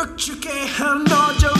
쭉 0.00 0.16
죽게 0.16 0.66
한 0.66 1.04
너죠. 1.04 1.59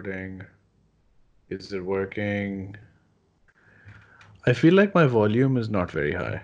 recording. 0.00 0.40
Is 1.50 1.72
it 1.72 1.84
working? 1.84 2.76
I 4.46 4.54
feel 4.54 4.72
like 4.72 4.94
my 4.94 5.04
volume 5.04 5.58
is 5.58 5.68
not 5.68 5.90
very 5.90 6.12
high. 6.12 6.42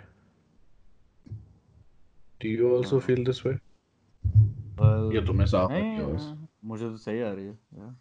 Do 2.41 2.49
you 2.49 2.77
also 2.77 3.01
feel 3.01 3.25
this 3.25 3.43
way? 3.45 3.55
Well, 4.79 5.13
या 5.15 5.21
तुम्हें 5.27 5.47
साफ 5.47 5.71
नहीं, 5.71 5.83
लग 5.83 5.97
गया 5.97 6.07
बस? 6.15 6.33
मुझे 6.65 6.85
तो 6.85 6.97
सही 6.97 7.21
आ 7.23 7.33
रही 7.33 7.47
है 7.47 7.59
yeah. 7.79 7.93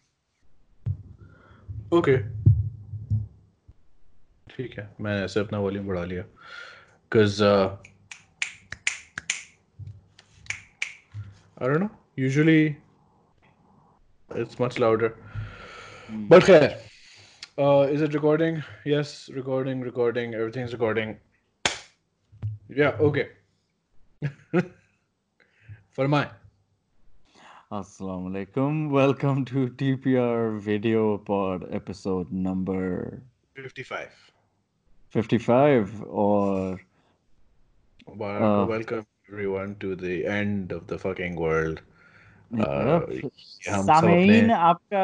Okay. 1.93 2.17
ठीक 4.55 4.77
है 4.79 4.89
मैंने 5.01 5.23
ऐसे 5.23 5.39
अपना 5.39 5.59
वॉल्यूम 5.59 5.87
बढ़ा 5.87 6.03
लिया 6.05 6.23
because 7.05 7.41
uh, 7.41 7.69
I 11.57 11.67
don't 11.67 11.83
know 11.83 11.91
usually 12.19 12.75
it's 14.31 14.59
much 14.59 14.79
louder 14.79 15.11
but 16.33 16.43
khair 16.43 16.77
uh, 17.57 17.81
is 17.95 18.01
it 18.01 18.13
recording 18.13 18.61
yes 18.85 19.29
recording 19.39 19.81
recording 19.81 20.33
everything's 20.33 20.73
recording 20.77 21.17
yeah 22.81 22.95
okay 23.09 23.27
Farmai 25.97 26.29
Assalamu 27.71 28.29
alaikum. 28.31 28.89
Welcome 28.89 29.45
to 29.45 29.67
TPR 29.81 30.59
Video 30.59 31.17
Pod 31.17 31.67
episode 31.71 32.31
number 32.31 33.21
55 33.55 34.09
55 35.09 36.03
or 36.07 36.79
Well, 38.07 38.43
Uh, 38.43 38.65
welcome 38.65 39.05
everyone 39.31 39.75
to 39.79 39.95
the 39.95 40.25
end 40.25 40.73
of 40.73 40.87
the 40.87 40.97
fucking 40.99 41.35
world 41.45 41.81
Yeah. 42.51 42.63
uh, 42.67 42.99
ये 43.07 43.71
हम 43.71 43.85
सब 43.87 43.93
सामीन 43.93 44.49
अपने 44.51 44.53
आपका 44.53 45.03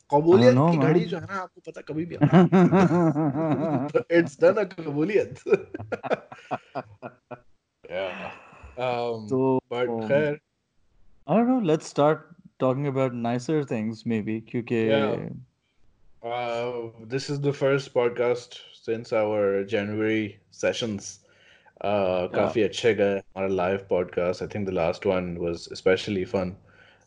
कबूलियत 0.14 0.54
know, 0.54 0.70
की 0.70 0.78
man. 0.78 0.86
घड़ी 0.86 1.00
जो 1.00 1.18
है 1.18 1.26
ना 1.26 1.40
आपको 1.40 1.60
पता 1.70 1.80
कभी 1.80 2.04
भी 2.06 2.16
आता 2.16 2.36
it's 4.18 4.40
done 4.40 4.54
a 4.54 4.64
कबूलियत 4.72 5.34
yeah 7.90 8.30
um 8.84 9.26
so 9.32 9.40
but 9.72 9.88
um, 9.88 10.00
khair 10.08 10.32
I 11.26 11.36
don't 11.36 11.48
know 11.50 11.60
let's 11.72 11.90
start 11.94 12.24
talking 12.58 12.86
about 12.92 13.14
nicer 13.26 13.58
things 13.72 14.02
maybe 14.14 14.40
क्योंकि 14.50 14.80
Yeah. 14.88 15.28
uh 16.22 16.70
this 17.14 17.28
is 17.34 17.40
the 17.46 17.52
first 17.62 17.92
podcast 17.94 18.58
since 18.82 19.12
our 19.22 19.64
January 19.74 20.22
sessions 20.50 21.08
uh 21.80 22.28
काफी 22.34 22.62
अच्छे 22.62 22.94
गए 22.94 23.18
हमारा 23.18 23.48
live 23.56 23.82
podcast 23.92 24.42
I 24.42 24.48
think 24.54 24.68
the 24.70 24.76
last 24.80 25.06
one 25.12 25.28
was 25.46 25.66
especially 25.78 26.24
fun 26.36 26.54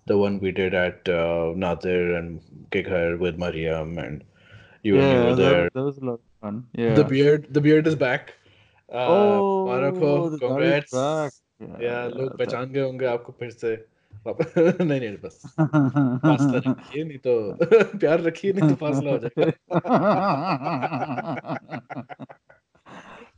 the 0.05 0.17
one 0.23 0.39
we 0.45 0.51
did 0.59 0.73
at 0.81 1.09
uh, 1.15 1.53
Nadir 1.63 2.15
and 2.19 2.41
Kikhar 2.75 3.19
with 3.23 3.37
Mariam 3.43 3.97
and 4.05 4.23
you 4.83 4.97
and 4.99 5.03
you 5.03 5.17
yeah 5.17 5.25
were 5.25 5.35
that, 5.35 5.43
there 5.49 5.69
that 5.75 5.83
was 5.89 5.97
a 5.97 6.05
lot 6.09 6.19
of 6.19 6.25
fun 6.47 6.59
yeah 6.83 6.95
the 6.99 7.05
beard 7.13 7.47
the 7.57 7.63
beard 7.67 7.87
is 7.93 7.97
back 8.07 8.33
uh 8.89 9.05
oh 9.15 9.27
मुबारक 9.47 9.97
हो 10.03 10.11
the 10.33 10.39
दाढ़ी 10.45 10.47
congrats 10.47 10.93
back 10.97 11.31
या 11.85 11.97
लोग 12.17 12.27
yeah 12.27 12.37
पहचान 12.39 12.71
गए 12.77 12.81
होंगे 12.81 13.05
आपको 13.15 13.31
फिर 13.39 13.49
से 13.63 13.73
वाप- 14.27 14.57
नहीं 14.81 14.99
नहीं 14.99 15.17
बस 15.25 15.35
फासला 15.59 16.59
that- 16.59 16.67
रखिए 16.67 17.03
नहीं 17.03 17.17
तो 17.27 17.33
प्यार 18.03 18.21
रखिए 18.29 18.53
नहीं 18.53 18.69
तो 18.69 18.75
फासला 18.85 19.11
हो 19.11 19.17
जाएगा 19.25 19.51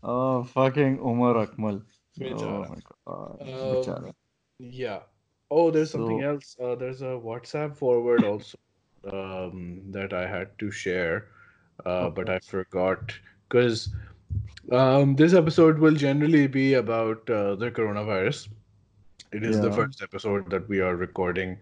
oh, 0.04 0.44
fucking 0.44 1.00
Umar 1.14 1.34
Akmal. 1.46 1.82
Oh 1.82 2.24
बेचारा 2.24 2.70
my 2.70 2.80
god, 2.88 2.98
um, 3.08 3.38
बेचारा. 3.74 4.14
yeah 4.60 5.00
oh 5.52 5.70
there's 5.72 5.92
something 5.92 6.22
So- 6.22 6.28
else 6.32 6.56
uh, 6.60 6.76
there's 6.82 7.02
a 7.02 7.14
WhatsApp 7.30 7.76
forward 7.84 8.24
also 8.32 8.58
um 9.20 9.82
that 9.98 10.14
I 10.14 10.26
had 10.28 10.50
to 10.64 10.72
share 10.72 11.28
uh, 11.86 12.10
but 12.10 12.30
I 12.30 12.40
forgot 12.40 13.14
because 13.50 13.84
um 14.80 15.16
this 15.22 15.34
episode 15.34 15.80
will 15.80 15.96
generally 16.08 16.48
be 16.48 16.66
about 16.82 17.30
uh, 17.30 17.56
the 17.64 17.72
coronavirus 17.80 18.42
it 19.40 19.44
is 19.52 19.60
the 19.62 19.70
Yeah. 19.70 19.76
first 19.80 20.02
episode 20.10 20.50
that 20.54 20.68
we 20.74 20.82
are 20.90 20.96
recording 21.02 21.56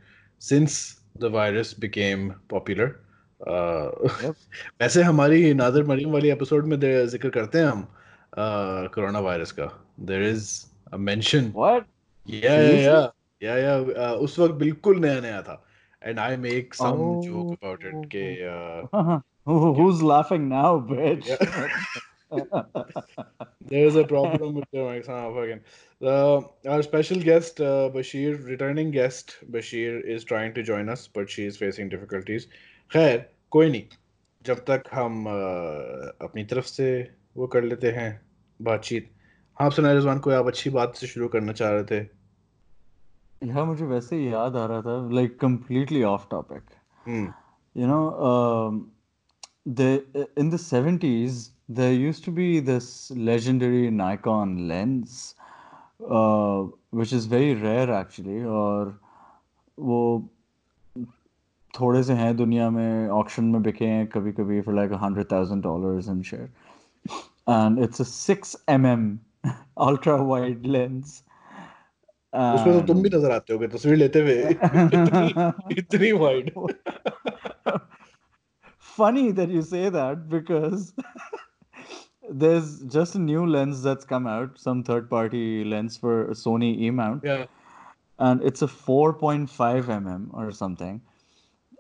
since 0.52 0.80
the 1.24 1.30
virus 1.38 1.74
became 1.86 2.26
popular 2.56 2.88
uh, 3.54 3.90
Yep. 4.24 4.36
वैसे 4.82 5.04
हमारी 5.04 5.54
नादर 5.62 5.84
मरीम 5.94 6.12
वाली 6.14 6.30
episode 6.30 6.66
में 6.74 6.80
दे- 6.80 7.08
जिक्र 7.16 7.30
करते 7.38 7.58
हैं 7.60 7.66
हम 7.68 7.88
corona 8.96 9.20
virus 9.28 9.52
का 9.60 9.68
there 10.12 10.24
is 10.30 10.50
a 10.94 10.98
mention 11.10 11.52
What? 11.62 11.88
या 12.30 12.52
Seriously? 12.58 12.84
या 12.86 13.00
yeah 13.45 13.57
या 13.59 14.11
उस 14.27 14.39
वक्त 14.39 14.55
बिल्कुल 14.55 15.01
नया 15.01 15.21
नया 15.21 15.43
था 15.43 15.63
and 16.03 16.19
I 16.19 16.37
make 16.37 16.75
some 16.75 17.03
joke 17.21 17.53
about 17.53 17.85
it 17.85 18.07
के 18.15 18.27
who 19.49 19.91
is 19.91 20.05
laughing 20.05 20.49
now 20.49 20.79
beach 20.91 21.31
there 23.63 23.87
is 23.87 23.99
a 23.99 24.03
problem 24.03 24.55
with 24.55 24.65
the 24.75 24.85
mic 24.85 25.05
some 25.05 25.41
again 25.43 25.61
the 26.01 26.15
our 26.69 26.83
special 26.83 27.21
guest 27.23 27.63
Bashir 27.97 28.41
returning 28.49 28.93
guest 28.93 29.33
Bashir 29.51 30.03
is 30.15 30.27
trying 30.27 30.55
to 30.55 30.63
join 30.63 30.89
us 30.89 31.09
but 31.19 31.29
she 31.29 31.47
is 31.47 31.59
facing 31.59 31.91
difficulties 31.91 32.49
खैर 32.91 33.25
कोई 33.51 33.71
नहीं। 33.71 33.83
जब 34.45 34.59
तक 34.71 34.83
हम 34.93 35.25
uh, 35.25 36.25
अपनी 36.25 36.45
तरफ़ 36.45 36.67
से 36.67 36.89
वो 37.37 37.47
कर 37.47 37.63
लेते 37.65 37.91
हैं 37.91 38.11
बातचीत। 38.61 39.11
हाँ 39.57 39.71
सुना 39.71 39.93
रिजवान 39.93 40.19
को 40.19 40.31
आप 40.31 40.47
अच्छी 40.47 40.71
बात 40.71 40.97
से 40.97 41.07
शुरू 41.07 41.29
करना 41.29 41.53
चाह 41.53 41.71
रहे 41.71 41.85
थे? 41.85 42.05
यहाँ 43.43 43.65
मुझे 43.67 43.85
वैसे 43.85 44.19
याद 44.21 44.57
आ 44.57 44.65
रहा 44.67 44.83
था 44.83 45.09
like 45.13 45.39
completely 45.41 46.03
off 46.03 46.27
topic 46.31 46.71
you 47.77 47.87
know 47.87 48.01
they 49.69 49.95
in 50.39 50.51
the 50.51 50.57
seventies 50.57 51.49
there 51.71 51.93
used 51.93 52.25
to 52.25 52.33
be 52.33 52.61
this 52.61 52.87
legendary 53.13 53.89
Nikon 53.91 54.59
lens 54.69 55.35
which 56.03 57.15
is 57.15 57.29
very 57.29 57.55
rare 57.55 57.91
actually 57.91 58.43
और 58.45 58.99
वो 59.79 60.01
थोड़े 61.75 62.03
से 62.03 62.13
हैं 62.13 62.37
दुनिया 62.37 62.71
में 62.71 63.09
ऑक्शन 63.11 63.45
में 63.45 63.63
बिके 63.63 63.85
हैं 63.85 64.07
कभी 64.07 64.33
कभी 64.33 64.61
for 64.61 64.75
like 64.75 64.93
hundred 65.03 65.31
thousand 65.33 65.63
dollar 65.63 66.11
in 66.11 66.23
share 66.23 66.51
and 67.51 67.79
it's 67.79 68.01
a 68.01 68.05
six 68.05 68.57
M 68.69 68.87
M 68.87 69.19
ultra 69.79 70.15
wide 70.17 70.67
lens 70.67 71.23
उसमें 72.36 72.74
तो 72.80 72.82
तुम 72.88 73.02
भी 73.04 73.10
And 73.10 73.18
नजर 73.18 73.32
आते 73.32 73.54
होगे 73.54 73.68
तस्वीर 73.68 73.96
लेते 73.98 74.22
हुए 74.22 74.42
इतनी 74.50 75.78
इतनी 75.78 76.12
wide 76.24 76.52
funny 79.00 79.32
that 79.36 79.52
you 79.56 79.60
say 79.66 79.82
that 79.96 80.24
because 80.32 80.88
there's 82.40 82.72
just 82.96 83.16
a 83.16 83.20
new 83.26 83.44
lens 83.52 83.84
that's 83.84 84.08
come 84.10 84.26
out, 84.32 84.58
some 84.64 84.82
third 84.90 85.06
party 85.12 85.44
lens 85.74 85.96
for 85.98 86.16
a 86.24 86.36
Sony 86.40 86.72
E 86.88 86.90
mount, 86.98 87.24
yeah 87.24 87.46
and 88.20 88.44
it's 88.44 88.62
a 88.62 88.68
4.5 88.68 89.48
mm 89.86 90.28
or 90.34 90.52
something, 90.52 91.02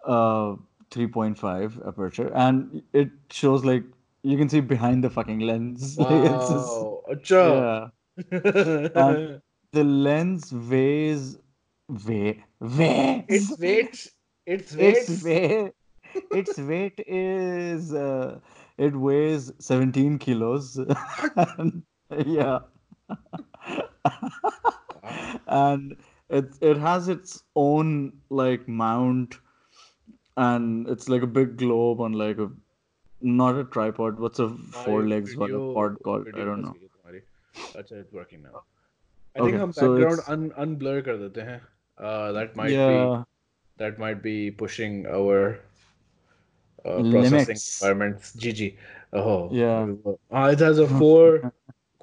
uh, 0.05 0.55
3.5 0.91 1.87
aperture, 1.87 2.31
and 2.33 2.81
it 2.93 3.09
shows 3.29 3.65
like 3.65 3.83
you 4.23 4.37
can 4.37 4.49
see 4.49 4.61
behind 4.61 5.03
the 5.03 5.09
fucking 5.09 5.39
lens. 5.39 5.97
Like, 5.97 6.31
it's 6.31 6.49
just, 6.49 6.67
wow 6.69 7.03
अच्छा 7.09 7.43
yeah. 7.43 7.89
And 8.95 9.41
the 9.73 9.83
lens 9.83 10.51
weighs 10.53 11.37
weigh 12.07 12.43
weighs. 12.59 13.25
Its 13.27 13.59
weight. 13.59 14.07
Its 14.45 14.73
Its 14.73 15.23
weight. 15.23 15.23
weight. 15.23 15.73
Its 16.41 16.57
weight 16.57 16.99
is. 17.07 17.93
Uh, 17.93 18.39
it 18.77 18.95
weighs 18.95 19.51
17 19.59 20.17
kilos. 20.19 20.77
and, 21.35 21.83
yeah. 22.25 22.59
and 25.47 25.95
it 26.29 26.57
it 26.61 26.77
has 26.77 27.07
its 27.09 27.43
own 27.55 28.13
like 28.29 28.67
mount, 28.67 29.37
and 30.37 30.87
it's 30.87 31.09
like 31.09 31.21
a 31.21 31.27
big 31.27 31.57
globe 31.57 31.99
on 32.01 32.13
like 32.13 32.37
a 32.39 32.49
not 33.21 33.55
a 33.59 33.63
tripod. 33.65 34.19
What's 34.19 34.39
a 34.39 34.49
four 34.49 35.01
My 35.03 35.07
legs 35.15 35.35
one 35.35 35.49
a 35.49 35.53
video- 35.53 35.73
pod 35.73 35.97
called? 36.03 36.27
I 36.27 36.31
video 36.31 36.45
don't 36.45 36.63
फंस 36.63 36.65
know. 36.65 36.73
गई 36.73 36.81
है 36.81 36.89
तुम्हारी. 36.95 37.21
अच्छा, 37.81 38.01
it's 38.03 38.13
working 38.19 38.43
now. 38.43 38.63
I 39.35 39.39
think 39.41 39.53
Okay, 39.55 39.61
हम 39.63 39.73
so 39.79 39.87
background 39.89 40.19
it's- 40.19 40.29
un 40.35 40.45
unblur 40.65 41.01
कर 41.09 41.17
देते 41.17 41.41
हैं. 41.49 41.59
Uh, 42.09 42.31
that 42.37 42.55
might 42.61 42.73
be 42.73 42.77
Yeah. 42.79 43.23
that 43.83 43.99
might 44.03 44.21
be 44.27 44.35
pushing 44.61 44.95
our 45.17 45.37
uh, 46.85 46.97
processing 46.97 47.31
Limits. 47.37 47.65
requirements. 47.81 48.31
GG. 48.45 48.67
Oh. 49.21 49.49
Yeah. 49.51 49.93
Uh, 50.31 50.45
it 50.55 50.59
has 50.67 50.79
a 50.79 50.87
four 50.87 51.51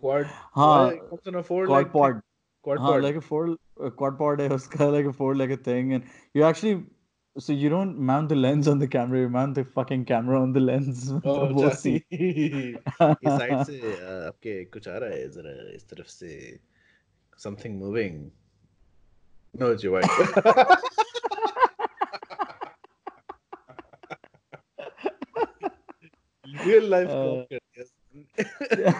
quad. 0.02 0.26
हाँ, 0.56 0.84
what? 0.84 0.94
It 0.96 1.08
comes 1.10 1.32
in 1.32 1.38
a 1.40 1.42
four 1.50 1.60
quad 1.66 1.76
leg 1.84 1.92
pod. 1.92 2.20
Quad 2.68 2.78
हाँ, 2.78 2.92
pod. 2.92 3.02
like 3.08 3.16
a 3.16 3.24
four 3.30 3.42
a 3.80 3.90
quad 4.02 4.18
pod 4.18 4.40
है 4.40 4.48
उसका 4.58 4.90
like 4.96 5.06
a 5.06 5.12
four 5.22 5.34
legged 5.40 5.64
thing 5.70 5.92
and 5.98 6.12
you 6.34 6.44
actually 6.50 6.74
so 7.46 7.52
you 7.62 7.68
don't 7.72 7.98
mount 8.10 8.30
the 8.32 8.36
lens 8.42 8.68
on 8.72 8.78
the 8.82 8.88
camera 8.94 9.20
you 9.24 9.28
mount 9.32 9.54
the 9.60 9.64
fucking 9.78 10.04
camera 10.10 10.40
on 10.44 10.52
the 10.56 10.60
lens 10.68 11.02
Oh, 11.12 11.34
वो 11.52 11.64
अच्छा. 11.66 11.74
scene. 11.80 12.02
इस 13.00 13.32
side 13.38 13.62
से 13.66 13.80
uh, 13.80 14.26
आपके 14.28 14.54
कुछ 14.76 14.88
आ 14.88 14.96
रहा 14.96 15.10
है 15.10 15.28
जरा 15.36 15.52
इस 15.74 15.88
तरफ 15.90 16.06
से 16.14 16.30
something 17.41 17.79
moving. 17.79 18.31
No, 19.53 19.71
it's 19.71 19.83
your 19.83 19.93
wife. 19.93 20.05
Real 26.65 26.85
life 26.85 27.09
Uh, 27.09 27.13
cop 27.13 27.47
कर 27.49 27.59
दिया. 28.75 28.93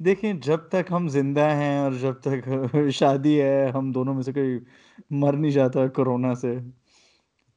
देखें 0.00 0.40
जब 0.40 0.68
तक 0.72 0.86
हम 0.90 1.08
ज़िंदा 1.08 1.46
हैं 1.48 1.80
और 1.80 1.94
जब 1.98 2.20
तक 2.26 2.90
शादी 2.98 3.34
है 3.36 3.70
हम 3.70 3.92
दोनों 3.92 4.14
में 4.14 4.22
से 4.22 4.32
कोई 4.32 4.60
मर 5.12 5.34
नहीं 5.34 5.52
जाता 5.52 5.86
कोरोना 5.98 6.34
से 6.34 6.52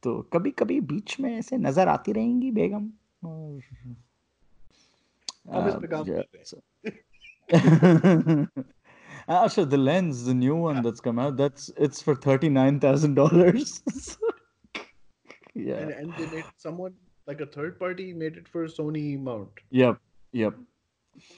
तो 0.03 0.21
कभी 0.33 0.51
कभी 0.51 0.79
बीच 0.91 1.19
में 1.19 1.29
ऐसे 1.37 1.57
नज़र 1.57 1.87
आती 1.87 2.11
रहेंगी 2.11 2.51
बेगम 2.51 2.89
और 3.25 3.61
हम 5.53 5.67
Actually, 9.28 9.66
the 9.66 9.78
lens, 9.78 10.24
the 10.24 10.34
new 10.34 10.54
one 10.54 10.82
that's 10.82 11.00
come 11.00 11.18
out, 11.18 11.36
that's 11.36 11.70
it's 11.76 12.02
for 12.02 12.14
thirty 12.14 12.48
nine 12.48 12.78
thousand 12.80 13.14
dollars. 13.14 13.80
yeah. 15.54 15.74
And, 15.76 15.90
and 15.92 16.14
they 16.18 16.26
made 16.36 16.44
someone 16.58 16.94
like 17.26 17.40
a 17.40 17.46
third 17.46 17.78
party 17.78 18.12
made 18.12 18.36
it 18.36 18.48
for 18.48 18.66
Sony 18.66 19.18
mount. 19.18 19.48
Yep. 19.70 19.98
Yep. 20.32 20.54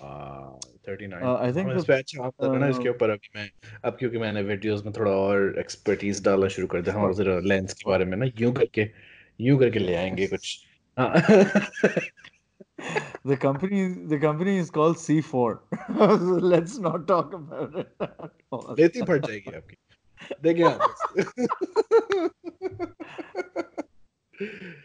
Uh, 0.01 0.53
39 0.87 1.23
Uh, 1.23 1.37
I 1.37 1.53
think 1.53 1.69
हाँ, 1.69 1.75
इस 1.77 1.83
the- 1.83 1.87
पे 1.89 1.95
अच्छा 1.99 2.23
आता 2.25 2.49
था 2.53 2.59
ना 2.59 2.69
इसके 2.69 2.89
uh, 2.89 2.95
ऊपर 2.95 3.11
अभी 3.11 3.31
मैं 3.37 3.49
अब 3.85 3.97
क्योंकि 3.99 4.19
मैंने 4.19 4.43
वीडियोस 4.43 4.85
में 4.85 4.93
थोड़ा 4.99 5.11
और 5.13 5.59
एक्सपर्टीज 5.61 6.23
डालना 6.25 6.49
शुरू 6.55 6.67
कर 6.75 6.83
दिया 6.83 6.95
हम 6.99 7.13
जरा 7.19 7.39
लेंस 7.53 7.75
के 7.75 7.91
बारे 7.91 8.05
में 8.05 8.17
ना 8.17 8.27
यूं 8.41 8.53
करके 8.61 8.89
यूं 9.41 9.59
करके 9.59 9.79
ले 9.79 9.95
आएंगे 9.95 10.27
कुछ 10.27 10.65
हाँ 10.99 11.13
The 13.25 13.37
company, 13.37 13.81
the 14.13 14.19
company 14.19 14.57
is 14.59 14.71
called 14.71 14.97
C4. 14.97 15.59
So 15.97 16.07
Let's 16.53 16.79
not 16.79 17.07
talk 17.09 17.33
about 17.33 17.75
it. 17.83 17.89
at 18.01 18.31
all. 18.53 18.75
रेती 18.79 19.03
फट 19.11 19.27
जाएगी 19.27 19.55
आपकी 19.57 19.77
देखिए 20.43 20.65
आप 20.69 20.81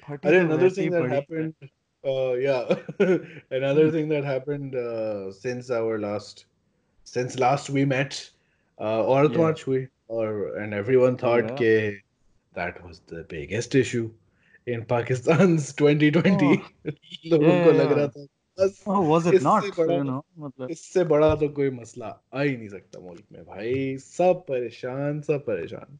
फटी 0.06 0.28
अरे 0.28 0.40
तो 0.40 0.46
another 0.46 0.64
वैसे 0.64 0.82
ही 0.82 0.90
thing 0.90 0.92
that 0.92 1.02
पड़ी 1.02 1.14
है। 1.14 1.20
happened 1.22 1.54
uh 2.04 2.34
yeah 2.44 2.70
another 3.58 3.90
thing 3.96 4.08
that 4.12 4.24
happened 4.28 4.76
uh, 4.84 5.32
since 5.40 5.70
our 5.80 5.98
last 6.04 6.46
since 7.12 7.38
last 7.44 7.70
we 7.78 7.84
met 7.94 8.20
uh 8.80 9.02
औरत 9.16 9.32
Yeah. 9.36 9.42
march 9.44 9.62
हुई 9.68 9.86
और 10.20 10.40
and 10.64 10.74
everyone 10.82 11.18
thought 11.26 11.52
Yeah. 11.52 11.58
के 11.62 11.76
that 12.60 12.80
was 12.88 13.02
the 13.14 13.24
biggest 13.36 13.76
issue 13.82 14.06
in 14.68 14.86
Pakistan's 14.86 15.74
2020 15.74 16.52
लोगों 17.32 17.48
Yeah, 17.48 17.64
को 17.66 17.72
yeah, 17.72 17.80
लग 17.80 17.90
yeah. 17.90 17.98
रहा 17.98 18.08
था 18.08 18.28
बस 18.60 18.84
Oh, 18.88 19.02
was 19.12 19.26
it 19.28 19.34
इससे 19.36 19.44
not? 19.48 19.64
बड़ा- 19.78 19.98
You 19.98 20.04
know, 20.04 20.22
मतलब 20.40 20.70
इससे 20.72 21.04
बड़ा 21.12 21.34
तो 21.44 21.50
कोई 21.60 21.70
मसला 21.80 22.08
आ 22.34 22.42
ही 22.42 22.56
नहीं 22.58 22.70
सकता 22.70 23.00
मुल्क 23.00 23.24
में 23.32 23.44
भाई 23.46 23.98
सब 24.06 24.44
परेशान 24.50 25.22
सब 25.32 25.46
परेशान 25.50 26.00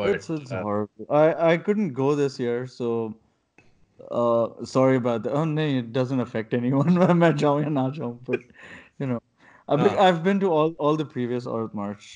It's, 0.00 0.28
But, 0.28 0.40
it's 0.42 0.52
uh, 0.52 0.62
horrible. 0.62 1.06
I, 1.10 1.52
I 1.52 1.56
couldn't 1.58 1.92
go 1.92 2.14
this 2.14 2.38
year, 2.38 2.66
so 2.68 3.14
uh, 4.10 4.64
sorry 4.64 4.96
about 4.96 5.24
that. 5.24 5.32
Oh, 5.32 5.44
no, 5.44 5.62
it 5.62 5.92
doesn't 5.92 6.20
affect 6.20 6.54
anyone. 6.54 6.94
मैं 7.22 7.34
जाऊँ 7.36 7.62
या 7.62 7.68
ना 7.68 7.88
जाऊँ, 7.96 8.12
but 8.28 8.40
you 9.00 9.08
know, 9.12 9.20
I've 9.68 9.82
been, 9.82 9.96
Ah. 9.96 10.04
I've 10.08 10.22
been 10.22 10.38
to 10.44 10.52
all 10.58 10.70
all 10.78 10.96
the 11.00 11.06
previous 11.14 11.48
Earth 11.48 11.74
March 11.74 12.06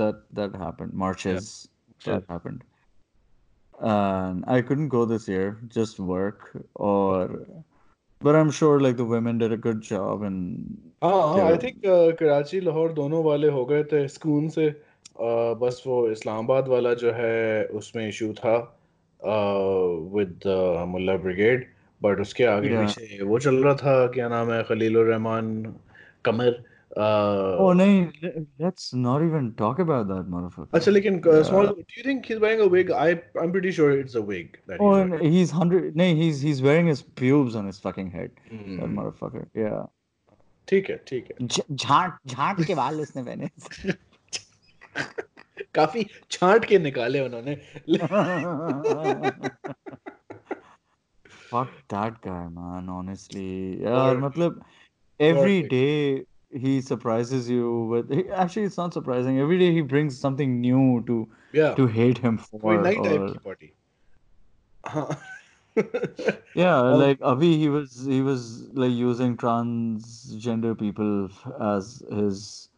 that 0.00 0.22
that 0.40 0.56
happened, 0.62 0.94
marches 1.04 1.50
Sure. 1.98 2.14
that 2.14 2.32
happened, 2.36 2.64
And 3.79 4.43
I 4.47 4.61
couldn't 4.61 4.89
go 4.89 5.05
this 5.05 5.27
year, 5.27 5.57
just 5.69 5.99
work 5.99 6.51
or. 6.75 7.45
But 8.21 8.35
I'm 8.35 8.51
sure 8.51 8.79
like 8.79 8.95
the 8.95 9.03
women 9.03 9.37
did 9.37 9.51
a 9.51 9.57
good 9.57 9.81
job 9.81 10.21
and 10.23 10.77
हाँ 11.03 11.21
हाँ 11.27 11.39
I 11.45 11.57
think 11.63 11.81
Karachi 12.19 12.59
Lahore 12.61 12.93
दोनों 12.93 13.23
वाले 13.23 13.47
हो 13.51 13.65
गए 13.65 13.83
थे 13.83 14.07
school 14.07 14.47
से। 14.49 14.69
uh, 14.69 15.55
बस 15.59 15.83
वो 15.87 16.07
इस्लामाबाद 16.11 16.67
वाला 16.67 16.93
जो 16.93 17.11
है 17.11 17.65
उसमें 17.79 18.07
इशू 18.07 18.31
था 18.33 18.55
विद 20.15 20.47
मुल्ला 20.87 21.15
ब्रिगेड 21.25 21.67
बट 22.03 22.19
उसके 22.21 22.43
आगे 22.43 22.69
पीछे 22.77 23.23
वो 23.23 23.39
चल 23.39 23.55
रहा 23.63 23.75
था 23.75 24.07
क्या 24.15 24.27
नाम 24.29 24.51
है 24.51 24.63
खलीलुर 24.63 25.05
रहमान 25.05 25.51
कमर। 26.25 26.63
uh, 26.96 27.56
oh 27.64 27.72
no, 27.78 27.86
let's 28.64 28.86
not 29.06 29.22
even 29.24 29.48
talk 29.60 29.80
about 29.84 30.06
that 30.10 30.30
motherfucker. 30.34 30.68
अच्छा 30.78 30.90
लेकिन 30.92 31.20
uh, 31.26 31.32
Yeah. 31.34 31.42
small 31.48 31.66
do 31.74 31.96
you 31.98 32.04
think 32.08 32.28
he's 32.32 32.40
wearing 32.44 32.62
a 32.66 32.68
wig 32.76 32.90
I 33.02 33.08
I'm 33.42 33.52
pretty 33.56 33.72
sure 33.78 33.90
it's 33.98 34.16
a 34.20 34.22
wig 34.30 34.56
that 34.66 34.80
he's 34.80 34.86
Oh, 34.86 34.90
wearing. 34.94 35.12
and 35.18 35.36
he's 35.38 35.52
hundred. 35.60 35.96
No, 36.02 36.08
he's 36.22 36.40
he's 36.48 36.62
wearing 36.68 36.88
his 36.92 37.02
pubes 37.22 37.58
on 37.62 37.70
his 37.72 37.78
fucking 37.86 38.10
head. 38.18 38.30
That 38.50 38.58
hmm, 38.58 38.94
motherfucker. 39.00 39.44
Yeah. 39.64 39.86
ठीक 40.68 40.88
है 40.90 40.96
ठीक 41.08 41.28
है 41.30 41.46
झाट 41.76 42.16
झाट 42.34 42.62
के 42.70 42.74
बाल 42.74 43.00
उसने 43.00 43.22
पहने 43.28 43.48
काफी 45.74 46.06
छांट 46.30 46.64
के 46.72 46.78
निकाले 46.78 47.20
उन्होंने 47.28 47.56
Fuck 51.50 51.68
that 51.88 52.20
guy, 52.20 52.48
man. 52.56 52.88
Honestly, 52.88 53.80
yeah. 53.82 54.10
Or- 54.10 54.18
मतलब 54.26 54.60
every 55.20 55.62
or- 55.62 55.68
day 55.68 56.24
he 56.55 56.81
surprises 56.81 57.49
you 57.49 57.85
with 57.85 58.11
actually 58.33 58.63
it's 58.63 58.77
not 58.77 58.93
surprising. 58.93 59.39
Every 59.39 59.57
day 59.59 59.71
he 59.73 59.81
brings 59.81 60.17
something 60.17 60.61
new 60.61 61.03
to 61.07 61.27
yeah. 61.51 61.73
to 61.75 61.87
hate 61.87 62.17
him 62.17 62.37
for 62.37 62.81
night 62.81 63.03
time 63.03 63.35
party. 63.43 63.73
yeah 66.53 66.79
like 66.79 67.19
avi 67.21 67.57
he 67.57 67.67
was 67.67 68.05
he 68.05 68.21
was 68.21 68.67
like 68.73 68.91
using 68.91 69.35
transgender 69.35 70.77
people 70.77 71.29
as 71.59 72.03
his 72.11 72.69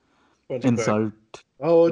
insult 0.49 1.11
oh, 1.59 1.91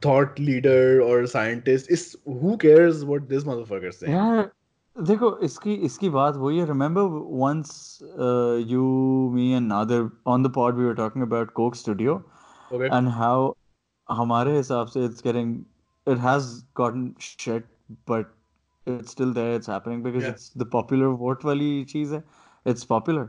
thought 0.03 0.39
leader 0.39 1.01
or 1.03 1.27
scientist 1.27 1.91
is 1.91 2.17
who 2.25 2.57
cares 2.57 3.05
what 3.05 3.29
this 3.29 3.45
motherfucker 3.45 3.89
is 3.89 3.99
saying 3.99 4.15
यार 4.15 4.51
देखो 5.03 5.39
इसकी 5.39 5.75
इसकी 5.75 6.09
बात 6.09 6.35
वही 6.37 6.59
है 6.59 6.67
uh, 6.67 8.57
you 8.57 9.31
me 9.35 9.55
and 9.55 9.71
Nader 9.71 10.13
on 10.27 10.43
the 10.43 10.51
pod 10.51 10.77
we 10.77 10.85
were 10.85 10.95
talking 10.95 11.23
about 11.23 11.55
Coke 11.55 11.75
Studio 11.75 12.25
okay 12.73 12.89
and 12.89 13.09
how 13.09 13.57
हमारे 14.11 14.57
हिसाब 14.57 14.87
से 14.87 15.09
it's 15.09 15.21
getting 15.21 15.65
it 16.08 16.20
has 16.26 16.46
gotten 16.80 17.02
shit 17.26 17.66
but 18.12 18.30
it's 18.88 19.12
still 19.16 19.34
there 19.34 19.58
it's 19.58 19.70
happening 19.72 20.00
because 20.06 20.24
Yeah. 20.28 20.36
it's 20.36 20.48
the 20.62 20.68
popular 20.76 21.10
vote 21.24 21.46
वाली 21.46 21.68
चीज 21.92 22.14
है 22.14 22.24
it's 22.74 22.88
popular 22.94 23.26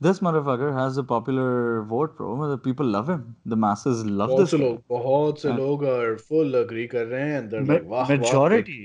this 0.00 0.20
motherfucker 0.26 0.68
has 0.78 0.98
a 1.02 1.04
popular 1.12 1.46
vote 1.94 2.14
bro 2.18 2.34
मतलब 2.42 2.62
people 2.66 2.90
love 2.96 3.08
him 3.14 3.22
the 3.54 3.58
masses 3.64 4.02
love 4.20 4.30
बहुत 4.34 4.40
this 4.42 4.50
से 4.50 4.58
guy. 4.58 4.64
लोग 4.64 4.82
बहुत 4.90 5.40
से 5.42 5.48
And- 5.48 5.58
लोग 5.60 5.84
are 5.94 6.12
full 6.28 6.58
agree 6.62 6.86
कर 6.94 7.06
रहे 7.14 7.28
हैं 7.30 7.40
and 7.40 7.50
they're 7.54 7.66
Ma- 7.70 7.74
like 7.78 7.88
वाह 7.94 8.06
वाह 8.08 8.14
majority 8.16 8.78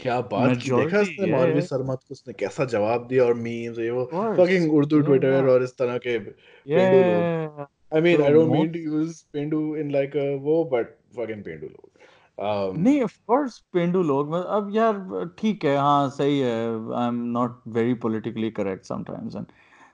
क्या 0.00 0.20
बात 0.32 0.56
की 0.56 0.70
देखा 0.70 0.76
majority, 0.80 1.02
उसने 1.02 1.26
yeah, 1.26 1.36
मौलवी 1.36 1.60
yeah. 1.60 1.68
सरमत 1.68 2.00
को 2.08 2.12
उसने 2.12 2.32
कैसा 2.40 2.64
जवाब 2.74 3.06
दिया 3.12 3.24
और 3.24 3.34
मीम्स 3.46 3.78
ये 3.78 3.90
वो 3.90 4.08
course. 4.12 4.36
fucking 4.40 4.68
Urdu 4.80 4.96
Yeah, 4.96 5.06
Twitter 5.06 5.40
yeah. 5.40 5.50
और 5.52 5.62
इस 5.62 5.76
तरह 5.78 5.98
के 6.06 6.18
yeah, 6.18 6.34
पेंडू 6.66 6.98
yeah, 6.98 7.06
लोग 7.06 7.22
yeah, 7.22 7.60
yeah. 7.60 7.70
I 7.98 8.02
mean 8.06 8.20
So 8.20 8.26
I 8.26 8.34
don't 8.36 8.52
mean 8.56 8.66
most- 8.66 8.76
to 8.76 8.82
use 8.98 9.22
Pendu 9.36 9.62
in 9.84 9.90
like 9.96 10.14
a 10.24 10.28
वो 10.48 10.58
but 10.74 10.92
fucking 11.18 11.42
पेंडू 11.48 11.66
लोग 11.66 11.88
Um, 11.88 11.93
नहीं 12.39 13.01
ऑफ़ 13.03 13.17
कोर्स 13.27 13.57
पेंडू 13.73 14.03
लोग 14.03 14.31
मत- 14.31 14.45
अब 14.45 14.69
यार 14.75 15.29
ठीक 15.39 15.65
है 15.65 15.77
हाँ 15.77 16.09
सही 16.09 16.39
है 16.39 16.55
I 16.95 17.07
am 17.07 17.15
not 17.15 17.61
very 17.67 17.93
politically 17.93 18.51
correct 18.51 18.85
sometimes 18.85 19.35
and 19.35 19.45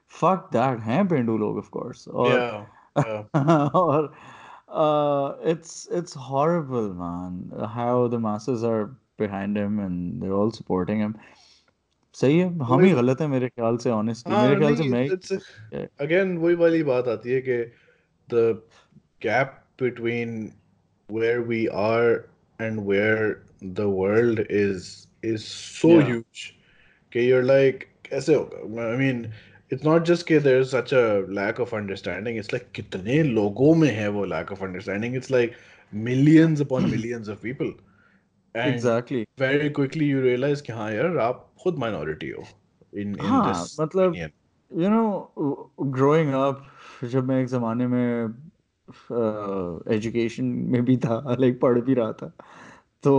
fuck 0.10 0.50
that 0.54 0.80
हैं 0.80 1.08
पेंडू 1.08 1.38
लोग 1.38 1.58
ऑफ़ 1.58 1.70
कोर्स 1.70 2.08
और 2.08 2.30
yeah, 2.30 2.66
yeah. 2.98 3.70
और 3.76 4.14
uh, 4.72 5.36
it's 5.44 5.88
it's 6.00 6.14
horrible 6.14 6.94
man 6.94 7.38
how 7.76 8.08
the 8.08 8.20
masses 8.20 8.64
are 8.64 8.98
behind 9.18 9.58
him 9.58 9.80
and 9.80 10.22
they're 10.22 10.34
all 10.34 10.52
supporting 10.52 11.00
him 11.00 11.16
सही 12.16 12.40
है 12.40 12.48
हम 12.64 12.82
ही 12.82 12.92
गलत 12.92 13.22
है 13.22 13.28
मेरे 13.28 13.50
ख्याल 13.50 13.78
से 13.78 13.90
ऑनेस्टली 13.90 14.36
हाँ 14.36 14.44
मेरे 14.44 14.60
ख्याल 14.60 14.76
से 14.76 14.84
मैं 14.84 15.04
ही 15.04 15.86
again 16.06 16.38
वही 16.38 16.56
वाली 16.56 16.84
बात 16.84 17.08
आती 17.08 17.32
है 17.32 17.42
कि 17.42 17.64
the 18.30 18.62
gap 19.22 19.56
between 19.78 20.54
where 21.10 21.42
we 21.42 21.68
are 21.70 22.31
and 22.61 22.85
where 22.85 23.43
the 23.63 23.89
world 23.89 24.41
is 24.51 25.09
is 25.23 25.45
so 25.45 25.89
Yeah. 25.89 26.07
huge 26.11 26.45
कि 27.13 27.27
you're 27.29 27.45
like 27.45 27.89
कैसे 28.11 28.35
होगा 28.35 28.87
I 28.95 28.97
mean 28.97 29.33
it's 29.71 29.85
not 29.85 30.05
just 30.05 30.27
कि 30.27 30.43
there's 30.43 30.71
such 30.71 30.93
a 30.93 31.05
lack 31.41 31.59
of 31.59 31.75
understanding 31.75 32.37
it's 32.43 32.53
like 32.53 32.73
कितने 32.75 33.23
लोगों 33.23 33.75
में 33.75 33.91
है 33.91 34.09
वो 34.09 34.27
lack 34.27 34.51
of 34.51 34.63
understanding 34.63 35.15
it's 35.15 35.31
like 35.31 35.57
millions 35.93 36.61
upon 36.61 36.91
millions 36.91 37.29
of 37.29 37.43
people 37.43 37.73
and 38.55 38.75
exactly 38.75 39.25
very 39.39 39.71
quickly 39.71 40.07
you 40.13 40.21
realize 40.21 40.61
कि 40.61 40.73
हाँ 40.73 40.93
यार 40.93 41.19
आप 41.19 41.55
खुद 41.63 41.79
minority 41.79 42.33
हो 42.39 42.47
in 43.03 43.19
in 43.21 43.27
हाँ 43.27 43.47
this 43.49 43.81
मतलब 43.81 44.11
opinion. 44.11 44.31
You 44.71 44.89
know 44.91 45.35
growing 45.81 46.33
up 46.35 46.67
जब 47.05 47.25
मैं 47.25 47.41
एक 47.41 47.47
ज़माने 47.47 47.87
में 47.87 48.29
एजुकेशन 49.95 50.45
में 50.45 50.85
भी 50.85 50.97
था 51.05 51.37
लाइक 51.41 51.61
पढ़ 51.61 51.81
भी 51.81 51.95
रहा 51.95 52.13
था 52.23 52.33
तो 53.03 53.15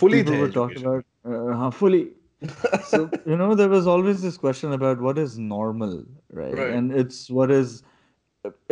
Fully 0.00 0.18
people 0.22 0.32
थे 0.32 0.38
would 0.40 0.52
talk 0.54 0.70
education 0.70 0.86
about 0.88 1.04
uh, 1.30 1.54
हाँ 1.60 1.70
fully 1.78 1.98
so 2.90 2.98
you 3.30 3.36
know 3.40 3.48
there 3.60 3.68
was 3.72 3.88
always 3.94 4.22
this 4.26 4.36
question 4.44 4.72
about 4.76 5.00
what 5.06 5.18
is 5.22 5.38
normal 5.38 5.92
right 6.38 6.54
Right. 6.60 6.70
and 6.76 6.94
it's 7.02 7.18
what 7.38 7.50
is 7.50 7.74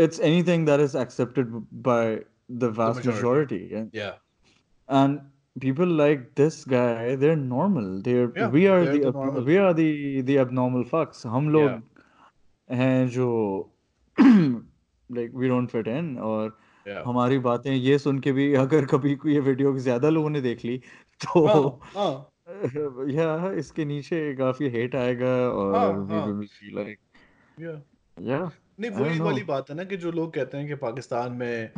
it's 0.05 0.21
anything 0.29 0.65
that 0.71 0.81
is 0.85 0.95
accepted 1.03 1.51
by 1.89 2.21
the 2.63 2.71
vast 2.79 3.05
majority. 3.05 3.17
majority 3.17 3.75
and 3.81 3.99
Yeah. 4.01 4.15
and 5.01 5.21
people 5.67 5.93
like 6.03 6.25
this 6.43 6.59
guy 6.75 7.17
they're 7.25 7.37
normal 7.43 7.91
they're 8.09 8.31
Yeah, 8.41 8.49
we 8.57 8.65
are 8.77 8.81
they're 8.85 8.93
the 8.95 9.01
the 9.01 9.09
ab- 9.09 9.15
normal 9.21 9.45
we 9.51 9.59
are 9.67 9.75
the 9.83 9.91
the 10.33 10.39
abnormal 10.47 10.89
fucks 10.95 11.27
हम 11.37 11.51
Yeah. 11.51 11.57
लोग 11.59 11.71
हैं 12.81 13.01
like 15.16 15.32
we 15.36 15.48
don't 15.48 15.70
fit 15.70 15.88
in 15.88 16.18
और 16.18 16.58
yeah. 16.86 17.02
हमारी 17.06 17.40
बातें 17.40 17.72
ये 17.72 17.98
सुन 17.98 18.20
के 18.20 18.32
भी 18.32 18.54
अगर 18.56 18.86
कभी 18.86 19.18
ये 19.26 19.40
वीडियो 19.40 19.78
ज़्यादा 19.80 20.10
लोगों 20.10 20.30
ने 20.30 20.42
देख 20.42 20.66
ली 20.66 20.78
तो 21.22 21.48
oh, 21.48 21.72
oh. 21.98 22.32
या 23.10 23.52
इसके 23.52 23.86
नीचे 23.86 24.34
काफ़ी 24.36 24.70
हेट 24.70 24.96
आएगा 24.96 25.36
और 25.50 26.00
वी 26.00 26.32
विल 26.32 26.48
फील 26.48 26.76
लाइक 26.76 27.00
या 28.18 28.52
नहीं 28.80 28.92
वही 28.92 29.20
वाली 29.20 29.44
बात 29.44 29.70
है 29.70 29.76
ना 29.76 29.84
कि 29.84 29.98
जो 29.98 30.12
लोग 30.12 30.34
कहते 30.34 30.58
हैं 30.58 30.68
कि 30.68 30.76
पाकिस्तान 30.76 31.32
में 31.32 31.70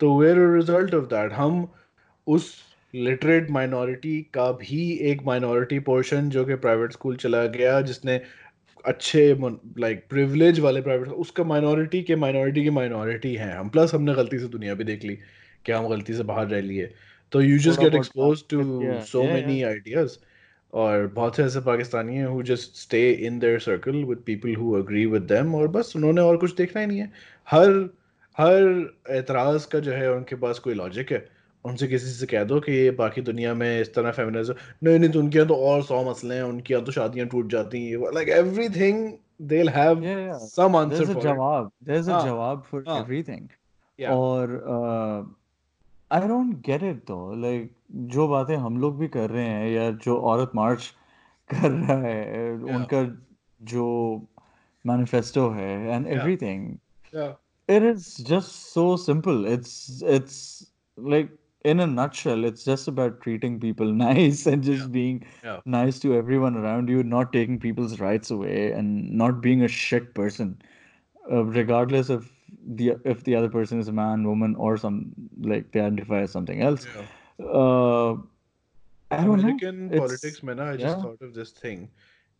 तो 0.00 0.18
वेर 0.18 0.38
रिज़ल्ट 0.54 0.94
ऑफ़ 0.94 1.04
दैट 1.04 1.32
हम 1.32 1.66
उस 2.26 2.52
लिटरेट 2.94 3.50
माइनॉरिटी 3.50 4.20
का 4.34 4.50
भी 4.52 4.80
एक 5.10 5.22
माइनॉरिटी 5.26 5.78
पोर्शन 5.78 6.28
जो 6.28 6.44
कि 6.44 6.54
प्राइवेट 6.54 6.92
स्कूल 6.92 7.16
चला 7.16 7.44
गया 7.46 7.80
जिसने 7.80 8.20
अच्छे 8.84 9.22
लाइक 9.78 10.04
प्रिविलेज 10.10 10.58
वाले 10.60 10.80
प्राइवेट 10.82 11.08
उसका 11.24 11.44
माइनॉरिटी 11.44 12.02
के 12.02 12.16
माइनॉरिटी 12.16 12.62
की 12.62 12.70
माइनॉरिटी 12.70 13.34
हैं 13.34 13.52
हम। 13.54 13.68
प्लस 13.68 13.94
हमने 13.94 14.14
गलती 14.14 14.38
से 14.38 14.48
दुनिया 14.48 14.74
भी 14.74 14.84
देख 14.84 15.04
ली 15.04 15.18
कि 15.66 15.72
हम 15.72 15.88
गलती 15.88 16.14
से 16.14 16.22
बाहर 16.22 16.46
रह 16.48 16.60
लिए। 16.60 16.90
तो 17.32 17.40
you 17.42 17.58
just 17.58 17.80
get 17.80 17.94
expose 17.94 18.42
to 18.50 18.62
so 19.06 19.22
many 19.22 19.62
ideas 19.62 20.16
और 20.72 21.06
बहुत 21.06 21.36
से 21.36 21.44
ऐसे 21.44 21.60
पाकिस्तानी 21.60 22.16
हैं 22.16 22.26
who 22.26 22.42
just 22.42 22.76
stay 22.76 23.10
in 23.10 23.38
there 23.38 23.58
circle 23.60 24.04
with 24.04 24.18
people 24.26 24.54
who 24.54 24.78
agree 24.78 25.04
with 25.06 25.22
them 25.22 25.54
और 25.54 25.68
बस 25.68 25.92
उन्होंने 25.96 26.20
और 26.20 26.36
कुछ 26.36 26.54
देखना 26.56 26.80
ही 26.80 26.86
नहीं 26.86 26.98
है। 26.98 27.12
हर 27.48 27.68
हर 28.38 28.62
एतराज़ 29.10 29.66
का 29.68 29.78
जो 29.78 29.92
है 29.92 30.12
उनके 30.12 30.36
पास 30.36 30.58
कोई 30.58 30.74
लॉजिक 30.74 31.12
है। 31.12 31.26
उनसे 31.64 31.86
किसी 31.86 32.10
से 32.10 32.26
कह 32.26 32.44
दो 32.44 32.60
कि 32.60 32.72
ये 32.72 32.90
बाकी 32.90 33.20
दुनिया 33.22 33.54
में 33.54 33.80
इस 33.80 33.94
तरह 33.94 34.10
फेमिनिज्म 34.10 34.54
नहीं 34.84 34.98
नहीं 34.98 35.10
तो 35.10 35.18
उनके 35.18 35.38
यहाँ 35.38 35.48
तो 35.48 35.56
और 35.66 35.82
सौ 35.82 36.02
मसले 36.10 36.34
हैं 36.34 36.42
उनके 36.42 36.74
यहाँ 36.74 36.84
तो 36.86 36.92
शादियाँ 36.92 37.26
टूट 37.28 37.50
जाती 37.50 37.84
हैं 37.84 38.12
like 38.14 38.28
everything 38.28 39.12
they'll 39.42 39.68
have 39.68 40.02
some 40.38 40.88
जवाब 40.90 41.70
हाँ, 41.90 42.24
जवाब 42.24 42.62
फॉर 42.70 42.84
एवरीथिंग 42.88 43.48
हाँ। 43.98 44.16
और 44.16 44.56
I 46.10 46.28
don't 46.28 46.54
get 46.66 46.82
it 46.82 46.96
though 47.08 47.34
like 47.42 47.70
जो 48.12 48.26
बातें 48.28 48.56
हम 48.56 48.80
लोग 48.80 48.98
भी 48.98 49.08
कर 49.08 49.30
रहे 49.30 49.44
हैं 49.44 49.70
या 49.70 49.90
जो 50.04 50.16
औरत 50.32 50.50
मार्च 50.54 50.92
कर 51.52 51.70
रहा 51.70 51.96
है 51.98 52.18
yeah. 52.52 52.74
उनका 52.74 53.02
जो 53.62 53.86
मैनिफेस्टो 54.84 55.48
है 55.50 55.70
and 55.86 56.06
everything 56.06 56.66
it 57.14 57.82
is 57.82 58.06
just 58.24 58.50
so 58.50 58.96
simple 58.96 59.46
it's 59.48 60.02
it's 60.08 60.38
like 60.98 61.36
in 61.63 61.79
a 61.79 61.87
nutshell 61.87 62.43
it's 62.45 62.63
just 62.63 62.87
about 62.87 63.21
treating 63.21 63.59
people 63.59 63.93
nice 64.01 64.45
and 64.45 64.63
just 64.63 64.83
Yeah. 64.83 64.93
being 64.97 65.25
yeah 65.43 65.59
nice 65.65 65.99
to 65.99 66.13
everyone 66.15 66.55
around 66.63 66.89
you 66.89 67.03
not 67.03 67.31
taking 67.33 67.59
people's 67.59 67.99
rights 67.99 68.31
away 68.31 68.71
and 68.71 69.11
not 69.23 69.41
being 69.41 69.63
a 69.63 69.67
shit 69.67 70.13
person 70.19 70.57
uh, 71.31 71.43
regardless 71.45 72.09
of 72.09 72.31
the 72.79 72.93
if 73.05 73.23
the 73.23 73.35
other 73.35 73.49
person 73.49 73.79
is 73.79 73.87
a 73.87 73.93
man 73.93 74.25
woman 74.27 74.55
or 74.55 74.77
some 74.77 74.99
like 75.41 75.71
they 75.71 75.81
identify 75.81 76.21
as 76.27 76.31
something 76.31 76.61
else 76.61 76.87
yeah 76.95 77.45
uh 77.61 78.13
i 79.11 79.23
don't 79.23 79.41
know 79.41 79.57
American 79.57 79.89
it's 79.89 79.99
politics 79.99 80.43
में 80.43 80.53
ना 80.55 80.69
I 80.71 80.77
just 80.77 80.85
yeah 80.85 81.01
thought 81.01 81.21
of 81.29 81.33
this 81.39 81.51
thing 81.51 81.83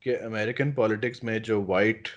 कि 0.06 0.16
American 0.30 0.74
politics 0.80 1.24
में 1.24 1.42
जो 1.50 1.60
white 1.74 2.12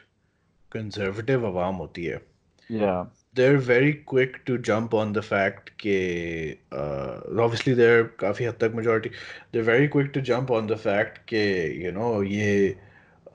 conservative 0.76 1.44
आवाम 1.52 1.74
होती 1.84 2.04
है 2.04 2.20
yeah 2.68 3.04
They're 3.35 3.57
very 3.57 3.93
quick 3.93 4.45
to 4.45 4.57
jump 4.57 4.93
on 4.93 5.13
the 5.13 5.21
fact 5.21 5.71
कि 5.83 6.57
uh, 6.71 7.43
obviously 7.45 7.73
they're 7.73 8.05
काफ़ी 8.19 8.45
हद 8.45 8.53
तक 8.53 8.75
majority 8.75 9.09
they're 9.51 9.67
very 9.71 9.87
quick 9.87 10.13
to 10.13 10.21
jump 10.21 10.51
on 10.51 10.67
the 10.67 10.77
fact 10.77 11.17
कि 11.33 11.43
you 11.83 11.91
know 11.91 12.21
ये 12.21 12.75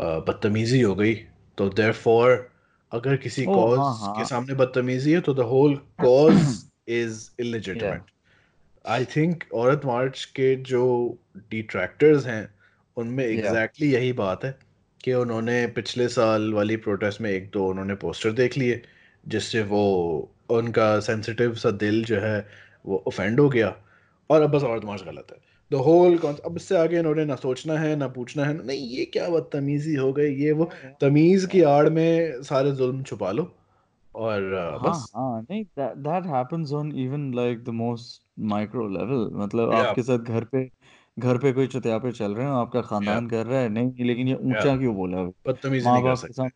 uh, 0.01 0.21
बदतमीजी 0.29 0.81
हो 0.81 0.95
गई 0.95 1.15
तो 1.59 1.69
therefore 1.71 2.39
अगर 2.93 3.17
किसी 3.17 3.45
oh 3.45 3.49
हाँ 3.49 3.57
cause 3.57 4.07
के 4.07 4.19
हाँ 4.19 4.25
सामने 4.25 4.55
बदतमीजी 4.55 5.13
है 5.13 5.21
तो 5.21 5.35
the 5.35 5.49
whole 5.53 5.77
cause 6.05 6.65
is 6.87 7.31
yeah 7.31 7.45
illegitimate 7.47 8.09
I 8.87 9.05
think 9.05 9.45
Aurat 9.55 9.83
March 9.85 10.25
के 10.25 10.57
जो 10.57 10.85
डिट्रैक्टर्स 11.51 12.27
हैं 12.27 12.55
उनमें 12.97 13.25
yeah 13.25 13.33
एग्जैक्टली 13.33 13.87
exactly 13.87 14.01
यही 14.01 14.13
बात 14.13 14.45
है 14.45 14.59
कि 15.05 15.13
उन्होंने 15.13 15.67
पिछले 15.67 16.09
साल 16.09 16.53
वाली 16.55 16.77
प्रोटेस्ट 16.77 17.21
में 17.21 17.31
एक 17.31 17.51
दो 17.51 17.67
उन्होंने 17.69 17.95
पोस्टर 17.95 18.33
देख 18.33 18.59
लिए 18.59 18.83
जिससे 19.27 19.63
वो 19.63 19.83
उनका 20.51 20.99
सेंसिटिव 21.01 21.55
सा 21.55 21.71
दिल 21.71 22.05
जो 22.05 22.21
है 22.21 22.47
वो 22.87 23.03
ऑफेंड 23.09 23.41
हो 23.41 23.49
गया। 23.49 23.75
और 24.31 24.43
अब 24.43 24.51
बस 24.51 24.63
औरत 24.63 24.85
मार्च 24.85 25.03
गलत 25.03 25.27
है। 25.33 25.39
द 25.71 25.75
होल 25.85 26.17
अब 26.19 26.57
इससे 26.57 26.77
आगे 26.77 26.99
इन्होंने 26.99 27.25
ना 27.25 27.35
सोचना 27.37 27.79
है 27.79 27.95
ना 27.97 28.09
पूछना 28.09 28.45
है 28.45 28.55
नहीं 28.67 28.89
ये 28.89 29.05
क्या 29.05 29.29
बदतमीजी 29.29 29.95
हो 29.95 30.13
गई 30.13 30.35
ये 30.35 30.53
वो 30.53 30.71
तमीज 31.01 31.47
की 31.47 31.63
आड़ 31.63 31.89
में 31.91 32.43
सारे 32.43 32.73
जुल्म 32.73 33.03
छुपा 33.03 33.31
लो। 33.33 33.51
और 34.15 34.55
हाँ 34.81 34.81
बस। 34.81 35.13
हाँ 35.17 35.41
नहीं 35.43 35.65
that 35.77 36.27
happens 36.27 36.73
on 36.73 36.93
even 36.95 37.31
like 37.33 37.65
the 37.65 37.73
most 37.73 38.23
micro 38.53 38.87
level 38.89 39.29
मतलब 39.35 39.73
आपके 39.75 40.03
साथ 40.03 40.19
घर 40.19 40.45
पे 40.45 40.65
घर 41.17 41.39
पे 41.39 41.53
कोई 41.53 41.67
चत्यापे 41.67 42.13
चल 42.13 42.35
रहे 42.35 42.47
हैं 42.47 42.53
आपका 42.53 42.81
खानदान 42.83 43.29
कर 43.29 43.47
रहा 43.47 43.61
है 43.61 43.69
नहीं 43.69 44.05
लेकिन 44.07 44.29
ये 44.29 44.35
ऊँचा 44.35 44.77
क्यों 44.77 44.95
बोला? 44.97 45.23
बदतमीजी 45.47 45.91
नहीं 45.91 46.03
कर 46.05 46.15
सकते। 46.17 46.49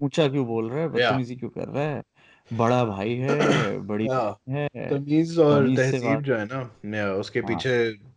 ऊँचा 0.00 0.26
क्यों 0.28 0.46
बोल 0.46 0.70
रहा 0.70 0.80
है? 0.80 0.88
बदतमीजी 0.88 1.36
क्यों 1.36 1.50
कर 1.50 1.68
रहा 1.68 1.84
है? 1.84 2.02
बड़ा 2.50 2.84
भाई 2.84 3.14
है 3.16 3.28
बड़ी 3.86 4.06
बहन 4.06 4.56
है 4.56 4.68
तमीज 4.90 5.38
और 5.38 5.68
तहजीब 5.76 6.22
जो 6.22 6.36
है 6.36 6.44
ना 6.46 7.12
उसके 7.14 7.40
हाँ। 7.40 7.48
पीछे 7.48 7.74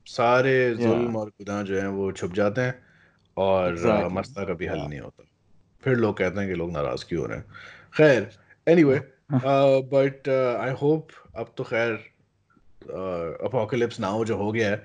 सारे 0.08 0.54
जुल्म 0.76 1.16
और 1.18 1.30
गुनाह 1.30 1.62
जो 1.64 1.80
हैं 1.80 1.88
वो 1.88 2.12
छुप 2.12 2.34
जाते 2.34 2.62
हैं 2.62 2.74
और 3.38 3.76
मसला 4.14 4.44
कभी 4.46 4.66
हल 4.66 4.80
नहीं 4.80 5.00
होता। 5.00 5.24
फिर 5.84 5.96
लोग 5.98 6.18
कहते 6.18 6.40
हैं 6.40 6.50
कि 6.50 6.56
लोग 6.56 6.72
नाराज़ 6.72 7.06
क्यों 7.06 7.22
हो 7.22 7.28
रहे 7.28 7.38
हैं? 7.38 7.46
खैर 7.98 8.30
एनीवे 8.68 9.00
बट 9.94 10.30
आई 10.30 10.72
होप 10.82 11.08
अब 11.38 11.54
तो 11.58 11.64
खैर 11.64 11.94
अपोकलिप्स 13.46 14.00
नाउ 14.00 14.24
जो 14.26 14.38
हो 14.38 14.52
गया 14.52 14.70
है 14.70 14.76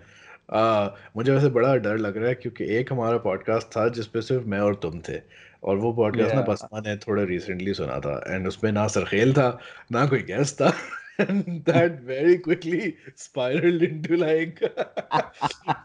अ, 0.52 0.94
मुझे 1.16 1.32
वैसे 1.32 1.48
बड़ा 1.50 1.74
डर 1.76 1.96
लग 1.98 2.16
रहा 2.16 2.28
है 2.28 2.34
क्योंकि 2.34 2.64
एक 2.76 2.92
हमारा 2.92 3.18
पॉडकास्ट 3.18 3.68
था 3.68 3.88
जिसपे 3.88 4.22
सिर्फ़ 4.22 4.44
मैं 4.46 4.60
और 4.60 4.74
तुम 4.74 5.00
थे। 5.00 5.18
और 5.64 5.76
वो 5.76 5.92
पॉडकास्ट 5.92 6.34
ना 6.34 6.40
या 6.40 6.46
बसमा 6.46 6.80
ने 6.80 6.96
थोड़ा 6.96 7.22
रिसेंटली 7.22 7.74
सुना 7.74 8.00
था 8.00 8.24
एंड 8.28 8.48
उसमें 8.48 8.72
ना 8.72 8.86
सरखेल 8.86 9.32
था 9.32 9.58
ना 9.92 10.06
कोई 10.06 10.18
गेस्ट 10.18 10.54
था 10.54 10.72
and 11.28 11.64
that 11.64 12.00
very 12.02 12.38
quickly 12.38 12.96
spiraled 13.16 13.82
into 13.82 14.16
like 14.16 14.60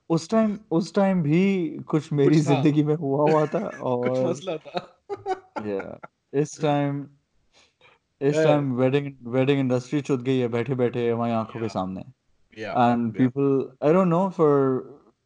उस 0.09 0.29
टाइम 0.29 0.59
उस 0.71 0.95
टाइम 0.95 1.21
भी 1.21 1.69
कुछ 1.87 2.13
मेरी 2.13 2.29
कुछ 2.29 2.37
ज़िंदगी 2.37 2.83
में 2.83 2.95
हुआ 2.95 3.31
हुआ 3.31 3.45
था 3.45 3.59
कुछ 3.83 4.11
और 4.11 4.29
मसला 4.29 4.57
था 4.57 4.97
Yeah. 5.67 6.07
इस 6.33 6.61
टाइम 6.61 7.07
इस. 8.21 8.35
टाइम 8.35 8.73
वेडिंग 8.73 9.13
वेडिंग 9.23 9.59
इंडस्ट्री 9.59 10.01
चुद 10.01 10.21
गई 10.21 10.37
है 10.37 10.47
बैठे 10.47 10.75
बैठे 10.75 11.09
हमारी 11.09 11.33
आँखों 11.33 11.61
के. 11.61 11.69
सामने. 11.69 12.01
And. 12.63 13.13
People 13.13 13.71
I 13.83 13.93
don't 13.93 14.07
know 14.07 14.29
for 14.29 14.57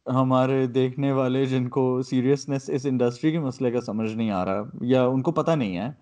हमारे 0.08 0.66
देखने 0.66 1.12
वाले 1.12 1.46
जिनको 1.46 2.02
सीरियसनेस 2.02 2.70
इस 2.70 2.86
इंडस्ट्री 2.86 3.32
के 3.32 3.38
मसले 3.38 3.70
का 3.70 3.80
समझ 3.80 4.10
नहीं 4.10 4.30
आ 4.30 4.42
रहा 4.42 4.70
या 4.82 5.06
उनको 5.06 5.32
पता 5.32 5.54
नहीं 5.54 5.74
है। 5.74 5.94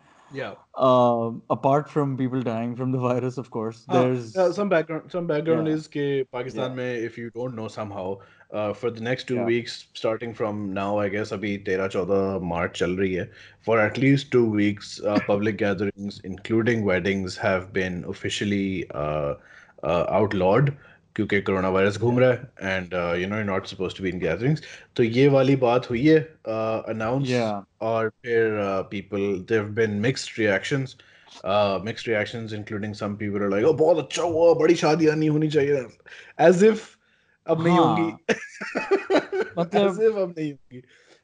Apart 1.51 1.87
from 1.87 2.17
people 2.17 2.43
dying 2.43 2.75
from 2.77 2.93
the 2.93 2.97
virus 2.97 3.39
of 3.39 3.49
course 3.49 3.85
some 4.57 4.69
background 4.69 5.69
is 5.69 5.89
के 5.89 6.23
पाकिस्तान 6.23 6.71
में 6.71 6.99
if 6.99 7.21
you 7.21 7.29
don't 7.29 7.55
know 7.55 7.69
somehow 7.93 8.15
for 8.73 8.91
the 8.91 9.03
next 9.03 9.29
two 9.29 9.45
weeks 9.45 9.73
starting 9.95 10.35
from 10.35 10.65
now 10.73 10.99
I 11.01 11.11
guess 11.11 11.33
अभी 11.33 11.57
तेरह 11.67 11.89
चौदह 11.89 12.39
मार्च 12.45 12.79
चल 12.79 12.97
रही 12.97 13.13
है 13.15 13.31
for 13.67 13.81
at least 13.81 14.33
two 14.33 14.45
weeks 14.55 15.01
public 15.29 15.57
gatherings 15.57 16.21
including 16.27 16.87
weddings 16.89 17.39
have 17.41 17.71
outlawed 20.35 20.71
क्योंकि 21.17 21.41
corona 21.43 21.69
virus 21.69 21.99
घूम 21.99 22.19
रहा 22.19 22.31
है 22.31 22.75
and 22.77 22.95
you 23.23 23.29
know 23.29 23.43
not 23.53 23.67
suppose 23.67 23.97
to 23.97 24.03
be 24.05 24.09
in 24.11 24.19
gatherings 24.19 24.63
तो 24.97 25.03
ये 25.03 25.27
वाली 25.29 25.57
बात 25.67 25.91
हुई 25.91 26.07
है 26.07 26.19
अनाउंस 26.49 27.29
uh, 27.29 27.35
Yeah. 27.35 27.63
और 27.83 28.09
फिर 28.25 28.59
people 28.91 29.21
they've 29.49 29.63
have 29.63 29.71
been 29.75 29.91
mixed 30.03 30.39
reactions 30.39 30.97
mixed 31.85 32.09
reactions 32.09 32.53
including 32.53 32.95
some 32.95 33.15
people 33.23 33.43
are 33.43 33.51
like 33.51 33.67
oh 33.67 33.73
बहुत 33.81 33.99
अच्छा 34.05 34.23
हुआ 34.23 34.53
बड़ी 34.61 34.75
शादियाँ 34.83 35.17
नहीं 35.17 35.31
होनी 35.31 35.49
चाहिए 35.57 35.87
एज 36.49 36.65
इफ़ 36.65 36.87
अब 37.47 37.63
नहीं 37.63 37.79
हाँ। 37.79 37.87
होंगी 37.87 38.35
मतलब- 39.59 40.01
एज 40.01 40.01
इफ़ 40.07 40.17
अब 40.19 40.35
नहीं 40.39 40.53
होंगी 40.53 40.83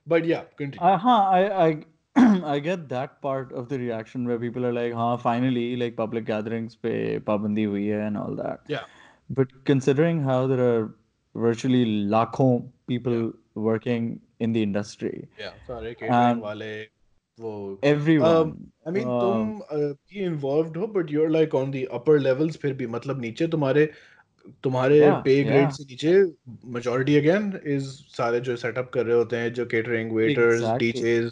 but 0.09 0.27
yeah 0.27 0.41
continue 0.59 0.91
uh, 0.91 0.99
huh, 0.99 1.21
I, 1.39 1.43
I 1.67 1.71
I 2.53 2.59
get 2.59 2.89
that 2.89 3.13
part 3.25 3.53
of 3.53 3.69
the 3.69 3.79
reaction 3.81 4.25
where 4.29 4.39
people 4.45 4.65
are 4.69 4.73
like, 4.77 4.95
"Huh, 5.01 5.17
finally, 5.25 5.67
like 5.83 5.95
public 5.99 6.25
gatherings 6.31 6.75
पे 6.87 6.95
पाबंदी 7.29 7.65
हुई 7.75 7.87
है 7.87 8.01
and 8.07 8.21
all 8.23 8.35
that." 8.41 8.73
Yeah. 8.75 8.89
But 9.30 9.54
considering 9.68 10.20
how 10.24 10.38
there 10.48 10.66
are 10.66 10.84
virtually 11.36 11.84
लाखों 12.10 12.50
people 12.88 13.22
working 13.68 14.10
in 14.40 14.54
the 14.58 14.64
industry, 14.64 15.14
या 15.42 15.50
सारे 15.70 15.90
And- 15.90 15.98
catering 16.00 16.42
वाले 16.42 16.74
वो 17.40 17.54
everyone, 17.84 18.52
I 18.88 18.92
mean 18.94 19.04
uh, 19.04 19.22
तुम 19.22 19.58
uh, 19.78 19.94
भी 20.10 20.26
इन्वॉल्वड 20.26 20.78
हो 20.78 20.88
but 20.98 21.12
you 21.12 21.24
are 21.24 21.30
like 21.30 21.56
on 21.56 21.72
the 21.72 21.86
upper 22.00 22.20
levels 22.20 22.58
फिर 22.58 22.74
भी 22.74 22.88
मतलब 22.98 23.22
नीचे 23.22 23.48
तुम्हारे 23.56 23.90
तुम्हारे 24.64 25.00
Yeah, 25.00 25.16
पे 25.24 25.44
ग्रेड 25.44 25.68
yeah. 25.68 25.76
से 25.78 25.84
नीचे 25.90 26.12
मेजॉरिटी 26.74 27.16
अगेन 27.18 27.52
इज 27.76 27.88
सारे 28.18 28.40
जो 28.48 28.56
सेटअप 28.64 28.90
कर 28.94 29.06
रहे 29.06 29.18
होते 29.18 29.38
हैं 29.38 29.54
जो 29.54 29.66
catering 29.74 30.12
waiters 30.16 30.62
Exactly. 30.62 30.80
DJs 30.80 31.32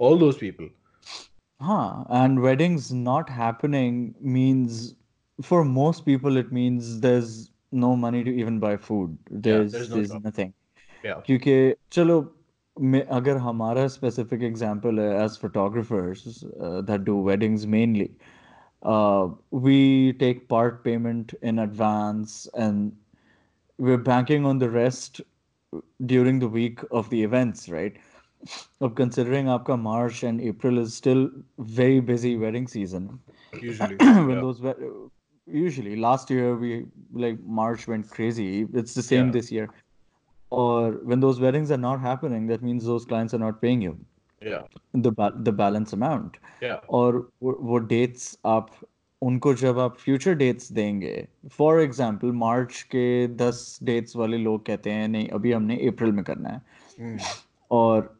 all 0.00 0.18
those 0.18 0.38
people 0.40 0.70
Huh, 1.60 2.04
and 2.20 2.40
weddings 2.44 2.86
not 3.04 3.28
happening 3.34 3.98
means 4.36 4.78
for 5.42 5.64
most 5.64 6.04
people 6.04 6.36
it 6.36 6.52
means 6.52 7.00
there's 7.00 7.50
no 7.72 7.96
money 7.96 8.22
to 8.24 8.30
even 8.30 8.58
buy 8.60 8.76
food. 8.76 9.18
There's 9.30 9.72
there's 9.72 9.90
no 9.90 9.96
there's 9.96 10.10
job. 10.10 10.24
nothing. 10.24 10.52
Yeah. 11.04 11.20
क्योंकि 11.26 11.74
चलो 11.92 12.18
मैं 12.80 13.02
अगर 13.16 13.36
हमारा 13.36 13.86
specific 13.94 14.44
example 14.50 14.98
है 14.98 15.08
as 15.24 15.36
photographers 15.44 16.22
uh, 16.44 16.80
that 16.90 17.04
do 17.08 17.16
weddings 17.28 17.66
mainly, 17.74 18.08
uh, 18.82 19.28
we 19.50 20.12
take 20.22 20.48
part 20.48 20.82
payment 20.84 21.34
in 21.42 21.58
advance 21.58 22.36
and 22.54 22.92
we're 23.78 24.02
banking 24.08 24.44
on 24.46 24.58
the 24.58 24.70
rest 24.70 25.20
during 26.06 26.38
the 26.38 26.48
week 26.48 26.80
of 26.92 27.10
the 27.10 27.22
events, 27.22 27.68
right? 27.68 27.96
Of 28.80 28.94
considering 28.94 29.46
आपका 29.48 29.76
March 29.82 30.22
and 30.22 30.40
April 30.40 30.78
is 30.78 30.94
still 30.94 31.22
very 31.58 32.00
busy 32.12 32.36
wedding 32.36 32.66
season. 32.76 33.08
Usually 33.62 34.26
when 34.26 34.40
those 34.40 34.60
we- 34.60 34.74
usually 35.48 35.96
last 35.96 36.30
year 36.30 36.56
we 36.56 36.86
like 37.12 37.38
March 37.44 37.86
went 37.86 38.08
crazy. 38.10 38.66
It's 38.72 38.94
the 38.94 39.02
same 39.02 39.26
Yeah. 39.26 39.32
this 39.32 39.50
year. 39.52 39.68
Or 40.50 40.92
when 41.10 41.20
those 41.20 41.40
weddings 41.40 41.70
are 41.70 41.82
not 41.84 42.00
happening, 42.00 42.46
that 42.46 42.62
means 42.62 42.84
those 42.84 43.04
clients 43.04 43.34
are 43.34 43.42
not 43.44 43.60
paying 43.60 43.82
you 43.82 43.94
या 44.42 44.62
the 45.06 45.10
ba- 45.20 45.34
the 45.48 45.52
balance 45.52 45.92
amount. 45.98 46.36
या 46.62 46.74
और 46.98 47.16
वो 47.42 47.52
वो 47.70 47.80
dates 47.92 48.36
आप 48.54 48.70
उनको 49.22 49.54
जब 49.60 49.78
आप 49.78 49.96
future 50.06 50.34
dates 50.42 50.70
देंगे 50.72 51.14
for 51.58 51.70
example 51.86 52.32
मार्च 52.42 52.82
के 52.94 53.04
10 53.44 53.62
dates 53.90 54.16
वाले 54.16 54.38
लोग 54.38 54.64
कहते 54.66 54.90
हैं 54.90 55.08
नहीं 55.08 55.28
अभी 55.38 55.52
हमने 55.52 55.76
अप्रैल 55.88 56.12
में 56.12 56.24
करना 56.24 56.48
है 56.48 57.18
or 57.70 58.10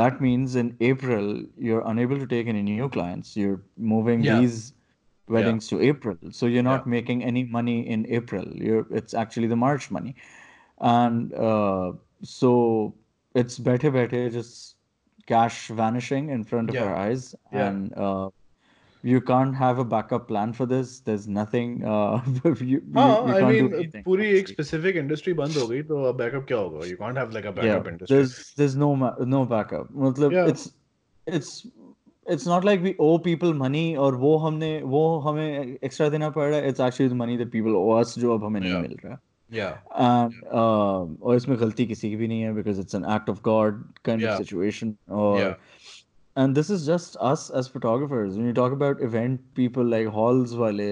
that 0.00 0.20
means 0.26 0.54
in 0.56 0.70
April 0.90 1.26
you're 1.68 1.82
unable 1.92 2.18
to 2.18 2.26
take 2.26 2.46
any 2.52 2.62
new 2.62 2.88
clients. 2.88 3.36
You're 3.36 3.60
moving 3.94 4.22
Yeah. 4.28 4.40
these 4.40 4.72
weddings 5.29 5.71
yeah. 5.71 5.77
to 5.77 5.83
April. 5.85 6.17
So 6.31 6.45
you're 6.45 6.63
not 6.63 6.85
yeah. 6.85 6.91
making 6.91 7.23
any 7.23 7.43
money 7.43 7.87
in 7.87 8.05
April. 8.09 8.45
You're, 8.53 8.87
it's 8.91 9.13
actually 9.13 9.47
the 9.47 9.55
March 9.55 9.91
money. 9.91 10.15
And 10.81 11.33
uh, 11.33 11.93
so 12.23 12.93
it's 13.35 13.57
better, 13.59 13.91
better 13.91 14.29
just 14.29 14.75
cash 15.27 15.67
vanishing 15.67 16.29
in 16.29 16.43
front 16.43 16.69
of 16.69 16.75
yeah. 16.75 16.83
our 16.83 16.95
eyes. 16.95 17.35
And 17.51 17.93
uh, 17.93 18.29
you 19.03 19.21
can't 19.21 19.55
have 19.55 19.79
a 19.79 19.85
backup 19.85 20.27
plan 20.27 20.51
for 20.53 20.65
this. 20.65 20.99
There's 20.99 21.27
nothing. 21.27 21.85
Uh, 21.85 22.21
you, 22.25 22.41
ah, 22.45 22.59
you, 22.59 22.65
you 22.65 22.83
oh, 22.95 23.27
I 23.27 23.51
mean, 23.51 24.03
puri 24.03 24.39
ek 24.39 24.47
specific 24.49 24.95
industry 24.95 25.33
banned, 25.33 25.53
ho 25.53 25.67
gayi, 25.67 26.09
a 26.09 26.13
backup 26.13 26.47
kya 26.47 26.57
hoga? 26.57 26.87
You 26.87 26.97
can't 26.97 27.17
have 27.17 27.33
like 27.33 27.45
a 27.45 27.51
backup 27.51 27.85
yeah, 27.85 27.91
industry. 27.91 28.17
There's 28.17 28.53
there's 28.55 28.75
no 28.75 28.95
no 29.35 29.45
backup. 29.45 29.93
Matlab, 29.93 30.33
yeah. 30.33 30.47
it's 30.47 30.71
it's 31.27 31.67
it's 32.28 32.46
not 32.46 32.64
like 32.64 32.82
we 32.82 32.94
owe 33.06 33.18
people 33.18 33.52
money 33.62 33.84
और 33.96 34.14
वो 34.16 34.36
हमने 34.44 34.70
वो 34.92 35.00
हमें 35.20 35.78
extra 35.84 36.08
देना 36.08 36.28
पड़ 36.36 36.48
रहा 36.48 36.58
है 36.60 36.72
it's 36.72 36.80
actually 36.86 37.08
the 37.14 37.18
money 37.22 37.36
that 37.42 37.50
people 37.54 37.76
owe 37.80 37.90
us 38.00 38.18
जो 38.18 38.34
अब 38.34 38.44
हमें 38.44 38.60
नहीं 38.60 38.72
Yeah. 38.72 38.82
मिल 38.82 38.96
रहा 39.04 39.18
या 39.50 39.68
and 40.04 40.38
um, 40.60 41.16
और 41.22 41.36
इसमें 41.36 41.58
गलती 41.60 41.86
किसी 41.86 42.10
की 42.10 42.16
भी 42.16 42.28
नहीं 42.28 42.40
है 42.42 42.54
because 42.54 42.78
it's 42.84 42.98
an 43.00 43.04
act 43.16 43.28
of 43.34 43.42
God 43.48 43.82
kind 44.08 44.24
Yeah. 44.26 44.32
of 44.32 44.46
situation 44.46 44.94
or 45.24 45.34
Yeah. 45.40 45.54
and 46.36 46.56
this 46.58 46.70
is 46.76 46.86
just 46.86 47.16
us 47.32 47.42
as 47.58 47.68
photographers 47.72 48.38
when 48.38 48.46
you 48.50 48.54
talk 48.54 48.72
about 48.76 49.02
event 49.08 49.42
people 49.58 49.92
like 49.96 50.08
halls 50.14 50.54
वाले 50.62 50.88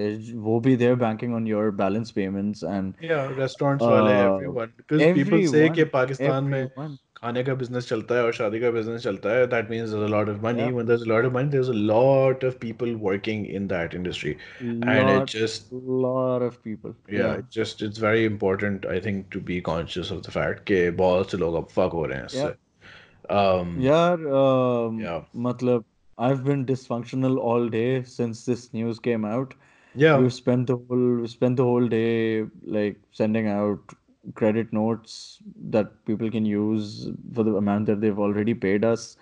वो 0.49 0.59
भी 0.67 0.75
they're 0.83 0.99
banking 1.05 1.33
on 1.39 1.49
your 1.53 1.63
balance 1.81 2.13
payments 2.19 2.63
and 2.75 3.03
या 3.09 3.25
restaurants 3.39 3.85
वाले 3.85 4.13
Uh, 4.13 4.21
everyone 4.27 4.73
because 4.77 5.13
people 5.13 5.45
से 5.47 5.67
कि 5.69 5.81
everyone 5.81 5.91
Pakistan 5.93 6.43
में 6.53 6.61
everyone 6.63 6.95
खाने 7.17 7.43
का 7.43 7.53
बिजनेस 7.55 7.87
चलता 7.89 8.15
है 8.15 8.23
और 8.23 8.33
शादी 8.33 8.59
का 8.59 8.69
बिजनेस 8.71 9.03
चलता 9.03 9.29
है 9.35 9.45
that 9.47 9.69
means 9.69 9.89
there 9.89 10.03
is 10.03 10.09
a 10.09 10.13
lot 10.15 10.29
of 10.29 10.43
money 10.43 10.61
Yeah. 10.61 10.71
When 10.73 10.87
there 10.87 10.99
is 10.99 11.05
a 11.05 11.09
lot 11.09 11.25
of 11.25 11.33
money 11.33 11.49
there 11.49 11.63
is 11.63 11.69
a 11.69 11.73
lot 11.91 12.45
of 12.45 12.57
people 12.61 12.93
working 13.03 13.45
in 13.59 13.67
that 13.67 13.95
industry 13.95 14.31
and 14.31 15.09
it 15.09 15.19
lot 15.19 15.35
just 15.35 15.73
lot 16.05 16.45
of 16.49 16.57
people 16.67 16.95
yeah 17.09 17.21
yeah 17.21 17.37
it's 17.39 17.59
just 17.59 17.85
it's 17.87 18.03
very 18.07 18.25
important 18.31 18.89
i 18.97 18.99
think 19.07 19.23
to 19.37 19.43
be 19.51 19.61
conscious 19.69 20.11
of 20.17 20.21
the 20.27 20.35
fact 20.39 20.63
कि 20.71 20.89
बहुत 21.03 21.31
से 21.31 21.37
लोग 21.45 21.55
अब 21.63 21.67
fuck 21.79 21.93
हो 21.93 22.05
रहे 22.05 22.17
हैं 22.17 22.25
इससे 22.25 22.53
um 23.39 23.73
यार 23.85 24.27
um, 24.43 25.01
Yeah. 25.07 25.19
मतलब 25.49 25.85
I've 26.17 26.41
been 26.47 26.63
dysfunctional 26.65 27.37
all 27.51 27.63
day 27.75 28.03
since 28.15 28.41
this 28.47 28.63
news 28.79 28.99
came 29.05 29.23
out. 29.29 29.53
yeah 29.95 30.17
We've 30.23 30.33
spent 30.35 30.67
the 30.71 30.75
whole 30.81 31.05
we 31.21 31.29
spent 31.31 31.57
the 31.61 31.65
whole 31.69 31.87
day 31.93 32.45
like 32.75 32.99
sending 33.19 33.47
out 33.53 33.95
credit 34.35 34.71
notes 34.71 35.39
that 35.69 36.05
people 36.05 36.29
can 36.31 36.45
use 36.45 37.09
for 37.33 37.43
the 37.43 37.55
amount 37.55 37.85
that 37.87 38.01
they've 38.01 38.19
already 38.19 38.53
paid 38.53 38.85
us. 38.85 39.17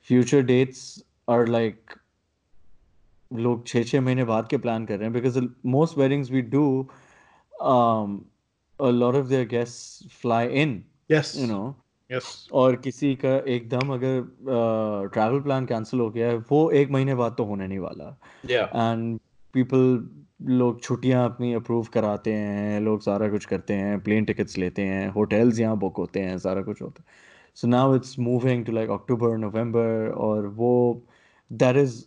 Future 0.00 0.42
dates 0.42 1.02
are 1.28 1.46
like 1.46 1.98
लोग 3.32 3.66
छः 3.66 3.84
छः 3.84 4.00
महीने 4.00 4.24
बाद 4.24 4.48
के 4.48 4.56
plan 4.56 4.84
कर 4.86 4.98
रहे 4.98 5.08
हैं 5.08 5.14
because 5.14 5.38
most 5.64 5.96
weddings 5.96 6.30
we 6.30 6.42
do 6.42 6.64
um, 7.60 8.24
a 8.78 8.92
lot 8.92 9.14
of 9.14 9.28
their 9.28 9.44
guests 9.44 10.04
fly 10.22 10.42
in 10.62 10.74
yes 11.10 11.34
you 11.36 11.46
know 11.46 11.74
yes 12.10 12.28
और 12.52 12.76
किसी 12.76 13.14
का 13.24 13.36
एकदम 13.54 13.92
अगर 13.94 14.20
ट्रैवल 15.14 15.40
प्लान 15.40 15.66
कैंसिल 15.66 16.00
हो 16.00 16.10
गया 16.10 16.28
है 16.28 16.36
वो 16.50 16.70
एक 16.70 16.90
महीने 16.90 17.14
बाद 17.14 17.34
तो 17.38 17.44
होने 17.44 17.66
नहीं 17.66 17.78
वाला 17.78 18.16
yeah 18.50 18.68
एंड 18.76 19.18
पीपल 19.54 20.08
लोग 20.60 20.80
छुट्टियां 20.82 21.24
अपनी 21.28 21.52
अप्रूव 21.54 21.86
कराते 21.94 22.32
हैं 22.34 22.80
लोग 22.80 23.00
सारा 23.02 23.28
कुछ 23.30 23.44
करते 23.52 23.74
हैं 23.74 24.00
प्लेन 24.04 24.24
टिकट्स 24.24 24.56
लेते 24.58 24.82
हैं 24.86 25.08
होटल्स 25.12 25.58
यहाँ 25.60 25.76
बुक 25.84 25.96
होते 25.98 26.20
हैं 26.22 26.38
सारा 26.46 26.62
कुछ 26.62 26.82
होता 26.82 27.02
है 27.02 27.52
so 27.60 27.68
now 27.68 27.94
it's 27.96 28.18
moving 28.18 28.64
to 28.66 28.72
like 28.72 28.90
October 28.90 29.36
November 29.46 30.08
और 30.28 30.46
वो 30.62 30.72
that 31.50 31.76
is 31.86 32.04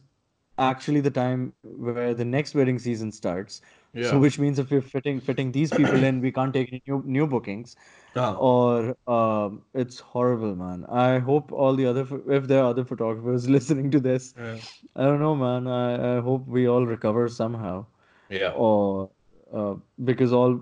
actually 0.65 1.01
the 1.05 1.09
time 1.15 1.41
where 1.87 2.13
the 2.19 2.25
next 2.29 2.55
wedding 2.59 2.77
season 2.83 3.09
starts 3.15 3.57
yeah 4.03 4.05
so 4.11 4.19
which 4.21 4.37
means 4.43 4.61
if 4.63 4.71
we're 4.75 4.85
fitting 4.93 5.19
fitting 5.27 5.51
these 5.57 5.73
people 5.79 6.05
in 6.07 6.21
we 6.23 6.31
can't 6.37 6.55
take 6.57 6.71
any 6.73 6.79
new 6.91 6.97
new 7.17 7.27
bookings 7.33 7.75
Ah, 8.15 8.29
or 8.47 8.95
um, 9.15 9.59
it's 9.83 9.99
horrible, 10.13 10.55
man. 10.61 10.85
I 11.03 11.19
hope 11.19 11.51
all 11.51 11.75
the 11.75 11.85
other, 11.91 12.03
pho- 12.05 12.23
if 12.37 12.47
there 12.51 12.63
are 12.63 12.69
other 12.69 12.85
photographers 12.93 13.47
listening 13.57 13.91
to 13.97 13.99
this, 13.99 14.33
yeah 14.37 14.55
I 14.95 15.03
don't 15.03 15.19
know, 15.19 15.35
man. 15.35 15.67
I, 15.67 16.17
I 16.17 16.21
hope 16.29 16.47
we 16.57 16.65
all 16.75 16.87
recover 16.93 17.27
somehow, 17.37 17.75
Yeah 18.32 18.52
or 18.66 19.08
uh, 19.52 19.74
because 20.10 20.32
all, 20.32 20.54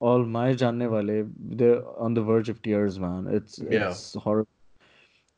all 0.00 0.24
my 0.36 0.44
janne 0.54 0.84
wale, 0.90 1.14
they're 1.62 1.80
on 2.06 2.14
the 2.14 2.22
verge 2.22 2.48
of 2.48 2.60
tears, 2.62 2.98
man. 2.98 3.26
It's 3.38 3.58
Yeah. 3.58 3.90
it's 3.90 4.04
horrible. 4.26 4.52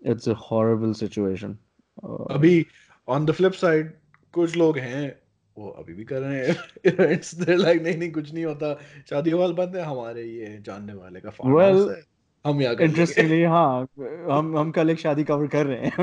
It's 0.03 0.29
a 0.29 0.37
horrible 0.49 0.93
situation. 0.95 1.57
Uh, 2.03 2.27
अभी 2.35 2.67
on 3.09 3.27
the 3.27 3.33
flip 3.41 3.53
side 3.63 3.93
कुछ 4.35 4.57
लोग 4.57 4.79
हैं 4.79 5.07
वो 5.57 5.69
अभी 5.79 5.95
भी 5.95 6.05
कर 6.05 6.21
रहे 6.21 6.47
हैं 6.47 6.55
इवेंट्स 6.93 7.35
दे 7.35 7.57
लाइक 7.57 7.83
नहीं 7.83 7.97
नहीं 7.97 8.11
कुछ 8.13 8.33
नहीं 8.35 8.45
होता 8.45 8.73
शादी 9.11 9.31
हॉल 9.31 9.53
बंद 9.63 9.77
है 9.77 9.85
हमारे 9.85 10.25
ये 10.25 10.51
जानने 10.67 10.95
वाले 10.95 11.21
का 11.21 11.31
फार्म 11.31 11.55
Well, 11.57 11.81
है 11.91 12.03
हम 12.45 12.61
यहाँ 12.63 12.75
इंटरेस्टिंगली 12.87 13.43
हाँ 13.55 13.89
हम 14.31 14.57
हम 14.59 14.71
कल 14.79 14.91
एक 14.91 14.99
शादी 14.99 15.25
कवर 15.31 15.47
कर 15.55 15.67
रहे 15.67 15.87
हैं 15.87 15.97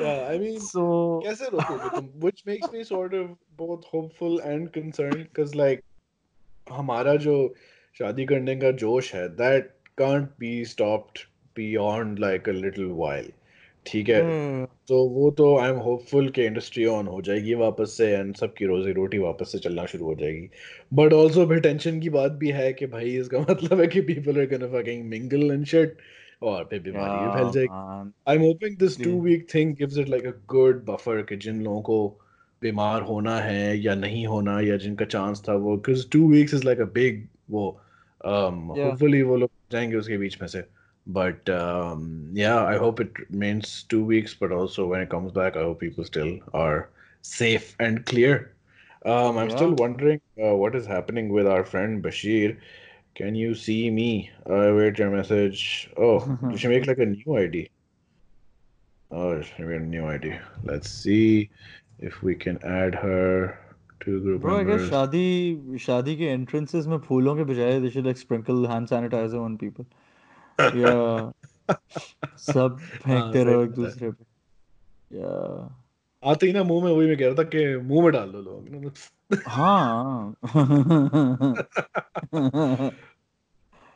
yeah, 0.00 0.28
I 0.30 0.38
mean, 0.38 0.60
so 0.60 1.22
which 2.18 2.44
makes 2.46 2.72
me 2.72 2.84
sort 2.84 3.14
of 3.14 3.28
both 3.56 3.84
hopeful 3.84 4.38
and 4.40 4.72
concerned 4.72 5.26
because 5.32 5.54
like 5.54 5.84
हमारा 6.70 7.14
जो 7.16 7.54
शादी 7.98 8.26
करने 8.26 8.56
का 8.56 8.70
जोश 8.84 9.14
है 9.14 9.36
that 9.36 9.74
can't 9.96 10.32
be 10.38 10.54
stopped 10.64 11.26
beyond 11.58 12.18
like 12.18 12.48
a 12.48 12.58
little 12.62 12.94
while. 13.02 13.30
ठीक 13.86 14.08
है? 14.08 14.20
Hmm. 14.22 14.66
तो 14.88 15.08
वो 15.08 15.30
तो 15.30 15.58
आई 15.58 15.70
एम 15.70 15.76
होपफुल 15.76 16.28
कि 16.28 16.44
इंडस्ट्री 16.44 16.84
ऑन 16.84 17.06
हो 17.06 17.22
जाएगी 17.22 17.54
वापस 17.54 17.94
से 17.96 18.06
एंड 18.06 18.34
सबकी 18.36 18.66
रोजी 18.66 18.92
रोटी 18.92 19.18
वापस 19.18 19.52
से 19.52 19.58
चलना 19.58 19.86
शुरू 19.86 20.04
हो 20.04 20.14
जाएगी. 20.14 20.50
बट 20.94 21.12
ऑल्सो 21.12 21.46
फिर 21.46 21.60
टेंशन 21.60 22.00
की 22.00 22.10
बात 22.10 22.32
भी 22.32 22.50
है 22.50 22.72
कि 22.72 22.86
भाई 22.86 23.10
इसका 23.10 23.40
मतलब 23.40 23.80
है 23.80 23.86
कि 23.86 24.00
people 24.00 24.40
are 24.40 24.46
gonna 24.46 24.66
fucking 24.66 25.04
mingle 25.04 25.50
and 25.50 25.64
shit 25.64 25.96
और 26.42 26.64
फिर 26.70 26.80
बीमारी 26.82 27.18
भी 27.20 27.28
फैल 27.30 27.50
जाएगी. 27.50 27.78
I'm 28.30 28.40
hoping 28.46 28.76
this 28.80 28.96
two 29.04 29.12
Yeah. 29.12 29.22
week 29.26 29.50
thing 29.50 29.74
gives 29.74 29.96
it 30.02 30.08
like 30.14 30.26
a 30.30 30.34
good 30.54 30.84
buffer 30.88 31.22
कि 31.28 31.36
जिन 31.44 31.62
लोगों 31.62 31.82
को 31.82 31.98
बीमार 32.62 33.02
होना 33.02 33.36
है 33.40 33.78
या 33.78 33.94
नहीं 33.94 34.26
होना 34.26 34.60
या 34.60 34.76
जिनका 34.84 35.04
चांस 35.14 35.42
था 35.48 35.54
वो 35.66 35.76
because 35.78 36.04
two 36.16 36.24
weeks 36.34 36.52
is 36.58 36.64
like 36.68 36.82
a 36.86 36.88
big 36.98 37.22
वो 37.50 37.64
um, 38.24 38.70
Yeah. 38.74 38.86
hopefully 38.90 39.22
वो 39.30 39.36
लोग 39.36 39.50
जाएँगे 39.72 39.96
उसके 39.96 40.18
बीच 40.18 40.40
में 40.42 40.48
से 40.48 40.64
but 41.18 41.48
um, 41.56 42.02
yeah 42.40 42.64
I 42.64 42.76
hope 42.84 43.00
it 43.04 43.18
remains 43.30 43.72
two 43.94 44.02
weeks 44.12 44.34
but 44.42 44.52
also 44.58 44.86
when 44.92 45.00
it 45.06 45.10
comes 45.14 45.32
back 45.38 45.56
I 45.56 45.62
hope 45.68 45.80
people 45.80 46.04
still 46.04 46.32
are 46.52 46.88
safe 47.22 47.74
and 47.86 48.04
clear 48.12 48.36
um, 49.06 49.38
I'm 49.38 49.50
yeah. 49.50 49.56
still 49.56 49.74
wondering 49.74 50.20
uh, 50.44 50.54
what 50.62 50.74
is 50.74 50.86
happening 50.86 51.30
with 51.38 51.46
our 51.46 51.64
friend 51.64 52.02
Bashir 52.02 52.56
can 53.15 53.35
you 53.35 53.53
see 53.55 53.89
me 53.91 54.09
uh, 54.49 54.73
wait 54.79 54.99
your 54.99 55.09
message 55.11 55.89
oh 55.97 56.19
did 56.49 56.59
she 56.59 56.67
make 56.67 56.85
like 56.93 56.99
a 56.99 57.05
new 57.05 57.37
ID 57.45 57.69
Oh, 59.11 59.39
she 59.41 59.63
made 59.63 59.81
a 59.81 59.85
new 59.89 60.05
ID. 60.11 60.29
Let's 60.69 60.89
see 60.89 61.49
if 61.99 62.15
we 62.23 62.33
can 62.35 62.57
add 62.63 62.95
her 62.95 63.57
to 64.01 64.19
group 64.23 64.41
Bro, 64.41 64.55
I 64.55 64.63
guess 64.63 64.81
members. 64.81 64.89
शादी 64.89 65.77
शादी 65.79 66.15
के 66.21 66.31
entrances 66.37 66.87
में 66.87 66.97
फूलों 67.07 67.35
के 67.35 67.43
बजाय 67.51 67.79
they 67.83 67.91
should 67.93 68.07
like 68.09 68.17
sprinkle 68.17 68.65
hand 68.71 68.89
sanitizer 68.93 69.39
on 69.41 69.57
people. 69.57 69.85
Yeah. 70.59 71.31
सब 72.47 72.79
हाँ, 73.05 73.31
फेंकते 73.31 73.43
सही 73.43 73.43
रहो 73.43 73.63
एक 73.63 73.69
बात 73.69 73.77
है। 73.77 73.83
दूसरे 73.83 74.11
पे. 74.11 74.25
Yeah. 75.19 75.69
आते 76.23 76.47
ही 76.47 76.53
ना 76.53 76.63
मुंह 76.63 76.83
में 76.85 76.91
वही 76.91 77.07
मैं 77.07 77.17
कह 77.17 77.25
रहा 77.25 77.35
था 77.35 77.43
कि 77.55 77.65
मुंह 77.87 78.03
में 78.03 78.11
डाल 78.13 78.31
दो 78.31 78.41
लोग 78.41 78.91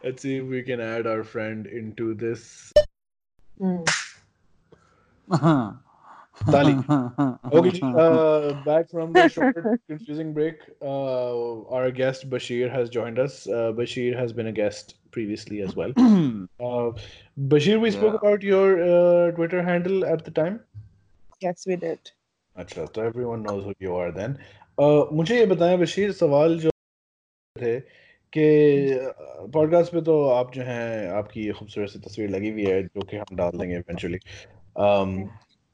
let's 0.02 0.22
see 0.22 0.36
if 0.36 0.44
we 0.44 0.62
can 0.62 0.80
add 0.80 1.08
our 1.08 1.24
friend 1.24 1.66
into 1.66 2.14
this. 2.14 2.72
Tali. 6.50 6.78
okay, 7.52 7.80
uh, 7.82 8.52
back 8.64 8.90
from 8.90 9.12
the 9.12 9.28
short, 9.28 9.56
confusing 9.88 10.32
break. 10.32 10.58
Uh, 10.80 11.62
our 11.68 11.90
guest 11.90 12.30
Bashir 12.30 12.70
has 12.70 12.90
joined 12.90 13.18
us. 13.18 13.48
Uh, 13.48 13.72
Bashir 13.72 14.16
has 14.16 14.32
been 14.32 14.46
a 14.46 14.52
guest 14.52 14.96
previously 15.10 15.62
as 15.62 15.74
well. 15.74 15.92
Uh, 16.60 16.92
Bashir, 17.48 17.80
we 17.80 17.90
spoke 17.90 18.12
yeah. 18.12 18.28
about 18.28 18.42
your 18.42 18.82
uh, 18.82 19.30
Twitter 19.32 19.62
handle 19.62 20.04
at 20.04 20.24
the 20.24 20.30
time. 20.30 20.60
Yes, 21.40 21.64
we 21.66 21.76
did. 21.76 21.98
Achha, 22.56 22.88
so 22.94 23.02
everyone 23.02 23.42
knows 23.42 23.64
who 23.64 23.74
you 23.80 23.96
are 23.96 24.12
then. 24.12 24.38
Then 24.80 25.16
मुझे 25.16 25.38
ये 25.38 25.46
बताएँ 25.46 25.78
बशीर 25.78 26.12
सवाल 26.12 26.58
जो 26.58 26.70
थे 27.62 27.80
कि 28.32 28.86
podcast 29.52 29.92
पे 29.92 30.00
तो 30.00 30.28
आप 30.28 30.52
जो 30.54 30.62
हैं 30.62 31.08
आपकी 31.08 31.52
खूबसूरत 31.52 31.88
सी 31.88 31.98
तस्वीर 31.98 32.30
लगी 32.30 32.50
हुई 32.50 32.64
है 32.64 32.82
जो 32.82 33.02
कि 33.02 33.16
हम 33.16 33.36
डाल 33.36 33.50
देंगे 33.50 33.74
इवेंचुअली 33.74 34.18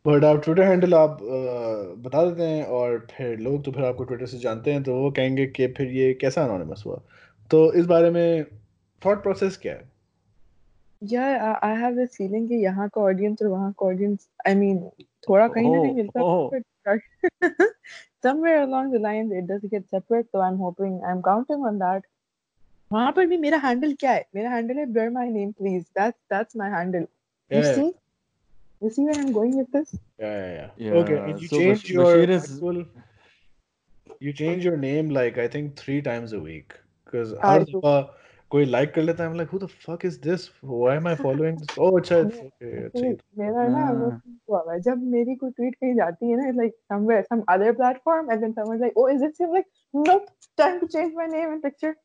बट 0.06 0.24
आप 0.24 0.44
ट्विटर 0.44 0.62
हैंडल 0.62 0.94
आप 0.94 1.18
uh, 1.18 2.04
बता 2.04 2.24
देते 2.24 2.42
हैं 2.42 2.64
और 2.64 3.06
फिर 3.16 3.38
लोग 3.38 3.64
तो 3.64 3.72
फिर 3.72 3.84
आपको 3.84 4.04
ट्विटर 4.04 4.26
से 4.26 4.38
जानते 4.38 4.72
हैं 4.72 4.82
तो 4.82 4.94
वो 4.94 5.10
कहेंगे 5.10 5.46
कि 5.46 5.66
फिर 5.66 5.86
ये 5.86 6.14
कैसा 6.14 6.44
अनोनिमस 6.44 6.82
हुआ? 6.86 7.02
तो 7.50 7.72
इस 7.72 7.86
बारे 7.86 8.10
में 8.10 8.44
थॉट 9.06 9.22
प्रोसेस 9.22 9.56
क्या 9.56 9.72
है? 9.72 9.90
I, 11.04 11.64
I 11.64 11.82
have 11.82 11.96
this 11.96 12.12
feeling 12.20 12.48
कि 12.48 12.64
यहाँ 12.64 12.88
का 12.88 13.00
audience 13.00 13.42
और 13.42 13.48
वहाँ 13.48 13.72
का 13.72 13.86
audience, 13.86 14.22
I 14.48 14.60
mean, 14.62 14.78
थोड़ा 15.28 15.48
कहीं 15.48 15.76
ना 15.76 15.82
कहीं 15.82 15.94
मिलता. 15.94 16.50
है 16.50 16.60
somewhere 18.23 18.61
along 18.63 18.91
the 18.91 18.99
lines 18.99 19.31
it 19.39 19.47
does 19.47 19.65
get 19.71 19.89
separate 19.89 20.27
so 20.31 20.41
I'm 20.41 20.57
hoping 20.57 21.01
I'm 21.11 21.21
counting 21.31 21.65
on 21.71 21.79
that 21.85 22.03
वहाँ 22.93 23.11
पर 23.17 23.25
भी 23.27 23.37
मेरा 23.43 23.57
handle 23.61 23.95
क्या 23.99 24.11
है 24.11 24.25
मेरा 24.35 24.49
handle 24.55 24.77
है 24.77 24.85
blur 24.95 25.09
my 25.19 25.27
name 25.35 25.53
please 25.61 25.85
that's 25.99 26.17
that's 26.33 26.55
my 26.63 26.69
handle 26.75 27.05
you 27.49 27.61
Yeah. 27.61 27.71
see 27.77 27.87
you 28.85 28.89
see 28.97 29.05
where 29.09 29.19
I'm 29.23 29.31
going 29.39 29.55
with 29.61 29.71
this 29.77 29.95
Yeah, 30.23 30.35
yeah, 30.41 30.67
yeah. 30.87 30.93
Okay, 30.97 31.15
Yeah, 31.15 31.29
and 31.29 31.41
you 31.43 31.47
so 31.53 31.57
change 31.59 31.81
Bash- 31.83 31.89
your 31.93 32.05
Bashir 32.05 32.29
is- 32.35 32.45
actual, 32.51 32.77
you 34.25 34.33
change 34.41 34.67
your 34.67 34.77
name 34.83 35.09
like 35.17 35.39
I 35.45 35.47
think 35.55 35.75
three 35.81 36.01
times 36.01 36.35
a 36.37 36.39
week 36.39 36.75
because 37.05 37.33
I 37.33 37.41
her 37.47 37.65
do. 37.65 37.81
दफा 37.81 37.95
कोई 38.51 38.65
like 38.65 38.93
कर 38.95 39.01
लेता 39.01 39.23
है 39.23 39.29
I'm 39.29 39.37
like 39.37 39.51
who 39.53 39.59
the 39.61 39.67
fuck 39.85 40.03
is 40.09 40.17
this 40.25 40.43
why 40.61 40.95
am 40.97 41.07
I 41.11 41.15
following 41.21 41.57
this 41.61 41.77
oh 41.85 41.91
अच्छा 41.99 42.17
it's 42.25 42.41
okay 42.41 42.73
अच्छा 42.85 43.05
ये 43.05 43.13
तो 43.13 43.41
मेरा 43.41 43.67
ना 43.75 43.85
वो 43.91 44.09
हाँ. 44.09 44.21
हुआ 44.49 44.59
हुआ 44.59 44.73
है 44.73 44.79
जब 44.87 45.03
मेरी 45.13 45.35
कोई 45.43 45.51
ट्वीट 45.51 45.75
कहीं 45.75 45.93
जाती 45.95 46.29
है 46.31 46.37
ना 46.41 46.51
like 46.61 46.75
somewhere 46.93 47.25
some 47.31 47.43
other 47.55 47.73
platform 47.81 48.29
and 48.35 48.45
then 48.45 48.53
someone's 48.59 48.85
like 48.87 48.99
oh 49.03 49.07
is 49.15 49.25
this 49.25 49.41
him 49.45 49.55
like 49.57 49.67
nope 50.09 50.29
time 50.63 50.79
to 50.83 50.91
change 50.97 51.17
my 51.21 51.27
name 51.33 51.55
and 51.55 51.63
picture 51.63 51.95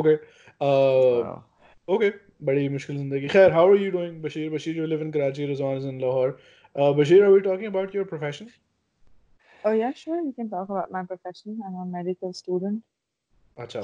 okay 0.00 0.18
uh 0.60 1.22
Wow. 1.24 1.44
okay 1.96 2.12
बड़ी 2.42 2.68
मुश्किल 2.68 2.96
जिंदगी 2.96 3.28
खैर 3.36 3.52
how 3.52 3.64
are 3.70 3.80
you 3.84 3.90
doing 3.96 4.20
Bashir 4.26 4.50
Bashir 4.56 4.76
you 4.82 4.86
live 4.92 5.06
in 5.06 5.12
Karachi 5.16 5.48
Rizwan 5.52 5.78
is 5.82 5.88
in 5.92 5.98
Lahore 6.04 6.30
uh 6.74 6.92
Bashir 7.00 7.22
are 7.28 7.32
we 7.38 7.42
talking 7.48 7.74
about 7.74 7.98
your 8.00 8.04
profession 8.14 8.54
Oh 9.64 9.70
yeah, 9.72 9.92
sure. 9.98 10.22
We 10.22 10.32
can 10.38 10.48
talk 10.50 10.68
about 10.68 10.90
my 10.94 11.00
profession. 11.10 11.60
I'm 11.66 11.76
a 11.82 11.84
medical 11.92 12.32
student. 12.38 12.82
अच्छा 13.58 13.80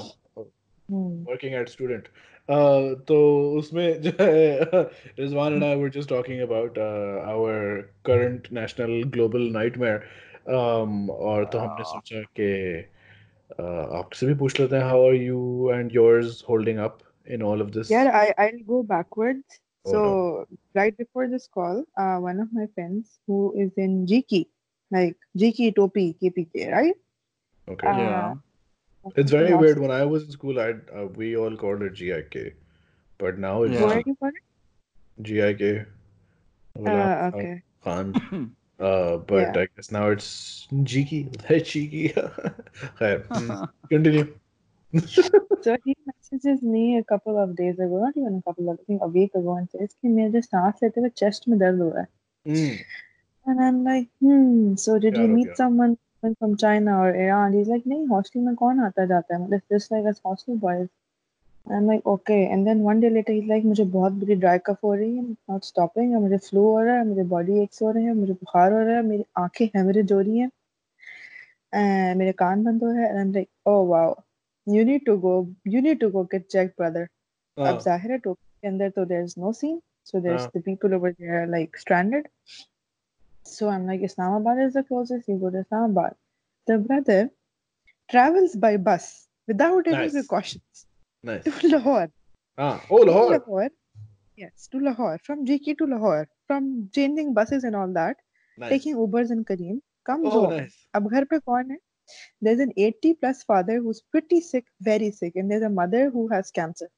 Hmm. 0.89 1.23
working 1.25 1.53
at 1.59 1.69
student 1.69 2.07
uh 2.49 2.95
तो 3.07 3.17
उसमें 3.59 4.01
जो 4.01 4.11
है 4.19 4.85
Rizwan 5.19 5.53
and 5.57 5.65
I 5.65 5.75
were 5.81 5.89
just 5.97 6.09
talking 6.09 6.41
about 6.45 6.77
uh, 6.77 7.21
our 7.33 7.89
current 8.09 8.51
national 8.51 9.03
global 9.17 9.45
nightmare 9.59 10.01
um 10.57 11.09
और 11.09 11.45
तो 11.53 11.59
हमने 11.59 11.83
Ah. 11.83 11.91
सोचा 11.93 12.21
कि 12.39 12.49
uh, 13.59 13.85
आपसे 13.99 14.27
भी 14.27 14.33
पूछ 14.41 14.59
लेते 14.59 14.75
हैं 14.75 14.89
how 14.91 14.99
are 15.07 15.17
you 15.21 15.41
and 15.77 15.95
yours 15.99 16.41
holding 16.49 16.79
up 16.87 17.03
in 17.35 17.41
all 17.49 17.61
of 17.65 17.71
this 17.77 17.91
Yeah, 17.91 18.09
I 18.21 18.33
I'll 18.45 18.63
go 18.73 18.83
backwards. 18.83 19.59
Oh, 19.85 19.91
so 19.91 19.99
no. 20.05 20.57
right 20.79 20.95
before 20.97 21.27
this 21.27 21.47
call, 21.47 21.83
uh, 21.97 22.17
one 22.17 22.39
of 22.39 22.51
my 22.53 22.67
friends 22.75 23.19
who 23.27 23.53
is 23.57 23.71
in 23.77 24.05
GK, 24.07 24.45
like 24.91 25.17
GK 25.37 25.71
Topi 25.71 26.13
KPK, 26.21 26.71
right? 26.71 26.97
okay 27.67 27.87
Uh, 27.87 27.97
Yeah. 27.97 28.33
it's 29.15 29.31
very 29.31 29.51
last- 29.51 29.61
weird 29.61 29.79
when 29.79 29.91
I 29.91 30.03
was 30.13 30.23
in 30.25 30.31
school 30.37 30.59
I 30.59 30.69
uh, 30.99 31.05
we 31.21 31.35
all 31.43 31.55
called 31.63 31.81
it 31.89 31.93
GIK 32.01 32.53
but 33.25 33.39
now 33.45 33.53
it's 33.63 33.73
Yeah. 33.79 33.85
Where 33.91 34.03
do 34.03 34.09
you 34.11 34.17
call 34.23 34.29
it? 34.29 34.43
GIK 35.29 35.85
Uh, 36.75 36.83
Ghulam 36.83 37.33
okay. 37.33 37.55
Khan 37.85 38.13
uh 38.79 39.17
but 39.31 39.41
Yeah. 39.41 39.57
I 39.63 39.65
guess 39.75 39.91
now 39.95 40.03
it's 40.17 40.29
cheeky 40.93 41.19
cheeky 41.71 42.03
Khair, 42.99 43.17
mm, 43.27 43.67
continue 43.89 44.27
So 45.65 45.75
he 45.85 45.93
messages 46.05 46.61
me 46.61 46.85
a 46.97 47.03
couple 47.09 47.37
of 47.41 47.51
days 47.57 47.77
ago, 47.83 47.99
not 48.03 48.15
even 48.21 48.37
a 48.37 48.41
couple 48.47 48.69
of, 48.71 48.79
I 48.81 48.83
think 48.87 49.01
a 49.05 49.07
week 49.07 49.35
ago, 49.39 49.53
and 49.59 49.69
says 49.75 49.93
कि 49.93 50.09
मेरे 50.15 50.41
सांस 50.41 50.79
लेते 50.83 51.01
हुए 51.01 51.09
chest 51.21 51.47
में 51.49 51.57
दर्द 51.59 51.79
हो 51.81 51.89
रहा 51.89 52.01
है. 52.01 52.07
Mm. 52.55 52.79
And 53.51 53.61
I'm 53.67 53.77
like, 53.85 54.09
hmm. 54.25 54.75
So 54.85 54.97
did 55.05 55.13
क्या 55.13 55.21
you 55.23 55.29
हो 55.29 55.35
meet 55.35 55.47
गया? 55.47 55.55
someone 55.61 55.93
from 56.34 56.56
China 56.56 56.98
or 56.98 57.14
Iran? 57.14 57.52
He's 57.52 57.68
like, 57.68 57.86
नहीं 57.86 58.06
hostel 58.08 58.42
में 58.42 58.54
कौन 58.54 58.80
आता 58.80 59.06
जाता 59.06 59.36
है? 59.36 59.40
मतलब 59.42 59.60
just 59.72 59.92
like 59.92 60.06
us 60.12 60.20
hostel 60.26 60.56
boys. 60.56 60.88
I'm 61.66 61.86
like, 61.86 62.06
okay. 62.06 62.46
And 62.46 62.66
then 62.66 62.82
one 62.82 63.00
day 63.00 63.10
later, 63.10 63.32
he's 63.32 63.48
like, 63.48 63.64
मुझे 63.64 63.84
बहुत 63.84 64.12
बुरी 64.12 64.40
dry 64.40 64.58
cough 64.58 64.82
हो 64.84 64.94
रही 64.94 65.16
है, 65.16 65.24
not 65.50 65.64
stopping. 65.64 66.14
और 66.14 66.20
मुझे 66.20 66.38
flu 66.38 66.64
हो 66.64 66.80
रहा 66.84 66.96
है, 66.96 67.06
मुझे 67.06 67.24
body 67.34 67.58
aches 67.64 67.82
हो 67.82 67.90
रहे 67.90 68.04
हैं, 68.04 68.14
मुझे 68.14 68.32
बुखार 68.32 68.72
हो 68.72 68.78
रहा 68.78 68.96
है, 68.96 69.02
मेरी 69.02 69.24
आँखें 69.38 69.66
hemorrhage 69.76 70.12
हो 70.12 70.20
रही 70.20 70.38
हैं, 70.38 70.50
मेरे 72.14 72.32
कान 72.32 72.64
बंद 72.64 72.84
हो 72.84 72.90
रहे 72.90 73.02
हैं. 73.02 73.10
And 73.10 73.20
I'm 73.20 73.32
like, 73.36 73.50
oh 73.66 73.82
wow, 73.82 74.24
you 74.66 74.84
need 74.84 75.06
to 75.06 75.16
go, 75.16 75.48
you 75.64 75.82
need 75.82 76.00
to 76.00 76.10
go 76.10 76.24
get 76.24 76.50
checked, 76.50 76.76
brother. 76.76 77.08
अब 77.58 77.64
हाँ, 77.64 77.78
ज़ाहिर 77.80 78.10
है 78.12 78.18
टोक्यो 78.18 78.48
के 78.62 78.68
अंदर 78.68 78.90
तो 78.90 79.04
there's 79.10 79.34
no 79.42 79.50
scene 79.58 79.78
so 80.04 80.20
there's 80.20 80.42
हाँ. 80.42 80.50
the 80.52 80.60
people 80.60 80.94
over 80.94 81.10
there 81.18 81.46
like 81.46 81.78
stranded 81.78 82.26
So 83.46 83.68
I'm 83.68 83.86
like, 83.86 84.02
Islamabad 84.02 84.58
is 84.58 84.74
the 84.74 84.82
closest, 84.82 85.28
you 85.28 85.38
go 85.38 85.50
to 85.50 85.60
Islamabad. 85.60 86.14
The 86.66 86.78
brother 86.78 87.30
travels 88.10 88.56
by 88.56 88.76
bus 88.76 89.28
without 89.46 89.86
any 89.86 89.96
nice. 89.96 90.12
precautions 90.12 90.86
nice. 91.22 91.44
to 91.44 91.68
Lahore. 91.68 92.10
Ah. 92.58 92.82
Oh, 92.90 92.96
Lahore. 92.96 93.30
Lahore. 93.32 93.70
Yes, 94.36 94.68
to 94.72 94.78
Lahore. 94.78 95.18
From 95.22 95.46
JK 95.46 95.78
to 95.78 95.86
Lahore. 95.86 96.28
From 96.46 96.90
changing 96.94 97.34
buses 97.34 97.64
and 97.64 97.76
all 97.76 97.92
that. 97.92 98.16
Nice. 98.58 98.70
Taking 98.70 98.96
Ubers 98.96 99.30
and 99.30 99.46
Kareem. 99.46 99.80
Comes 100.04 100.26
oh, 100.26 100.30
home. 100.30 100.56
Nice. 100.56 100.76
Ab 100.94 101.08
ghar 101.10 101.24
pe 101.26 101.40
kaun 101.40 101.70
hai? 101.70 101.78
There's 102.40 102.60
an 102.60 102.72
80 102.76 103.14
plus 103.14 103.42
father 103.42 103.78
who's 103.80 104.02
pretty 104.12 104.40
sick, 104.40 104.66
very 104.80 105.10
sick. 105.10 105.36
And 105.36 105.50
there's 105.50 105.62
a 105.62 105.68
mother 105.68 106.10
who 106.10 106.28
has 106.28 106.50
cancer. 106.50 106.88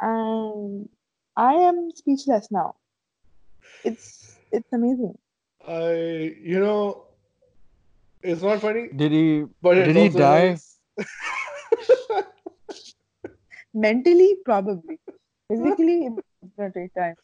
And 0.00 0.88
I 1.36 1.54
am 1.54 1.90
speechless 1.94 2.50
now. 2.50 2.76
It's 3.84 4.37
it's 4.51 4.73
amazing. 4.73 5.17
I, 5.67 6.35
you 6.41 6.59
know, 6.59 7.05
it's 8.21 8.41
not 8.41 8.59
funny, 8.61 8.89
Did 8.95 9.11
he 9.11 9.45
but 9.61 9.77
it's 9.77 9.87
did 9.87 9.95
he 9.95 10.03
also 10.03 10.19
die? 10.19 10.39
hilarious. 10.39 10.79
Mentally, 13.73 14.37
probably. 14.45 14.99
Physically, 15.49 16.05
it's 16.05 16.55
gonna 16.57 16.71
take 16.71 16.93
time. 16.93 17.15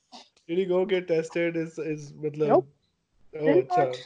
Did 0.48 0.58
he 0.58 0.66
go 0.66 0.86
get 0.86 1.08
tested? 1.08 1.58
Is 1.58 1.78
is 1.78 2.12
मतलब? 2.14 2.48
Nope. 2.48 2.68
Oh, 3.34 3.46
Very 3.46 3.62
अच्छा. 3.62 3.86
much. 3.88 3.98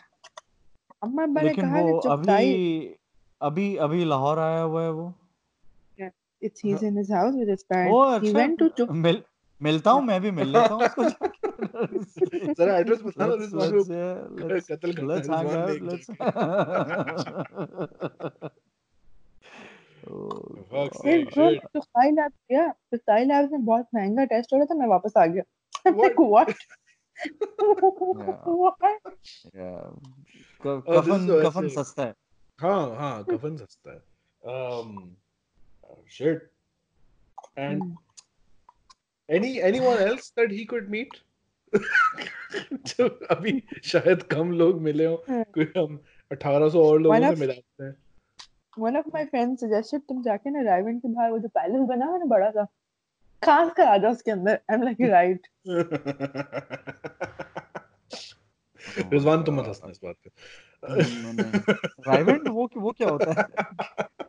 अम्मा 1.03 1.23
अब्बा 1.23 1.41
ने 1.41 1.47
लेकिन 1.47 1.63
कहा 1.65 1.81
वो 1.81 1.99
कि 2.01 2.09
अभी 2.09 2.25
चुपचाई 2.25 2.95
अभी 3.41 3.75
अभी 3.85 4.03
लाहौर 4.05 4.39
आया 4.39 4.61
हुआ 4.61 4.83
है 4.83 4.91
वो 4.91 5.13
it's 6.47 6.59
he's 6.59 6.81
in 6.83 6.97
his 6.99 7.09
house 7.09 7.35
with 7.41 7.47
his 7.47 7.61
O 7.63 7.69
parents. 7.73 8.25
He 8.25 8.31
अच्छा 8.31 8.39
went 8.39 8.57
to 8.59 8.69
Chup. 8.79 8.89
मिल 9.62 9.72
मिलता 9.72 9.90
हूँ 9.90 10.02
मैं 10.02 10.20
भी 10.20 10.30
मिल 10.30 10.48
लेता 10.48 10.74
हूँ। 10.74 10.82
उसको। 10.84 11.08
जरा 12.54 12.78
एड्रेस 12.78 13.02
बता 13.02 13.26
दो 13.28 13.36
रिजवान 13.36 13.70
को 13.72 13.84
कत्ल 14.74 14.92
है 15.46 15.74
एक 15.74 15.82
let's- 15.82 16.10
Oh. 20.08 20.62
तो 21.72 21.80
साई 21.80 22.10
लैब 22.10 22.32
गया 22.50 22.66
तो 22.68 22.96
साई 22.96 23.24
लैब 23.24 23.52
में 23.52 23.64
बहुत 23.64 23.86
महँगा 23.94 24.24
टेस्ट 24.24 24.52
हो 24.52 24.58
रहा 24.58 24.66
था 24.66 24.74
मैं 24.74 24.86
वापस 24.86 25.12
आ 25.18 25.26
गया। 25.26 25.42
I'm 25.88 25.98
like 25.98 26.20
what? 26.20 26.54
What? 28.46 28.82
Yeah. 29.54 29.90
क- 30.62 30.84
Oh, 30.86 31.00
this 31.00 31.06
कफन 31.08 31.42
कफन 31.44 31.68
सस्ता 31.68 32.02
है। 32.02 32.14
हाँ 32.58 32.96
हाँ 32.96 33.24
कफन 33.24 33.56
सस्ता 33.56 33.92
है। 33.92 34.00
Um 34.42 34.88
shit. 36.18 36.38
And 37.56 37.82
any 39.28 39.60
anyone 39.70 39.98
else 40.08 40.32
that 40.38 40.50
he 40.58 40.64
could 40.74 40.90
meet? 40.90 41.08
जो 42.86 43.08
अभी 43.30 43.62
शायद 43.84 44.22
कम 44.22 44.52
लोग 44.52 44.82
मिले 44.82 45.04
हो 45.04 45.24
कोई 45.30 45.64
हम 45.64 46.00
1800 46.32 46.74
और 46.74 47.00
लोगों 47.00 47.18
से 47.18 47.26
of- 47.26 47.40
मिलाते 47.40 47.84
हैं। 47.84 47.96
One 48.78 48.96
of 48.96 49.04
my 49.14 49.30
friends 49.30 49.64
suggested 49.64 50.00
तुम 50.08 50.22
जाके 50.22 50.50
ना 50.50 50.62
रायवन 50.62 50.98
के 50.98 51.08
बाहर 51.08 51.30
वो 51.30 51.38
जो 51.38 51.48
पैलेस 51.48 51.80
बना 51.80 52.06
है 52.06 52.18
ना 52.18 52.24
बड़ा 52.24 52.50
सा 52.50 52.66
खास 53.44 53.72
कर 53.72 53.82
आ 53.82 53.96
जाओ 53.96 54.12
उसके 54.12 54.30
अंदर। 54.30 54.60
I'm 54.72 54.82
like 54.82 55.10
right. 55.10 55.40
रिजवान 59.12 59.42
तुम 59.42 59.60
मत 59.60 59.66
हंसना 59.66 59.90
इस 59.90 60.00
बात 60.04 60.16
पे। 60.24 60.30
नहीं। 60.92 62.50
वो 62.50 62.70
वो 62.76 62.92
क्या 62.92 63.08
होता 63.08 63.30
है? 63.30 63.46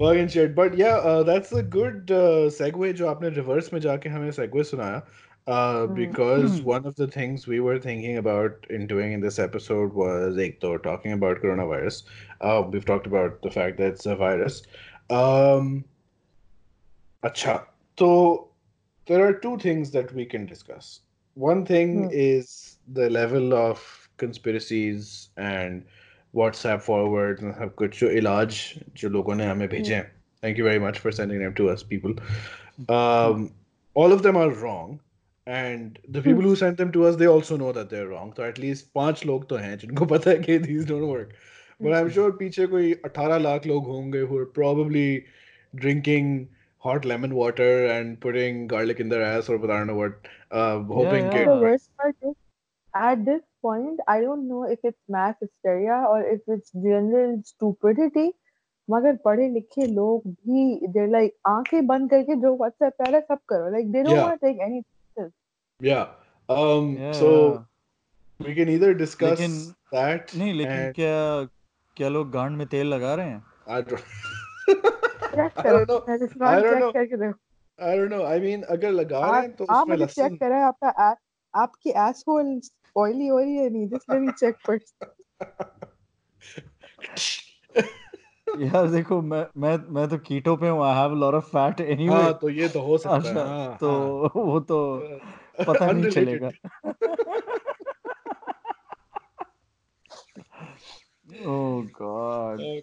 Fucking 0.00 0.28
shit. 0.28 0.54
But 0.54 0.76
yeah, 0.76 0.96
uh, 0.96 1.22
that's 1.22 1.52
a 1.52 1.62
good 1.62 2.10
uh, 2.10 2.50
segue 2.50 2.92
जो 2.94 3.06
आपने 3.06 3.30
reverse 3.30 3.72
में 3.72 3.80
जाके 3.80 4.08
हमें 4.08 4.30
segue 4.30 4.64
सुनाया. 4.64 5.02
Uh, 5.48 5.86
Hmm. 5.86 5.94
because 5.94 6.60
one 6.68 6.84
of 6.86 6.96
the 6.96 7.06
things 7.06 7.46
we 7.46 7.60
were 7.60 7.78
thinking 7.78 8.16
about 8.16 8.66
in 8.70 8.86
doing 8.86 9.12
in 9.12 9.20
this 9.20 9.38
episode 9.38 9.92
was 9.92 10.38
एक 10.38 10.58
तो 10.60 10.82
talking 10.82 11.12
about 11.12 11.40
coronavirus. 11.42 12.02
Uh, 12.40 12.62
we've 12.72 12.84
talked 12.84 13.06
about 13.06 13.42
the 13.42 13.50
fact 13.50 13.76
that 13.76 13.92
it's 13.92 14.06
a 14.06 14.16
virus. 14.16 14.62
Um, 15.10 15.84
अच्छा, 17.24 17.64
so 17.98 18.48
there 19.06 19.24
are 19.26 19.32
two 19.32 19.56
things 19.58 19.92
that 19.92 20.12
we 20.12 20.24
can 20.24 20.46
discuss. 20.46 21.00
One 21.34 21.64
thing 21.64 21.94
Hmm. 21.96 22.08
is 22.10 22.78
the 22.88 23.08
level 23.10 23.54
of 23.54 24.08
conspiracies 24.16 25.28
and 25.36 25.84
WhatsApp 26.33 26.81
forwards 26.81 27.41
and 27.41 27.53
सब 27.55 27.75
कुछ 27.75 27.99
जो 27.99 28.09
इलाज 28.09 28.57
जो 28.97 29.09
लोगों 29.09 29.35
ने 29.35 29.45
हमें 29.45 29.67
भेजे 29.69 29.95
हैं. 29.95 30.11
Thank 30.41 30.57
you 30.57 30.63
very 30.63 30.79
much 30.79 30.99
for 30.99 31.11
sending 31.11 31.39
them 31.39 31.53
to 31.55 31.69
us, 31.69 31.83
people. 31.83 32.13
Um, 32.89 33.51
all 33.93 34.11
of 34.11 34.23
them 34.23 34.37
are 34.37 34.49
wrong, 34.49 34.99
and 35.45 35.99
the 36.07 36.21
people 36.21 36.41
who 36.41 36.55
sent 36.55 36.77
them 36.77 36.91
to 36.93 37.05
us, 37.05 37.17
they 37.17 37.27
also 37.27 37.57
know 37.57 37.71
that 37.71 37.89
they're 37.89 38.07
wrong. 38.07 38.33
So 38.37 38.43
at 38.43 38.57
least 38.57 38.93
पाँच 38.95 39.25
लोग 39.25 39.47
तो 39.49 39.57
हैं 39.57 39.77
जिनको 39.77 40.05
पता 40.13 40.31
है 40.31 40.37
कि 40.39 40.57
these 40.65 40.85
don't 40.85 41.07
work. 41.07 41.35
But 41.81 41.93
I'm 41.97 42.09
sure 42.15 42.31
पीछे 42.39 42.67
कोई 42.71 42.93
18 43.05 43.39
लाख 43.41 43.65
लोग 43.67 43.85
होंगे 43.87 44.27
who 44.27 44.37
are 44.37 44.49
probably 44.57 45.25
drinking 45.75 46.47
hot 46.85 47.05
lemon 47.05 47.35
water 47.35 47.71
and 47.93 48.19
putting 48.19 48.67
garlic 48.67 48.99
in 48.99 49.09
their 49.09 49.23
ass 49.23 49.49
or 49.49 49.57
I 49.63 49.67
don't 49.67 49.87
know 49.87 49.95
what, 49.95 50.27
uh, 50.51 50.79
hoping 50.79 51.25
yeah. 51.25 51.33
कि 51.33 51.45
the 51.45 51.59
worst 51.65 51.89
part 51.97 52.15
is 52.29 52.35
at 52.95 53.25
this 53.25 53.41
point 53.65 53.99
I 54.13 54.19
don't 54.21 54.47
know 54.51 54.63
if 54.75 54.87
it's 54.89 54.99
mass 55.15 55.35
hysteria 55.43 55.97
or 56.11 56.19
if 56.35 56.53
it's 56.55 56.71
general 56.85 57.35
stupidity 57.51 58.29
मगर 58.89 59.15
पढ़े 59.25 59.47
लिखे 59.49 59.85
लोग 59.87 60.27
भी 60.47 60.63
they're 60.93 61.11
like 61.15 61.33
आँखें 61.47 61.85
बंद 61.87 62.09
करके 62.09 62.35
जो 62.41 62.55
WhatsApp 62.61 62.97
पे 63.01 63.11
है 63.15 63.21
सब 63.21 63.39
करो 63.53 63.69
like 63.77 63.91
they 63.95 64.03
don't 64.07 64.15
Yeah. 64.15 64.23
want 64.23 64.41
to 64.41 64.47
take 64.47 64.63
any 64.69 64.81
Yeah. 65.79 66.07
Um, 66.49 66.89
Yeah, 66.97 67.11
so 67.19 67.29
we 68.39 68.55
can 68.55 68.69
either 68.69 68.93
discuss 69.03 69.39
लेकिन- 69.39 69.75
that 69.93 70.35
नहीं 70.37 70.53
लेकिन 70.53 70.85
and 70.85 70.95
क्या 70.95 71.15
क्या 71.97 72.09
लोग 72.09 72.31
गांड 72.31 72.57
में 72.57 72.65
तेल 72.67 72.87
लगा 72.93 73.13
रहे 73.15 73.29
हैं 73.29 73.43
I 73.67 73.81
don't, 73.81 74.03
check 75.33 75.57
I 75.57 75.71
don't 75.71 75.87
know. 75.87 76.01
I 76.51 76.61
don't 76.61 76.79
know. 76.79 77.33
I 77.79 77.95
don't 77.97 78.11
know. 78.13 78.23
I 78.31 78.39
mean, 78.45 78.63
अगर 78.75 78.91
लगा 78.91 79.19
रहे 79.19 79.41
हैं 79.41 79.55
तो 79.55 79.65
आप 79.69 79.83
उसमें 79.83 79.97
मुझे 79.97 80.05
चेक 80.05 80.23
लहसुन 80.23 80.37
करें 80.37 80.59
आपका 80.63 81.15
आपकी 81.53 81.93
asshole 82.07 82.51
oily 82.98 83.30
हो 83.30 83.38
रही 83.38 83.56
है 83.56 83.68
नहीं 83.70 83.88
just 83.88 84.08
let 84.14 84.22
me 84.26 84.32
check 84.42 84.60
first 84.68 84.94
यार 88.62 88.86
देखो 88.90 89.20
मैं 89.22 89.44
मैं 89.62 89.76
मैं 89.94 90.08
तो 90.08 90.18
कीटो 90.26 90.56
पे 90.56 90.68
हूँ 90.68 90.82
I 90.84 90.94
have 90.96 91.14
lot 91.22 91.34
of 91.34 91.48
fat 91.48 91.80
anyway 91.80 92.14
हाँ 92.14 92.32
तो 92.42 92.48
ये 92.50 92.68
तो 92.68 92.80
हो 92.80 92.98
सकता 92.98 93.28
है 93.28 93.34
अच्छा 93.34 93.44
हाँ 93.44 93.76
तो 93.80 93.90
हाँ 93.90 94.42
वो 94.44 94.60
तो 94.70 94.78
पता 95.66 95.86
नहीं 95.92 96.04
Unrelated. 96.04 96.12
चलेगा 96.14 96.50
oh 101.52 101.82
god 101.98 102.60
Uh, 102.60 102.80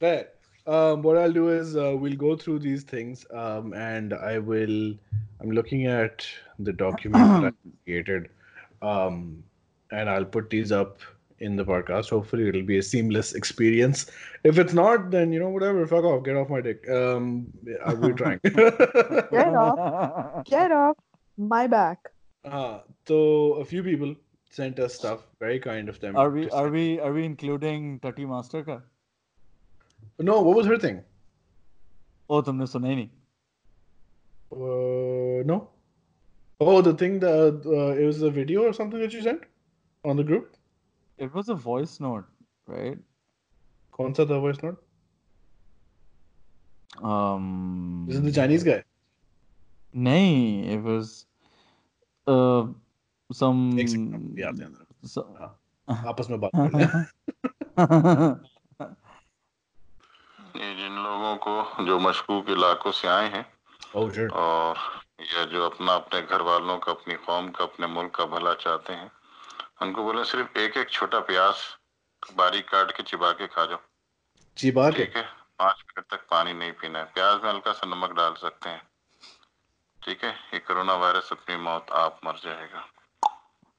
fair. 0.00 0.28
Um, 0.66 1.02
what 1.02 1.16
I'll 1.16 1.32
do 1.32 1.48
is 1.48 1.76
uh, 1.76 1.96
we'll 2.04 2.16
go 2.22 2.30
through 2.36 2.58
these 2.62 2.82
things, 2.92 3.20
um, 3.42 3.72
and 3.72 4.14
I 4.14 4.38
will. 4.38 4.94
I'm 5.40 5.52
looking 5.58 5.86
at 5.86 6.26
the 6.58 6.72
document 6.72 7.28
that 7.44 7.54
I 7.68 7.70
created, 7.84 8.26
um, 8.82 9.42
and 9.90 10.10
I'll 10.10 10.24
put 10.24 10.50
these 10.50 10.72
up 10.72 11.00
in 11.40 11.56
the 11.56 11.64
podcast. 11.64 12.10
Hopefully, 12.10 12.48
it'll 12.48 12.62
be 12.62 12.78
a 12.78 12.82
seamless 12.82 13.34
experience. 13.34 14.10
If 14.44 14.58
it's 14.58 14.72
not, 14.72 15.10
then 15.10 15.32
you 15.32 15.38
know 15.40 15.48
whatever. 15.50 15.86
Fuck 15.86 16.04
off. 16.04 16.24
Get 16.24 16.36
off 16.36 16.48
my 16.48 16.60
dick. 16.60 16.88
Um, 16.90 17.46
I 17.84 17.94
will 17.94 18.14
trying. 18.14 18.40
get 18.44 19.54
off 19.64 20.44
get 20.44 20.72
off 20.72 20.96
my 21.36 21.66
back 21.66 21.98
uh, 22.44 22.78
so 23.06 23.18
a 23.54 23.64
few 23.64 23.82
people 23.82 24.14
sent 24.50 24.78
us 24.78 24.94
stuff. 24.94 25.26
Very 25.40 25.58
kind 25.60 25.88
of 25.88 26.00
them. 26.00 26.16
are 26.16 26.30
we 26.30 26.46
to 26.46 26.52
are 26.54 26.64
send- 26.64 26.72
we 26.72 27.00
are 27.00 27.12
we 27.12 27.24
including 27.24 27.98
Tati 28.00 28.24
Master 28.24 28.62
का 28.64 28.82
No, 30.20 30.40
what 30.40 30.56
was 30.56 30.66
her 30.66 30.78
thing? 30.78 31.02
ओ 32.30 32.40
तुमने 32.42 32.66
सुना 32.66 32.88
ही 32.88 32.96
नहीं 32.96 33.08
Uh, 34.52 35.42
no. 35.50 35.56
Oh, 36.60 36.80
the 36.80 36.94
thing 36.94 37.18
that 37.20 37.66
uh, 37.66 38.00
it 38.02 38.04
was 38.06 38.22
a 38.22 38.30
video 38.30 38.62
or 38.68 38.72
something 38.72 39.00
that 39.00 39.12
you 39.12 39.22
sent 39.22 39.42
on 40.04 40.16
the 40.16 40.24
group. 40.32 40.52
it 41.24 41.34
was 41.36 41.48
a 41.52 41.54
voice 41.64 41.92
note 42.04 42.24
right 42.72 42.98
कौन 43.98 44.12
सा 44.16 44.24
था 44.30 44.38
voice 44.44 44.58
note? 44.62 44.80
um 47.12 47.46
This 48.08 48.16
is 48.18 48.24
the 48.28 48.32
Chinese 48.40 48.64
guy. 48.70 48.78
नहीं 50.08 50.74
it 50.76 50.82
was 50.88 51.12
uh 52.26 52.66
some 53.42 53.62
एक 53.80 53.88
second 53.88 54.38
याद 54.40 54.60
है 54.60 54.66
अंदर 54.66 55.08
so- 55.14 55.26
आपस 56.12 56.30
में 56.30 56.38
बात 56.40 56.50
कर 56.56 56.78
लें 56.78 56.86
ये 60.56 60.74
जिन 60.76 60.94
लोगों 61.04 61.36
को 61.46 61.84
जो 61.86 61.98
मशकूक 62.08 62.50
इलाकों 62.50 62.92
से 63.00 63.08
आए 63.08 63.28
हैं 63.36 63.44
Oh 64.00 64.08
shit. 64.18 64.30
और 64.44 64.76
या 65.21 65.43
जो 65.45 65.65
अपना 65.65 65.93
अपने 65.93 66.21
घर 66.21 66.41
वालों 66.41 66.77
का 66.79 66.91
अपनी 66.91 67.15
कौम 67.25 67.49
का 67.49 67.63
अपने 67.63 67.87
मुल्क 67.87 68.15
का 68.15 68.25
भला 68.25 68.53
चाहते 68.53 68.93
हैं 68.93 69.11
उनको 69.81 70.03
बोले 70.03 70.23
सिर्फ़ 70.25 70.57
एक 70.59 70.77
एक 70.77 70.89
छोटा 70.89 71.19
प्याज 71.29 71.55
बारीक 72.23 72.69
काट 72.69 72.91
के 72.97 73.03
चिबा 73.03 73.31
के 73.31 73.47
खा 73.47 73.65
जाओ। 73.65 73.79
चिबा 74.57 74.89
के? 74.89 75.05
ठीक 75.05 75.15
है 75.17 75.23
पाँच 75.59 75.83
मिनट 75.87 76.05
तक 76.11 76.27
पानी 76.31 76.53
नहीं 76.53 76.71
पीना 76.71 76.99
है। 76.99 77.05
प्याज 77.05 77.43
में 77.43 77.49
हल्का 77.49 77.71
सा 77.73 77.87
नमक 77.87 78.11
डाल 78.11 78.33
सकते 78.35 78.69
हैं। 78.69 78.81
ठीक 79.99 80.23
है 80.23 80.31
ये 80.53 80.59
कोरोना 80.59 80.93
वायरस 80.95 81.31
अपनी 81.31 81.55
मौत 81.57 81.91
आप 81.95 82.19
मर 82.25 82.39
जाएगा। 82.43 82.85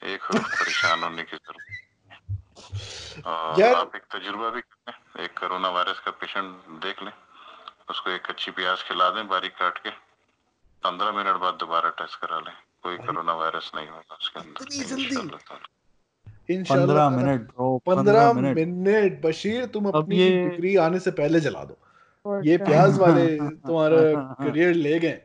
एक 0.03 0.23
परेशान 0.33 1.03
होने 1.03 1.23
की 1.23 1.37
ज़रूरत 1.37 3.27
और 3.27 3.63
आप 3.65 3.97
एक 3.97 4.05
तजुर्बा 4.13 4.49
भी 4.51 4.61
कर 4.61 4.93
लें 4.93 5.25
एक 5.25 5.39
कोरोना 5.39 5.69
वायरस 5.71 6.01
का 6.01 6.11
पेशेंट 6.21 6.47
देख 6.83 7.03
लें 7.03 7.13
उसको 7.91 8.11
एक 8.11 8.27
अच्छी 8.31 8.51
प्याज 8.51 8.83
खिला 8.83 9.11
दें 9.11 9.27
बारीक 9.29 9.57
काट 9.57 9.79
के। 9.79 9.91
पंद्रह 10.85 11.13
मिनट 11.13 11.37
बाद 11.37 11.55
दोबारा 11.55 11.91
टेस्ट 11.91 12.21
करा 12.21 12.39
लें। 12.39 12.55
कोई 12.83 12.97
कोरोना 12.97 13.35
वायरस 13.35 13.73
नहीं 13.75 13.87
होगा 13.87 14.15
उसके 14.21 14.41
अंदर। 14.41 14.63
इतनी 14.63 14.85
जल्दी? 14.85 15.03
इंशाल्लाह। 15.03 15.39
ताला। 15.39 15.69
इंशाल्लाह। 16.51 17.11
पंद्रह 17.11 17.27
मिनट 17.27 17.41
ब्रो 17.41 17.83
पंद्रह 17.87 18.33
मिनट। 18.33 19.23
बशीर 19.23 19.67
तुम 19.67 19.87
अपनी 19.87 20.17
ये- 20.17 20.51
डिग्री 20.51 20.77
आने 20.77 21.01
से 21.01 21.11
पहले 21.11 21.41
जला 21.41 21.65
दो। 21.65 21.79
ये 22.43 22.59
प्याज 22.59 22.99
वाले 22.99 23.37
तुम्हारा 23.41 23.97
करियर 24.41 24.75
ले 24.75 24.99
गए। 24.99 25.23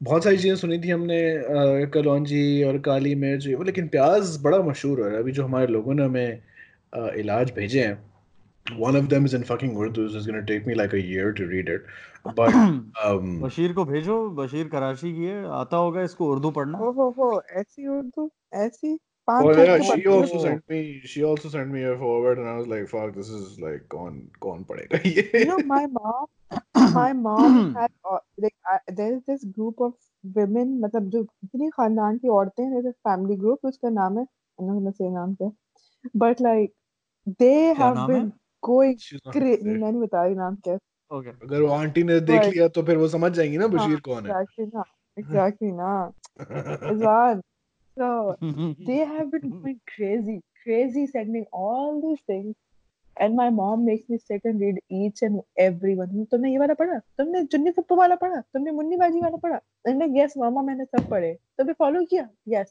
बहुत 0.03 0.23
सारी 0.23 0.37
चीज़ें 0.37 0.55
सुनी 0.55 0.79
थी 0.79 0.89
हमने 0.89 1.43
कलौजी 1.85 2.63
और 2.63 2.79
काली 2.79 3.15
मिर्च 3.15 3.47
वो 3.47 3.63
लेकिन 3.63 3.87
प्याज 3.87 4.41
बड़ा 4.41 4.59
मशहूर 4.59 4.99
हो। 4.99 5.05
रहा 5.05 5.13
है 5.13 5.19
अभी 5.19 5.31
जो 5.31 5.43
हमारे 5.43 5.67
लोगों 5.67 5.93
ने 5.93 6.03
हमें 6.03 6.41
आ, 6.97 7.09
इलाज 7.09 7.51
भेजे 7.55 7.81
हैं 7.81 8.13
one 8.81 8.95
of 8.95 9.09
them 9.13 9.25
is 9.27 9.33
in 9.33 9.43
fucking 9.51 9.71
Urdu 9.77 10.03
so 10.07 10.17
it's 10.17 10.27
going 10.27 10.41
to 10.41 10.45
take 10.51 10.67
me 10.67 10.75
like 10.81 10.93
a 10.93 11.01
year 11.03 11.31
to 11.39 11.47
read 11.53 11.71
it 11.75 11.81
but 12.39 12.53
um 13.05 13.41
Bashir 13.41 13.73
को 13.73 13.85
भेजो 13.85 14.29
बशीर 14.29 14.67
कराची 14.67 15.13
की 15.13 15.25
है 15.25 15.51
आता 15.51 15.77
होगा 15.77 16.01
इसको 16.01 16.27
उर्दू 16.31 16.51
पढ़ना। 16.51 16.77
हो 16.77 16.91
हो 16.91 17.09
हो 17.09 17.43
ऐसी 17.51 17.87
उर्दू 17.87 18.31
ऐसी 18.53 18.99
पांच 19.28 19.46
Oh 19.46 19.50
साल 19.54 19.66
yeah, 19.66 19.76
की 19.76 19.88
she 19.88 19.88
बच्ची 19.88 20.08
also 20.08 20.38
Oh. 20.38 20.42
sent 20.44 20.62
me. 20.68 21.00
She 21.04 21.22
also 21.24 21.48
sent 21.48 21.70
me 21.70 21.82
a 21.84 21.96
forward, 21.98 22.38
and 22.38 22.48
I 22.48 22.56
was 22.58 22.66
like, 22.72 22.88
"Fuck, 22.92 23.14
this 23.16 23.28
is 23.38 23.58
like 23.64 23.84
कौन 23.94 24.16
कौन 24.46 24.64
पढ़ेगा 24.70 25.00
ये?" 25.06 25.24
You 25.40 25.48
know, 25.50 25.58
my 25.72 25.86
mom, 25.86 26.26
my 26.96 27.12
mom 27.12 27.58
had 27.76 27.90
uh, 28.12 28.18
like 28.44 28.54
I, 28.74 28.78
there 29.00 29.12
is 29.16 29.22
this 29.32 29.44
group 29.58 29.80
of 29.88 29.92
women, 30.38 30.72
मतलब 30.84 31.08
जो 31.10 31.22
इतनी 31.44 31.68
खानदान 31.76 32.18
की 32.18 32.28
औरतें 32.38 32.62
हैं, 32.64 32.72
there's 32.72 32.90
a 32.90 33.10
family 33.10 33.36
group, 33.44 33.64
उसका 33.72 33.90
नाम 34.00 34.18
है, 34.18 34.26
I'm 34.58 34.66
not 34.70 34.80
gonna 34.80 34.94
say 35.00 35.10
नाम 35.18 35.34
क्या, 35.42 35.50
but 36.24 36.40
like 36.48 36.74
they 37.42 37.54
क्या 37.54 37.74
have 37.82 37.94
नाम 37.94 38.10
है 38.10 38.20
been 38.20 38.32
going 38.70 38.96
She's 39.06 39.20
not 39.26 39.34
crazy. 39.38 39.62
there. 39.64 39.78
मैं 39.82 39.92
नहीं 39.92 40.02
बता 40.02 40.24
रही 40.24 40.34
नाम 40.34 40.56
क्या, 40.68 40.78
ओके 41.10 41.30
अगर 41.30 41.62
वो 41.62 41.68
आंटी 41.74 42.02
ने 42.02 42.20
देख 42.20 42.42
but 42.42 42.54
लिया 42.54 42.68
तो 42.78 42.82
फिर 42.90 42.96
वो 42.96 43.08
समझ 43.08 43.32
जाएंगी 43.32 43.58
ना 43.58 43.66
हाँ, 43.66 43.76
बशीर 43.76 44.00
कौन 44.08 44.26
है 44.26 44.32
exactly 44.32 44.66
ना, 44.74 44.84
exactly 45.22 45.72
ना, 45.82 45.92
Azwan. 46.94 47.42
So 47.96 48.36
they 48.88 48.98
have 48.98 49.30
been 49.30 49.50
going 49.50 49.80
crazy, 49.96 50.40
crazy, 50.64 51.06
sending 51.06 51.46
all 51.52 52.00
these 52.00 52.20
things. 52.26 52.54
And 53.16 53.34
my 53.34 53.50
mom 53.50 53.84
makes 53.84 54.08
me 54.08 54.18
sit 54.18 54.44
and 54.44 54.60
read 54.60 54.76
each 54.88 55.22
and 55.22 55.40
every 55.56 55.94
one. 56.00 56.10
तुमने 56.32 56.50
ये 56.52 56.58
वाला 56.58 56.74
पढ़ा 56.80 56.98
तुमने 57.18 57.44
चुन्नी 57.54 57.70
पप्पू 57.78 57.96
वाला 57.96 58.14
पढ़ा 58.20 58.40
तुमने 58.54 58.70
मुन्नी 58.72 58.96
बाजी 58.96 59.20
वाला 59.20 59.36
पढ़ा 59.46 59.58
मैंने 59.86 60.06
यस 60.20 60.36
मामा 60.38 60.62
मैंने 60.68 60.84
सब 60.84 61.08
पढ़े 61.10 61.32
तुमने 61.58 61.72
फॉलो 61.82 62.04
किया 62.12 62.28
yes 62.54 62.70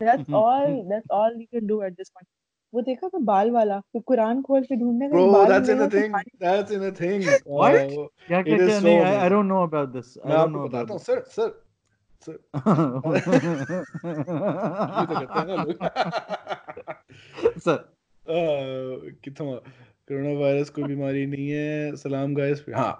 that's 0.00 0.32
all 0.42 0.72
that's 0.92 1.10
all 1.16 1.34
you 1.40 1.46
can 1.56 1.66
do 1.72 1.80
at 1.88 1.96
this 1.98 2.10
point 2.10 2.28
वो 2.72 2.80
देखा 2.82 3.08
था 3.08 3.18
बाल 3.32 3.50
वाला 3.50 3.80
तो 3.94 4.00
कुरान 4.12 4.40
खोल 4.42 4.62
के 4.70 4.76
ढूंढने 4.76 5.08
का 5.08 5.16
Bro, 5.16 5.26
बाल 5.32 5.48
that's 5.50 5.68
in 5.74 5.78
मिलेगा 5.78 5.84
a 5.84 5.90
तो 5.90 5.98
thing. 5.98 6.12
भाई 6.12 6.24
That's 6.46 6.70
in 6.78 6.84
a 6.84 6.92
thing. 7.02 7.26
What? 7.58 7.74
Uh, 7.82 8.06
क्या 8.28 8.42
क्या 8.42 8.56
it 8.56 8.60
is 8.60 8.68
क्या 8.68 8.78
so 8.78 8.84
नहीं 8.84 8.98
I 8.98 9.04
I 9.04 9.14
amazing. 9.16 9.30
Don't 9.30 9.46
know 9.46 9.62
about 9.66 9.88
this 9.92 10.18
I 10.18 11.48
तो 12.25 12.33
करते 15.15 15.39
हैं 15.39 15.45
ना 15.47 15.55
लोग 15.63 15.77
सर 17.65 17.77
कितना 19.23 19.45
कोरोना 20.09 20.33
वायरस 20.39 20.69
कोई 20.77 20.83
बीमारी 20.83 21.25
नहीं 21.25 21.49
है 21.49 21.95
सलाम 21.95 22.33
गाइस 22.35 22.65
हाँ 22.75 22.91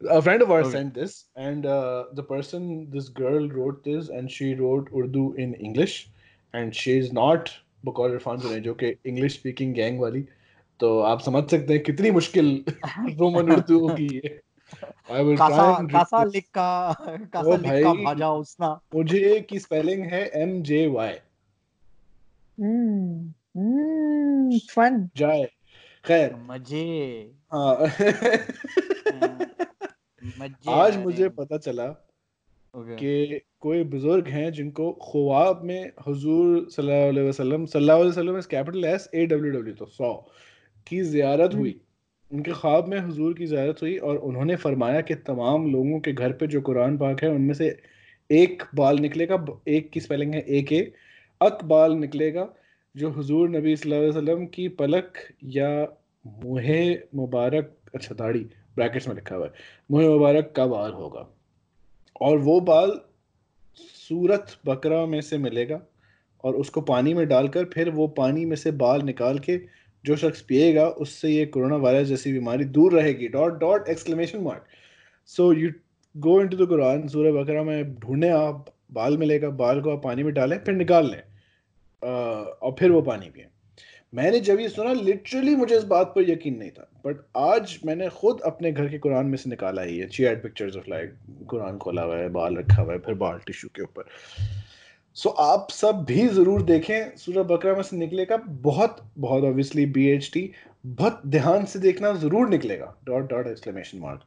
a 0.00 0.20
friend 0.26 0.42
of 0.42 0.50
ours 0.50 0.66
Okay. 0.66 0.76
sent 0.76 0.94
this 0.94 1.12
and 1.36 1.66
uh, 1.66 2.04
the 2.14 2.22
person 2.28 2.62
this 2.94 3.08
girl 3.18 3.48
wrote 3.48 3.84
this 3.84 4.08
and 4.08 4.30
she 4.36 4.48
wrote 4.60 4.88
urdu 5.00 5.26
in 5.44 5.52
english 5.68 5.92
and 6.54 6.74
she's 6.74 7.12
not 7.18 7.52
बकौल 7.86 8.12
इरफान 8.12 8.38
जुनैद 8.38 8.62
जो 8.62 8.74
कि 8.82 8.88
इंग्लिश 9.06 9.34
स्पीकिंग 9.34 9.74
गैंग 9.74 10.00
वाली 10.00 10.20
तो 10.80 10.98
आप 11.10 11.20
समझ 11.20 11.42
सकते 11.50 11.72
हैं 11.72 11.82
कितनी 11.82 12.10
मुश्किल 12.10 12.50
रोमन 13.20 13.52
उर्दू 13.52 13.78
होगी 13.88 14.06
ये 14.14 14.40
आई 15.10 15.24
विल 15.24 15.36
कासा 15.36 15.70
कासा 15.92 16.22
लिक्का 16.24 16.68
कासा 17.32 17.48
ओ 17.48 17.56
लिक्का 17.56 17.92
भाई 17.92 18.04
भाजा 18.04 18.30
उसना। 18.32 18.78
मुझे 18.94 19.40
की 19.50 19.58
स्पेलिंग 19.58 20.04
है 20.04 20.24
M 20.42 20.62
J 20.62 20.86
Y 20.86 21.14
hmm 22.58 23.32
hmm 23.56 24.58
फन 24.70 25.08
जाए। 25.16 25.44
खैर। 26.04 26.34
मज़े। 26.48 26.84
हाँ। 27.52 27.76
मज़े 30.38 30.72
आज 30.72 30.96
मुझे 30.96 31.28
पता 31.28 31.58
चला 31.58 31.84
ओके 32.74 32.96
कि 32.96 33.40
कोई 33.60 33.84
बुज़ुर्ग 33.84 34.28
हैं 34.28 34.52
जिनको 34.52 34.90
ख्वाब 35.02 35.62
में 35.64 35.92
हुजूर 36.06 36.68
सल्लल्लाहु 36.70 37.08
अलैहि 37.08 37.28
वसल्लम 37.28 37.66
सल्लल्लाहु 37.66 38.00
अलैहि 38.00 38.12
वसल्लम 38.12 38.38
is 38.38 38.48
capital 38.48 38.84
S 38.84 39.08
A 39.14 39.26
W 39.26 39.52
W 39.52 39.74
तो 39.74 39.86
सौ 39.86 40.12
की 40.86 41.02
जियारत 41.04 41.54
हुई। 41.54 41.80
उनके 42.32 42.52
ख्वाब 42.52 42.88
में 42.88 42.98
हजूर 42.98 43.34
की 43.34 43.46
जियारत 43.46 43.82
हुई 43.82 43.96
और 43.98 44.16
उन्होंने 44.16 44.56
फरमाया 44.56 45.00
कि 45.00 45.14
तमाम 45.14 45.70
लोगों 45.72 45.98
के 46.00 46.12
घर 46.12 46.32
पे 46.32 46.46
जो 46.46 46.60
कुरान 46.60 46.96
पाक 46.98 47.22
है, 47.22 47.30
उनमें 47.30 47.54
से 47.54 47.76
एक 48.30 48.62
बाल 48.74 48.98
निकलेगा 48.98 49.44
एक 49.68 49.90
की 49.90 50.00
स्पेलिंग 50.00 50.34
है 50.34 50.40
ए 50.40 50.92
अक 51.40 51.64
बाल 51.64 51.92
निकलेगा, 51.92 52.48
जो 52.94 53.10
हजूर 53.10 53.48
नबी 53.50 53.74
वसल्लम 53.74 54.46
की 54.46 54.68
पलक 54.68 55.12
या 55.44 55.70
मुहे 56.44 56.98
मुबारक 57.14 57.76
अच्छा 57.94 58.14
दाढ़ी 58.14 58.40
ब्रैकेट्स 58.76 59.08
में 59.08 59.14
लिखा 59.14 59.36
हुआ 59.36 59.46
है, 59.46 59.52
मुहे 59.90 60.08
मुबारक 60.08 60.52
का 60.56 60.66
बाल 60.66 60.92
होगा। 60.92 61.26
और 62.20 62.38
वो 62.38 62.60
बाल 62.60 63.00
सूरत 63.76 64.56
बकरा 64.66 65.04
में 65.06 65.20
से 65.20 65.38
मिलेगा 65.38 65.80
और 66.44 66.54
उसको 66.56 66.80
पानी 66.80 67.14
में 67.14 67.26
डालकर 67.28 67.64
फिर 67.64 67.90
वो 67.90 68.06
पानी 68.08 68.44
में 68.44 68.56
से 68.56 68.70
बाल 68.72 69.02
निकाल 69.02 69.38
के 69.38 69.56
जो 70.04 70.16
शख्स 70.16 70.40
पिएगा, 70.42 70.86
उससे 70.86 71.28
ये 71.30 71.46
कोरोना 71.46 71.76
वायरस 71.76 72.06
जैसी 72.08 72.32
बीमारी 72.32 72.64
दूर 72.66 72.92
रहेगी। 72.92 73.28
Dot 73.28 73.58
dot 73.60 73.88
exclamation 73.88 74.40
mark 74.40 74.64
so 75.28 75.52
you 75.52 75.70
go 76.14 76.40
into 76.40 76.56
the 76.56 76.68
Quran 76.68 77.06
सूरह 77.08 77.32
बकरा 77.32 77.62
में 77.62 77.94
ढूंढें 77.94 78.30
आप, 78.30 78.64
बाल 78.92 79.16
मिलेगा 79.18 79.48
बाल 79.50 79.80
को 79.80 79.90
आप 79.90 80.02
पानी 80.04 80.22
में 80.22 80.32
डालें, 80.34 80.58
फिर 80.58 80.74
निकाल 80.74 81.10
लें 81.10 81.22
और 82.02 82.74
फिर 82.78 82.90
वो 82.90 83.02
पानी 83.02 83.30
पिए। 83.30 83.46
मैंने 84.12 84.40
जब 84.40 84.60
ये 84.60 84.68
सुना 84.68 84.92
लिटरली 84.92 85.54
मुझे 85.56 85.76
इस 85.76 85.84
बात 85.84 86.12
पर 86.16 86.30
यकीन 86.30 86.56
नहीं 86.58 86.70
था। 86.70 86.88
बट 87.06 87.20
आज 87.36 87.78
मैंने 87.86 88.08
खुद 88.10 88.40
अपने 88.46 88.72
घर 88.72 88.88
के 88.88 88.98
कुरान 88.98 89.26
में 89.26 89.36
से 89.36 89.50
निकाला 89.50 89.82
ही 89.82 89.98
है। 89.98 90.08
ची 90.08 90.34
पिक्चर्स 90.36 90.76
ऑफ़ 90.76 90.90
लाइक 90.90 91.14
कुरान 91.48 91.78
खोला 91.78 92.02
हुआ 92.02 92.16
है, 92.16 92.28
बाल 92.28 92.56
रखा 92.56 92.82
हुआ 92.82 92.92
है, 92.92 92.98
फिर 92.98 93.14
बाल 93.14 93.38
टिश्यू 93.46 93.70
के 93.76 93.82
ऊपर। 93.82 94.08
सो 95.16 95.28
so, 95.28 95.34
आप 95.38 95.70
सब 95.70 96.04
भी 96.04 96.26
ज़रूर 96.28 96.62
देखें 96.62 97.16
सूरह 97.16 97.42
बकरा 97.42 97.74
में 97.74 97.82
से 97.82 97.96
निकलेगा 97.96 98.36
बहुत 98.36 98.96
बहुत 99.18 99.44
ऑब्वियसली 99.44 99.86
बी 99.86 100.06
एच 100.10 100.30
टी 100.34 100.50
बहुत 100.86 101.20
ध्यान 101.26 101.64
से 101.64 101.78
देखना 101.78 102.12
ज़रूर 102.12 102.48
निकलेगा। 102.48 102.94
Dot 103.04 103.28
dot 103.30 103.46
exclamation 103.46 103.98
mark 103.98 104.20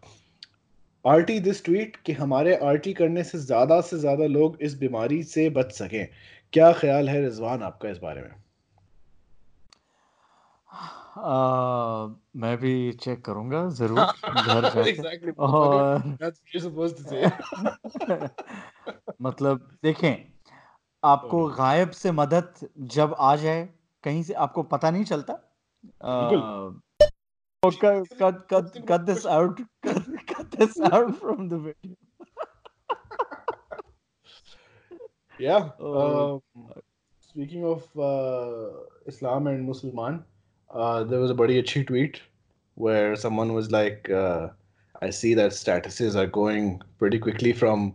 RT 1.06 1.39
this 1.39 1.63
tweet 1.65 1.95
कि 1.95 2.13
हमारे 2.13 2.56
आरटी 2.56 2.93
करने 2.93 3.24
से 3.24 3.38
ज़्यादा 3.38 3.80
से 3.82 3.98
ज़्यादा 4.00 4.26
लोग 4.26 4.58
इस 4.62 4.78
बीमारी 4.80 5.24
से 5.24 5.50
बच 5.50 5.71
सकें। 5.71 6.08
क्या 6.54 6.71
ख्याल 6.74 7.10
है 7.10 7.21
रिजवान 7.21 7.63
आपका 7.63 7.89
इस 7.89 7.98
बारे 7.98 8.21
में? 8.21 8.32
आ, 11.17 12.08
मैं 12.36 12.58
भी 12.58 12.91
चेक 12.93 13.26
करूँगा 13.26 13.67
ज़रूर 13.69 14.00
घर 14.30 14.69
exactly 14.84 15.38
और 15.39 16.17
मतलब 19.21 19.69
देखें 19.84 20.35
आपको 21.05 21.45
गायब 21.57 21.91
से 21.91 22.11
मदद 22.11 22.67
जब 22.95 23.15
आ 23.19 23.35
जाए 23.35 23.67
कहीं 24.03 24.23
से 24.23 24.33
आपको 24.45 24.63
पता 24.63 24.91
नहीं 24.91 25.03
चलता? 25.03 25.33
स्पीकिंग 37.21 37.65
ऑफ़ 37.65 37.83
इस्लाम 39.08 39.49
एंड 39.49 39.63
मुसलमान 39.65 40.23
देर 41.10 41.19
वॉज़ 41.19 41.31
अ 41.31 41.35
बड़ी 41.35 41.58
अच्छी 41.60 41.83
tweet 41.83 42.17
where 42.77 43.15
someone 43.15 43.51
was 43.51 43.71
like 43.71 44.12
I 45.03 45.12
see 45.12 45.33
that 45.35 45.51
statuses 45.51 46.17
are 46.17 46.29
going 46.39 46.71
very 47.03 47.19
quickly 47.19 47.53
from 47.53 47.91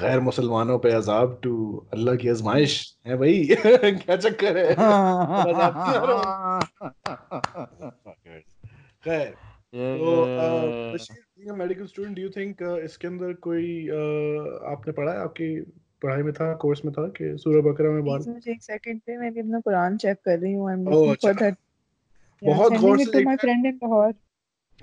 गैर 0.00 0.20
मुसलमानों 0.20 0.78
पे 0.78 0.90
अजाब 0.92 1.40
टू 1.42 1.52
अल्लाह 1.92 2.16
की 2.16 2.28
आजमाइश 2.28 2.96
है 3.06 3.16
भाई। 3.16 3.46
क्या 4.02 4.16
चक्कर 4.16 4.58
है? 4.58 4.74
खैर 9.04 9.34
तो 9.74 10.24
do 12.14 12.22
you 12.22 12.30
think 12.30 12.62
uh, 12.62 12.78
इसके 12.78 13.06
अंदर 13.06 13.32
कोई 13.32 13.66
uh, 13.86 14.72
आपने 14.72 14.92
पढ़ा 14.92 15.12
है? 15.12 15.18
आपकी 15.18 15.48
पढ़ाई 16.02 16.22
में 16.22 16.32
था 16.32 16.54
कोर्स 16.54 16.84
में 16.84 16.92
था 16.94 17.06
कि 17.08 17.36
सूरह 17.38 17.62
बकरा 17.62 17.90
में 17.90 18.02
प्लीज़ 18.02 18.28
मुझे 18.30 18.52
एक 18.52 18.62
सेकंड 18.62 19.00
पे 19.00 19.16
मैं 19.18 19.32
भी 19.34 19.40
अपना 19.40 19.60
कुरान 19.60 19.96
चेक 19.96 20.18
कर 20.24 20.38
रही 20.38 20.52
हूँ। 20.52 20.68
I 20.68 20.74
am 20.74 20.84
looking 20.84 21.16
for. 21.22 21.34
That 21.34 21.56
बहुत 22.42 22.72
गौर 22.72 22.98
से 22.98 23.24
माय 23.24 23.36
फ्रेंड 23.36 23.66
इन 23.66 23.78
लाहौर 23.82 24.14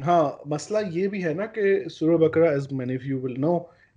हाँ 0.02 0.42
मसला 0.48 0.80
ये 0.80 1.08
भी 1.08 1.22
है 1.22 1.34
ना 1.34 1.46
कि 1.46 1.90
सूरह 1.90 2.18
बकरा 2.18 2.52
as 2.52 2.68
many 2.74 2.96
of 3.00 3.04
you 3.10 3.18
will 3.26 3.38
know 3.46 3.56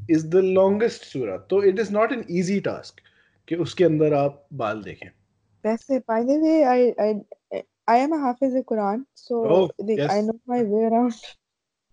is 0.08 0.28
the 0.30 0.42
longest 0.42 1.04
surah. 1.04 1.38
So 1.50 1.60
it 1.60 1.78
is 1.78 1.90
not 1.90 2.12
an 2.12 2.24
easy 2.28 2.60
task 2.60 3.00
कि 3.48 3.56
उसके 3.66 3.84
अंदर 3.84 4.14
आप 4.14 4.46
बाल 4.52 4.82
देखें. 4.82 5.08
वैसे 5.64 5.98
by 6.10 6.18
the 6.28 6.36
way 6.42 6.56
I 6.64 6.78
I 7.06 7.62
I 7.94 7.96
am 8.04 8.12
a 8.12 8.18
Hafiz 8.24 8.54
Quran 8.70 9.04
so 9.14 9.40
Oh, 9.44 9.70
like, 9.78 9.98
I 9.98 9.98
yes. 9.98 10.26
know 10.28 10.40
my 10.46 10.62
way 10.62 10.84
around 10.90 11.14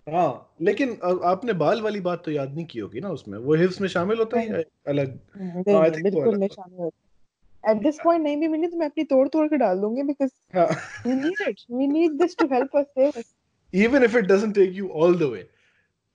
हाँ 0.07 0.55
लेकिन 0.61 0.95
अ- 0.95 1.23
आपने 1.25 1.53
बाल 1.59 1.81
वाली 1.81 1.99
बात 2.07 2.23
तो 2.25 2.31
याद 2.31 2.53
नहीं 2.55 2.65
की 2.65 2.79
होगी 2.79 2.99
ना 2.99 3.09
उसमें 3.09 3.37
वो 3.39 3.55
हिफ्स 3.55 3.81
में 3.81 3.87
शामिल 3.89 4.19
होता 4.19 4.39
है 4.39 4.47
या 4.47 4.63
अलग 4.91 5.19
think 5.37 5.75
वो 5.75 5.97
बिल्कुल 6.03 6.35
नहीं 6.37 6.49
होता 6.49 6.55
शामिल 6.55 6.79
होता 6.79 7.71
एट 7.71 7.83
दिस 7.83 7.99
पॉइंट 8.03 8.23
नहीं 8.23 8.37
भी 8.37 8.47
मिली 8.47 8.67
तो 8.67 8.77
मैं 8.77 8.85
अपनी 8.85 9.03
तोड़ 9.13 9.27
तोड़ 9.35 9.47
के 9.49 9.57
डाल 9.57 9.79
दूँगी 9.81 10.03
बिकॉज़ 10.03 10.31
हाँ 10.55 10.67
we 11.07 11.15
need 11.21 11.41
it 11.51 11.63
we 11.79 11.87
need 11.93 12.19
this 12.19 12.35
to 12.41 12.47
help 12.55 12.75
us 12.81 12.87
save 12.97 13.17
us 13.21 13.29
even 13.73 14.03
if 14.03 14.15
it 14.15 14.27
doesn't 14.27 14.53
take 14.53 14.73
you 14.81 14.89
all 15.01 15.13
the 15.23 15.29
way 15.33 15.43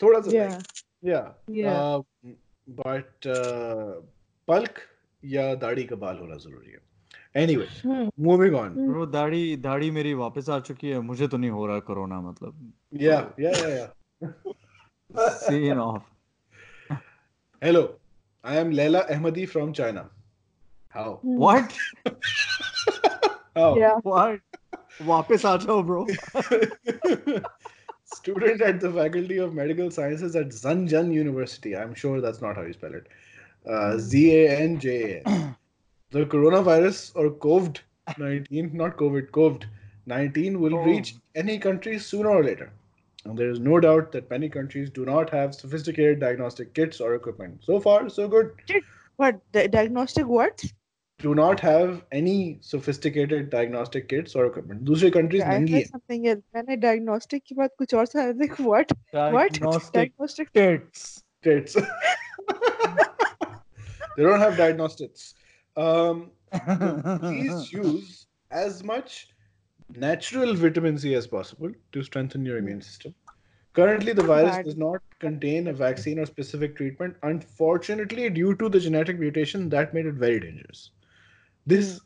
थोड़ा 0.03 0.20
सा 0.20 0.32
yeah 1.03 1.26
yeah. 1.49 1.74
uh, 1.78 2.03
but 2.68 3.26
uh 3.26 4.68
या 5.24 5.55
दाढ़ी 5.55 5.84
का 5.84 5.96
बाल 5.96 6.18
होना 6.18 6.36
ज़रूरी 6.36 6.70
है। 6.70 6.80
एनीवे 7.36 7.66
मूविंग 8.20 8.55
ऑन 8.55 8.74
ब्रो 8.88 9.07
दाढ़ी 9.07 9.57
दाढ़ी 9.57 9.90
मेरी 9.90 10.14
वापस 10.14 10.49
आ 10.51 10.59
चुकी 10.61 10.88
है 10.88 11.01
मुझे 11.01 11.28
तो 11.28 11.36
नहीं 11.36 11.51
हो 11.51 11.66
रहा 11.66 11.78
कोरोना 11.78 12.20
मतलब। 12.20 12.72
Hello 17.64 18.01
I 18.44 18.57
am 18.57 18.70
Laila 18.70 19.01
Ahmadi 19.01 19.46
from 19.46 19.72
China 19.72 20.09
how 20.94 21.18
what 21.24 21.72
how 23.59 23.74
what 25.03 25.46
आ 25.46 25.57
जाओ 25.57 25.82
bro 25.82 26.07
student 28.14 28.61
at 28.62 28.80
the 28.80 28.90
faculty 28.92 29.38
of 29.38 29.54
medical 29.54 29.90
sciences 29.90 30.34
at 30.36 30.48
Zanjan 30.48 31.12
University. 31.12 31.76
I'm 31.76 31.94
sure 31.94 32.20
that's 32.20 32.40
not 32.42 32.56
how 32.56 32.62
you 32.62 32.72
spell 32.72 32.94
it. 32.94 33.06
Uh, 33.68 33.98
Z 33.98 34.34
A 34.36 34.56
N 34.59 34.78
J 34.80 35.22
A 35.24 35.28
N. 35.28 35.56
The 36.11 36.24
coronavirus 36.24 37.12
or 37.16 37.30
COVID 37.32 37.78
19, 38.18 38.70
not 38.74 38.96
COVID, 38.96 39.30
COVID 39.30 39.64
19 40.06 40.59
will 40.59 40.74
Oh. 40.76 40.84
reach 40.84 41.16
any 41.34 41.59
country 41.59 41.98
sooner 41.98 42.30
or 42.30 42.42
later. 42.42 42.72
And 43.26 43.36
there 43.36 43.50
is 43.50 43.61
no 43.61 43.78
doubt 43.78 44.12
that 44.12 44.30
many 44.30 44.48
countries 44.48 44.88
do 44.88 45.04
not 45.04 45.28
have 45.30 45.54
sophisticated 45.54 46.18
diagnostic 46.20 46.72
kits 46.72 46.98
or 47.00 47.14
equipment. 47.14 47.61
So 47.62 47.78
far, 47.78 48.09
so 48.09 48.26
good. 48.26 48.52
what 49.16 49.38
di- 49.52 49.66
diagnostic 49.66 50.26
what 50.26 50.64
Do 51.19 51.34
not 51.34 51.61
have 51.61 52.03
any 52.11 52.57
sophisticated 52.59 53.49
diagnostic 53.49 54.07
kits 54.09 54.36
or 54.36 54.45
equipment. 54.45 54.84
दूसरी 54.86 55.11
countries 55.17 55.41
I 55.41 55.45
महंगी 55.51 55.71
heard 55.73 55.84
है. 55.84 55.89
something 55.91 56.25
else 56.31 56.41
मैंने 56.55 56.75
diagnostic 56.81 57.43
की 57.47 57.55
बात 57.55 57.75
कुछ 57.79 57.93
और 57.99 58.05
सा 58.05 58.19
I 58.23 58.31
was 58.31 58.41
like 58.41 58.57
what 58.71 58.91
what 59.13 59.53
diagnostic 59.53 59.93
diagnostic 59.93 60.49
kits 60.57 61.05
Kits. 61.45 61.75
they 64.17 64.23
don't 64.23 64.39
have 64.39 64.57
diagnostics. 64.57 65.34
Um, 65.77 66.31
please 67.21 67.71
use 67.73 68.27
as 68.51 68.84
much 68.84 69.29
natural 70.05 70.53
vitamin 70.55 70.97
C 70.97 71.13
as 71.15 71.27
possible 71.27 71.71
to 71.93 72.03
strengthen 72.03 72.45
your 72.45 72.57
immune 72.57 72.81
system. 72.81 73.15
Currently, 73.73 74.13
the 74.13 74.23
virus 74.23 74.55
Bad. 74.57 74.65
does 74.65 74.77
not 74.77 75.01
contain 75.19 75.67
a 75.67 75.73
vaccine 75.73 76.19
or 76.19 76.25
specific 76.25 76.75
treatment, 76.75 77.15
unfortunately, 77.23 78.29
due 78.29 78.55
to 78.55 78.69
the 78.69 78.79
genetic 78.79 79.19
mutation 79.19 79.69
that 79.69 79.93
made 79.93 80.05
it 80.05 80.13
very 80.25 80.39
dangerous. 80.39 80.91
This 81.67 81.99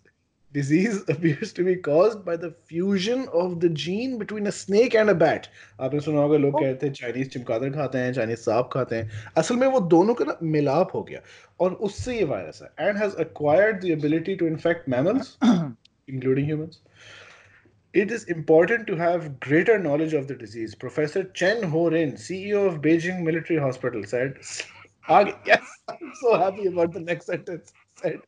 disease 0.53 0.97
appears 1.09 1.51
to 1.53 1.63
be 1.63 1.75
caused 1.75 2.23
by 2.25 2.35
the 2.37 2.49
fusion 2.71 3.27
of 3.33 3.59
the 3.59 3.69
gene 3.69 4.17
between 4.17 4.47
a 4.47 4.51
snake 4.51 4.95
and 4.95 5.09
a 5.09 5.15
bat. 5.23 5.47
आपने 5.81 5.99
सुना 6.05 6.21
होगा 6.21 6.37
लोग 6.37 6.53
Oh. 6.55 6.61
कहते 6.61 6.85
हैं 6.87 6.93
Chinese 6.93 7.31
चिमगादड़ 7.33 7.69
खाते 7.73 7.97
हैं 7.97 8.13
Chinese 8.13 8.37
सांप 8.39 8.69
खाते 8.73 8.95
हैं 8.95 9.09
असल 9.37 9.55
में 9.63 9.67
वो 9.75 9.79
दोनों 9.95 10.13
का 10.21 10.25
ना 10.25 10.37
मिलाप 10.55 10.93
हो 10.95 11.01
गया 11.09 11.21
और 11.65 11.73
उससे 11.89 12.15
ये 12.17 12.23
वायरस 12.31 12.61
है 12.63 12.69
and 12.87 13.01
has 13.03 13.15
acquired 13.25 13.81
the 13.85 13.91
ability 13.97 14.35
to 14.43 14.49
infect 14.53 14.87
mammals 14.95 15.31
including 16.15 16.49
humans 16.53 16.79
it 18.03 18.11
is 18.17 18.25
important 18.37 18.87
to 18.87 18.95
have 19.03 19.27
greater 19.47 19.77
knowledge 19.83 20.13
of 20.21 20.27
the 20.31 20.35
disease 20.45 20.75
professor 20.85 21.23
chen 21.41 21.63
ho-rin 21.75 22.11
ceo 22.25 22.63
of 22.71 22.81
beijing 22.87 23.21
military 23.29 23.59
hospital 23.67 24.03
said 24.15 24.41
Ag- 25.19 25.35
yes 25.51 25.75
i'm 25.95 26.11
so 26.23 26.37
happy 26.45 26.67
about 26.73 26.93
the 26.99 27.03
next 27.11 27.33
sentence 27.35 27.73
said 28.03 28.19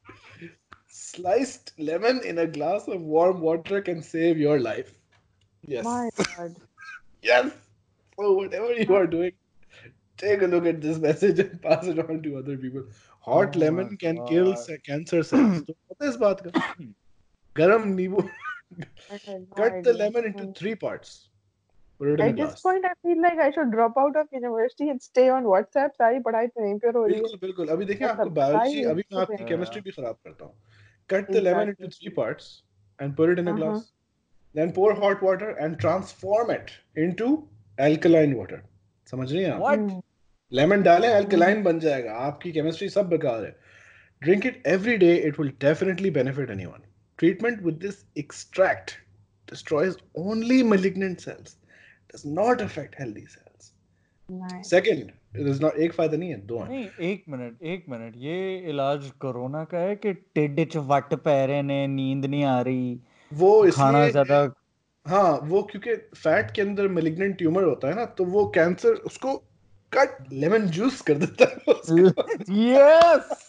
sliced 1.14 1.72
lemon 1.78 2.20
in 2.24 2.40
a 2.40 2.48
glass 2.48 2.88
of 2.88 3.02
warm 3.02 3.42
water 3.42 3.82
can 3.82 4.02
save 4.02 4.38
your 4.38 4.60
life 4.60 4.94
yes 5.76 5.86
my 5.86 6.10
god 6.18 6.56
Yes. 7.22 7.48
So 8.18 8.34
whatever 8.34 8.74
you 8.74 8.96
are 8.96 9.06
doing, 9.06 9.34
take 10.18 10.42
a 10.42 10.48
look 10.52 10.66
at 10.66 10.78
this 10.82 10.98
message 11.06 11.40
and 11.44 11.62
pass 11.62 11.86
it 11.86 12.00
on 12.04 12.22
to 12.24 12.38
other 12.38 12.56
people. 12.58 12.86
Hot 13.28 13.56
Oh 13.56 13.60
lemon 13.60 13.90
my 13.90 13.98
can 14.04 14.22
kill 14.30 14.52
God. 14.52 14.62
se- 14.62 14.78
cancer 14.86 15.20
cells. 15.32 15.58
तो 15.68 15.74
पता 15.74 16.06
है 16.06 16.10
इस 16.12 16.16
बात 16.22 16.44
का? 16.48 16.52
गरम 17.56 17.88
नींबू. 17.98 18.22
I 18.22 19.20
had 19.26 19.42
no 19.42 19.58
Cut 19.60 19.76
the 19.84 19.92
idea. 19.92 19.98
lemon 20.04 20.30
into 20.32 20.46
Hmm. 20.46 20.54
three 20.62 20.76
parts. 20.86 21.12
Put 22.00 22.14
it 22.14 22.20
in 22.20 22.26
a 22.26 22.30
At 22.30 22.38
this 22.38 22.48
glass. 22.48 22.62
point, 22.68 22.86
I 22.86 22.94
feel 23.08 23.22
like 23.28 23.44
I 23.48 23.52
should 23.58 23.72
drop 23.76 24.00
out 24.06 24.20
of 24.24 24.40
university 24.40 24.90
and 24.96 25.06
stay 25.10 25.28
on 25.38 25.52
WhatsApp. 25.56 26.00
सारी 26.04 26.20
पढ़ाई 26.30 26.48
तो 26.48 26.66
यहीं 26.66 26.78
पर 26.86 26.98
हो 26.98 27.06
रही 27.06 27.16
है. 27.16 27.22
बिल्कुल 27.22 27.40
बिल्कुल 27.48 27.68
अभी 27.78 27.86
देखिए 27.94 28.08
मतलब 28.08 28.20
आपको 28.20 28.30
बायोलॉजी 28.42 28.82
भाई, 28.82 28.92
अभी 28.92 29.04
मैं 29.14 29.22
आपकी 29.22 29.44
हाँ। 29.44 29.48
केमिस्ट्री 29.48 29.82
भी 29.82 29.92
खराब 30.00 30.16
करता 30.28 30.46
हूँ 30.46 30.54
cut 31.10 31.32
the 31.36 31.42
lemon 31.42 31.70
into 31.70 31.86
Exactly. 31.86 31.98
three 32.00 32.14
parts 32.20 32.50
and 33.00 33.16
put 33.20 33.34
it 33.36 33.40
in 33.44 33.48
a 33.48 33.54
Uh-huh. 33.54 33.62
glass 33.72 33.88
then 34.56 34.72
pour 34.78 34.94
hot 35.00 35.24
water 35.30 35.50
and 35.64 35.80
transform 35.86 36.52
it 36.58 36.72
into 37.06 37.30
alkaline 37.88 38.36
water 38.42 38.60
समझ 39.12 39.32
रही 39.32 39.44
हैं 39.44 39.52
आप 39.52 39.60
व्हाट 39.62 39.80
Hmm. 39.80 40.00
लेमन 40.52 40.82
डालें 40.84 41.08
अल्कलाइन 41.10 41.62
बन 41.64 41.80
जाएगा 41.80 42.14
आपकी 42.28 42.52
केमिस्ट्री 42.52 42.88
सब 42.90 43.10
बेकार 43.10 43.44
है 43.46 43.52
drink 44.24 44.46
it 44.46 44.64
every 44.68 44.96
day 45.04 45.14
it 45.28 45.40
will 45.40 45.52
definitely 45.62 46.10
benefit 46.18 46.50
anyone 46.50 46.84
treatment 47.20 47.62
with 47.64 47.76
this 47.86 48.04
extract 48.24 48.92
destroys 49.52 49.96
only 50.24 50.56
malignant 50.72 51.22
cells 51.26 51.54
does 52.12 52.24
not 52.40 52.60
affect 52.66 52.98
healthy 53.02 53.24
cells 53.36 53.70
Nice. 54.30 54.68
second 54.72 55.08
it 55.08 55.14
is 55.14 55.23
not 55.37 55.77
एक 55.77 55.93
फ़ायदा 55.93 56.17
नहीं 56.17 56.31
है 56.31 56.41
दो 56.47 56.59
हैं 56.59 56.69
नहीं 56.69 56.89
एक 57.01 57.25
मिनट 57.29 57.63
एक 57.63 57.87
मिनट 57.89 58.15
ये 58.17 58.59
इलाज 58.71 59.11
कोरोना 59.21 59.65
का 59.65 59.79
है 59.79 59.97
कि 59.97 60.13
टिड्ड 60.13 60.65
च 60.69 60.77
वट 60.77 61.15
पै 61.15 61.47
रहे 61.47 61.63
ने 61.63 61.87
नींद 61.87 62.25
नहीं 62.27 62.45
आ 62.45 62.61
रही 62.61 63.01
वो 63.33 63.71
खाना 63.71 64.09
ज़्यादा 64.09 64.55
हाँ 65.07 65.41
वो 65.45 65.63
क्योंकि 65.63 65.97
फैट 65.97 66.51
के 66.51 66.63
अंदर 66.63 66.89
malignant 66.89 67.37
ट्यूमर 67.39 67.65
होता 67.65 67.89
है 67.89 67.95
ना 67.95 68.05
तो 68.05 68.25
वो 68.25 68.47
कैंसर 68.55 68.95
उसको 69.11 69.37
कट 69.93 70.33
लेमन 70.33 70.67
जूस 70.67 71.01
कर 71.01 71.15
देता 71.15 71.45
है। 71.45 71.57
Yes 72.51 73.47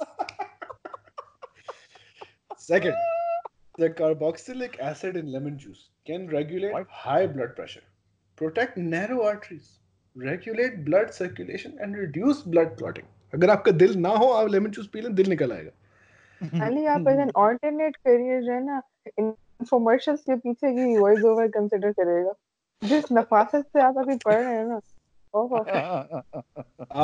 Second, 2.65 2.95
the 3.77 3.88
carboxylic 3.89 4.79
acid 4.79 5.17
in 5.17 5.31
lemon 5.31 5.57
juice 5.63 5.81
can 6.07 6.23
regulate 6.27 6.73
What? 6.73 6.88
high 6.89 7.27
blood 7.27 7.51
pressure, 7.55 7.83
protect 8.38 8.77
narrow 8.77 9.17
arteries, 9.23 9.67
regulate 10.16 10.86
blood 10.86 11.13
circulation, 11.13 11.74
and 11.80 11.95
reduce 11.97 12.41
blood 12.41 12.78
clotting. 12.78 13.07
अगर 13.34 13.49
आपका 13.49 13.72
दिल 13.72 13.95
ना 13.97 14.09
हो 14.09 14.28
आप 14.34 14.47
लेमन 14.51 14.72
जूस 14.72 14.88
पी 14.93 15.01
लें 15.01 15.13
दिल 15.16 15.30
निकल 15.30 15.51
आएगा 15.51 15.72
Ali, 16.66 16.86
आप 16.88 17.07
as 17.07 17.20
an 17.24 17.32
alternate 17.41 17.97
career 18.07 18.41
जो 18.45 18.51
है 18.51 18.63
ना 18.66 18.82
infomercials 19.20 20.22
के 20.30 20.36
पीछे 20.36 20.72
की 20.74 20.95
voice 20.99 21.26
over 21.32 21.47
consider 21.57 21.91
करेगा. 21.99 22.34
जिस 22.82 23.11
नफासत 23.11 23.66
से 23.74 23.82
आप 23.82 23.97
अभी 23.97 24.16
पढ़ 24.26 24.41
रहे 24.43 24.55
हैं 24.55 24.66
ना. 24.66 24.80
ओह 25.34 25.49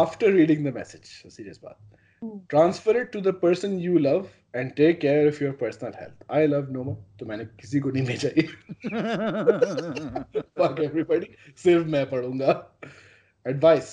after 0.01 0.27
reading 0.33 0.63
the 0.63 0.73
message 0.79 1.09
serious 1.37 1.57
बात 1.63 1.77
Hmm. 2.20 2.38
transfer 2.48 2.96
it 2.98 3.12
to 3.12 3.20
the 3.20 3.32
person 3.32 3.78
you 3.78 3.98
love 3.98 4.28
and 4.54 4.74
take 4.74 5.00
care 5.00 5.26
of 5.28 5.38
your 5.38 5.52
personal 5.52 5.92
health 5.92 6.14
I 6.30 6.46
love 6.46 6.70
Noma 6.70 6.96
तो 7.18 7.26
मैंने 7.26 7.44
किसी 7.60 7.80
को 7.80 7.90
नहीं 7.90 8.04
भेजा 8.06 8.28
ये 8.38 8.46
fuck 10.60 10.80
everybody 10.80 11.28
सिर्फ 11.64 11.86
मैं 11.94 12.04
पढ़ूंगा 12.10 12.54
advice 13.52 13.92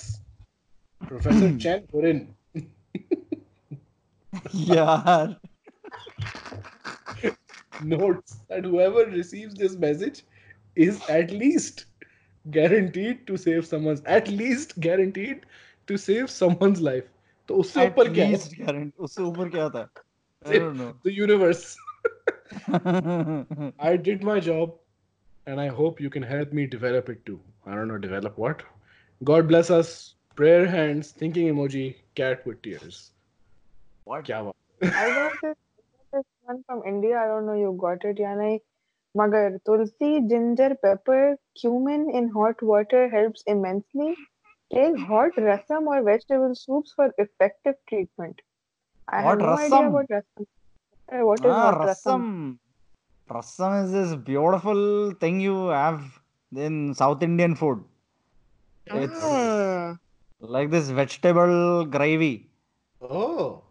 Professor 1.00 1.50
Chen 1.58 1.84
Horin 1.92 2.34
यार 4.54 5.36
notes 7.82 8.36
that 8.48 8.64
whoever 8.64 9.04
receives 9.06 9.54
this 9.54 9.76
message 9.76 10.22
is 10.76 11.00
at 11.08 11.30
least 11.30 11.84
guaranteed 12.50 13.26
to 13.26 13.36
save 13.36 13.66
someone's 13.66 14.02
at 14.06 14.28
least 14.28 14.78
guaranteed 14.80 15.44
to 15.86 15.98
save 15.98 16.30
someone's 16.30 16.80
life 16.80 17.10
तो 17.48 17.56
उससे 17.62 17.80
at 17.80 17.92
ऊपर 17.92 18.12
क्या 18.14 18.26
है 18.26 18.32
least 18.32 18.56
guarantee 18.60 19.04
उससे 19.08 19.22
ऊपर 19.22 19.48
क्या 19.56 19.68
था 19.76 19.88
I 20.46 20.58
don't 20.62 20.80
know 20.82 20.92
the 21.08 21.12
universe 21.16 21.76
I 23.90 23.96
did 24.08 24.24
my 24.30 24.38
job 24.48 24.74
and 25.46 25.60
I 25.60 25.68
hope 25.78 26.00
you 26.06 26.10
can 26.16 26.26
help 26.32 26.52
me 26.58 26.66
develop 26.74 27.08
it 27.14 27.24
too 27.30 27.40
I 27.66 27.74
don't 27.74 27.88
know 27.92 28.00
develop 28.06 28.38
what 28.44 28.64
God 29.30 29.48
bless 29.52 29.70
us 29.78 29.92
prayer 30.40 30.66
hands 30.66 31.12
thinking 31.22 31.50
emoji 31.54 31.84
cat 32.20 32.46
with 32.50 32.60
tears 32.68 33.00
what 34.04 34.24
क्या 34.30 34.42
बात 34.42 34.54
I 34.82 35.08
got 35.14 35.32
this, 35.42 35.56
this 36.12 36.24
one 36.42 36.62
from 36.66 36.82
India. 36.86 37.16
I 37.18 37.26
don't 37.26 37.46
know 37.46 37.54
you 37.54 37.72
got 37.80 38.04
it 38.04 38.20
या 38.20 38.34
नहीं. 38.36 38.58
मगर 39.16 39.60
tulsi, 39.64 40.20
ginger, 40.28 40.74
pepper, 40.74 41.36
cumin 41.60 42.10
in 42.10 42.28
hot 42.28 42.62
water 42.62 43.08
helps 43.08 43.44
immensely. 43.46 44.14
Take 44.72 44.98
hot 44.98 45.32
rasam 45.36 45.86
or 45.86 46.02
vegetable 46.02 46.54
soups 46.54 46.92
for 46.96 47.12
effective 47.18 47.74
treatment. 47.88 48.40
I 49.08 49.22
Hot 49.22 49.30
have 49.30 49.38
no 49.38 49.56
idea 49.56 49.78
rasam? 49.78 49.92
what 49.92 50.08
rasam. 50.08 50.46
Uh, 51.12 51.24
What 51.26 51.44
is 51.44 51.50
Ah, 51.50 51.72
hot 51.72 51.86
rasam? 51.88 52.20
rasam. 52.22 52.58
Rasam 53.30 53.84
is 53.84 53.92
this 53.92 54.14
beautiful 54.16 55.12
thing 55.12 55.40
you 55.40 55.68
have 55.68 56.02
in 56.56 56.94
South 56.94 57.22
Indian 57.22 57.54
food. 57.54 57.84
It's 58.86 59.20
Ah, 59.22 59.96
like 60.40 60.70
this 60.70 60.90
vegetable 60.90 61.84
gravy. 61.86 62.50
Oh. 63.00 63.62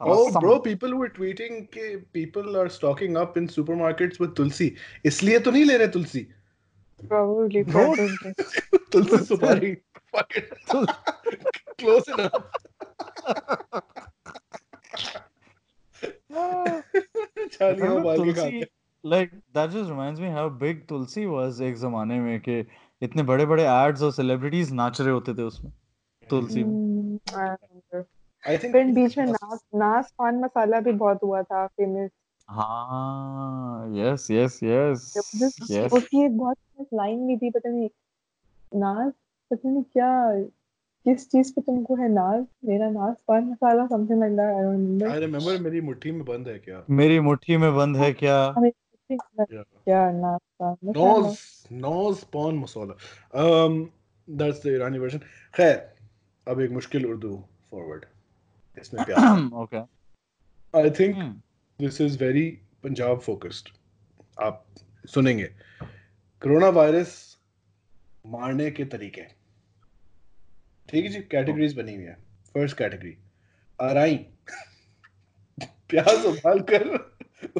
Oh, 0.00 0.26
Rasam. 0.26 0.40
bro, 0.40 0.58
people 0.60 0.94
were 0.96 1.08
tweeting 1.08 1.70
कि 1.70 2.04
people 2.12 2.56
are 2.56 2.68
stocking 2.68 3.16
up 3.16 3.36
in 3.36 3.46
supermarkets 3.48 4.18
with 4.18 4.34
tulsi. 4.34 4.74
इसलिए 5.04 5.38
तो 5.38 5.50
नहीं 5.50 5.64
ले 5.64 5.76
रहे 5.76 5.88
तुलसी 5.88 6.26
Probably, 7.05 7.63
probably. 7.63 8.33
तुलसी 8.91 9.25
सुपारी 9.25 9.77
Fuck 10.13 10.37
it. 10.37 10.49
Close 11.77 12.07
enough. 12.07 12.43
Remember 17.61 17.99
उबाल 17.99 18.23
के 18.23 18.33
खाते 18.33 18.55
हैं। 18.55 18.65
Like 19.05 19.29
that 19.53 19.71
just 19.71 19.89
reminds 19.91 20.19
me 20.19 20.29
how 20.29 20.45
big 20.63 20.87
Tulsi 20.87 21.25
was 21.25 21.61
एक 21.61 21.75
जमाने 21.75 22.19
में 22.19 22.39
कि 22.39 22.67
इतने 23.01 23.23
बड़े 23.23 23.45
बड़े 23.45 23.63
ads 23.63 24.01
और 24.01 24.11
celebrities 24.11 24.71
नाच 24.71 25.01
रहे 25.01 25.11
होते 25.11 25.33
थे 25.33 25.41
उसमें 25.41 25.71
तुलसी 26.29 26.63
में 26.63 27.19
Hmm, 27.29 27.99
I 28.47 28.57
think 28.57 28.71
फिर 28.71 28.85
बीच 28.85 29.17
में 29.17 29.25
नास 29.25 29.59
नास 29.75 30.13
पान 30.17 30.35
मसाला 30.35 30.79
भी 30.79 30.91
बहुत 30.91 31.19
हुआ 31.23 31.41
था 31.43 31.67
फ़ेमस 31.67 32.09
हाँ 32.49 33.89
yes 33.91 34.31
yes 34.31 34.63
yes 34.63 35.17
yes 35.71 35.93
उसकी 35.93 36.25
एक 36.25 36.37
बहुत 36.37 36.57
लाइन 36.93 37.27
भी 37.27 37.37
थी 37.37 37.49
पता 37.49 37.69
नहीं 37.69 37.89
नाज 38.75 39.11
पता 39.51 39.69
नहीं 39.69 39.83
क्या 39.83 40.33
किस 41.05 41.31
चीज़ 41.31 41.53
पे 41.53 41.61
तुमको 41.61 41.95
है 41.95 42.09
नाज? 42.09 42.45
मेरा 42.65 42.89
नाज 42.89 43.15
पान 43.27 43.43
मसाला 43.43 43.87
something 43.87 44.19
like 44.19 44.33
that 44.33 44.55
I 44.55 44.63
don't 44.63 44.77
remember 44.77 45.07
I 45.07 45.19
remember 45.25 45.59
मेरी 45.59 45.81
मुट्ठी 45.81 46.11
में 46.11 46.25
बंद 46.25 46.47
है 46.47 46.59
क्या? 46.59 46.83
मेरी 46.89 47.19
मुट्ठी 47.19 47.57
में 47.57 47.75
बंद 47.75 47.97
है 47.97 48.13
क्या? 48.13 48.55
क्या 49.11 50.11
नाज 50.11 50.39
पान 50.59 50.77
मसाला 50.83 51.35
Nose, 51.71 52.23
nose 52.23 52.23
pawn. 52.23 52.93
Um, 53.33 53.91
that's 54.39 54.59
the 54.59 54.69
Irani 54.69 54.99
version. 54.99 55.21
खैर, 55.53 55.95
अब 56.47 56.61
एक 56.61 56.71
मुश्किल 56.71 57.05
उर्दू 57.05 57.43
forward. 57.73 58.05
इसमें 58.81 59.05
प्यार. 59.05 59.49
okay 59.63 59.83
I 60.73 60.89
think 60.89 61.17
This 61.79 61.99
is 61.99 62.15
very 62.15 62.59
Punjab 62.83 63.19
focused. 63.23 63.67
आप 64.41 64.65
सुनेंगे. 65.05 65.45
कोरोना 66.41 66.69
वायरस 66.77 67.11
मारने 68.25 68.69
के 68.71 68.85
तरीके. 68.85 69.21
ठीक 70.89 71.05
है 71.05 71.11
जी, 71.11 71.19
कैटेगरीज 71.31 71.75
बनी 71.77 71.95
हुई 71.95 72.03
है. 72.03 72.17
फ़र्स्ट 72.53 72.77
कैटेगरी 72.77 73.15
अराई 73.79 74.15
प्याज 75.89 76.25
उबाल 76.25 76.59
कर 76.71 76.87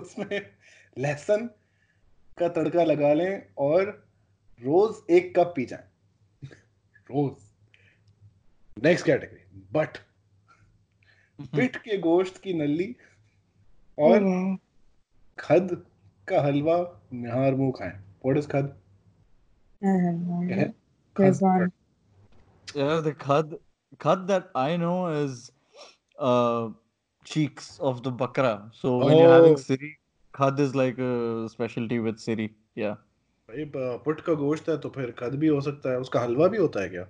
उसमें 0.01 0.41
लहसुन 0.97 1.45
का 2.37 2.47
तड़का 2.55 2.83
लगा 2.83 3.13
लें 3.13 3.41
और 3.57 3.91
रोज 4.61 5.13
एक 5.15 5.33
कप 5.35 5.53
पी 5.55 5.65
जाए 5.65 6.49
रोज 7.11 8.83
नेक्स्ट 8.83 9.05
कैटेगरी 9.05 9.61
बट 9.73 9.97
पिट 11.55 11.75
के 11.85 11.97
गोश्त 12.07 12.41
की 12.43 12.53
नली 12.53 12.95
और 13.97 14.57
खद 15.39 15.85
का 16.27 16.41
हलवा 16.41 16.77
निहार 17.13 17.55
मुँह 17.55 17.71
खाएँ 17.79 17.93
व्हाट 18.25 18.37
इज़ 18.37 18.47
खद 18.47 18.75
There's 21.15 21.41
one. 21.41 21.71
Yeah, 22.75 23.01
the 23.01 23.13
khad 23.13 23.53
khad 23.99 24.27
that 24.27 24.49
I 24.55 24.77
know 24.77 25.07
is 25.07 25.51
uh 26.19 26.69
cheeks 27.25 27.79
of 27.79 28.03
the 28.03 28.11
bakra. 28.11 28.69
So 28.73 28.89
oh. 28.89 29.05
when 29.05 29.17
you're 29.17 29.33
having 29.33 29.53
Oh. 29.53 29.63
siri, 29.63 29.91
khad 30.33 30.59
is 30.59 30.75
like 30.75 30.99
a 30.99 31.47
specialty 31.49 31.99
with 31.99 32.19
siri. 32.19 32.49
Yeah. 32.75 32.95
भाई 33.49 33.65
पुट 33.75 34.21
का 34.21 34.33
गोश्त 34.33 34.69
है 34.69 34.77
तो 34.77 34.89
फिर 34.89 35.11
खद 35.19 35.35
भी 35.39 35.47
हो 35.47 35.59
सकता 35.61 35.91
है 35.91 35.99
उसका 35.99 36.21
हलवा 36.21 36.47
भी 36.47 36.57
होता 36.57 36.81
है 36.81 36.89
क्या 36.89 37.03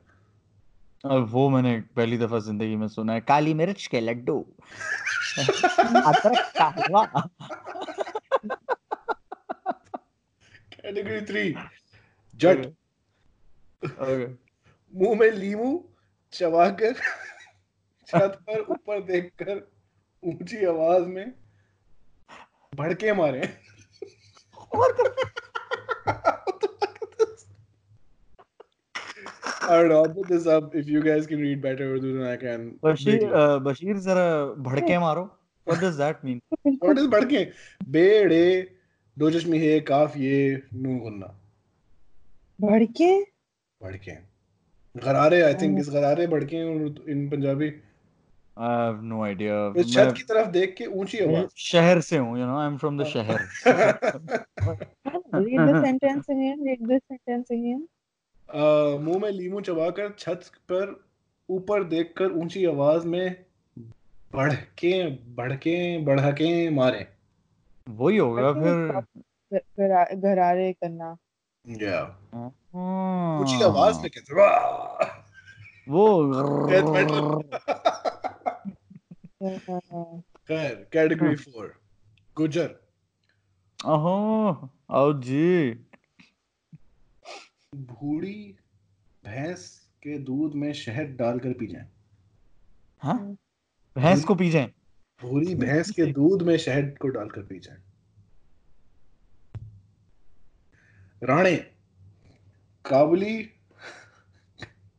Uh, 1.07 1.23
वो 1.31 1.49
मैंने 1.49 1.71
पहली 1.95 2.17
दफ़ा 2.17 2.39
ज़िंदगी 2.39 2.75
में 2.75 2.87
सुना 2.87 3.13
है। 3.13 3.21
काली 3.21 3.53
मिर्च 3.53 3.85
के 3.87 3.99
लड्डू। 3.99 4.39
अदरक 5.39 6.51
का 6.57 6.65
हलवा। 6.77 7.03
कैटेगरी 10.73 11.21
थ्री 11.25 11.43
जट। 12.35 12.65
मुँह 14.93 15.17
में 15.19 15.31
लीमू 15.31 15.69
चबाकर 16.33 16.93
छत 18.07 18.37
पर 18.47 18.59
ऊपर 18.69 19.01
देखकर 19.03 19.55
ऊँची 20.23 20.65
आवाज़ 20.65 21.05
में 21.05 21.33
भड़के 22.75 23.13
मारे। 23.13 23.41
I 29.67 29.77
don't 29.77 29.89
know. 29.89 30.03
I'll 30.03 30.13
put 30.17 30.27
this 30.33 30.45
up 30.47 30.75
if 30.75 30.87
you 30.87 31.01
guys 31.03 31.25
can 31.27 31.39
read 31.39 31.61
better 31.61 31.87
Urdu 31.95 32.13
than 32.17 32.27
I 32.27 32.37
can. 32.43 32.67
love. 32.83 33.33
uh, 33.41 33.59
Bashir 33.69 33.97
जरा 34.07 34.27
भड़के 34.69 34.97
मारो 34.99 35.29
What 35.67 35.81
does 35.81 35.97
that 35.97 36.23
mean? 36.23 36.39
What 36.83 36.97
is 36.97 37.07
भड़के? 37.13 37.43
बेड़े 37.97 38.43
दो 39.17 39.29
चश्मी 39.31 39.59
है 39.65 39.79
काफ 39.89 40.15
ये 40.17 40.37
नून 40.73 40.99
गुन्ना 40.99 41.33
भड़के 42.61 43.09
भड़के 43.83 44.11
गरारे 44.95 45.41
आई 45.41 45.53
थिंक 45.61 45.79
इस 45.79 45.89
गरारे 45.89 46.27
भड़के 46.27 46.61
इन 47.11 47.27
Punjabi 47.29 47.71
I 48.57 48.69
have 48.83 49.01
no 49.07 49.17
idea. 49.23 49.55
इस 49.77 49.93
छत 49.93 50.13
की 50.17 50.23
तरफ़ 50.29 50.47
देख 50.51 50.73
के 50.77 50.85
ऊँची 51.01 51.17
आवाज़ 51.23 51.49
शहर 51.65 51.99
से 52.01 52.17
हूँ, 52.17 52.37
you 52.39 52.45
know, 52.51 52.55
I'm 52.61 52.77
from 52.83 52.97
the 53.01 53.05
शहर. 53.05 53.43
read 55.33 55.67
the 55.67 55.75
sentence 55.83 56.25
again 56.35 56.63
read 56.69 56.81
the 56.93 56.99
sentence 57.11 57.49
again 57.51 57.83
अ, 57.83 57.96
मुँह 58.55 59.19
में 59.19 59.31
लीमू 59.31 59.61
चबाकर 59.61 60.11
छत 60.19 60.41
पर 60.59 61.05
ऊपर 61.49 61.83
देखकर 61.83 62.31
ऊँची 62.31 62.65
आवाज़ 62.65 63.07
में 63.07 63.45
भड़के 64.33 65.09
भड़के 65.09 66.05
बढ़के 66.05 66.69
मारे। 66.69 67.07
वही 67.89 68.17
होगा 68.17 68.41
I 68.41 68.53
think 68.53 69.01
फिर. 69.53 70.15
घरारे 70.15 70.73
करना। 70.73 71.17
या 71.69 72.01
ऊँची 73.41 73.63
आवाज़ 73.63 73.95
हाँ, 73.95 74.01
में 74.03 74.11
कहते 74.17 74.33
वो. 75.87 76.33
हाँ, 76.33 76.61
खैर 80.47 80.87
कैटेगरी 80.93 81.35
फोर 81.35 81.73
गुजर। 82.37 82.75
ओहो 83.85 84.69
आओ 84.91 85.13
जी। 85.13 85.71
बूढ़ी 87.75 88.55
भैंस 89.25 89.89
के 90.03 90.17
दूध 90.19 90.53
में 90.55 90.73
शहद 90.73 91.05
डालकर 91.05 91.53
पी 91.53 91.67
जाए। 91.67 91.87
हाँ? 92.99 93.37
भैंस 93.97 94.23
को 94.23 94.35
पी 94.35 94.49
जाए? 94.49 94.71
भूरी 95.21 95.55
भैंस 95.65 95.91
के 95.91 96.05
दूध 96.05 96.41
में 96.41 96.57
शहद 96.57 96.97
को 97.01 97.07
डालकर 97.07 97.41
पी 97.41 97.59
जाए। 97.59 97.77
राणे 101.23 101.55
काबुली 102.85 103.43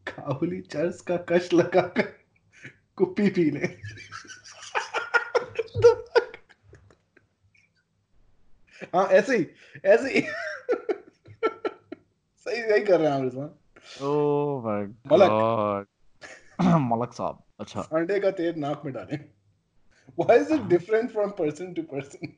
काबुली 0.07 0.61
चर्च 0.61 1.01
का 1.01 1.17
कश 1.17 1.53
लगाकर 1.53 2.19
कुप्पी 2.97 3.31
पी 3.31 3.51
ले। 3.51 3.67
हाँ 8.95 9.07
ऐसे 9.07 9.39
ही 9.39 9.47
ऐसे 9.85 10.19
ही। 10.19 10.23
सही 12.63 12.81
कर 12.81 13.01
रहे 13.01 13.09
हैं 13.09 13.17
आप 13.17 13.23
Rizwan 13.23 13.51
oh 14.03 14.63
my 14.65 14.87
God. 15.29 15.87
Malak 16.81 17.13
साहब 17.13 17.43
अच्छा। 17.61 17.81
अंडे 17.81 18.21
का 18.21 18.31
तेल 18.31 18.55
नाक 18.59 18.83
में 18.85 18.95
डालें। 18.95 19.25
Why 20.19 20.37
is 20.39 20.51
it 20.51 20.63
different 20.69 21.13
from 21.13 21.33
person 21.41 21.75
to 21.75 21.83
person? 21.95 22.29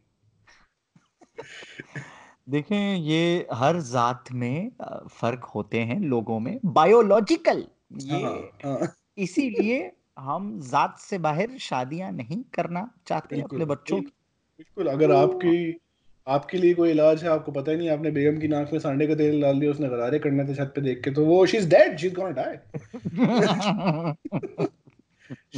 देखें 2.49 2.95
ये 2.95 3.49
हर 3.53 3.81
जात 3.81 4.25
में 4.33 4.71
फ़र्क 5.09 5.45
होते 5.45 5.81
हैं 5.81 6.01
लोगों 6.01 6.41
में। 6.41 6.61
बायोलॉजिकल 6.65 7.67
ये 7.93 8.23
हाँ, 8.23 8.51
हाँ, 8.65 8.95
इसीलिए 9.19 9.93
हम 10.19 10.61
जात 10.61 10.99
से 10.99 11.19
बाहर 11.19 11.59
शादियाँ 11.59 12.13
नहीं 12.13 12.43
करना 12.55 12.91
चाहते 13.07 13.41
अपने 13.41 13.65
बच्चों 13.65 13.97
की। 13.97 14.13
बिल्कुल 14.59 14.87
अगर 14.87 15.13
आपकी 15.13 15.81
आपके 16.27 16.59
लिए 16.59 16.75
कोई 16.75 16.91
इलाज 16.91 17.23
है? 17.25 17.29
आपको 17.31 17.53
पता 17.53 17.71
ही 17.71 17.77
नहीं 17.77 17.89
आपने 17.91 18.11
बेगम 18.11 18.39
की 18.41 18.49
नाक 18.49 18.73
में 18.73 18.79
सांडे 18.81 19.07
का 19.07 19.15
तेल 19.15 19.41
डाल 19.43 19.61
दिया 19.61 19.71
उसने 19.71 19.89
गरारे 19.89 20.19
करने 20.19 20.45
थे 20.45 20.55
छत 20.55 20.73
पे 20.75 20.81
देख 20.81 21.01
के। 21.05 21.11
तो 21.11 21.25
वो 21.27 21.45
she 21.47 21.57
is 21.57 21.69
dead 21.71 21.99
she 21.99 22.07
is 22.07 22.15
gonna 22.15 22.31
die 22.39 22.57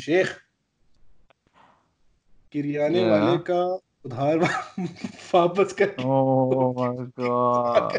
Sheikh 0.00 0.28
किरियाने 2.52 2.98
Yeah. 2.98 3.10
वाले 3.10 3.36
का 3.50 3.62
उधार 4.04 4.38
वापस 4.38 5.72
कर। 5.80 5.88
ओह 6.04 6.72
माय 6.78 6.96
गॉड 7.18 7.92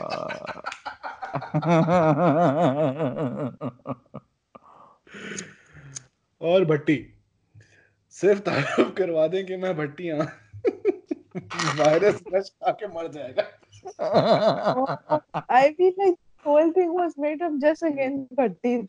और 6.41 6.65
भट्टी 6.65 6.97
सिर्फ़ 8.15 8.39
तारुफ 8.39 8.93
करवा 8.97 9.27
दें 9.27 9.45
कि 9.45 9.55
मैं 9.57 9.75
भट्टी 9.77 10.07
हाँ। 10.09 10.25
वायरस 11.79 12.23
रश 12.33 12.49
खा 12.49 12.87
मर 12.87 13.07
जाएगा। 13.07 13.43
I 15.49 15.73
feel 15.73 15.93
like 15.97 16.17
the 16.17 16.43
whole 16.43 16.71
thing 16.71 16.93
was 16.93 17.17
made 17.17 17.41
up 17.41 17.53
just 17.61 17.83
against 17.83 18.33
भट्टी 18.33 18.81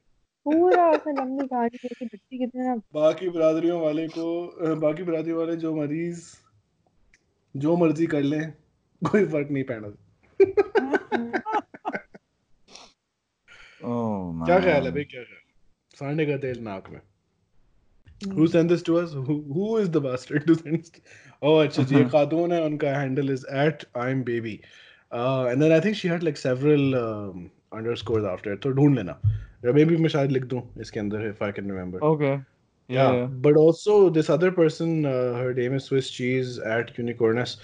पूरा 0.47 0.91
उसने 0.91 1.13
लंबी 1.13 1.47
कहानी 1.47 1.89
कि 1.89 2.07
भट्टी 2.07 2.39
कितना 2.39 2.75
बाकी 2.95 3.29
बिरादरियों 3.29 3.81
वाले 3.81 4.09
को 4.09 4.77
बाकी 4.77 5.03
बिरादरी 5.03 5.33
वाले 5.33 5.57
जो 5.57 5.75
मरीज़ 5.77 6.37
जो 7.57 7.77
मर्ज़ी 7.77 8.07
कर 8.07 8.23
लें 8.23 8.53
कोई 9.03 9.27
फ़र्क 9.27 9.49
नहीं 9.51 9.65
पड़ना 9.65 9.89
oh 13.85 14.47
क्या 14.47 14.61
ख्याल 14.61 14.85
है 14.85 14.93
भाई 14.93 15.05
क्या 15.05 15.23
ख्याल? 15.23 15.41
सांडे 15.99 16.27
का 16.27 16.37
तेल 16.37 16.61
नाक 16.61 16.91
में। 16.91 17.01
Who 18.38 18.48
sent 18.54 18.72
this 18.72 18.82
to 18.88 18.96
us? 19.00 19.12
Who, 19.14 19.36
who 19.58 19.68
is 19.82 19.90
the 19.90 20.02
bastard 20.06 20.48
to 20.48 20.56
send? 20.56 20.78
this- 20.78 21.02
Oh, 21.44 21.68
अच्छा 21.68 21.84
जी 21.84 21.96
ये 21.96 22.06
खातून 22.06 22.52
है 22.52 22.64
उनका 22.64 22.94
handle 22.96 23.30
is 23.36 23.44
at 23.66 23.84
I'm 24.06 24.24
baby. 24.30 24.54
Uh, 25.20 25.52
and 25.52 25.64
then 25.64 25.72
I 25.72 25.80
think 25.86 25.96
she 26.00 26.10
had 26.14 26.24
like 26.28 26.38
several 26.38 26.96
um, 27.02 27.46
underscores 27.80 28.26
after 28.32 28.54
it. 28.56 28.62
तो 28.62 28.70
ढूंढ 28.70 28.96
लेना. 28.96 29.20
या 29.66 29.72
maybe 29.72 29.98
मैं 30.00 30.10
शायद 30.10 30.32
लिख 30.32 30.44
दूं 30.44 30.62
इसके 30.82 31.00
अंदर 31.00 31.34
if 31.34 31.42
I 31.48 31.52
can 31.60 31.72
remember. 31.72 32.02
Okay. 32.10 32.34
Yeah, 32.34 32.98
Yeah. 32.98 33.16
yeah. 33.16 33.30
but 33.48 33.58
also 33.64 33.96
this 34.18 34.30
other 34.36 34.52
person, 34.60 34.92
uh, 35.06 35.40
her 35.42 35.54
name 35.62 35.78
is 35.80 35.88
Swiss 35.90 36.12
Cheese 36.18 36.60
at 36.76 36.92
Unicornus. 37.00 37.56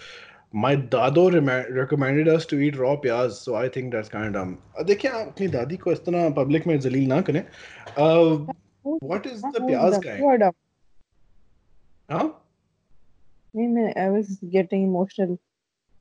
My 0.63 0.71
dado 0.95 1.23
rema- 1.35 1.65
recommended 1.77 2.27
us 2.35 2.45
to 2.51 2.59
eat 2.65 2.79
raw 2.81 2.95
pyaz, 3.05 3.29
so 3.29 3.55
I 3.61 3.67
think 3.77 3.93
that's 3.95 4.13
kind 4.15 4.27
of 4.27 4.33
dumb. 4.33 4.57
Uh, 4.79 4.87
देखिए 4.87 5.11
आप 5.11 5.27
अपनी 5.27 5.47
दादी 5.47 5.77
को 5.77 5.91
इस 5.91 5.99
तरह 5.99 6.29
public 6.29 6.67
में 6.67 6.79
जलील 6.79 7.07
ना 7.07 7.21
करें. 7.21 7.45
What 8.84 9.26
is 9.26 9.42
the 9.42 9.60
pyaz 9.60 9.98
You 10.18 10.38
dumb. 10.38 10.54
Huh? 12.08 12.28
नहीं 13.56 13.68
मैं 13.68 13.92
I 13.96 14.08
was 14.10 14.28
getting 14.52 14.84
emotional 14.84 15.38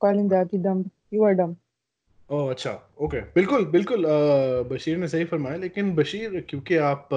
calling 0.02 0.30
that 0.30 0.54
dumb. 0.62 0.86
You 1.12 1.24
are 1.24 1.36
dumb. 1.36 1.56
ओह 2.30 2.50
अच्छा 2.52 2.72
ओके 3.02 3.20
बिल्कुल 3.36 3.66
बिल्कुल 3.66 4.06
बशीर 4.72 4.98
ने 4.98 5.08
सही 5.08 5.26
फरमाया 5.26 5.58
लेकिन 5.58 5.94
बशीर 5.96 6.40
क्योंकि 6.50 6.76
आप 6.90 7.10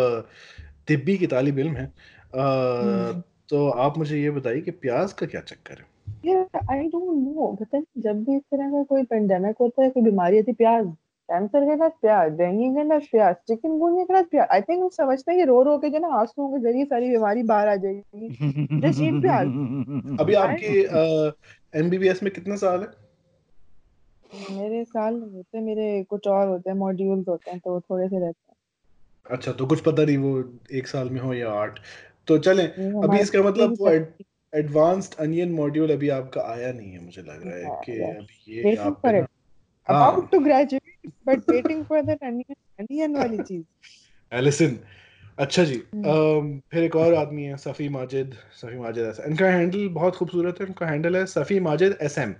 तिब्बी 0.89 1.17
की 1.19 1.27
तालिब 1.27 1.59
इल्म 1.59 1.77
हैं 1.77 3.21
तो 3.51 3.69
आप 3.87 3.99
मुझे 3.99 4.21
ये 4.23 4.31
बताइए 4.31 4.61
कि 4.61 4.71
प्याज 4.85 5.13
का 5.13 5.27
क्या 5.27 5.41
चक्कर 5.41 5.79
है 5.79 5.91
Yeah, 6.25 6.45
I 6.71 6.77
don't 6.91 7.19
know. 7.25 7.47
पता 7.61 7.79
नहीं 7.79 8.03
जब 8.03 8.23
भी 8.25 8.37
इस 8.37 8.43
तरह 8.51 8.71
का 8.71 8.83
कोई 8.91 9.05
पेंडेमिक 9.13 9.57
होता 9.61 9.83
है 9.83 9.91
कोई 9.91 10.03
बीमारी 10.03 10.39
आती 10.39 10.53
प्याज 10.53 10.87
कैंसर 11.33 11.65
के 11.65 11.77
साथ 11.77 11.91
प्याज 11.91 12.33
डेंगू 12.33 12.75
के 12.75 12.85
साथ 12.85 13.01
प्याज 13.01 13.35
चिकनगुनिया 13.35 14.05
के 14.05 14.15
साथ 14.15 14.25
प्याज 14.25 14.49
आई 14.51 14.61
थिंक 14.61 14.83
वो 14.83 14.89
समझते 14.89 15.33
हैं 15.33 15.41
कि 15.41 15.47
रो 15.47 15.63
रो 15.63 15.79
के 15.79 15.91
जो 15.91 15.99
ना 15.99 16.09
आंसुओं 16.09 16.49
के 16.49 16.59
ज़रिए 16.61 16.85
सारी 16.85 17.11
बीमारी 17.11 17.43
बाहर 17.43 17.69
आ 17.69 17.77
जाएगी। 17.77 18.29
Eat 18.29 19.21
प्याज. 19.23 19.47
अभी 20.21 20.35
आपके 20.35 20.83
एमबीबीएस 21.79 22.23
में 22.23 22.33
कितने 22.33 22.57
साल 22.57 22.81
है? 22.81 22.89
मेरे 24.51 24.85
साल 24.85 25.15
होते 25.15 25.61
मेरे 25.61 26.05
कुछ 26.05 26.27
और 26.27 26.49
होते 26.49 26.71
हैं 26.71 26.77
मॉड्यूल्स 26.77 27.29
होते 27.29 27.51
हैं 27.51 27.61
तो 27.61 27.81
थोड़े 27.81 28.09
से 28.09 28.21
रहते 28.21 28.51
हैं। 28.51 28.57
अच्छा 29.31 29.53
तो 29.53 29.67
कुछ 29.67 29.81
पता 29.81 30.05
नहीं 30.05 30.17
वो 30.17 30.59
एक 30.73 30.87
साल 30.87 31.11
में 31.11 31.21
हो 31.21 31.35
या 31.35 31.51
आठ। 31.53 31.79
तो 32.27 32.39
चलें 32.39 32.69
अभी 33.03 33.21
इसका 33.21 33.43
मतलब 33.43 33.77
वो 33.81 33.91
एडवांस्ड 34.59 35.15
अनियन 35.15 35.53
मॉड्यूल 35.53 35.93
अभी 35.93 36.09
आपका 36.09 36.41
आया 36.41 36.73
नहीं 36.73 36.93
है 36.93 37.05
मुझे 37.05 37.23
लग 37.23 37.47
रहा 37.47 37.57
है 37.57 37.65
हाँ, 37.65 37.81
कि 37.85 37.93
अभी 37.93 38.57
ये 38.57 38.77
आप 38.77 39.01
for 39.07 39.13
पे 39.13 40.77
it. 40.77 40.82
ना 41.07 41.23
हाँ 41.23 41.37
about 41.37 41.47
to 41.47 41.53
graduate 41.53 41.53
but 41.53 41.55
waiting 41.55 41.85
for 41.85 42.03
that 42.03 42.23
onion 42.23 42.57
onion 42.81 43.17
वाली 43.17 43.43
चीज़ 43.43 43.65
एलिसन 44.33 44.79
अच्छा 45.39 45.65
जी 45.65 45.83
हम्म। 45.95 46.11
अम, 46.11 46.61
फिर 46.73 46.85
एक 46.85 46.97
और 46.97 47.15
आदमी 47.15 47.45
है 47.45 47.57
सफ़ी 47.57 47.89
माजिद 47.89 48.35
सफ़ी 48.61 48.77
माजिद 48.79 49.05
एस 49.05 49.21
इनका 49.27 49.47
हैंडल 49.47 49.89
बहुत 49.89 50.17
खूबसूरत 50.17 50.61
है 50.61 50.67
इनका 50.67 50.87
हैंडल 50.87 51.17
है 51.17 51.27
Safi 51.27 51.61
Majid 51.61 51.99
S 52.03 52.19
M 52.19 52.35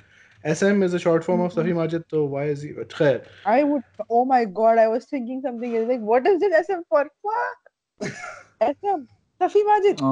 S 0.47 0.63
M 0.63 0.85
is 0.85 0.95
a 0.95 0.99
short 0.99 1.23
form 1.23 1.43
of 1.43 1.53
Safi 1.53 1.73
Majid 1.73 2.03
तो 2.11 2.29
वाई 2.29 2.51
इज़ 2.51 2.67
खैर। 2.83 3.23
I 3.47 3.65
would 3.65 3.83
oh 4.11 4.25
my 4.25 4.45
god 4.45 4.79
I 4.79 4.89
was 4.89 5.05
thinking 5.05 5.41
something 5.41 5.77
else 5.77 5.89
like 5.89 6.01
what 6.01 6.27
is 6.27 6.41
this 6.41 6.53
SM 6.69 6.83
for? 6.89 7.05
Fuck 7.29 7.59
SM 8.63 9.07
Safi 9.43 9.63
Majid. 9.63 9.97
Oh. 9.97 10.07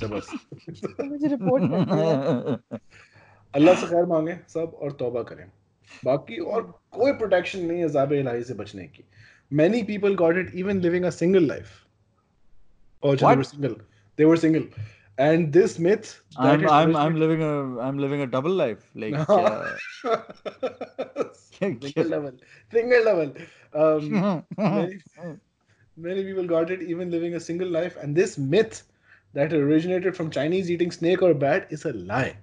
तो 0.00 0.08
मुझे 1.04 1.28
report 1.28 1.62
अल्लाह 3.55 3.75
से 3.81 3.87
खैर 3.87 4.05
मांगे 4.13 4.37
सब 4.53 4.77
और 4.81 4.91
तौबा 5.03 5.21
करें 5.31 5.45
बाकी 6.05 6.37
और 6.55 6.61
कोई 6.99 7.11
प्रोटेक्शन 7.23 7.65
नहीं 7.65 7.79
है 7.79 7.85
अज़ाब 7.85 8.13
इलाही 8.13 8.43
से 8.43 8.53
बचने 8.63 8.87
की 8.97 9.03
many 9.57 9.79
people 9.87 10.15
got 10.19 10.37
it 10.41 10.47
even 10.59 10.79
living 10.83 11.03
a 11.07 11.09
single 11.15 11.43
life 11.49 11.73
oh 13.03 13.15
they 13.15 13.25
were 13.31 13.35
What? 13.41 13.49
single 13.49 13.75
they 14.19 14.25
were 14.29 14.37
single 14.43 14.63
and 15.25 15.51
this 15.57 15.75
myth 15.87 16.07
that 16.37 16.47
I'm 16.53 16.63
it 16.63 16.71
I'm 16.77 16.95
I'm 16.95 16.95
originated- 16.95 17.19
living 17.23 17.43
a 17.49 17.51
I'm 17.87 17.99
living 18.05 18.23
a 18.23 18.27
double 18.31 18.55
life. 18.61 18.87
Like 19.03 19.13
हाँ. 19.29 19.43
uh, 20.05 21.25
single 21.33 22.09
level 22.15 22.31
single 22.77 23.05
level 23.09 23.31
um, 23.83 24.09
many, 24.57 24.97
many 25.97 26.23
people 26.23 26.47
got 26.53 26.71
it 26.77 26.81
even 26.95 27.11
living 27.11 27.35
a 27.35 27.39
single 27.39 27.71
life 27.77 27.95
and 28.01 28.15
this 28.23 28.37
myth 28.55 28.81
that 29.33 29.53
originated 29.53 30.15
from 30.21 30.29
chinese 30.39 30.71
eating 30.77 30.91
snake 30.97 31.21
or 31.29 31.33
bat 31.45 31.67
is 31.77 31.85
a 31.85 31.93
lie 32.11 32.35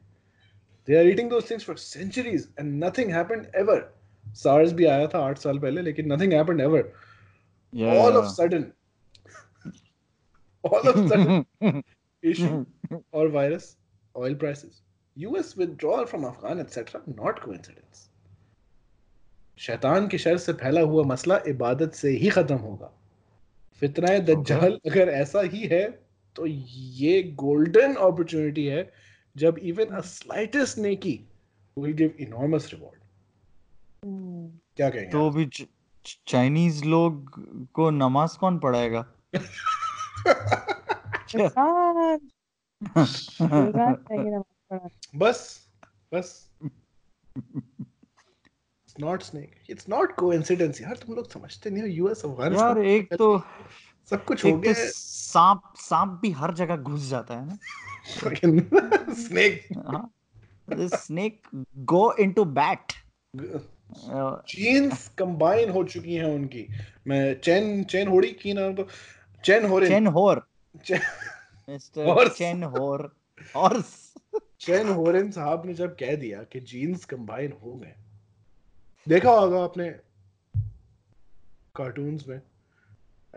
they 0.89 0.97
are 0.97 1.07
eating 1.09 1.29
those 1.29 1.45
things 1.45 1.63
for 1.63 1.77
centuries 1.77 2.49
and 2.59 2.79
nothing 2.81 3.11
happened 3.11 3.49
ever 3.55 3.79
SARS 4.43 4.73
भी 4.73 4.85
आया 4.85 5.07
था 5.15 5.25
आठ 5.29 5.39
साल 5.39 5.59
पहले 5.59 5.83
लेकिन 5.83 6.09
nothing 6.13 6.37
happened 6.39 6.61
ever 6.61 6.83
yeah. 7.73 7.99
all 7.99 8.17
of 8.17 8.31
sudden 8.31 8.73
all 10.65 10.89
of 10.93 11.01
sudden 11.09 11.85
issue 12.23 12.65
or 13.13 13.29
virus 13.29 13.77
oil 14.15 14.35
prices 14.35 14.83
US 15.17 15.57
withdrawal 15.57 16.07
from 16.07 16.25
Afghan 16.25 16.65
etc 16.67 17.03
not 17.21 17.45
coincidence 17.47 18.09
शैतान 19.59 20.07
की 20.09 20.19
sir 20.19 20.37
से 20.39 20.53
फैला 20.53 20.81
हुआ 20.81 21.03
मसला 21.05 21.37
इबादत 21.49 21.93
से 21.95 22.11
ही 22.19 22.29
खत्म 22.31 22.55
होगा 22.59 22.91
फितनाए 23.81 24.21
दज्जाल 24.21 24.79
अगर 24.87 25.09
ऐसा 25.09 25.41
ही 25.53 25.61
है 25.73 25.83
तो 26.37 26.47
ये 26.47 27.23
गोल्डन 27.43 27.95
अपॉर्चुनिटी 27.95 28.65
है 28.67 28.83
जब 29.38 29.58
इवन 29.58 29.86
अ 29.86 30.02
स्लाइटेस्ट 30.02 30.78
नेकी 30.78 31.28
विल 31.78 31.94
गिव 31.94 32.16
इनॉर्मस 32.20 32.70
रिवॉर्ड. 32.74 33.00
क्या 34.78 34.90
कहेंगे 34.90 35.12
तो? 35.12 35.30
अभी 35.30 35.46
चाइनीज़ 36.28 36.86
लोग 36.86 37.32
को 37.74 37.90
नमाज़ 37.90 38.38
कौन 38.38 38.60
पढ़ाएगा? 38.60 39.06
बस 45.16 45.68
बस। 46.14 46.52
It's 47.38 49.00
not 49.00 49.22
snake 49.22 49.56
it's 49.70 49.90
not 49.90 50.16
coincidence 50.16 50.82
यार 50.82 50.96
तुम 50.96 51.16
लोग 51.16 51.32
समझते 51.32 51.70
नहीं 51.70 51.82
हो 51.84 51.88
यूएस 51.88 52.22
यार 52.54 52.78
एक 52.78 53.14
तो 53.14 53.44
सब 54.10 54.26
कुछ 54.26 54.46
हो 54.46 54.52
तो 54.52 54.58
गया 54.58 54.74
सांप 54.74 55.74
सांप 55.78 56.20
भी 56.22 56.32
हर 56.32 56.54
जगह 56.54 56.76
घुस 56.76 57.02
जाता 57.02 57.34
है 57.34 57.46
ना। 57.48 57.58
Snake 58.08 59.68
snake 60.96 61.42
go 61.78 62.14
into 62.20 62.46
bat 62.46 62.94
genes 64.50 65.08
combine 65.18 65.70
हो 65.70 65.84
चुकी 65.84 66.16
हैं 66.16 66.26
उनकी। 66.26 66.68
मैं 67.08 67.40
चैन 67.42 67.84
चैन 67.84 68.08
होड़ी 68.08 68.32
की 68.32 68.54
तो 68.54 68.88
चैन 69.44 69.66
हो 69.66 69.80
रहे 69.80 69.90
चेन 69.90 70.08
होर। 70.08 70.48
चैन 70.86 71.02
मिस्टर 71.70 72.06
Horse. 72.06 72.34
चेन 72.34 72.64
होर। 72.64 73.16
हॉर्स। 73.56 74.14
चैन 74.60 74.88
होरेन 74.90 75.32
साहब 75.32 75.66
ने 75.66 75.74
जब 75.74 75.96
कह 75.96 76.16
दिया 76.16 76.44
कि 76.44 76.60
जीन्स 76.60 77.06
कंबाइन 77.06 77.54
हो 77.64 77.74
गए। 77.74 77.94
देखा 79.08 79.32
होगा 79.32 79.64
आपने 79.64 79.90
कार्टून्स 81.76 82.28
में? 82.28 82.42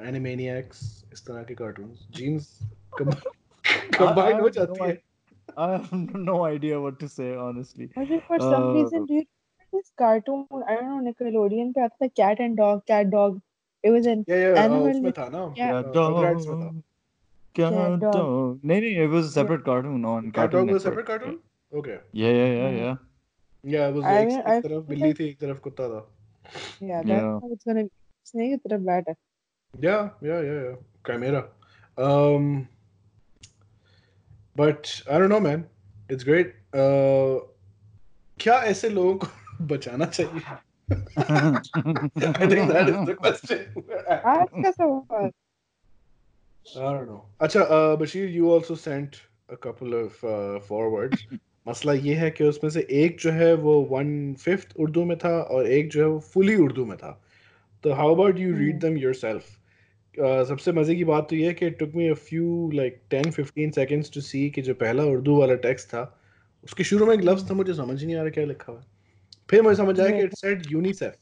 एनिमेनियक्स 0.00 1.04
इस 1.12 1.26
तरह 1.26 1.42
के 1.42 1.54
cartoons 1.54 2.06
genes 2.16 2.58
combine 2.98 3.39
हो 4.01 4.49
जाती 4.49 4.83
है 4.83 4.97
I 5.63 5.65
have 5.73 6.15
no 6.27 6.35
idea 6.45 6.77
what 6.83 6.95
to 7.01 7.07
say 7.15 7.25
honestly. 7.41 7.85
मुझे 7.97 8.21
for 8.29 8.37
some 8.43 8.63
Uh, 8.69 8.71
reason 8.77 9.05
do 9.09 9.13
you 9.17 9.23
remember 9.23 9.77
this 9.77 9.91
cartoon 10.01 10.41
I 10.71 10.75
don't 10.79 10.89
know 10.91 11.01
Nickelodeon 11.07 11.73
पे 11.75 11.81
आता 11.83 12.05
था 12.05 12.09
cat 12.19 12.41
and 12.45 12.57
dog 12.61 12.81
cat 12.91 13.09
dog 13.13 13.37
it 13.83 13.93
was 13.95 14.09
an 14.13 14.23
या 14.29 14.37
या 14.43 14.53
Animal 14.63 14.89
उसमें 14.91 15.07
with- 15.09 15.17
था 15.19 15.27
ना 15.35 15.43
Yeah. 15.61 15.71
क्या 15.81 15.81
uh, 15.81 16.11
Rugrats 16.11 16.47
में 16.47 16.55
था 16.61 16.67
dog? 16.67 16.81
क्या 17.55 17.69
Cat 17.75 17.99
dog. 18.05 18.17
dog? 18.17 18.59
नहीं 18.71 18.81
नहीं 18.81 19.05
it 19.07 19.13
was 19.15 19.29
a 19.29 19.33
separate 19.37 19.63
cartoon 19.69 20.05
on 20.13 20.29
cat 20.31 20.39
Cartoon 20.39 20.67
dog 20.71 20.77
was 20.77 20.87
Network. 20.87 20.87
separate 20.87 21.09
cartoon 21.11 21.37
okay 21.83 21.97
Yeah 22.23 22.35
yeah 22.39 22.49
yeah 22.55 22.69
Hmm. 22.71 22.79
yeah. 22.81 22.95
yeah 23.75 23.87
it 23.93 23.99
was 23.99 24.09
I 24.13 24.17
एक 24.17 24.27
mean, 24.31 24.39
एक 24.39 24.51
I 24.55 24.59
तरफ 24.67 24.71
feel 24.81 24.87
बिल्ली 24.89 25.07
like- 25.11 25.19
थी 25.19 25.29
एक 25.29 25.39
तरफ 25.45 25.59
कुत्ता 25.69 25.89
था 25.95 26.01
yeah 26.89 27.01
that's 27.01 27.15
Yeah. 27.15 27.31
how 27.45 27.53
it's 27.57 27.69
gonna 27.71 27.85
be 27.87 27.93
snake 28.33 28.51
की 28.55 28.61
तरफ 28.69 28.81
बैट 28.91 29.09
है 29.09 29.15
Yeah, 29.73 30.03
yeah, 30.25 30.41
yeah, 30.49 30.59
yeah. 30.65 30.75
Chimera. 31.07 31.39
Um, 32.03 32.43
but 34.55 35.01
I 35.09 35.17
don't 35.19 35.29
know, 35.29 35.39
man. 35.39 35.67
It's 36.09 36.23
great. 36.23 36.53
Uh, 36.73 37.39
क्या 38.39 38.55
ऐसे 38.69 38.89
लोगों 38.89 39.15
को 39.17 39.27
बचाना 39.67 40.05
चाहिए 40.05 40.41
I 40.87 42.47
think 42.47 42.71
that 42.71 42.89
is 42.89 42.97
the 43.05 43.15
question. 43.15 43.59
आज 44.09 44.47
का 44.63 44.71
सवाल 44.71 45.31
I 46.65 46.91
don't 46.93 47.07
know. 47.07 47.21
अच्छा 47.41 47.61
uh, 47.61 47.95
Bashir 47.97 48.33
you 48.33 48.51
also 48.51 48.75
sent 48.75 49.21
a 49.49 49.57
couple 49.57 49.93
of 49.95 50.23
uh, 50.23 50.59
forwards. 50.61 51.25
मसला 51.67 51.93
ये 51.93 52.15
है 52.15 52.29
कि 52.31 52.43
उसमें 52.43 52.69
से 52.69 52.85
एक 53.03 53.17
जो 53.19 53.31
है 53.31 53.53
वो 53.57 53.73
वन 53.91 54.09
फिफ्थ 54.39 54.75
उर्दू 54.79 55.03
में 55.05 55.17
था 55.17 55.39
और 55.41 55.67
एक 55.67 55.89
जो 55.91 56.01
है 56.01 56.07
वो 56.07 56.19
फुली 56.33 56.55
उर्दू 56.63 56.85
में 56.85 56.97
था 56.97 57.19
तो 57.83 57.93
how 57.93 58.13
about 58.15 58.39
you 58.39 58.55
read 58.55 58.69
hmm. 58.69 58.79
Them 58.79 58.97
yourself 58.97 59.57
सबसे 60.18 60.72
मज़े 60.72 60.94
की 60.96 61.04
बात 61.04 61.26
तो 61.30 61.36
ये 61.36 61.46
है 61.46 61.54
कि 61.54 61.70
took 61.70 61.92
me 61.94 62.08
a 62.08 62.14
few 62.14 62.70
like 62.70 63.00
10 63.14 63.26
15 63.40 63.72
seconds 63.72 64.10
to 64.14 64.20
see 64.20 64.50
कि 64.50 64.62
जो 64.62 64.74
पहला 64.74 65.04
उर्दू 65.04 65.36
वाला 65.36 65.54
टेक्स्ट 65.54 65.88
था 65.88 66.02
उसके 66.64 66.84
शुरू 66.84 67.06
में 67.06 67.14
एक 67.14 67.20
लफ्ज 67.20 67.50
था 67.50 67.54
मुझे 67.54 67.74
समझ 67.74 68.04
नहीं 68.04 68.16
आ 68.16 68.20
रहा 68.20 68.30
क्या 68.30 68.44
लिखा 68.44 68.72
हुआ 68.72 68.80
है। 68.80 68.86
फिर 69.50 69.62
मुझे 69.62 69.76
समझ 69.76 70.00
आया 70.00 70.16
कि 70.16 70.22
it 70.22 70.34
said 70.34 70.62
UNICEF 70.70 71.14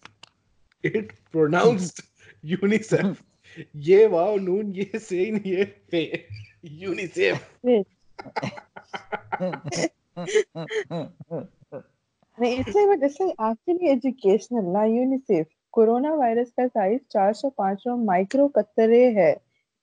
it 0.84 1.12
pronounced 1.32 2.02
UNICEF 2.44 3.22
ये 3.76 4.06
वाव 4.06 4.36
नून 4.36 4.72
ये 4.74 4.98
सेन 4.98 5.40
ये 5.46 5.64
पे 5.90 6.26
यूनिसेफ 6.64 7.48
नहीं 12.38 12.58
इससे 12.58 12.86
बट 12.86 13.04
इससे 13.04 13.24
एक्चुअली 13.24 13.90
एजुकेशनल 13.90 14.64
ना 14.64 14.84
यूनिसेफ 14.84 15.46
कोरोना 15.78 16.14
वायरस 16.14 16.50
का 16.50 16.66
साइज़ 16.66 17.00
405 17.10 17.96
माइक्रो 17.96 18.48
कतरे 18.48 19.10
है। 19.10 19.36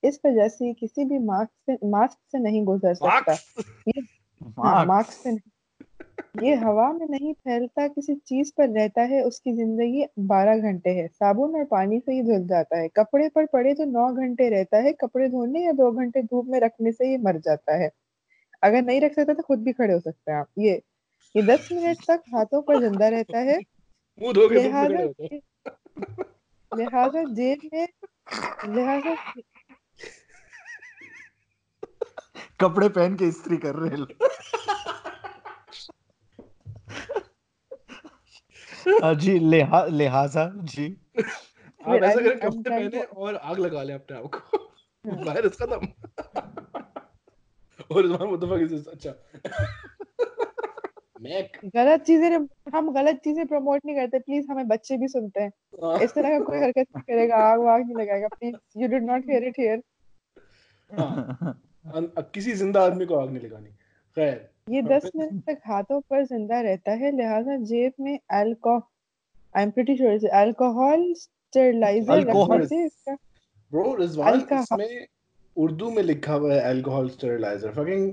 इस 0.03 0.19
वजह 0.25 0.47
से 0.47 0.73
किसी 0.73 1.05
भी 1.05 1.19
मास्क 1.19 1.51
से 1.65 1.87
मास्क 1.89 2.17
से 2.31 2.39
नहीं 2.39 2.65
गुजर 2.65 2.93
सकता। 2.93 3.07
मार्क्स 3.07 3.55
हाँ 4.59 4.85
मास्क? 4.85 5.11
से 5.11 5.31
नहीं। 5.31 6.47
ये 6.47 6.55
हवा 6.55 6.93
में 6.93 7.07
नहीं 7.09 7.33
फैलता 7.33 7.87
किसी 7.87 8.15
चीज़ 8.15 8.51
पर 8.57 8.69
रहता 8.69 9.01
है 9.01 9.23
उसकी 9.23 9.53
ज़िंदगी 9.53 10.05
12 10.19 10.57
घंटे 10.57 10.89
है। 10.89 11.07
साबुन 11.07 11.55
और 11.55 11.63
पानी 11.63 11.99
से 11.99 12.13
ही 12.13 12.21
धुल 12.23 12.47
जाता 12.47 12.77
है। 12.77 12.87
कपड़े 12.87 13.29
पर 13.29 13.45
पड़े 13.45 13.73
तो 13.73 13.85
9 13.85 14.13
घंटे 14.15 14.49
रहता 14.49 14.77
है 14.77 14.93
कपड़े 14.93 15.29
धोने 15.29 15.65
या 15.65 15.71
दो 15.71 15.91
घंटे 15.91 16.23
धूप 16.23 16.45
में 16.47 16.59
रखने 16.59 16.91
से 16.91 17.11
ये 17.11 17.17
मर 17.17 17.37
जाता 17.37 17.75
है। 17.75 17.91
अगर 18.63 18.81
नहीं 18.81 19.01
रख 19.01 19.13
सकता 19.13 19.33
तो 19.33 19.43
खुद 19.43 19.59
भी 19.59 19.73
खड़े 19.73 19.93
हो 19.93 19.99
सकते 19.99 20.31
हैं 20.31 20.39
आप। 20.39 20.47
ये 20.59 20.81
ये 21.35 21.41
10 21.41 21.69
मिनट 21.71 21.97
तक 22.07 22.21
हाथों 22.35 22.61
पर 22.61 22.79
ज़िंदा 22.79 23.07
रहता 23.07 23.37
है। 23.37 23.59
मुँह 24.21 24.33
धो 24.33 24.49
के 24.49 24.63
तुम 24.63 24.73
लिहाजा 26.71 27.23
जेब 27.33 27.69
में 27.73 27.87
लिहाजा 28.75 29.15
कपड़े 32.59 32.89
पहन 32.89 33.15
के 33.15 33.25
इस्त्री 33.25 33.57
कर 33.57 33.75
रहे 33.75 33.89
हैं 33.89 33.97
लोग। 33.97 34.11
हाँ 39.03 39.13
जी 39.15 39.37
लिहा 39.39 39.85
लिहाजा 39.85 40.51
जी 40.55 40.95
आप 41.19 42.03
ऐसा 42.03 42.21
करें 42.21 42.39
कपड़े 42.39 42.69
पहने 42.69 43.01
और 43.01 43.35
आग 43.35 43.59
लगा 43.59 43.83
लें 43.83 43.93
अपने 43.93 44.17
आप 44.17 44.23
को। 44.35 44.57
वायरस 45.25 45.57
खत्म 45.61 45.75
और 47.91 48.05
इस्मान 48.05 48.27
मुतफक 48.27 48.73
इस 48.73 48.87
अच्छा 48.87 49.11
मैक 51.25 51.59
गलत 51.75 52.01
चीज़ें 52.07 52.29
हम 52.75 52.91
गलत 52.93 53.19
चीज़ें 53.23 53.45
प्रमोट 53.47 53.85
नहीं 53.85 53.95
करते 53.95 54.19
प्लीज़ 54.19 54.51
हमें 54.51 54.67
बच्चे 54.67 54.97
भी 54.97 55.07
सुनते 55.07 55.41
हैं। 55.41 55.99
इस 56.03 56.13
तरह 56.15 56.37
का 56.37 56.39
कोई 56.45 56.59
हरकत 56.59 56.87
नहीं 56.95 57.03
करेगा 57.03 57.35
आग 57.45 57.59
वाग 57.63 57.81
नहीं 57.85 57.95
लगाएगा 57.95 58.27
please 58.33 58.55
you 58.81 58.87
did 58.87 59.03
not 59.05 59.29
hear 59.29 59.43
it 59.43 59.59
hear 59.59 59.81
हाँ, 60.89 62.29
किसी 62.33 62.53
ज़िंदा 62.53 62.81
आदमी 62.85 63.05
को 63.05 63.15
आग 63.15 63.29
नहीं 63.31 63.43
लगानी। 63.43 63.69
खैर। 64.17 64.49
ये 64.69 64.81
हाँ, 64.81 64.89
10 64.89 65.03
फिर- 65.03 65.15
मिनट 65.15 65.43
तक 65.45 65.59
हाथों 65.67 65.99
पर 66.09 66.23
ज़िंदा 66.25 66.59
रहता 66.61 66.91
है 67.01 67.11
लिहाजा 67.17 67.55
जेब 67.71 67.93
में 67.99 68.17
alcohol 68.33 68.81
I 69.55 69.63
am 69.63 69.71
pretty 69.71 69.95
sure 69.97 70.13
it's 70.13 70.25
alcohol 70.35 71.13
steriliser 71.17 72.65
से 72.65 72.83
इसका 72.85 73.13
ब्रो 73.71 73.93
रिजवान 73.95 74.39
इसमें 74.53 75.05
उर्दू 75.57 75.89
में 75.91 76.01
लिखा 76.03 76.33
हुआ 76.33 76.53
है 76.53 76.59
अल्कोहल 76.69 77.09
स्टेरिलाइजर 77.09 77.71
फकिंग 77.73 78.11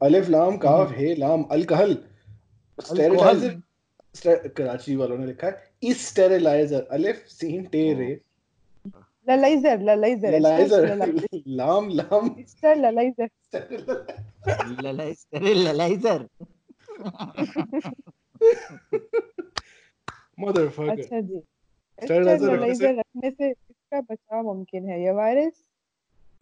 अलिफ 0.00 0.28
लाम 0.28 0.56
काफ 0.58 0.92
हे 0.98 1.14
लाम 1.14 1.42
अल्कोहल 1.52 1.96
स्टेरिलाइजर 2.80 4.48
कराची 4.48 4.96
वालों 4.96 5.18
ने 5.18 5.26
लिखा 5.26 5.46
है 5.46 5.70
इस 5.82 6.08
स्टेरिलाइजर 6.08 6.86
अलिफ 6.90 7.24
सीन 7.26 7.64
टे 7.64 7.94
रे। 7.94 8.20
ललाइजर 9.28 9.80
ललाइजर 9.80 10.28
स्टेरिलाइजर 10.28 11.42
लाम 11.48 11.88
लाम। 11.88 12.36
स्टर 12.48 12.76
ललाइजर। 12.76 13.28
ललाइजर 14.82 15.42
ललाइजर। 15.42 16.28
मदरफकर 20.40 20.88
अच्छा 20.88 21.20
जी। 21.20 21.38
से- 21.38 22.04
स्टेरिलाइजर 22.04 22.98
रखने 22.98 23.30
से 23.30 23.50
इसका 23.50 24.00
बचाव 24.00 24.42
मुमकिन 24.42 24.88
है। 24.88 25.04
ये 25.04 25.10
virus 25.10 25.52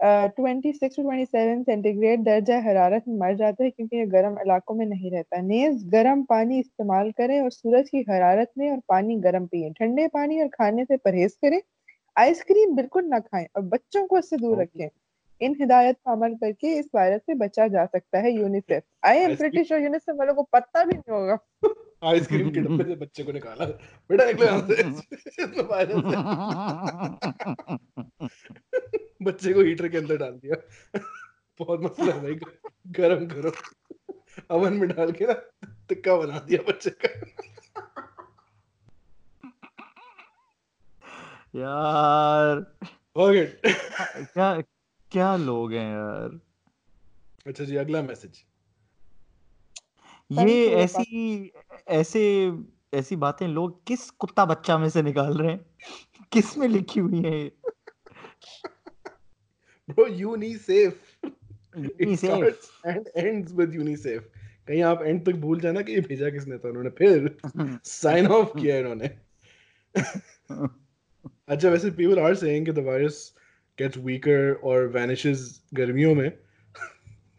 twenty 0.02 0.72
six 0.72 0.96
to 0.96 1.02
twenty 1.02 1.24
seven 1.24 1.62
centigrade 1.62 2.24
दर्जा 2.24 2.58
हरारत 2.58 3.04
में 3.08 3.16
मर 3.18 3.34
जाता 3.34 3.64
है 3.64 3.70
क्योंकि 3.70 3.96
ये 3.96 4.06
गर्म 4.06 4.38
इलाकों 4.40 4.74
में 4.74 4.86
नहीं 4.86 5.10
रहता 5.10 5.40
नेज 5.40 5.88
गर्म 5.88 6.22
पानी 6.22 6.58
इस्तेमाल 6.58 7.10
करें 7.10 7.40
और 7.40 7.50
सूरज 7.50 7.88
की 7.88 8.04
हरारत 8.10 8.52
में 8.58 8.70
और 8.70 8.78
पानी 8.88 9.16
गर्म 9.16 9.46
पिए। 9.46 9.70
ठंडे 9.70 10.06
पानी 10.08 10.40
और 10.40 10.48
खाने 10.48 10.84
से 10.84 10.96
परहेज 10.96 11.32
करें। 11.32 11.60
आइसक्रीम 12.18 12.76
बिल्कुल 12.76 13.04
ना 13.04 13.18
खाएँ 13.18 13.46
और 13.56 13.62
बच्चों 13.62 14.06
को 14.06 14.18
इससे 14.18 14.36
दूर 14.36 14.60
रखें। 14.60 14.88
इन 15.40 15.56
हिदायत 15.60 15.96
पर 15.96 16.12
अमल 16.12 16.34
करके 16.34 16.78
इस 16.78 16.88
वायरस 16.94 17.20
से 17.20 17.34
बचा 17.34 17.68
जा 17.68 17.86
सकता 17.86 18.18
है 18.18 18.32
UNICEF. 18.32 18.82
I 19.04 19.18
am 19.18 19.34
British 19.34 19.68
sure 19.68 19.80
UNICEF 19.80 20.16
वालों 20.18 20.34
को 20.34 20.42
पता 20.42 20.84
भी 20.84 20.92
नहीं 20.92 21.14
होगा। 21.14 21.38
आइसक्रीम 22.02 22.50
के 22.50 22.60
डब्बे 22.60 22.84
से 22.84 22.94
बच्चे 22.96 23.22
को 23.24 23.32
निकाला। 23.32 23.64
बेटा 24.10 24.24
निकलो 24.24 24.46
यहाँ 24.46 24.66
से। 24.68 24.82
बच्चे 29.24 29.52
को 29.52 29.60
हीटर 29.60 29.88
के 29.88 29.98
अंदर 29.98 30.16
डाल 30.16 30.32
दिया। 30.32 30.56
बहुत 31.60 31.80
मसला 31.80 32.12
है 32.12 32.20
भाई। 32.22 32.34
गरम 32.98 33.26
करो। 33.26 33.52
अवन 34.50 34.72
में 34.72 34.88
डाल 34.88 35.12
के 35.12 35.26
ना 35.26 35.32
टिक्का 35.88 36.16
बना 36.16 36.38
दिया 36.38 36.60
बच्चे 36.68 36.90
का। 36.90 37.08
यार। 41.56 42.60
क्या 43.18 44.60
क्या 45.12 45.36
लोग 45.36 45.72
हैं 45.72 45.88
यार। 45.92 46.38
अच्छा 47.46 47.64
जी 47.64 47.76
अगला 47.76 48.02
मैसेज। 48.02 48.44
ये 50.32 50.66
you, 50.66 50.76
ऐसी 50.76 51.52
ऐसे 51.88 52.52
ऐसी 52.94 53.16
बातें 53.16 53.48
लोग 53.48 53.86
किस 53.86 54.10
कुत्ता 54.10 54.44
बच्चा 54.44 54.78
में 54.78 54.88
से 54.88 55.02
निकाल 55.02 55.38
रहे 55.38 55.50
हैं? 55.50 55.66
किसमें 56.32 56.68
लिखी 56.68 57.00
हुई 57.00 57.22
है 57.22 57.52
bro 59.90 60.06
UNICEF 60.06 61.00
it 62.00 62.18
starts 62.18 62.70
and 62.86 63.08
ends 63.16 63.52
with 63.52 63.74
UNICEF 63.74 64.30
कहीं 64.68 64.82
आप 64.82 65.02
एंड 65.02 65.26
तक 65.26 65.32
भूल 65.32 65.60
जाना 65.60 65.82
कि 65.82 65.92
ये 65.92 66.00
भेजा 66.00 66.30
किसने 66.30 66.58
था 66.58 66.68
उन्होंने। 66.68 66.90
फिर 66.90 67.38
साइन 67.84 68.26
ऑफ़ 68.26 68.58
किया 68.58 68.78
इन्होंने। 68.78 69.06
अच्छा 71.48 71.68
वैसे 71.70 71.90
people 71.90 72.16
are 72.16 72.34
saying 72.34 72.64
कि 72.64 72.72
the 72.72 72.82
virus 72.82 73.14
gets 73.80 74.06
weaker 74.06 74.54
or 74.66 74.96
vanishes 74.96 75.38
गर्मियों 75.74 76.14
में। 76.14 76.38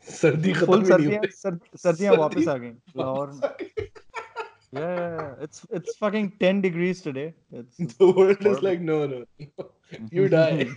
सर्दी 0.10 0.52
खत्म 0.54 0.76
नहीं 0.76 1.20
सर्दियाँ 1.32 1.78
सर्दियाँ 1.84 2.16
वापस 2.18 2.48
आ 2.48 2.56
गई 2.58 2.72
लाहौर 2.98 3.32
में 3.32 3.42
yeah 4.78 5.44
it's 5.46 5.62
it's 5.78 5.96
fucking 6.02 6.28
10 6.42 6.62
degrees 6.64 7.00
today 7.06 7.24
it's 7.60 7.78
the 7.94 8.08
world 8.08 8.18
horrible. 8.18 8.52
is 8.52 8.60
like 8.66 8.82
no 8.90 8.98
no, 9.14 9.22
no. 9.22 9.66
you 10.18 10.26
die 10.30 10.68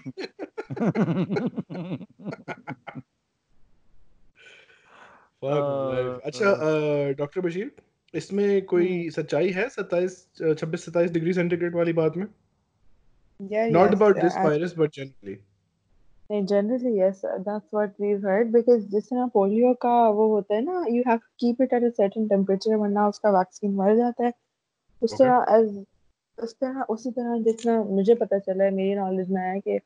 Fuck 5.43 5.61
my 5.61 6.01
life. 6.01 6.09
Uh, 6.09 6.20
अच्छा 6.30 7.14
डॉक्टर 7.18 7.41
बशीर 7.41 7.70
इसमें 8.14 8.64
कोई 8.72 8.89
सच्चाई 9.11 9.51
है 9.59 9.66
27 9.76 10.16
26 10.43 10.89
27 10.89 11.11
डिग्री 11.18 11.33
सेंटीग्रेड 11.33 11.76
वाली 11.76 11.93
बात 11.93 12.16
में 12.16 12.26
Yeah, 13.41 13.70
not 13.70 13.89
yes, 13.91 13.95
about 13.95 14.18
this 14.22 14.35
uh, 14.37 14.43
virus 14.43 14.72
but 14.80 14.93
generally 14.93 15.37
नहीं 16.33 16.45
generally 16.47 16.99
yes 16.99 17.20
that's 17.24 17.68
what 17.74 18.01
we 18.01 18.12
heard 18.22 18.53
because 18.53 18.87
जिस 18.91 19.09
तरह 19.09 19.26
पोलियो 19.35 19.72
का 19.83 19.95
वो 20.11 20.28
होता 20.28 20.55
है 20.55 20.61
ना 20.64 20.85
you 20.91 21.03
have 21.09 21.18
to 21.18 21.28
keep 21.41 21.61
it 21.62 21.72
at 21.72 21.85
a 21.85 21.89
certain 21.97 22.28
temperature 22.28 22.76
वरना 22.76 23.07
उसका 23.09 23.30
वैक्सीन 23.30 23.74
मर 23.76 23.97
जाता 23.97 24.24
है। 24.24 24.33
उस 25.03 25.14
तरह 25.18 25.45
as 25.57 25.83
उस 26.39 26.55
तरह 26.61 26.83
उसी 26.91 27.11
तरह 27.11 27.43
जितना 27.43 27.83
मुझे 27.85 28.14
पता 28.14 28.39
चला 28.39 28.64
है 28.64 28.70
मेरी 28.70 28.95
नॉलेज 28.95 29.30
में 29.30 29.41
है 29.43 29.61
कि 29.61 29.78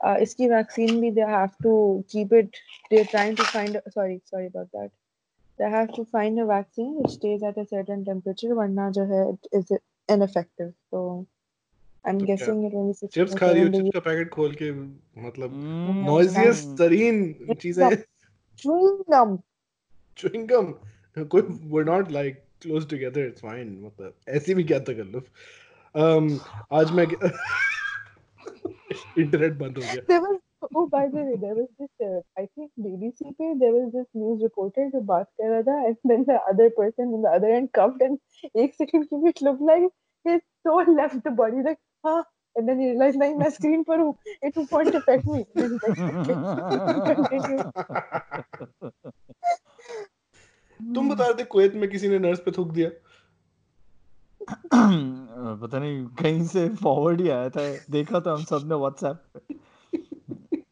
uh, 0.00 0.16
इसकी 0.18 0.48
वैक्सीन 0.48 1.00
भी 1.00 1.10
they 1.10 1.22
have 1.32 1.48
to 1.62 1.74
keep 2.10 2.34
it 2.34 2.56
they 2.90 2.98
are 2.98 3.06
trying 3.10 3.36
to 3.36 3.44
find 3.44 3.80
sorry 3.88 4.18
sorry 4.26 4.46
about 4.46 4.66
that 4.68 4.90
they 5.58 5.76
have 5.76 5.86
to 5.96 6.04
find 6.12 6.40
a 6.40 6.44
vaccine 6.46 6.92
which 6.94 7.12
stage 7.12 7.44
at 7.44 7.58
a 7.58 7.64
certain 7.64 8.04
temperature 8.04 8.52
वरना 8.54 8.90
जो 8.90 9.04
है 9.14 9.28
it 9.32 9.48
is 9.54 9.74
ineffective 10.08 10.70
so 10.70 11.04
I 12.06 12.12
am 12.12 12.18
तो 12.20 12.26
क्या? 12.26 12.34
गेसिंग 12.36 12.64
it 12.66 12.74
only 12.74 13.06
chips 13.06 13.34
खा 13.38 13.50
रही 13.50 13.62
हो 13.62 13.68
chips 13.68 13.90
का 13.94 14.00
पैकेट 14.10 14.30
खोल 14.38 14.54
के 14.62 14.70
मतलब 15.26 15.60
Mm. 15.84 15.96
नॉइजियस 16.06 16.60
तरीन 16.78 17.16
चीज़ें 17.60 17.88
chewing 18.58 19.00
gum 19.14 19.32
chewing 20.20 20.46
gum 20.52 20.68
कोई 21.34 21.42
we're 21.74 21.84
not 21.88 22.10
like 22.16 22.38
close 22.64 22.86
together. 22.92 23.24
It's 23.30 23.42
fine. 23.46 23.72
मतलब 23.84 24.14
ऐसी 24.36 24.54
भी 24.54 24.64
क्या 24.70 24.78
तकल्लुफ 24.88 25.26
um, 25.94 26.30
आज 26.80 26.92
मैं 27.00 27.06
इंटरनेट 29.18 29.52
बंद 29.58 29.78
हो 29.78 29.82
गया 29.82 30.02
There 30.12 30.20
was 30.26 30.38
oh 30.80 30.86
by 30.94 31.02
the 31.14 31.22
way 31.24 31.36
there 31.44 31.54
was 31.60 31.68
this 31.80 32.06
uh, 32.08 32.20
I 32.42 32.46
think 32.46 32.70
BBC 32.86 33.32
पे 33.40 33.48
there 33.62 33.72
was 33.76 33.90
this 33.96 34.06
news 34.22 34.44
reporter 34.48 34.90
जो 34.92 35.00
बात 35.12 35.28
कर 35.40 35.50
रहा 35.50 35.62
था 35.68 35.76
and 35.90 36.12
then 36.12 36.24
the 36.30 36.38
other 36.52 36.68
person 36.78 37.12
on 37.18 37.26
the 37.26 37.34
other 37.38 37.50
end 37.58 37.72
coughed 37.80 38.06
and 38.08 38.18
एक 38.64 38.74
second 38.82 39.08
के 39.12 39.20
लिए 39.24 39.32
it 39.34 39.42
looked 39.48 39.66
like 39.72 39.90
his 40.24 40.40
soul 40.68 40.94
left 41.00 41.20
the 41.28 41.34
body 41.42 41.66
like 41.68 41.80
हाँ 42.04 42.22
and 42.56 42.68
then 42.68 42.80
he 42.80 42.86
realized 42.88 43.18
नहीं 43.18 43.34
मैं 43.34 43.50
screen 43.50 43.84
पर 43.84 44.00
हूँ 44.00 44.14
it 44.46 44.56
won't 44.72 44.94
affect 44.98 45.24
me. 45.26 45.40
तुम 50.94 51.08
बता 51.10 51.24
रहे 51.24 51.34
थे 51.34 51.44
कुवैत 51.44 51.74
में 51.74 51.88
किसी 51.90 52.08
ने 52.08 52.18
नर्स 52.18 52.40
पे 52.40 52.50
थूक 52.58 52.68
दिया। 52.72 52.88
पता 54.74 55.78
नहीं 55.78 56.04
कहीं 56.22 56.44
से 56.46 56.68
फॉरवर्ड 56.82 57.20
ही 57.20 57.28
आया 57.28 57.48
था 57.50 57.62
देखा 57.90 58.20
था 58.20 58.32
हम 58.32 58.44
सबने 58.44 58.74
व्हाट्सएप। 58.74 59.18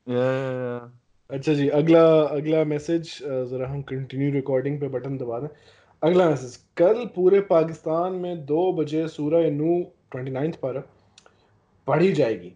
अच्छा 1.30 1.52
जी 1.54 1.68
अगला 1.80 2.02
अगला 2.22 2.64
मैसेज 2.64 3.18
जरा 3.22 3.68
हम 3.68 3.82
कंटिन्यू 3.90 4.32
रिकॉर्डिंग 4.32 4.80
पे 4.80 4.88
बटन 4.96 5.16
दबा 5.18 5.38
दें। 5.40 5.48
अगला 6.02 6.28
मैसेज 6.30 6.56
कल 6.76 7.04
पूरे 7.14 7.40
पाकिस्तान 7.52 8.12
में 8.22 8.44
दो 8.46 8.72
बजे 8.72 9.06
सूरह 9.08 9.50
नू 9.50 9.70
29 10.16 10.56
पर 10.64 10.80
पढ़ी 11.86 12.12
जाएगी 12.12 12.54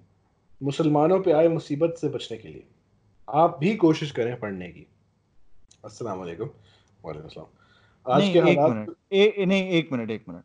मुसलमानों 0.62 1.20
पे 1.20 1.32
आए 1.32 1.48
मुसीबत 1.48 1.94
से 2.00 2.08
बचने 2.08 2.38
के 2.38 2.48
लिए। 2.48 2.66
आप 3.28 3.56
भी 3.60 3.76
कोशिश 3.76 4.10
करें 4.10 4.40
पढ़ने 4.40 4.68
की। 4.68 4.86
अस्सलाम 5.84 6.18
वालेकुम। 6.18 6.48
वालेकुम 7.04 7.28
अस्सलाम 7.28 7.46
आज 8.12 8.22
नहीं 8.22 8.32
के 8.32 8.38
एक 8.38 8.58
हालात 8.58 8.76
मिनट। 8.76 8.96
ए, 9.12 9.44
नहीं 9.46 9.68
एक 9.68 9.92
मिनट 9.92 10.10
एक 10.10 10.24
मिनट। 10.28 10.42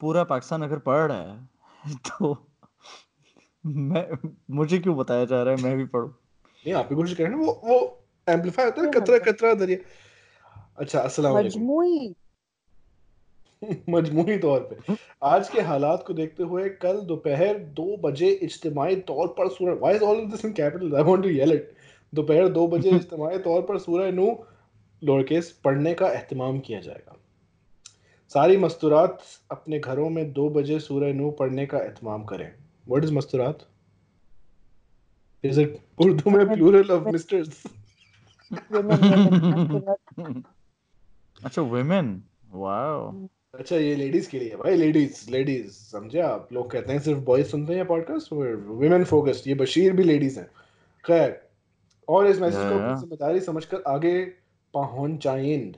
पूरा 0.00 0.24
पाकिस्तान 0.24 0.62
अगर 0.62 0.78
पढ़ 0.78 1.12
रहा 1.12 1.18
है 1.18 1.48
तो 1.94 2.46
मैं 3.66 4.30
मुझे 4.50 4.78
क्यों 4.78 4.96
बताया 4.96 5.24
जा 5.24 5.42
रहा 5.42 5.54
है? 5.54 5.62
मैं 5.62 5.76
भी 5.76 5.84
पढ़ूं। 5.84 6.08
नहीं 6.08 6.74
आप 6.74 6.86
भी 6.86 6.94
कोशिश 6.94 7.16
करें 7.16 7.34
वो 7.34 7.60
वो 7.64 8.04
एम्पलीफाई 8.28 8.64
होता 8.64 8.82
है 8.82 8.90
कतरा? 8.90 9.18
कतरा 9.18 9.54
दरिया। 9.54 9.78
अच्छा 10.76 11.00
अस्सलाम 11.00 11.34
वालेकुम। 11.34 11.62
मजमुई। 11.62 12.16
मजमूरी 13.90 14.36
तौर 14.38 14.60
पे। 14.60 14.94
आज 15.22 15.48
के 15.48 15.60
हालात 15.60 16.04
को 16.06 16.14
देखते 16.14 16.42
हुए 16.42 16.68
कल 16.82 17.00
दोपहर 17.06 17.58
दो 17.76 17.96
बजे 17.96 18.28
इज्तिमाई 18.42 18.96
तौर 19.10 19.26
पर 19.38 19.48
सूरह 19.48 19.74
why 19.74 19.94
is 19.94 20.02
all 20.02 20.16
of 20.16 20.30
this 20.30 20.44
in 20.44 20.52
capital 20.52 20.96
I 20.96 21.02
want 21.02 21.22
to 21.22 21.28
yell 21.28 21.52
it 21.52 21.74
दोपहर 22.12 22.48
दो 22.48 22.66
बजे 22.68 22.90
इज्तिमाई 22.96 23.38
तौर 23.38 23.62
पर 23.62 23.78
सूरह 23.78 24.12
नू 24.12 24.26
लोअरकेस 25.02 25.50
पढ़ने 25.64 25.94
का 25.94 26.08
एहतमाम 26.08 26.58
किया 26.60 26.80
जाएगा। 26.80 27.16
सारी 28.28 28.56
मस्तूरात 28.56 29.22
अपने 29.50 29.78
घरों 29.78 30.08
में 30.10 30.32
दो 30.32 30.48
बजे 30.50 30.78
सूरह 30.80 31.12
नू 31.14 31.30
पढ़ने 31.30 31.66
का 31.66 31.78
एहतमाम 31.78 32.24
करें। 32.24 32.50
व्हाट 32.88 33.04
इज़ 33.04 33.12
मस्तूरात? 33.12 33.58
इज़ 35.44 35.60
इट 35.60 35.78
उर्दू 35.98 36.30
में 36.30 36.46
प्लूरल 36.54 36.90
ऑफ़ 36.90 37.08
मिस्टर्स 37.08 37.62
अच्छा 41.44 41.62
वुमेन 41.62 42.22
वाओ 42.52 43.10
अच्छा 43.54 43.76
ये 43.76 43.94
लेडीज़ 43.96 44.28
के 44.30 44.38
लिए 44.38 44.56
भाई 44.56 44.76
लेडीज़ 44.76 45.30
लेडीज़ 45.30 45.70
समझे 45.72 46.20
आप? 46.20 46.48
लोग 46.52 46.70
कहते 46.70 46.92
हैं 46.92 47.00
सिर्फ़ 47.00 47.20
बॉयज़ 47.20 47.46
सुनते 47.48 47.74
हैं 47.74 47.86
पॉडकास्ट 47.86 48.32
वुमेन 48.32 49.04
फोकस्ड 49.04 49.48
ये 49.48 49.54
बशीर 49.54 49.92
भी 49.92 50.02
लेडीज़ 50.02 50.38
हैं। 50.38 50.46
खैर 51.04 51.40
और 52.08 52.26
इस 52.26 52.40
मैसेज 52.40 52.60
को 52.60 53.00
ज़िम्मेदारी 53.00 53.40
समझकर 53.40 53.82
आगे 53.86 54.24
पहुंचाएँ 54.74 55.72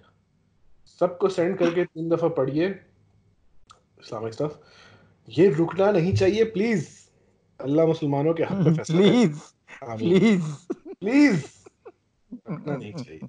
सबको 1.01 1.29
सेंड 1.29 1.59
करके 1.59 1.85
तीन 1.85 2.09
दफ़ा 2.09 2.29
पढ़िए 2.29 2.69
इस्लामिक 2.69 4.33
स्टफ़ 4.33 4.57
ये 5.29 5.49
रुकना 5.49 5.91
नहीं 5.93 6.15
चाहिए 6.15 6.45
प्लीज़ 6.45 6.87
अल्लाह 7.61 7.87
मुसलमानों 7.87 8.35
के 8.35 8.43
हक 8.43 8.67
में 8.67 8.75
फैसला 8.75 8.99
प्लीज़ 8.99 9.39
प्लीज़ 9.97 10.43
प्लीज़ 11.01 11.45
रुकना 12.51 12.77
नहीं 12.77 12.93
चाहिए। 12.93 13.21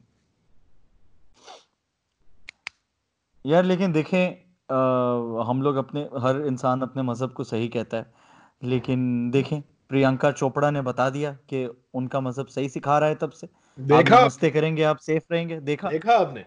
यार 3.47 3.63
लेकिन 3.63 3.91
देखें 3.91 4.47
अ, 4.69 5.43
हम 5.43 5.61
लोग 5.61 5.75
अपने 5.75 6.09
हर 6.19 6.45
इंसान 6.45 6.81
अपने 6.81 7.03
मज़हब 7.03 7.33
को 7.33 7.43
सही 7.43 7.67
कहता 7.67 7.97
है। 7.97 8.13
लेकिन 8.63 9.31
देखें 9.31 9.61
प्रियंका 9.61 10.31
चोपड़ा 10.31 10.71
ने 10.71 10.81
बता 10.81 11.09
दिया 11.09 11.31
कि 11.31 11.81
उनका 11.93 12.19
मज़हब 12.19 12.47
सही 12.47 12.69
सिखा 12.69 12.99
रहा 12.99 13.09
है 13.09 13.15
तब 13.15 13.31
से। 13.31 13.47
आप 13.47 13.83
देखा? 13.83 14.21
नमस्ते 14.21 14.49
करेंगे 14.49 14.83
आप 14.83 14.97
सेफ़ 14.97 15.23
रहेंगे 15.31 15.59
देखा? 15.59 15.89
देखा 15.89 16.13
आपने? 16.13 16.45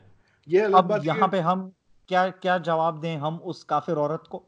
ये 0.48 0.60
अलग 0.60 0.74
अब 0.74 0.84
बात 0.84 1.04
यहाँ 1.04 1.28
पे 1.28 1.40
हम 1.40 1.72
क्या 2.08 2.30
क्या 2.30 2.58
जवाब 2.58 3.00
दें 3.00 3.16
हम 3.16 3.36
उस 3.36 3.64
काफिर 3.64 3.96
औरत 3.96 4.24
को? 4.30 4.46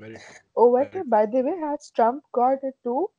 Very- 0.00 0.22
oh 0.56 0.68
wait 0.70 0.94
by 1.10 1.26
the 1.26 1.42
way 1.42 1.56
has 1.58 1.90
Trump 1.98 2.22
got 2.32 2.64
it 2.64 2.74
too? 2.84 3.10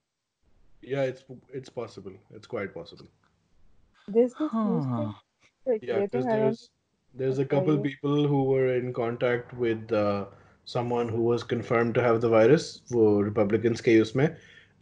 Yeah 0.83 1.03
it's 1.11 1.23
it's 1.59 1.69
possible. 1.69 2.17
It's 2.35 2.47
quite 2.47 2.73
possible. 2.73 3.07
There's 4.07 4.33
this 4.33 4.49
हाँ, 4.51 4.81
thing 4.97 5.13
Yeah, 5.81 5.99
because 6.01 6.25
circulating 6.25 6.27
there's 6.27 6.69
there's 7.14 7.38
a 7.38 7.44
couple 7.44 7.76
Okay. 7.76 7.82
people 7.82 8.26
who 8.28 8.44
were 8.44 8.74
in 8.74 8.92
contact 8.92 9.52
with 9.54 9.92
uh, 9.92 10.26
someone 10.64 11.08
who 11.08 11.22
was 11.22 11.42
confirmed 11.42 11.94
to 11.94 12.02
have 12.02 12.20
the 12.20 12.28
virus. 12.28 12.82
वो 12.92 13.22
Republicans 13.24 13.80
के 13.80 14.00
उसमें, 14.00 14.36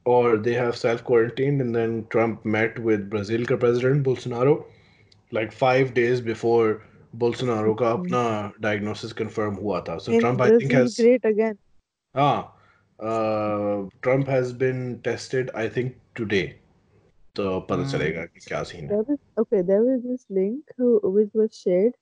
or 0.04 0.36
they 0.36 0.54
have 0.54 0.76
self 0.76 1.04
quarantined, 1.04 1.60
and 1.60 1.74
then 1.74 2.06
Trump 2.10 2.44
met 2.44 2.78
with 2.78 3.08
Brazil 3.10 3.44
का 3.46 3.58
president 3.58 4.04
Bolsonaro, 4.04 4.64
like 5.32 5.52
five 5.52 5.94
days 5.94 6.20
before 6.20 6.82
Bolsonaro 7.16 7.76
का 7.78 7.92
अपना 7.98 8.24
diagnosis 8.60 9.12
confirm 9.12 9.56
हुआ 9.56 9.80
था. 9.88 10.00
So 10.00 10.12
in 10.12 10.20
Trump 10.20 10.40
I 10.40 10.50
think 10.50 10.72
Brazil 10.72 10.82
has 10.82 11.00
great 11.00 11.24
again 11.24 11.58
ah 12.14 12.52
uh, 13.10 13.84
Trump 14.02 14.26
has 14.28 14.52
been 14.52 15.00
tested 15.02 15.50
I 15.54 15.68
think 15.78 15.96
today. 16.14 16.46
तो 17.36 17.60
पता 17.70 17.82
Hmm. 17.82 17.90
चलेगा 17.90 18.24
कि 18.26 18.40
क्या 18.48 18.62
सीन 18.70 18.84
है. 18.84 18.90
there 18.90 19.02
was 19.08 19.18
okay 19.42 19.62
there 19.62 19.82
was 19.84 20.02
this 20.02 20.24
link 20.30 20.72
who, 20.76 21.00
which 21.16 21.30
was 21.34 21.56
shared 21.56 21.94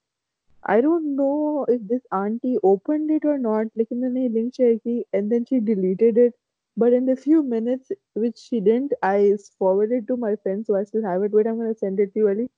I 0.65 0.81
don't 0.81 1.17
know 1.17 1.65
if 1.69 1.81
this 1.89 2.03
auntie 2.13 2.59
opened 2.63 3.11
it 3.11 3.25
or 3.25 3.39
not 3.39 3.67
लेकिन 3.77 3.99
मैंने 4.01 4.29
link 4.35 4.55
share 4.55 4.79
की 4.79 5.03
and 5.15 5.33
then 5.33 5.47
she 5.47 5.61
deleted 5.61 6.19
it 6.19 6.35
but 6.77 6.93
in 6.93 7.07
the 7.07 7.17
few 7.17 7.43
minutes 7.43 7.93
which 8.15 8.39
she 8.39 8.61
didn't 8.61 8.93
I 9.03 9.37
forwarded 9.59 10.09
to 10.09 10.17
my 10.17 10.37
friend 10.37 10.67
so 10.67 10.77
I 10.77 10.85
still 10.85 11.05
have 11.05 11.23
it 11.23 11.33
wait 11.33 11.47
I'm 11.47 11.59
gonna 11.59 11.75
send 11.87 12.01
it 12.01 12.15
to 12.15 12.21
you 12.21 12.29
Ali 12.35 12.49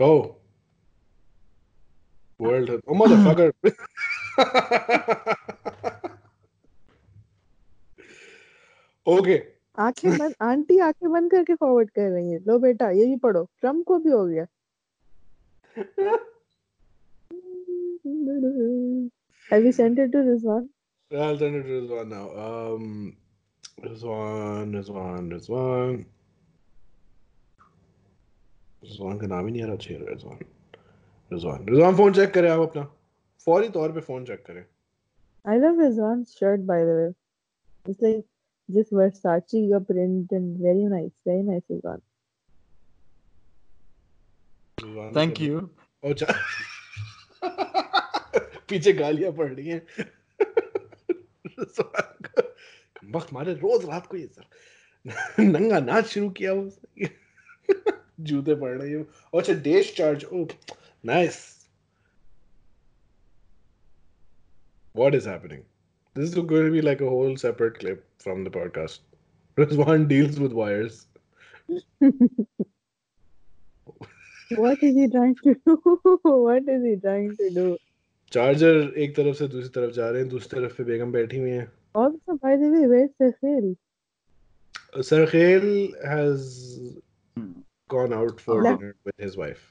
Oh. 0.00 0.36
World 2.38 2.68
Health. 2.68 2.82
Oh, 2.86 2.94
motherfucker. 2.94 3.52
okay. 9.06 9.46
आँखें 9.83 10.17
बंद 10.17 10.33
aunty 10.41 10.77
आँखें 10.87 11.11
बंद 11.11 11.31
करके 11.31 11.55
forward 11.55 11.89
कर 11.89 12.09
रही 12.11 12.31
है 12.31 12.39
लो 12.47 12.57
बेटा 12.59 12.89
ये 12.99 13.05
भी 13.05 13.15
पढ़ो 13.25 13.43
ट्रंप 13.61 13.85
को 13.87 13.99
भी 13.99 14.11
हो 14.11 14.25
गया 14.25 14.45
Have 19.49 19.65
you 19.65 19.71
sent 19.71 19.99
it 19.99 20.11
to 20.13 20.21
one? 20.43 20.69
I'll 21.11 21.37
send 21.37 21.55
it 21.55 21.63
to 21.63 21.81
Rizwan 21.81 22.09
now. 22.09 22.29
Um, 22.43 23.15
Rizwan, 23.83 24.73
Rizwan, 24.73 25.29
Rizwan. 25.31 26.05
Rizwan 28.83 29.19
का 29.21 29.27
नाम 29.27 29.45
ही 29.45 29.51
नहीं 29.51 29.63
आ 29.63 29.65
रहा 29.67 29.75
चाहिए 29.75 30.05
रिजवान 30.09 30.37
रिजवान 31.31 31.65
रिजवान 31.69 31.95
फ़ोन 31.95 32.13
चेक 32.13 32.33
करें 32.33 32.49
आप 32.49 32.59
अपना 32.59 32.83
फौरी 33.47 33.69
तौर 33.75 33.91
पे 33.91 34.01
फ़ोन 34.01 34.25
चेक 34.25 34.43
करें 34.47 34.63
I 35.45 35.57
love 35.57 35.77
Rizwan's 35.81 36.33
shirt 36.39 36.65
by 36.71 36.79
the 36.87 36.95
way. 36.97 37.09
It's 37.85 38.01
like 38.01 38.25
just 38.77 38.93
Versace 38.93 39.69
का 39.71 39.85
print 39.85 40.31
and 40.31 40.57
very 40.57 40.85
nice, 40.95 41.11
very 41.27 41.43
nice 41.43 41.63
Rizwan. 41.71 41.99
Rizwan 44.83 45.15
thank 45.15 45.41
you 45.41 45.69
ओ 46.03 46.13
चा 46.13 46.25
पीछे 48.69 48.93
गालियाँ 48.93 49.31
पड़ 49.31 49.53
रही 49.53 49.67
हैं। 49.67 49.87
वक्त 53.15 53.33
मारे 53.33 53.53
रोज 53.53 53.85
रात 53.85 54.07
को 54.07 54.17
ये 54.17 54.27
सर 54.27 55.43
नंगा 55.57 55.79
नाच 55.79 56.05
शुरू 56.05 56.29
किया 56.29 56.53
वो। 56.53 56.71
जूते 58.19 58.55
पड़ 58.55 58.81
रहे 58.81 58.91
हैं। 58.91 59.05
ओ 59.33 59.39
अच्छा 59.39 59.53
देश 59.53 59.97
charge 59.97 60.25
oh 60.25 60.45
nice 61.05 61.61
What 64.95 65.15
is 65.15 65.25
happening? 65.25 65.63
This 66.16 66.30
is 66.30 66.34
going 66.34 66.66
to 66.66 66.70
be 66.72 66.82
like 66.82 67.00
a 67.00 67.08
whole 67.08 67.36
separate 67.36 67.78
clip 67.78 68.04
from 68.18 68.44
the 68.44 68.50
podcast. 68.50 69.00
Rizwan 69.58 70.06
deals 70.08 70.38
with 70.40 70.52
wires. 70.52 71.06
What 74.50 74.82
is 74.82 74.94
he 74.94 75.08
trying 75.08 75.34
to 75.42 75.54
do? 75.66 75.76
what 76.22 76.68
is 76.68 76.84
he 76.84 76.96
trying 76.96 77.36
to 77.36 77.50
do? 77.58 77.66
Charger 78.32 78.92
एक 79.04 79.14
तरफ 79.16 79.36
से 79.36 79.46
दूसरी 79.48 79.68
तरफ 79.74 79.92
जा 79.94 80.08
रहे 80.10 80.20
हैं 80.22 80.28
दूसरी 80.28 80.60
तरफ 80.60 80.76
पे 80.76 80.84
बेगम 80.84 81.12
बैठी 81.12 81.38
हुई 81.38 81.50
हैं 81.50 81.66
Also, 82.00 82.34
by 82.44 82.54
the 82.62 82.70
way, 82.72 82.80
where's 82.92 83.12
Cecil? 83.22 83.68
Sarkhail 85.10 85.68
has 86.14 86.48
Hmm. 87.36 87.52
gone 87.94 88.12
out 88.16 88.40
for 88.46 88.56
Left. 88.66 88.80
dinner 88.82 88.94
with 89.08 89.24
his 89.26 89.36
wife. 89.42 89.62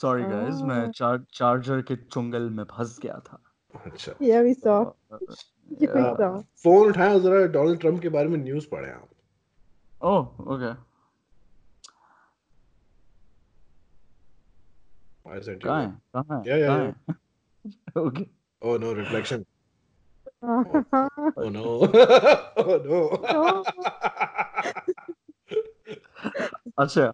Sorry 0.00 0.22
guys 0.32 0.60
मैं 0.70 0.80
Ah. 0.86 0.90
चार 0.96 1.24
चार्जर 1.40 1.82
के 1.90 1.96
चुंगल 1.96 2.50
में 2.58 2.64
फंस 2.72 2.98
गया 3.02 3.18
था 3.28 3.40
अच्छा 3.86 4.12
Yeah, 4.28 4.42
we 4.46 4.54
saw. 4.54 4.76
तो, 4.84 5.18
Yeah, 5.80 5.94
we 5.94 6.02
Yeah. 6.02 6.16
saw. 6.20 6.30
Phone 6.64 6.88
उठाया 6.88 7.18
जरा 7.26 7.44
डोनाल्ड 7.56 7.80
ट्रम्प 7.80 8.00
के 8.02 8.08
बारे 8.16 8.28
में 8.28 8.38
न्यूज़ 8.38 8.66
पढ़े 8.70 8.90
आप 8.90 9.08
oh 10.00 10.52
okay 10.54 10.72
I 15.30 15.38
sent 15.46 15.62
you 15.62 15.68
कहाँ 15.68 15.80
है 15.82 15.86
one. 15.86 15.96
कहाँ 16.14 16.38
है 16.38 16.44
Yeah, 16.50 16.58
yeah, 16.60 16.68
कहाँ 16.68 16.84
है 16.84 18.04
okay 18.06 18.26
Oh 18.62 18.76
no, 18.76 18.88
reflection. 18.96 19.44
Oh. 20.42 20.84
Oh 21.42 21.48
no. 21.54 21.62
oh 22.62 22.74
no. 22.86 22.98
अच्छा 26.78 27.12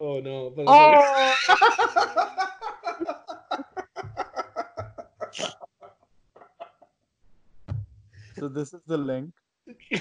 oh 0.00 0.20
no. 0.26 0.36
But 0.50 0.66
So 8.38 8.48
this 8.48 8.72
is 8.74 8.80
the 8.86 8.96
link. 8.98 9.32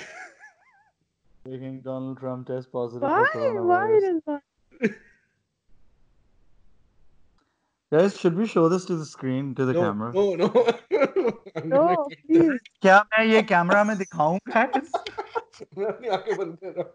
Taking 1.46 1.82
Donald 1.82 2.18
Trump 2.20 2.48
test 2.48 2.72
positive 2.72 3.02
Why? 3.02 3.26
for 3.34 3.64
Why 3.66 3.76
coronavirus. 3.88 4.02
does 4.02 4.22
not? 4.28 4.42
Guys, 7.92 8.18
should 8.18 8.36
we 8.38 8.46
show 8.48 8.70
this 8.70 8.86
to 8.86 8.96
the 8.96 9.06
screen, 9.06 9.54
to 9.56 9.66
the 9.66 9.74
no, 9.74 9.82
camera? 9.82 10.14
no, 10.14 10.36
no. 10.36 10.46
I'm 11.56 11.68
No, 11.70 11.80
gonna- 11.88 12.16
please. 12.28 12.60
क्या 12.82 13.00
मैं 13.14 13.26
ये 13.26 13.42
camera 13.52 13.84
में 13.90 13.98
दिखाऊं 13.98 14.38
guys? 14.54 14.92
मैं 15.78 15.86
अपनी 15.88 16.08
आंखें 16.18 16.36
बंद 16.38 16.58
कर 16.64 16.72
रहा 16.78 16.84
हूँ. 16.84 16.94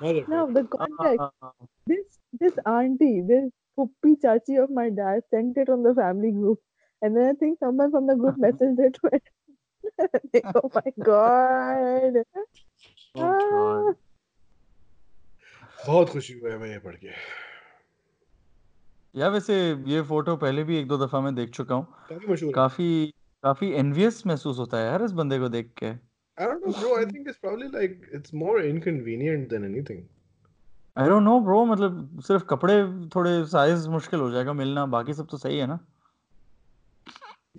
Motherfucker. 0.00 0.28
Now 0.32 0.46
the 0.46 0.64
context. 0.64 1.26
Uh, 1.42 1.50
This 1.90 2.18
this 2.40 2.56
auntie, 2.70 3.20
this 3.28 3.50
puppy 3.76 4.14
chachi 4.24 4.56
of 4.62 4.70
my 4.78 4.88
dad 4.90 5.22
sent 5.34 5.56
it 5.62 5.68
on 5.74 5.82
the 5.82 5.92
family 6.00 6.30
group, 6.38 6.60
And 7.03 7.15
then 7.17 7.29
I 7.29 7.33
think 7.33 7.59
someone 7.59 7.91
from 7.91 8.07
the 8.07 8.15
group 8.15 8.37
messaged 8.37 8.79
it 8.79 8.97
to 8.99 9.09
it. 9.17 9.23
Oh 10.55 10.69
my 10.73 10.91
god! 11.03 12.19
oh 13.15 13.95
बहुत 15.87 16.09
खुशी 16.09 16.33
हुई 16.39 16.51
है 16.51 16.57
मैं 16.57 16.69
ये 16.69 16.77
पढ़ 16.79 16.95
के 16.95 17.09
या 19.15 19.27
वैसे 19.29 19.55
ये 19.87 20.01
फ़ोटो 20.11 20.35
पहले 20.43 20.63
भी 20.63 20.77
एक 20.77 20.87
दो 20.87 20.97
दफ़ा 20.97 21.19
मैं 21.21 21.33
देख 21.35 21.49
चुका 21.57 21.75
हूँ 21.75 21.85
काफ़ी 22.11 22.51
काफ़ी 22.53 22.89
काफ़ी 23.43 23.71
एनवियस 23.81 24.25
महसूस 24.27 24.59
होता 24.59 24.77
है 24.77 24.85
यार 24.85 25.03
इस 25.03 25.11
बंदे 25.21 25.39
को 25.39 25.49
देख 25.49 25.73
के 25.83 25.91
I 26.37 26.45
don't 26.49 26.63
know 26.65 26.73
bro 26.79 26.91
I 26.99 27.05
think 27.05 27.27
it's 27.31 27.39
probably 27.41 27.67
like 27.73 28.05
it's 28.19 28.33
more 28.43 28.57
inconvenient 28.71 29.49
than 29.53 29.71
anything 29.71 30.01
I 30.97 31.09
don't 31.09 31.23
know 31.23 31.39
bro 31.41 31.63
मतलब 31.65 32.21
सिर्फ़ 32.27 32.43
कपड़े 32.45 32.75
थोड़े 33.15 33.31
साइज़ 33.51 33.87
मुश्किल 33.89 34.19
हो 34.19 34.29
जाएगा 34.31 34.53
मिलना 34.53 34.85
बाकी 34.95 35.13
सब 35.13 35.27
तो 35.31 35.37
सही 35.37 35.57
है 35.57 35.67
ना 35.67 35.79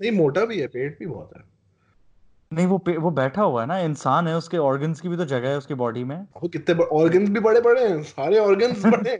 नहीं 0.00 0.10
मोटा 0.10 0.44
भी 0.44 0.60
है 0.60 0.66
पेट 0.66 0.98
भी 0.98 1.06
बहुत 1.06 1.30
है। 1.36 1.42
नहीं 2.52 2.66
वो 2.66 2.76
वो 3.00 3.10
बैठा 3.10 3.42
हुआ 3.42 3.60
है 3.60 3.66
ना 3.66 3.78
इंसान 3.78 4.28
है 4.28 4.36
उसके 4.36 4.58
ऑर्गन्स 4.58 5.00
की 5.00 5.08
भी 5.08 5.16
तो 5.16 5.24
जगह 5.24 5.48
है 5.48 5.58
उसकी 5.58 5.74
बॉडी 5.74 6.04
में। 6.04 6.16
वो 6.42 6.48
कितने 6.48 6.84
ऑर्गन्स 6.84 7.30
भी 7.30 7.40
बड़े 7.40 7.60
बड़े 7.60 7.88
हैं 7.88 8.02
सारे 8.02 8.38
ऑर्गन्स 8.38 8.84
बड़े 8.86 9.16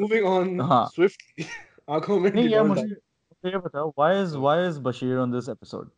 मूविंग 0.00 0.26
ऑन। 0.26 0.58
स्विफ्टली 0.86 1.46
आँखों 1.90 2.20
में 2.20 2.30
नहीं 2.32 2.48
यार 2.48 2.64
मुझे 2.64 2.82
मुझे 2.82 3.50
ये 3.50 3.58
बताओ 3.58 3.88
why 3.88 4.22
is 4.22 4.36
why 4.36 4.68
is 4.68 4.80
Bashir 4.80 5.18
on 5.18 5.32
this 5.32 5.48
episode 5.48 5.90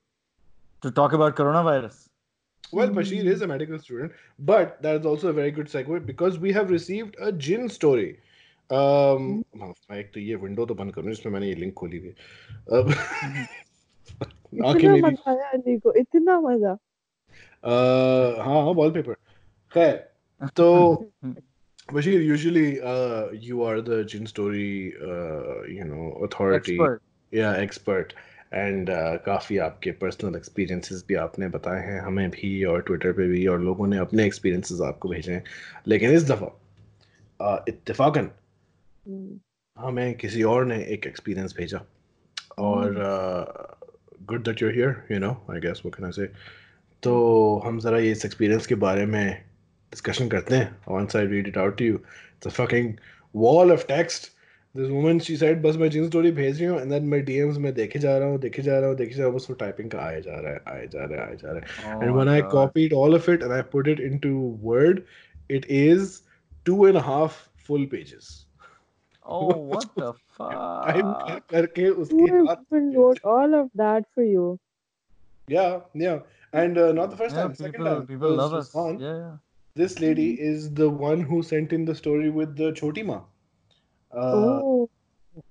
to 0.82 0.90
talk 0.90 1.14
about 1.14 1.36
corona 1.36 1.60
virus 1.60 2.09
Well, 2.71 2.89
Bashir 2.89 3.25
is 3.25 3.41
a 3.41 3.47
medical 3.47 3.79
student, 3.79 4.11
but 4.37 4.81
that 4.81 4.95
is 4.95 5.05
also 5.05 5.29
a 5.29 5.33
very 5.33 5.51
good 5.51 5.67
segue 5.67 6.05
because 6.05 6.39
we 6.39 6.51
have 6.51 6.69
received 6.69 7.15
a 7.19 7.31
gin 7.31 7.69
story. 7.69 8.19
Um, 8.69 9.45
मैं 9.55 9.97
एक 9.99 10.11
तो 10.13 10.19
ये 10.19 10.35
window 10.43 10.65
तो 10.65 10.75
बंद 10.75 10.93
करूँ 10.93 11.09
जिसमें 11.09 11.33
मैंने 11.33 11.47
ये 11.47 11.55
लिंक 11.55 11.73
खोली 11.73 11.99
थी 11.99 12.15
अब 12.73 12.89
आंखें 14.65 14.79
इतना 14.79 14.89
मेरी 14.91 15.01
मजा 15.01 15.31
आया 15.31 15.49
अली 15.57 15.77
को 15.79 15.93
इतना 16.01 16.39
मजा 16.41 16.73
uh, 17.63 18.41
हाँ 18.45 18.61
हाँ 18.65 18.73
वॉलपेपर 18.81 19.13
खैर 19.73 19.95
तो 20.57 20.67
Bashir 21.93 22.25
usually 22.25 22.81
uh, 22.81 23.29
you 23.31 23.61
are 23.63 23.79
the 23.79 24.03
gin 24.03 24.25
story 24.25 24.93
uh, 24.99 25.61
you 25.77 25.85
know 25.85 26.11
authority 26.27 26.79
expert 26.79 27.01
या 27.33 27.55
एक्सपर्ट 27.55 28.13
And 28.52 28.88
uh, 28.90 29.24
काफ़ी 29.26 29.58
आपके 29.58 29.90
पर्सनल 30.00 30.36
एक्सपीरियंसेस 30.36 31.04
भी 31.08 31.14
आपने 31.14 31.48
बताए 31.48 31.80
हैं। 31.86 32.00
हमें 32.00 32.30
भी 32.30 32.64
और 32.64 32.82
ट्विटर 32.82 33.12
पे 33.12 33.28
भी 33.28 33.46
और 33.46 33.60
लोगों 33.60 33.86
ने 33.86 33.98
अपने 33.98 34.24
एक्सपीरियंसेस 34.26 34.80
आपको 34.80 35.08
भेजे 35.08 35.32
हैं। 35.32 35.44
लेकिन 35.88 36.10
इस 36.10 36.24
दफ़ा 36.30 37.64
इत्तेफाकन 37.68 38.30
हम्म, 39.06 39.38
हमें 39.76 40.14
किसी 40.14 40.42
और 40.42 40.64
ने 40.64 40.82
एक 40.84 41.06
एक्सपीरियंस 41.06 41.54
भेजा। 41.58 41.80
और 42.58 42.94
good 44.22 44.44
that 44.44 44.62
you're 44.62 44.72
here 44.72 45.02
you 45.12 45.18
know 45.18 45.30
I 45.50 45.60
guess 45.60 45.82
वो 45.84 45.90
कैन 45.90 46.10
से 46.10 46.26
तो 47.02 47.12
हम 47.64 47.78
ज़रा 47.80 47.98
ये 47.98 48.10
इस 48.12 48.24
एक्सपीरियंस 48.24 48.66
के 48.66 48.74
बारे 48.74 49.06
में 49.06 49.44
डिस्कशन 49.92 50.28
करते 50.28 50.56
हैं। 50.56 50.84
I 51.14 51.22
read 51.26 51.48
it 51.48 51.56
out 51.56 51.78
to 51.78 51.84
you 51.84 51.96
it's 52.34 52.46
a 52.46 52.54
fucking 52.58 52.90
wall 53.34 53.72
of 53.76 53.86
text 53.86 54.28
this 54.75 54.89
woman 54.93 55.19
she 55.25 55.35
said 55.41 55.61
बस 55.63 55.75
मैं 55.81 55.89
जिन 55.89 56.07
स्टोरी 56.07 56.31
भेज 56.37 56.59
रही 56.61 56.69
हूँ 56.69 56.79
and 56.79 56.91
then 56.95 57.05
मैं 57.11 57.19
DMs 57.25 57.57
में 57.65 57.73
देखे 57.73 57.99
जा 58.05 58.17
रहा 58.17 58.29
हूँ 58.29 58.39
देखे 58.45 58.61
जा 58.61 58.79
रहा 58.79 58.89
हूँ 58.89 58.97
देखे 58.97 59.13
जा 59.15 59.23
रहा 59.23 59.27
हूँ 59.31 59.35
बस 59.35 59.47
वो 59.49 59.55
टाइपिंग 59.61 59.89
का 59.91 59.99
आए 60.05 60.21
जा 60.21 60.39
रहा 60.39 60.51
है 60.53 60.59
आए 60.73 60.87
जा 60.95 61.05
रहा 61.05 61.21
है 61.21 61.29
आए 61.29 61.35
जा 61.43 61.51
रहा 61.51 61.93
है 61.93 62.07
and 62.07 62.15
when 62.19 62.31
I 62.33 62.41
copied 62.55 62.93
all 63.03 63.19
of 63.19 63.29
it 63.35 63.45
and 63.47 63.53
I 63.59 63.61
put 63.75 63.91
it 63.93 64.01
into 64.09 64.33
Word 64.71 65.05
it 65.59 65.69
is 65.77 66.21
two 66.65 66.77
and 66.89 66.97
a 66.97 67.05
half 67.11 67.39
full 67.69 67.85
pages 67.95 68.33
Oh, 69.35 69.45
what 69.73 69.85
the 69.95 70.11
type 70.39 71.05
fuck? 71.07 71.47
करके 71.51 71.85
who 71.87 72.01
उसके 72.01 72.31
हाथ 72.49 72.65
even 72.65 72.91
wrote 72.97 73.21
all 73.35 73.55
of 73.59 73.69
that 73.83 74.05
for 74.13 74.23
you 74.31 74.43
yeah 75.47 75.79
yeah 75.93 76.19
and 76.63 76.77
uh, 76.77 76.91
not 76.99 77.09
the 77.13 77.17
first 77.21 77.35
Yeah, 77.35 77.43
time 77.43 77.55
second 77.55 77.71
people, 77.73 77.85
time 77.93 78.05
people 78.11 78.29
was 78.29 78.37
love 78.37 78.53
us. 78.59 78.69
Rizwan. 78.73 78.99
Yeah, 79.05 79.15
yeah. 79.21 79.31
this 79.75 79.99
lady 79.99 80.27
is 80.49 80.67
the 80.81 80.89
one 81.05 81.21
who 81.31 81.41
sent 81.43 81.73
in 81.79 81.85
the 81.85 81.95
story 82.01 82.29
with 82.29 82.55
the 82.61 82.71
choti 82.81 83.03
ma 83.09 83.17
uh, 84.11 84.61
oh 84.63 84.89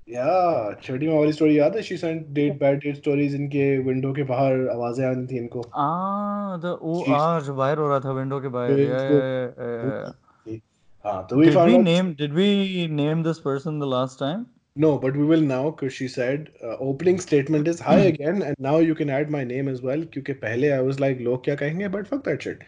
yeah 0.07 0.75
छोटी 0.83 1.09
माँ 1.09 1.17
वाली 1.17 1.33
story 1.33 1.59
याद 1.59 1.77
है 1.77 1.83
she 1.89 1.97
sent 2.03 2.33
date 2.39 2.59
bad 2.63 2.81
date 2.85 3.01
stories 3.03 3.35
इनके 3.35 3.67
window 3.89 4.13
के 4.15 4.23
बाहर 4.33 4.69
आवाजें 4.75 5.05
आनी 5.07 5.27
थी 5.33 5.39
इनको 5.39 5.65
Ah, 5.85 6.57
the 6.65 6.73
oh, 6.81 6.99
She's- 7.05 7.21
ah, 7.21 7.41
जो 7.47 7.55
बाहर 7.55 7.79
हो 7.79 7.89
रहा 7.89 8.01
था 8.01 8.13
विंडो 8.19 8.41
के 8.41 8.49
बाहर. 8.57 8.71
Yeah, 8.71 8.77
बिल्कुल, 8.77 9.21
yeah, 9.21 9.69
yeah, 9.69 9.85
yeah, 9.85 10.55
yeah. 10.55 10.61
हाँ 11.07 11.27
तो 11.31 11.37
we 11.37 11.47
Did 11.47 11.55
found 11.57 11.71
we 11.71 11.79
out 11.79 11.85
name 11.87 12.13
did 12.21 12.35
we 12.41 12.87
name 13.01 13.23
this 13.29 13.41
person 13.47 13.79
the 13.85 13.89
last 13.95 14.19
time? 14.27 14.45
no 14.83 14.89
but 15.03 15.17
we 15.23 15.25
will 15.31 15.43
now 15.49 15.59
because 15.71 15.93
she 15.97 16.07
said 16.13 16.47
uh, 16.69 16.77
opening 16.85 17.19
statement 17.25 17.69
is 17.73 17.81
hi 17.89 17.99
again 18.07 18.41
and 18.47 18.57
now 18.67 18.73
you 18.87 18.95
can 19.01 19.11
add 19.19 19.29
my 19.35 19.43
name 19.51 19.69
as 19.73 19.83
well 19.89 20.01
क्योंकि 20.15 20.33
पहले 20.47 20.71
I 20.77 20.81
was 20.87 20.99
like 21.05 21.21
लोग 21.27 21.45
क्या 21.45 21.55
कहेंगे 21.61 21.91
but 21.97 22.09
fuck 22.13 22.25
that 22.31 22.47
shit 22.47 22.65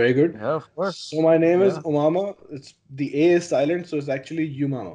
very 0.00 0.14
good 0.20 0.38
Yeah, 0.42 0.54
of 0.60 0.68
course. 0.78 1.00
so 1.10 1.24
my 1.26 1.34
name 1.42 1.64
is 1.66 1.74
Yeah. 1.74 1.90
Umama 1.90 2.22
it's 2.60 2.72
the 3.02 3.08
A 3.24 3.26
is 3.40 3.50
silent 3.50 3.90
so 3.92 4.00
it's 4.04 4.08
actually 4.16 4.46
Umama 4.68 4.94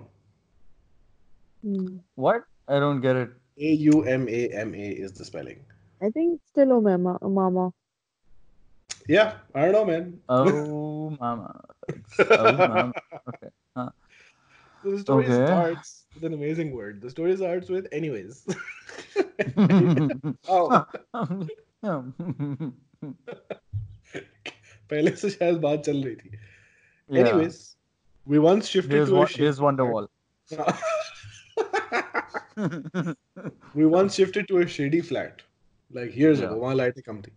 hmm. 1.63 1.97
What? 2.15 2.43
I 2.67 2.79
don't 2.79 3.01
get 3.01 3.15
it. 3.15 3.29
A 3.57 3.71
U 3.91 4.03
M 4.03 4.27
A 4.29 4.47
M 4.49 4.73
A 4.73 4.87
is 4.89 5.11
the 5.13 5.25
spelling. 5.25 5.59
I 6.01 6.09
think 6.09 6.35
it's 6.35 6.47
still 6.49 6.69
Omama 6.81 7.19
Mama 7.21 7.73
Yeah, 9.07 9.33
I 9.55 9.65
don't 9.65 9.73
know, 9.73 9.85
man. 9.85 10.19
Oh, 10.29 11.09
mama. 11.19 11.65
It's, 11.87 12.19
oh, 12.19 12.53
mama. 12.53 12.93
Okay. 13.27 13.49
So 14.81 14.91
the 14.91 14.99
story 14.99 15.25
Okay. 15.25 15.45
starts 15.45 16.05
with 16.13 16.23
an 16.23 16.33
amazing 16.33 16.71
word. 16.71 17.01
The 17.01 17.09
story 17.09 17.35
starts 17.35 17.69
with 17.69 17.87
anyways. 17.91 18.45
oh, 20.47 20.85
पहले 24.89 25.11
से 25.15 25.29
शायद 25.29 25.57
बात 25.61 25.83
चल 25.85 26.03
रही 26.03 26.15
थी. 26.15 26.31
yeah. 27.09 27.19
Anyways, 27.23 27.75
we 28.25 28.39
once 28.39 28.67
shifted 28.67 28.91
Here's, 28.91 29.09
to 29.09 29.15
a 29.15 29.19
Wo- 29.19 29.25
here's 29.25 29.59
Wonderwall. 29.59 30.07
we 33.73 33.85
once 33.85 34.15
shifted 34.15 34.47
to 34.47 34.57
a 34.57 34.67
shady 34.67 35.01
flat, 35.01 35.41
like 35.93 36.17
years 36.17 36.39
Yeah. 36.39 36.47
ago. 36.47 36.59
वहाँ 36.59 36.75
लाइटें 36.75 37.01
कम 37.01 37.21
थी. 37.21 37.31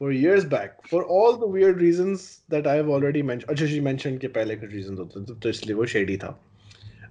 For 0.00 0.12
years 0.12 0.44
back, 0.44 0.86
for 0.90 1.04
all 1.04 1.36
the 1.36 1.48
weird 1.54 1.80
reasons 1.82 2.42
that 2.50 2.66
I 2.66 2.76
have 2.76 2.88
already 2.88 3.22
mentioned. 3.22 3.50
अच्छा 3.50 3.66
she 3.66 3.80
mentioned 3.80 4.20
कि 4.20 4.28
पहले 4.28 4.56
कुछ 4.56 4.70
reasons 4.70 4.98
होते 4.98 5.24
थे, 5.24 5.40
तो 5.40 5.48
इसलिए 5.48 5.74
वो 5.74 5.86
shady 5.86 6.16
था. 6.16 6.38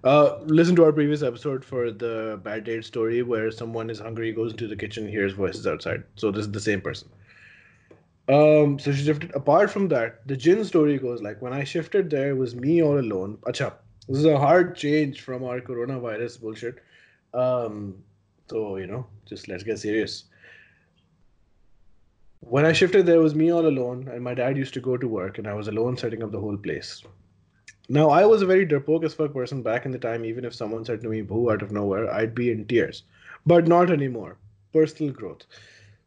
Uh, 0.03 0.27
listen 0.59 0.75
to 0.75 0.83
our 0.85 0.93
previous 0.93 1.23
episode 1.23 1.65
for 1.65 1.91
the 1.91 2.37
bad 2.45 2.63
date 2.63 2.85
story 2.85 3.23
where 3.23 3.51
someone 3.51 3.89
is 3.89 3.99
hungry, 3.99 4.31
goes 4.31 4.51
into 4.51 4.67
the 4.67 4.75
kitchen, 4.75 5.07
hears 5.07 5.33
voices 5.33 5.67
outside. 5.67 6.03
So 6.15 6.31
this 6.31 6.45
is 6.45 6.51
the 6.51 6.59
same 6.59 6.81
person. 6.81 7.09
Um, 8.29 8.77
so 8.79 8.91
she 8.91 9.03
shifted. 9.03 9.31
Apart 9.35 9.69
from 9.71 9.87
that, 9.87 10.27
the 10.27 10.37
gin 10.37 10.63
story 10.65 10.97
goes 10.97 11.21
like 11.21 11.41
when 11.41 11.53
I 11.53 11.63
shifted 11.63 12.09
there, 12.09 12.29
it 12.29 12.37
was 12.37 12.55
me 12.55 12.81
all 12.83 12.99
alone. 12.99 13.37
Acha, 13.47 13.73
this 14.07 14.17
is 14.17 14.25
a 14.25 14.37
hard 14.37 14.75
change 14.75 15.21
from 15.21 15.43
our 15.43 15.59
coronavirus 15.59 16.41
bullshit 16.41 16.79
Um, 17.34 18.02
so 18.48 18.76
you 18.76 18.86
know, 18.86 19.06
just 19.26 19.48
let's 19.48 19.62
get 19.62 19.78
serious. 19.78 20.24
When 22.40 22.66
I 22.66 22.72
shifted, 22.72 23.06
there 23.06 23.20
was 23.20 23.34
me 23.34 23.50
all 23.52 23.66
alone, 23.66 24.08
and 24.08 24.22
my 24.22 24.34
dad 24.34 24.56
used 24.56 24.74
to 24.74 24.80
go 24.80 24.96
to 24.96 25.06
work, 25.06 25.38
and 25.38 25.46
I 25.46 25.54
was 25.54 25.68
alone 25.68 25.96
setting 25.96 26.22
up 26.22 26.32
the 26.32 26.40
whole 26.40 26.56
place. 26.56 27.02
Now, 27.88 28.10
I 28.10 28.24
was 28.24 28.42
a 28.42 28.46
very 28.46 28.66
derpoke 28.66 29.04
as 29.04 29.14
fuck 29.14 29.32
person 29.32 29.62
back 29.62 29.86
in 29.86 29.92
the 29.92 29.98
time. 29.98 30.24
Even 30.24 30.44
if 30.44 30.54
someone 30.54 30.84
said 30.84 31.02
to 31.02 31.08
me 31.08 31.22
"boo" 31.22 31.50
out 31.50 31.62
of 31.62 31.72
nowhere, 31.72 32.12
I'd 32.12 32.34
be 32.34 32.50
in 32.50 32.66
tears. 32.66 33.04
But 33.46 33.66
not 33.66 33.90
anymore. 33.90 34.38
Personal 34.72 35.12
growth. 35.12 35.46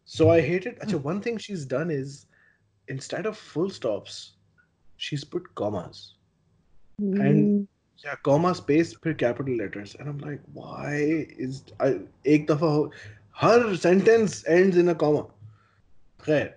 So 0.05 0.29
I 0.29 0.41
hated. 0.41 0.79
Achha, 0.79 1.01
one 1.01 1.21
thing 1.21 1.37
she's 1.37 1.65
done 1.65 1.89
is, 1.89 2.25
instead 2.87 3.25
of 3.25 3.37
full 3.37 3.69
stops, 3.69 4.33
she's 4.97 5.23
put 5.23 5.53
commas. 5.55 6.13
Mm 7.01 7.67
Yeah, 8.04 8.14
comma 8.22 8.54
space 8.54 8.94
per 8.94 9.12
capital 9.12 9.54
letters, 9.56 9.94
and 9.98 10.08
I'm 10.08 10.18
like, 10.18 10.40
why 10.54 11.26
is 11.38 11.64
I 11.80 11.88
एक 12.26 12.46
दफा 12.46 12.70
हो 12.76 12.90
हर 13.42 13.76
sentence 13.78 14.42
ends 14.48 14.78
in 14.78 14.88
a 14.88 14.94
comma. 14.94 15.26
Khair. 16.22 16.54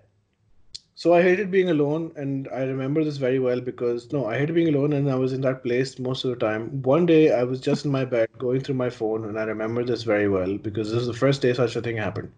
So 0.96 1.14
I 1.14 1.22
hated 1.22 1.52
being 1.52 1.70
alone, 1.70 2.14
and 2.16 2.48
I 2.48 2.64
remember 2.64 3.04
this 3.04 3.18
very 3.18 3.40
well 3.40 3.60
because 3.60 4.12
no, 4.14 4.26
I 4.26 4.38
hated 4.38 4.56
being 4.56 4.70
alone, 4.70 4.94
and 4.94 5.12
I 5.12 5.16
was 5.16 5.34
in 5.34 5.42
that 5.42 5.64
place 5.64 6.00
most 6.00 6.24
of 6.24 6.30
the 6.30 6.38
time. 6.38 6.82
One 6.84 7.06
day 7.06 7.34
I 7.34 7.44
was 7.44 7.60
just 7.60 7.84
in 7.84 7.92
my 7.92 8.06
bed 8.06 8.30
going 8.38 8.62
through 8.62 8.76
my 8.76 8.90
phone, 8.90 9.26
and 9.26 9.38
I 9.38 9.44
remember 9.44 9.84
this 9.84 10.04
very 10.04 10.30
well 10.30 10.58
because 10.58 10.92
this 10.92 11.02
is 11.02 11.08
the 11.08 11.14
first 11.14 11.42
day 11.42 11.54
such 11.54 11.76
a 11.76 11.82
thing 11.82 11.98
happened. 11.98 12.32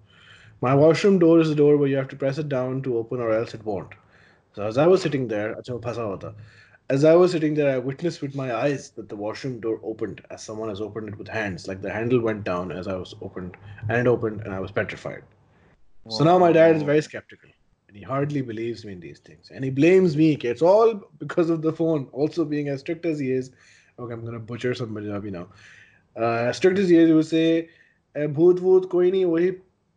My 0.62 0.74
washroom 0.74 1.20
door 1.20 1.40
is 1.42 1.50
the 1.50 1.56
door 1.56 1.78
where 1.78 1.90
you 1.90 1.98
have 1.98 2.08
to 2.08 2.16
press 2.16 2.40
it 2.40 2.50
down 2.50 2.82
to 2.84 2.98
open, 2.98 3.20
or 3.20 3.32
else 3.34 3.54
it 3.54 3.64
won't. 3.64 3.94
So 4.56 4.64
as 4.64 4.80
I 4.80 4.88
was 4.88 5.02
sitting 5.02 5.28
there, 5.28 5.54
अच्छा 5.54 5.74
वो 5.74 5.80
फंसा 5.86 6.02
हुआ 6.02 6.18
था. 6.24 6.36
As 6.90 7.04
I 7.04 7.16
was 7.16 7.32
sitting 7.32 7.56
there, 7.56 7.74
I 7.74 7.80
witnessed 7.80 8.22
with 8.22 8.36
my 8.36 8.54
eyes 8.56 8.92
that 8.92 9.10
the 9.10 9.16
washroom 9.16 9.60
door 9.60 9.80
opened 9.84 10.22
as 10.30 10.44
someone 10.44 10.70
has 10.70 10.82
opened 10.82 11.10
it 11.10 11.18
with 11.18 11.28
hands. 11.28 11.68
Like 11.68 11.82
the 11.82 11.92
handle 11.92 12.22
went 12.22 12.44
down 12.44 12.72
as 12.72 12.88
I 12.88 12.96
was 12.96 13.16
opened 13.22 13.58
and 13.90 13.98
it 13.98 14.08
opened, 14.08 14.42
and 14.42 14.54
I 14.54 14.60
was 14.60 14.72
petrified. 14.72 15.24
So 16.10 16.24
now 16.24 16.38
my 16.38 16.52
dad 16.52 16.76
is 16.76 16.84
very 16.84 17.02
skeptical 17.02 17.50
and 17.88 17.98
he 17.98 18.04
hardly 18.04 18.42
believes 18.42 18.86
me 18.86 18.94
in 18.94 19.00
these 19.00 19.20
things. 19.20 19.50
And 19.50 19.64
he 19.64 19.72
blames 19.72 20.16
me. 20.16 20.36
okay, 20.36 20.50
It's 20.50 20.62
all 20.62 21.02
because 21.18 21.50
of 21.50 21.64
the 21.64 21.74
phone. 21.74 22.08
Also, 22.12 22.46
being 22.46 22.68
as 22.68 22.82
strict 22.82 23.06
as 23.06 23.18
he 23.18 23.32
is, 23.32 23.52
okay, 23.98 24.14
I'm 24.14 24.22
going 24.22 24.34
to 24.34 24.40
butcher 24.40 24.76
some 24.76 24.94
Punjabi 24.94 25.32
now. 25.32 25.48
Uh, 26.16 26.50
as 26.50 26.58
strict 26.58 26.78
as 26.78 26.90
he 26.90 26.98
is, 26.98 27.08
he 27.08 27.14
would 27.14 27.26
say, 27.26 27.70
"Eh, 28.16 28.28
भूत 28.28 28.60
वूत 28.60 28.90
कोई 28.92 29.12
नहीं 29.12 29.26
वही 29.26 29.50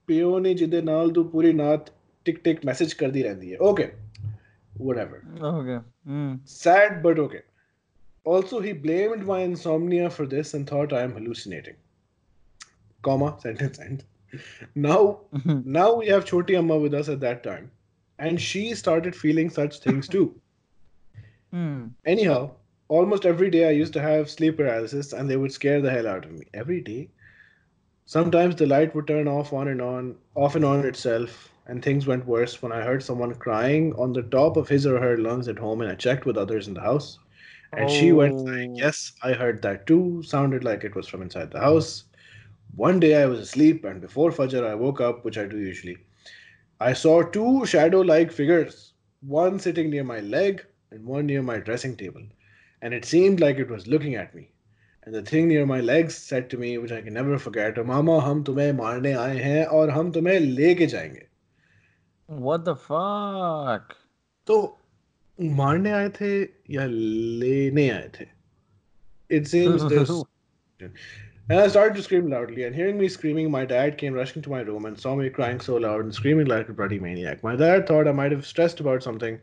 पियो 0.09 0.39
ने 0.39 0.55
जिदे 0.61 0.83
नाल 0.83 1.11
तू 1.19 1.25
पूरी 1.35 1.53
नात 1.53 1.91
टिक 2.25 2.41
टिक 2.45 2.65
मैसेज 2.65 2.93
कर 3.03 3.11
दी 3.11 3.23
रहती 3.23 3.51
है 3.51 3.59
okay 3.71 3.91
whatever 4.78 5.24
Okay. 5.40 5.80
Mm. 6.08 6.40
Sad, 6.46 7.04
but 7.04 7.20
okay. 7.20 7.42
Also, 8.26 8.60
he 8.62 8.72
blamed 8.72 9.26
my 9.26 9.42
insomnia 9.42 10.10
for 10.10 10.26
this 10.26 10.54
and 10.54 10.68
thought 10.68 10.94
I 10.94 11.02
am 11.02 11.14
hallucinating. 11.14 11.76
Comma, 13.02 13.38
sentence 13.42 13.80
end. 13.80 14.06
Now, 14.76 15.20
now 15.46 15.96
we 15.96 16.08
have 16.08 16.26
Choti 16.26 16.56
Amma 16.56 16.78
with 16.78 16.94
us 16.94 17.10
at 17.10 17.20
that 17.20 17.44
time, 17.44 17.70
and 18.20 18.42
she 18.42 18.74
started 18.74 19.16
feeling 19.16 19.50
such 19.50 19.80
things 19.80 20.08
too. 20.08 20.34
Mm. 21.54 21.92
Anyhow, 22.04 22.50
almost 22.88 23.28
every 23.28 23.52
day 23.52 23.68
I 23.68 23.72
used 23.72 23.94
to 23.94 24.02
have 24.02 24.28
sleep 24.28 24.58
paralysis, 24.58 25.14
and 25.14 25.30
they 25.30 25.38
would 25.38 25.52
scare 25.52 25.82
the 25.82 25.92
hell 25.92 26.08
out 26.08 26.26
of 26.26 26.32
me. 26.32 26.48
Every 26.52 26.82
day. 26.82 27.10
Sometimes 28.06 28.56
the 28.56 28.66
light 28.66 28.96
would 28.96 29.06
turn 29.06 29.28
off 29.28 29.54
on 29.54 29.68
and 29.68 29.80
on, 29.80 30.16
off 30.34 30.56
and 30.56 30.66
on 30.66 30.84
itself, 30.84 31.53
and 31.68 31.82
things 31.82 32.06
went 32.06 32.26
worse 32.26 32.62
when 32.62 32.72
I 32.72 32.82
heard 32.82 33.04
someone 33.04 33.34
crying 33.36 33.94
on 33.96 34.14
the 34.14 34.24
top 34.24 34.58
of 34.58 34.68
his 34.68 34.86
or 34.86 35.00
her 35.00 35.18
lungs 35.18 35.48
at 35.48 35.60
home, 35.60 35.82
and 35.82 35.92
I 35.92 35.96
checked 35.96 36.26
with 36.26 36.38
others 36.38 36.68
in 36.68 36.74
the 36.74 36.82
house. 36.82 37.20
And 37.72 37.86
oh. 37.86 37.94
she 37.94 38.12
went 38.12 38.48
saying, 38.48 38.74
oh. 38.74 38.78
Yes, 38.78 39.14
I 39.24 39.34
heard 39.34 39.62
that 39.62 39.88
too. 39.88 40.22
Sounded 40.24 40.64
like 40.64 40.84
it 40.84 40.96
was 40.96 41.08
from 41.08 41.22
inside 41.22 41.52
the 41.52 41.60
house. 41.60 42.04
One 42.76 43.00
day 43.00 43.22
I 43.22 43.26
was 43.28 43.40
asleep, 43.40 43.86
and 43.86 44.02
before 44.02 44.32
Fajr, 44.32 44.68
I 44.68 44.76
woke 44.76 45.00
up, 45.00 45.24
which 45.24 45.38
I 45.38 45.46
do 45.46 45.58
usually. 45.58 45.98
I 46.80 46.94
saw 46.94 47.24
two 47.24 47.66
shadow 47.66 48.02
like 48.02 48.32
figures, 48.32 48.94
one 49.22 49.58
sitting 49.60 49.90
near 49.90 50.04
my 50.04 50.20
leg 50.20 50.66
and 50.92 51.06
one 51.06 51.26
near 51.26 51.42
my 51.42 51.58
dressing 51.58 51.96
table. 51.96 52.24
And 52.82 52.94
it 52.94 53.06
seemed 53.06 53.40
like 53.40 53.58
it 53.58 53.70
was 53.70 53.88
looking 53.88 54.16
at 54.16 54.36
me. 54.36 54.52
And 55.04 55.16
the 55.16 55.22
thing 55.22 55.48
near 55.48 55.66
my 55.66 55.82
legs 55.82 56.16
said 56.16 56.50
to 56.50 56.58
me, 56.58 56.78
which 56.78 56.92
I 56.92 57.02
can 57.02 57.14
never 57.14 57.38
forget, 57.38 57.84
Mama, 57.86 58.20
hum 58.20 58.44
tumhe 58.44 58.76
marne 58.76 59.04
aaye 59.04 59.42
hain 59.42 59.66
aur 59.68 59.90
hum 59.90 60.12
tumhe 60.12 60.56
leke 60.58 60.90
jayenge. 60.90 61.28
What 62.27 62.65
the 62.65 62.77
fuck? 62.77 63.97
तो 64.47 64.79
मारने 65.41 65.91
आए 65.91 66.09
थे 66.09 66.43
या 66.71 66.87
लेने 66.87 67.89
आए 67.91 68.11
थे? 68.21 68.27
It 69.31 69.49
seems 69.49 69.85
there's 69.89 70.25
And 71.51 71.61
I 71.61 71.69
started 71.69 71.95
to 71.97 72.03
scream 72.03 72.29
loudly, 72.29 72.65
and 72.65 72.75
hearing 72.75 72.99
me 72.99 73.09
screaming, 73.09 73.51
my 73.51 73.65
dad 73.65 73.97
came 73.97 74.13
rushing 74.13 74.43
to 74.43 74.51
my 74.51 74.61
room 74.61 74.85
and 74.85 75.01
saw 75.01 75.15
me 75.15 75.31
crying 75.31 75.61
so 75.61 75.77
loud 75.77 76.05
and 76.05 76.15
screaming 76.15 76.47
like 76.47 76.69
a 76.69 76.75
bloody 76.75 76.99
maniac. 76.99 77.43
My 77.43 77.57
dad 77.57 77.87
thought 77.87 78.07
I 78.07 78.13
might 78.13 78.33
have 78.33 78.47
stressed 78.47 78.81
about 78.81 79.03
something, 79.03 79.41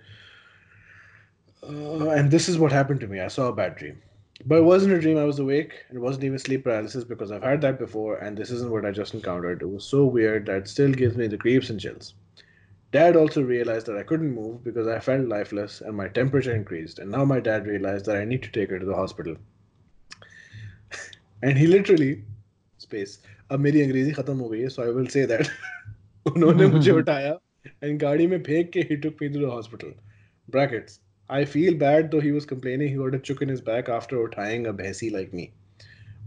uh, 1.64 2.10
and 2.10 2.30
this 2.30 2.48
is 2.48 2.60
what 2.60 2.72
happened 2.72 3.00
to 3.02 3.08
me. 3.08 3.20
I 3.20 3.28
saw 3.28 3.48
a 3.48 3.54
bad 3.54 3.76
dream. 3.76 4.02
But 4.46 4.60
it 4.60 4.66
wasn't 4.66 4.94
a 4.94 5.00
dream, 5.00 5.18
I 5.18 5.24
was 5.24 5.40
awake, 5.40 5.74
and 5.90 5.98
it 5.98 6.02
wasn't 6.02 6.26
even 6.26 6.38
sleep 6.38 6.66
paralysis 6.66 7.04
because 7.04 7.32
I've 7.32 7.42
had 7.42 7.62
that 7.62 7.80
before, 7.80 8.18
and 8.18 8.38
this 8.38 8.52
isn't 8.52 8.72
what 8.72 8.86
I 8.86 8.92
just 8.92 9.16
encountered. 9.16 9.64
It 9.64 9.70
was 9.70 9.84
so 9.84 10.06
weird 10.06 10.46
that 10.46 10.58
it 10.58 10.68
still 10.68 10.92
gives 10.92 11.18
me 11.18 11.28
the 11.28 11.38
creeps 11.38 11.72
and 11.72 11.80
chills. 11.80 12.14
Dad 12.92 13.16
also 13.16 13.42
realized 13.44 13.88
that 13.88 13.98
I 13.98 14.04
couldn't 14.04 14.34
move 14.34 14.64
because 14.64 14.88
I 14.88 15.00
felt 15.00 15.28
lifeless 15.28 15.82
and 15.82 15.98
my 15.98 16.08
temperature 16.08 16.56
increased, 16.56 17.00
and 17.00 17.12
now 17.12 17.26
my 17.26 17.40
dad 17.40 17.68
realized 17.68 18.06
that 18.06 18.18
I 18.18 18.26
need 18.26 18.44
to 18.44 18.52
take 18.52 18.70
her 18.70 18.80
to 18.80 18.86
the 18.86 18.96
hospital. 18.96 19.36
and 21.44 21.58
he 21.58 21.68
literally 21.68 22.12
space 22.84 23.18
अब 23.52 23.60
मेरी 23.60 23.82
अंग्रेजी 23.82 24.12
खत्म 24.12 24.38
हो 24.40 24.50
गई 24.50 24.60
है 24.62 24.70
so 24.76 24.84
I 24.84 24.94
will 24.98 25.10
say 25.16 25.26
that 25.32 25.50
उन्होंने 26.32 26.68
मुझे 26.76 26.92
उठाया 26.92 27.34
and 27.88 28.00
गाड़ी 28.02 28.28
में 28.28 28.42
फेंक 28.44 28.72
के 28.76 28.84
he 28.92 28.98
took 29.06 29.22
me 29.24 29.30
to 29.36 29.42
the 29.44 29.50
hospital 29.56 29.92
brackets 30.56 31.00
I 31.38 31.44
feel 31.56 31.78
bad 31.84 32.10
though 32.14 32.24
he 32.28 32.32
was 32.38 32.48
complaining 32.54 32.92
he 32.94 33.00
got 33.04 33.18
a 33.20 33.22
chook 33.30 33.42
in 33.48 33.54
his 33.56 33.62
back 33.70 33.90
after 33.98 34.22
uthaying 34.26 34.68
a 34.72 34.74
bhesi 34.82 35.12
like 35.18 35.34
me 35.40 35.46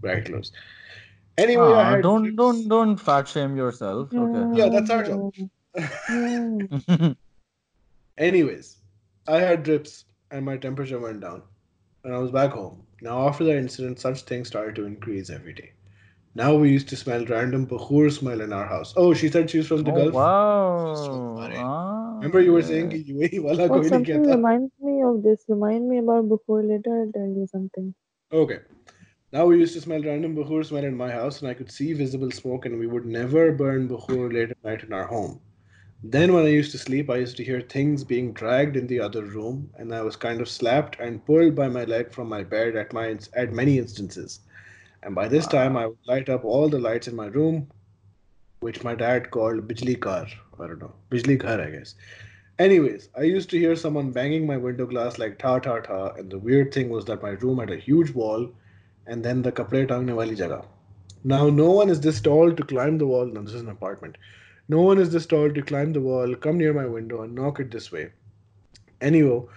bracket 0.06 0.30
close 0.30 0.52
anyway 1.46 1.68
I 1.72 1.82
Ah, 1.82 1.90
had 1.92 2.02
don't 2.08 2.28
trips- 2.28 2.40
don't 2.42 2.68
don't 2.74 3.04
fat 3.08 3.32
shame 3.34 3.56
yourself. 3.62 4.16
Okay. 4.24 4.44
Yeah, 4.62 4.68
that's 4.76 4.94
our 4.98 5.04
job. 5.10 5.24
Hmm. 5.75 7.11
Anyways, 8.17 8.77
I 9.27 9.39
had 9.39 9.63
drips 9.63 10.05
and 10.31 10.45
my 10.45 10.57
temperature 10.57 10.99
went 10.99 11.21
down, 11.21 11.41
and 12.03 12.13
I 12.13 12.17
was 12.17 12.31
back 12.31 12.51
home. 12.51 12.83
Now, 13.01 13.27
after 13.27 13.43
that 13.45 13.57
incident, 13.57 13.99
such 13.99 14.21
things 14.21 14.47
started 14.47 14.75
to 14.75 14.85
increase 14.85 15.29
every 15.29 15.53
day. 15.53 15.71
Now 16.35 16.55
we 16.55 16.71
used 16.71 16.89
to 16.89 16.95
smell 16.95 17.25
random 17.25 17.67
bahur 17.67 18.11
smell 18.11 18.41
in 18.41 18.51
our 18.51 18.65
house. 18.65 18.93
Oh, 18.97 19.13
she 19.13 19.29
said 19.29 19.51
she 19.51 19.59
was 19.59 19.67
from 19.67 19.83
the 19.83 19.91
oh, 19.91 19.95
Gulf. 19.95 20.13
Wow. 20.13 20.95
So 20.95 21.11
wow. 21.33 21.51
Ah. 21.55 22.15
Remember 22.15 22.41
you 22.41 22.53
were 22.53 22.63
saying 22.63 22.89
UAE 22.89 23.43
wala 23.43 23.67
oh, 23.69 23.83
something 23.83 24.23
reminds 24.23 24.71
me 24.81 25.03
of 25.03 25.21
this. 25.21 25.43
Remind 25.47 25.87
me 25.87 25.99
about 25.99 26.29
bahur 26.29 26.67
later. 26.67 27.01
I'll 27.01 27.11
tell 27.11 27.29
you 27.41 27.45
something. 27.51 27.93
Okay. 28.31 28.59
Now 29.31 29.45
we 29.45 29.59
used 29.59 29.75
to 29.75 29.81
smell 29.81 30.01
random 30.01 30.35
bahur 30.35 30.65
smell 30.65 30.83
in 30.83 30.97
my 30.97 31.11
house, 31.11 31.41
and 31.41 31.49
I 31.49 31.53
could 31.53 31.71
see 31.71 31.93
visible 31.93 32.31
smoke, 32.31 32.65
and 32.65 32.79
we 32.79 32.87
would 32.87 33.05
never 33.05 33.51
burn 33.51 33.87
bahur 33.87 34.33
late 34.33 34.49
at 34.49 34.63
night 34.63 34.83
in 34.83 34.91
our 34.91 35.05
home. 35.05 35.39
Then, 36.05 36.33
when 36.33 36.43
I 36.43 36.49
used 36.49 36.73
to 36.73 36.77
sleep, 36.77 37.09
I 37.09 37.15
used 37.15 37.37
to 37.37 37.45
hear 37.45 37.61
things 37.61 38.03
being 38.03 38.33
dragged 38.33 38.75
in 38.75 38.87
the 38.87 38.99
other 38.99 39.23
room, 39.23 39.69
and 39.77 39.95
I 39.95 40.01
was 40.01 40.17
kind 40.17 40.41
of 40.41 40.49
slapped 40.49 40.99
and 40.99 41.25
pulled 41.25 41.55
by 41.55 41.69
my 41.69 41.85
leg 41.85 42.11
from 42.11 42.27
my 42.27 42.43
bed 42.43 42.75
at 42.75 42.91
my 42.91 43.17
at 43.33 43.53
many 43.53 43.77
instances. 43.77 44.41
And 45.03 45.15
by 45.15 45.29
this 45.29 45.47
time, 45.47 45.77
I 45.77 45.87
would 45.87 45.97
light 46.05 46.27
up 46.27 46.43
all 46.43 46.67
the 46.67 46.79
lights 46.79 47.07
in 47.07 47.15
my 47.15 47.27
room, 47.27 47.71
which 48.59 48.83
my 48.83 48.95
dad 48.95 49.31
called 49.31 49.65
bijli 49.65 49.97
kar. 49.97 50.27
I 50.59 50.67
don't 50.67 50.81
know, 50.81 50.93
bijli 51.09 51.37
ghar, 51.39 51.61
I 51.61 51.69
guess. 51.69 51.95
Anyways, 52.59 53.07
I 53.17 53.23
used 53.23 53.49
to 53.51 53.57
hear 53.57 53.75
someone 53.77 54.11
banging 54.11 54.45
my 54.45 54.57
window 54.57 54.85
glass 54.85 55.17
like 55.17 55.39
ta 55.39 55.59
ta 55.59 55.79
ta, 55.79 56.09
and 56.17 56.29
the 56.29 56.37
weird 56.37 56.73
thing 56.73 56.89
was 56.89 57.05
that 57.05 57.23
my 57.23 57.29
room 57.29 57.59
had 57.59 57.71
a 57.71 57.77
huge 57.77 58.11
wall, 58.11 58.51
and 59.07 59.23
then 59.23 59.41
the 59.41 59.53
kapde 59.53 59.87
tangne 59.87 60.13
wali 60.13 60.35
jaga. 60.35 60.65
Now, 61.23 61.49
no 61.49 61.71
one 61.71 61.89
is 61.89 62.01
this 62.01 62.19
tall 62.19 62.51
to 62.51 62.63
climb 62.63 62.97
the 62.97 63.07
wall. 63.07 63.25
No, 63.25 63.41
this 63.41 63.53
is 63.53 63.61
an 63.61 63.69
apartment. 63.69 64.17
No 64.69 64.81
one 64.81 64.97
is 64.97 65.11
this 65.11 65.25
tall 65.25 65.51
to 65.51 65.61
climb 65.61 65.93
the 65.93 66.01
wall, 66.01 66.35
come 66.35 66.57
near 66.57 66.73
my 66.73 66.85
window, 66.85 67.21
and 67.21 67.35
knock 67.35 67.59
it 67.59 67.71
this 67.71 67.91
way. 67.91 68.11
Anyhow, 69.01 69.47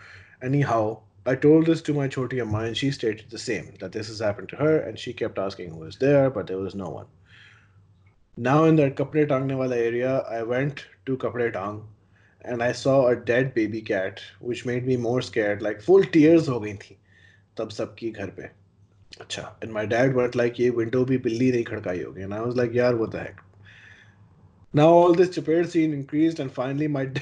anyhow, 0.43 1.01
I 1.25 1.35
told 1.35 1.67
this 1.67 1.83
to 1.83 1.95
my 1.95 2.09
choti 2.09 2.41
Amma 2.41 2.59
and 2.61 2.77
she 2.77 2.91
stated 2.91 3.31
the 3.31 3.39
same, 3.39 3.75
that 3.81 3.93
this 3.93 4.09
has 4.09 4.21
happened 4.21 4.49
to 4.51 4.57
her 4.57 4.79
and 4.79 4.99
she 4.99 5.13
kept 5.13 5.39
asking 5.39 5.71
who 5.71 5.79
was 5.79 5.97
there, 5.99 6.31
but 6.31 6.47
there 6.47 6.59
was 6.59 6.75
no 6.75 6.89
one. 6.89 7.07
Now 8.37 8.65
in 8.65 8.77
that 8.77 8.97
Kapre 8.97 9.27
Tangnewala 9.27 9.77
area, 9.77 10.19
I 10.29 10.43
went 10.43 10.85
to 11.07 11.17
Kapre 11.17 11.53
Tang 11.53 11.85
and 12.43 12.63
I 12.63 12.73
saw 12.73 13.09
a 13.09 13.17
dead 13.17 13.55
baby 13.55 13.81
cat, 13.81 14.21
which 14.41 14.67
made 14.67 14.87
me 14.87 14.97
more 14.97 15.23
scared, 15.23 15.63
like 15.63 15.81
full 15.81 16.05
tears 16.05 16.47
ho 16.47 16.61
gayi 16.61 16.81
thi, 16.81 16.99
tab 17.57 17.71
sabki 17.71 18.15
ghar 18.17 18.29
pe. 18.29 18.49
Achha. 19.19 19.51
And 19.63 19.73
my 19.73 19.87
dad 19.87 20.15
went 20.15 20.35
like, 20.35 20.59
ye 20.59 20.71
window 20.71 21.05
bhi 21.05 21.23
billi 21.23 21.51
nahi 21.53 21.67
khadkai 21.67 22.05
hogi. 22.05 22.23
And 22.23 22.35
I 22.35 22.41
was 22.41 22.57
like, 22.57 22.73
yaar, 22.73 22.97
what 22.97 23.11
the 23.13 23.21
heck. 23.21 23.43
now 24.74 24.88
all 24.90 25.14
this 25.14 25.30
chapped 25.36 25.70
scene 25.72 25.94
increased 25.94 26.40
and 26.40 26.52
finally 26.52 26.88
my 26.88 27.06
d- 27.06 27.22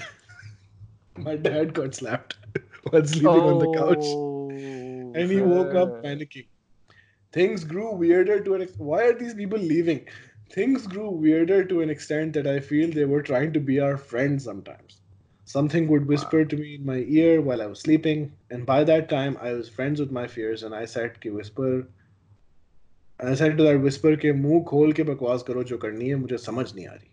my 1.18 1.36
dad 1.36 1.74
got 1.74 1.96
slapped 1.96 2.38
while 2.90 3.06
sleeping 3.06 3.48
on 3.48 3.60
the 3.60 3.68
couch 3.68 4.20
Oh, 4.58 5.14
and 5.14 5.32
he 5.32 5.42
woke 5.42 5.74
up 5.76 5.96
fair. 5.96 6.04
panicking 6.04 6.48
things 7.34 7.64
grew 7.64 7.94
weirder 7.96 8.40
to 8.44 8.56
an 8.56 8.62
ex- 8.64 8.78
why 8.78 9.04
are 9.06 9.18
these 9.20 9.34
people 9.34 9.60
leaving 9.60 10.08
things 10.54 10.88
grew 10.88 11.10
weirder 11.12 11.64
to 11.66 11.82
an 11.82 11.90
extent 11.90 12.34
that 12.34 12.48
i 12.48 12.60
feel 12.60 12.92
they 12.92 13.06
were 13.06 13.22
trying 13.22 13.54
to 13.54 13.60
be 13.60 13.80
our 13.80 13.98
friends 13.98 14.44
sometimes 14.46 15.02
something 15.46 15.88
would 15.88 16.08
whisper 16.08 16.46
to 16.46 16.58
me 16.58 16.76
in 16.76 16.86
my 16.86 17.00
ear 17.20 17.42
while 17.42 17.62
i 17.62 17.66
was 17.68 17.82
sleeping 17.82 18.32
and 18.52 18.66
by 18.66 18.84
that 18.84 19.10
time 19.10 19.38
i 19.42 19.52
was 19.54 19.70
friends 19.70 20.00
with 20.00 20.12
my 20.12 20.28
fears 20.28 20.64
and 20.64 20.76
i 20.76 20.86
said 20.86 21.20
कि 21.22 21.32
whisper 21.40 21.72
I 23.20 23.34
said 23.36 23.58
to 23.58 23.64
that 23.64 23.80
whisper 23.82 24.16
के 24.24 24.32
मुंह 24.42 24.64
खोल 24.70 24.94
के 25.00 25.04
बकवास 25.10 25.44
करो 25.48 25.64
जो 25.72 25.78
करनी 25.86 26.10
है 26.10 26.16
मुझे 26.26 26.38
समझ 26.38 26.74
नहीं 26.76 26.88
आ 26.88 26.94
रही 26.94 27.10
Hmm. 27.10 27.13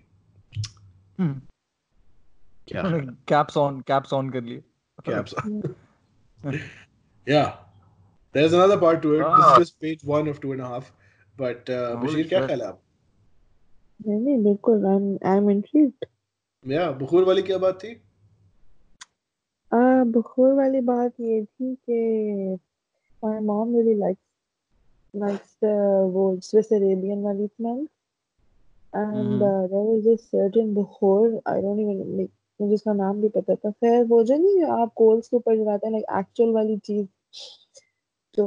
क्या 2.68 2.84
कैप्स 3.30 3.58
ऑन 3.58 3.80
कैप्स 3.88 4.14
ऑन 4.14 4.30
कर 4.30 4.44
लिए 4.44 4.64
caps 5.08 5.34
yeah 7.28 7.48
there's 8.36 8.54
another 8.58 8.78
part 8.82 9.02
to 9.04 9.14
it 9.16 9.24
this 9.24 9.46
Ah. 9.46 9.54
is 9.54 9.60
just 9.64 9.80
page 9.86 10.04
one 10.12 10.28
of 10.32 10.40
two 10.44 10.52
and 10.56 10.62
a 10.68 10.68
half 10.74 10.92
but 11.38 11.70
uh, 11.70 11.80
Holy 12.02 12.08
Bashir 12.08 12.28
क्या 12.30 12.46
ख्याल 12.48 12.62
है 12.62 12.68
आप 12.68 12.80
नहीं 14.08 14.20
नहीं 14.20 14.38
बिल्कुल 14.44 14.86
I'm 14.92 15.08
I'm 15.32 15.50
intrigued. 15.54 16.06
या 16.66 16.90
बुखूर 17.02 17.24
वाली 17.24 17.42
क्या 17.50 17.58
बात 17.66 17.80
थी 17.84 17.94
बखूर 20.18 20.54
वाली 20.54 20.82
बात 20.92 21.20
ये 21.22 21.44
थी 21.46 21.74
कि 21.90 22.00
my 23.24 23.40
mom 23.50 23.74
really 23.78 23.96
likes 24.04 25.24
likes 25.24 25.54
वो 26.16 26.26
Swiss 26.50 26.72
Arabian 26.80 27.24
वाली 27.24 27.48
smell 27.48 27.82
and 28.94 29.42
Mhm. 29.42 29.42
uh, 29.42 29.68
there 29.68 29.86
was 29.90 30.04
this 30.06 30.24
certain 30.32 30.74
बखूर 30.76 31.42
I 31.46 31.60
don't 31.62 31.80
even 31.80 32.00
like 32.18 32.32
मुझे 32.60 32.74
उसका 32.76 32.94
नाम 32.94 33.22
भी 33.22 33.30
पता 33.36 33.56
था 33.56 33.70
खैर 33.72 34.04
वो 34.06 34.24
जो 34.24 34.36
नहीं 34.38 34.64
आप 34.82 34.94
कोल्स 34.96 35.28
के 35.28 35.38
ऊपर 35.38 35.56
जलाते 35.58 35.88
हैं 35.88 35.94
like 35.94 36.10
actual 36.22 36.54
वाली 36.56 36.78
चीज़ 36.90 37.08
तो 38.38 38.46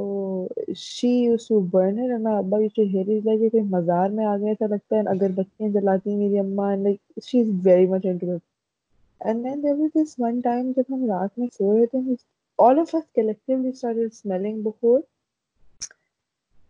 she 0.82 1.08
used 1.28 1.48
to 1.48 1.60
burn 1.74 1.98
it 2.04 2.10
and 2.16 2.24
my 2.26 2.34
अब्बा 2.38 2.58
used 2.64 2.76
to 2.76 2.84
hate 2.92 3.08
it 3.16 3.26
like 3.30 3.40
ये 3.42 3.48
कोई 3.50 3.62
मजार 3.76 4.10
में 4.10 4.24
आ 4.26 4.36
गया 4.36 4.52
ऐसा 4.52 4.66
लगता 4.74 4.96
है 4.96 5.04
अगरबत्तियाँ 5.14 5.70
जलाती 5.72 6.10
हैं 6.10 6.18
मेरी 6.18 6.38
अम्मा 6.38 6.68
and 6.74 6.86
like 6.88 7.26
she's 7.30 7.50
very 7.68 7.86
much 7.94 8.06
into 8.12 8.30
it 8.36 8.42
and 9.20 9.44
then 9.46 9.62
there 9.62 9.76
was 9.80 9.92
this 9.98 10.14
one 10.26 10.40
time 10.46 10.72
जब 10.78 10.92
हम 10.92 11.06
रात 11.10 11.38
में 11.38 11.48
सो 11.48 11.72
रहे 11.76 11.86
थे 11.94 12.16
all 12.58 12.80
of 12.84 12.94
us 12.96 13.04
collectively 13.18 13.72
started 13.82 14.14
smelling 14.14 14.62
before 14.68 15.00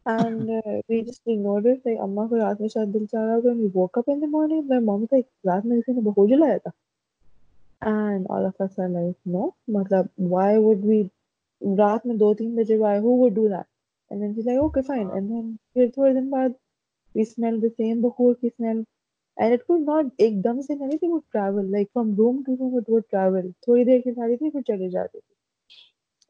and 0.07 0.51
uh, 0.51 0.81
we 0.89 1.03
just 1.03 1.23
ignored 1.27 1.67
it 1.67 1.81
like 1.85 1.99
अम्मा 2.07 2.27
को 2.29 2.37
रात 2.37 2.61
में 2.61 2.69
शायद 2.69 2.89
दिल 2.93 3.07
चाह 3.07 3.25
रहा 3.25 3.35
होगा 3.35 3.51
and 3.51 3.61
we 3.61 3.69
woke 3.77 3.99
up 3.99 4.09
in 4.15 4.21
the 4.21 4.27
morning 4.27 4.67
my 4.69 4.81
mom 4.89 5.01
was 5.03 5.13
like 5.13 5.27
रात 5.47 5.65
में 5.67 5.81
किसी 5.81 5.93
ने 5.93 6.03
बखूर 6.11 6.29
जलाया 6.29 6.59
था 6.59 6.73
and 7.83 8.27
all 8.31 8.47
of 8.47 8.65
us 8.67 8.79
are 8.79 8.89
like 8.89 9.17
no 9.37 9.51
मतलब 9.77 10.09
why 10.35 10.51
would 10.67 10.85
we 10.91 11.03
रात 11.63 12.07
में 12.07 12.17
दो 12.19 12.33
तीन 12.35 12.55
बजे 12.57 12.79
why 12.79 12.99
who 13.01 13.17
would 13.21 13.35
do 13.35 13.49
that 13.49 13.67
and 14.11 14.23
then 14.23 14.35
she's 14.35 14.47
like 14.47 14.59
okay 14.59 14.83
fine 14.91 15.11
and 15.19 15.31
then 15.31 15.57
फिर 15.75 15.91
थोड़े 15.97 16.13
दिन 16.15 16.31
बाद 16.31 16.55
we 17.15 17.25
smelled 17.25 17.65
the 17.67 17.73
same 17.81 18.03
बखूर 18.03 18.35
की 18.43 18.51
smell 18.51 18.85
and 19.37 19.55
it 19.55 19.67
could 19.69 19.87
not 19.91 20.11
एकदम 20.21 20.61
से 20.61 20.75
नहीं 20.75 20.99
थी 20.99 21.11
would 21.13 21.25
travel 21.37 21.71
like 21.77 21.91
from 21.93 22.15
room 22.17 22.43
to 22.45 22.57
room 22.61 22.77
it 22.83 22.91
would 22.95 23.09
travel 23.15 23.53
थोड़ी 23.69 23.85
देर 23.85 24.03
लिए 24.07 24.15
सारी 24.15 24.37
थी 24.37 24.51
फिर 24.51 24.63
चली 24.63 24.89
जाती 24.91 25.19
थी 25.19 25.35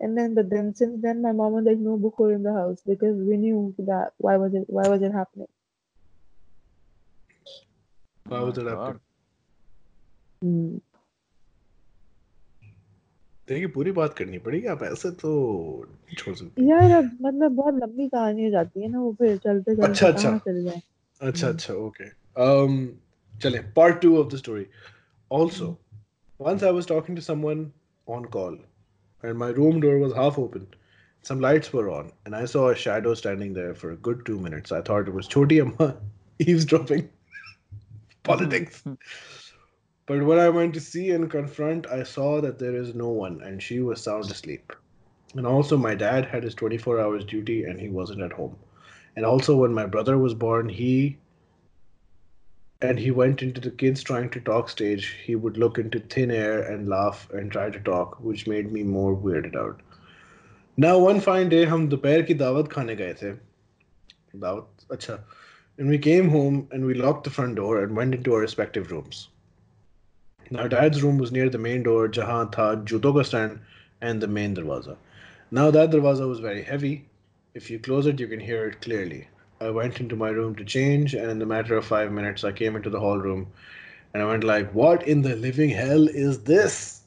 and 0.03 0.17
then 0.17 0.33
but 0.33 0.49
then 0.49 0.73
since 0.81 1.01
then 1.05 1.21
my 1.21 1.31
mom 1.39 1.53
was 1.53 1.65
like 1.69 1.79
no 1.87 1.95
bukhur 2.07 2.33
in 2.35 2.43
the 2.43 2.53
house 2.57 2.81
because 2.91 3.15
we 3.29 3.37
knew 3.37 3.73
that 3.79 4.11
why 4.27 4.35
was 4.43 4.53
it 4.59 4.65
why 4.79 4.87
was 4.95 5.01
it 5.09 5.11
happening 5.21 5.47
Why 8.25 8.39
was 8.47 8.57
it 8.57 8.65
My 8.65 8.71
happening? 8.71 8.99
God. 8.99 10.47
Hmm. 10.47 10.77
देखिए 13.47 13.67
पूरी 13.75 13.91
बात 13.97 14.13
करनी 14.17 14.37
पड़ेगी 14.47 14.67
आप 14.71 14.83
ऐसे 14.83 15.09
तो 15.21 15.29
नहीं 15.89 16.15
छोड़ 16.17 16.33
सकते 16.35 16.65
यार 16.67 16.91
अब 16.97 17.09
मतलब 17.21 17.51
बहुत 17.55 17.73
लंबी 17.83 18.07
कहानी 18.09 18.43
हो 18.45 18.49
जाती 18.51 18.81
है 18.81 18.89
ना 18.91 18.99
वो 19.01 19.13
फिर 19.19 19.37
चलते 19.45 19.75
चलते 19.75 19.87
अच्छा, 19.89 20.07
अच्छा। 20.07 20.29
कहाँ 20.29 20.39
चल 20.47 20.63
जाए 20.63 20.81
अच्छा 21.21 21.47
Hmm. 21.47 21.55
अच्छा 21.55 21.73
okay 21.85 22.09
um 22.47 22.75
चले 23.45 23.61
part 23.79 23.97
two 24.03 24.11
of 24.19 24.29
the 24.33 24.37
story 24.41 24.65
also 25.39 25.69
once 26.39 26.63
I 26.69 26.71
was 26.77 26.89
talking 26.91 27.17
to 27.21 27.25
someone 27.29 27.63
on 28.17 28.27
call 28.37 28.59
and 29.24 29.38
my 29.38 29.48
room 29.48 29.80
door 29.80 29.98
was 29.98 30.12
half 30.12 30.38
open. 30.38 30.66
Some 31.22 31.40
lights 31.40 31.72
were 31.72 31.90
on 31.90 32.12
and 32.26 32.36
I 32.36 32.44
saw 32.44 32.68
a 32.68 32.76
shadow 32.76 33.14
standing 33.14 33.54
there 33.54 33.74
for 33.74 33.92
a 33.92 33.96
good 33.96 34.24
two 34.26 34.38
minutes. 34.38 34.72
I 34.72 34.82
thought 34.82 35.08
it 35.08 35.14
was 35.14 35.26
Choti 35.26 35.60
Amma 35.60 35.96
eavesdropping. 36.38 37.08
Politics. 38.22 38.82
Hmm. 38.82 38.94
But 40.06 40.22
when 40.22 40.38
I 40.38 40.50
went 40.50 40.74
to 40.74 40.80
see 40.80 41.12
and 41.12 41.30
confront, 41.30 41.86
I 41.86 42.02
saw 42.02 42.42
that 42.42 42.58
there 42.58 42.76
is 42.76 42.94
no 42.94 43.08
one, 43.08 43.40
and 43.40 43.62
she 43.62 43.80
was 43.80 44.02
sound 44.02 44.30
asleep. 44.30 44.72
And 45.34 45.46
also, 45.46 45.78
my 45.78 45.94
dad 45.94 46.26
had 46.26 46.42
his 46.42 46.54
24 46.54 47.00
hours 47.00 47.24
duty, 47.24 47.64
and 47.64 47.80
he 47.80 47.88
wasn't 47.88 48.20
at 48.20 48.32
home. 48.32 48.54
And 49.16 49.24
also, 49.24 49.56
when 49.56 49.72
my 49.72 49.86
brother 49.86 50.18
was 50.18 50.34
born, 50.34 50.68
he 50.68 51.16
and 52.83 52.97
he 52.99 53.11
went 53.11 53.41
into 53.41 53.59
the 53.59 53.71
kids 53.71 54.01
trying 54.01 54.29
to 54.29 54.39
talk 54.39 54.69
stage. 54.69 55.15
He 55.25 55.35
would 55.35 55.57
look 55.57 55.77
into 55.77 55.99
thin 55.99 56.31
air 56.31 56.61
and 56.61 56.87
laugh 56.87 57.29
and 57.31 57.51
try 57.51 57.69
to 57.69 57.79
talk, 57.79 58.19
which 58.21 58.47
made 58.47 58.71
me 58.71 58.83
more 58.83 59.15
weirded 59.15 59.55
out. 59.55 59.81
Now, 60.77 60.97
one 60.97 61.19
fine 61.19 61.49
day, 61.49 61.65
हम 61.65 61.89
दोपहर 61.89 62.21
की 62.21 62.33
दावत 62.33 62.71
खाने 62.71 62.95
गए 62.95 63.13
थे. 63.13 63.37
दावत 64.35 64.67
अच्छा. 64.91 65.19
And 65.77 65.89
we 65.89 65.97
came 65.97 66.29
home 66.29 66.67
and 66.71 66.85
we 66.85 66.93
locked 66.93 67.23
the 67.23 67.29
front 67.29 67.55
door 67.55 67.83
and 67.83 67.95
went 67.95 68.15
into 68.15 68.33
our 68.33 68.39
respective 68.39 68.91
rooms. 68.91 69.27
Now, 70.51 70.67
dad's 70.67 71.03
room 71.03 71.17
was 71.17 71.31
near 71.31 71.49
the 71.49 71.57
main 71.57 71.83
door, 71.83 72.07
jahan 72.07 72.49
tha 72.51 72.81
juto 72.85 73.13
ka 73.13 73.23
stand 73.23 73.59
and 74.01 74.21
the 74.21 74.27
main 74.27 74.55
darwaza. 74.55 74.95
Now, 75.51 75.69
that 75.71 75.91
darwaza 75.91 76.27
was 76.27 76.39
very 76.39 76.63
heavy. 76.63 77.05
If 77.53 77.69
you 77.69 77.79
close 77.79 78.05
it, 78.05 78.19
you 78.19 78.27
can 78.27 78.39
hear 78.39 78.67
it 78.67 78.81
clearly. 78.81 79.27
I 79.63 79.69
went 79.69 80.01
into 80.01 80.17
my 80.17 80.31
room 80.31 80.55
to 80.55 80.65
change, 80.65 81.13
and 81.13 81.31
in 81.31 81.39
the 81.39 81.45
matter 81.45 81.77
of 81.77 81.85
five 81.85 82.11
minutes, 82.11 82.43
I 82.43 82.51
came 82.51 82.75
into 82.75 82.89
the 82.89 82.99
hall 82.99 83.19
room, 83.19 83.47
and 84.13 84.21
I 84.21 84.25
went 84.25 84.43
like, 84.43 84.75
"What 84.75 85.07
in 85.07 85.21
the 85.21 85.37
living 85.37 85.69
hell 85.69 86.09
is 86.09 86.39
this?" 86.39 87.03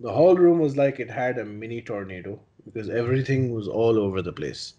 The 0.00 0.10
hall 0.10 0.34
room 0.36 0.58
was 0.58 0.76
like 0.76 0.98
it 0.98 1.08
had 1.08 1.38
a 1.38 1.44
mini 1.44 1.82
tornado 1.82 2.40
because 2.64 2.90
everything 2.90 3.52
was 3.52 3.68
all 3.68 3.96
over 3.96 4.22
the 4.22 4.32
place. 4.32 4.74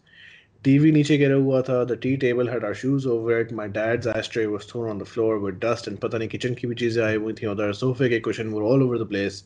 TV 0.61 0.91
नीचे 0.91 1.17
गिरा 1.19 1.37
हुआ 1.41 1.61
था. 1.69 1.87
The 1.87 1.95
tea 1.95 2.17
table 2.17 2.47
had 2.47 2.65
our 2.65 2.73
shoes 2.73 3.07
over 3.07 3.39
it. 3.39 3.53
My 3.53 3.69
dad's 3.69 4.05
ashtray 4.05 4.45
was 4.47 4.65
thrown 4.65 4.89
on 4.89 4.97
the 4.97 5.05
floor 5.05 5.39
with 5.39 5.61
dust 5.61 5.87
and 5.87 5.97
पता 6.01 6.19
नहीं 6.19 6.29
kitchen 6.29 6.53
की 6.53 6.67
भी 6.67 6.75
चीजें 6.83 7.01
आई 7.01 7.15
हुई 7.15 7.33
थी 7.39 7.47
उधर. 7.55 7.73
Sofa 7.75 8.09
के 8.09 8.19
cushion 8.19 8.51
were 8.51 8.63
all 8.63 8.83
over 8.83 8.97
the 8.97 9.05
place. 9.05 9.43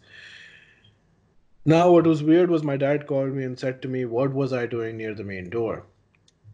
Now 1.65 1.91
what 1.91 2.07
was 2.07 2.23
weird 2.23 2.49
was 2.49 2.63
my 2.63 2.77
dad 2.77 3.05
called 3.05 3.35
me 3.35 3.43
and 3.43 3.59
said 3.59 3.79
to 3.83 3.87
me, 3.87 4.05
"What 4.05 4.33
was 4.33 4.51
I 4.51 4.65
doing 4.65 4.97
near 4.97 5.13
the 5.13 5.23
main 5.23 5.51
door?" 5.51 5.83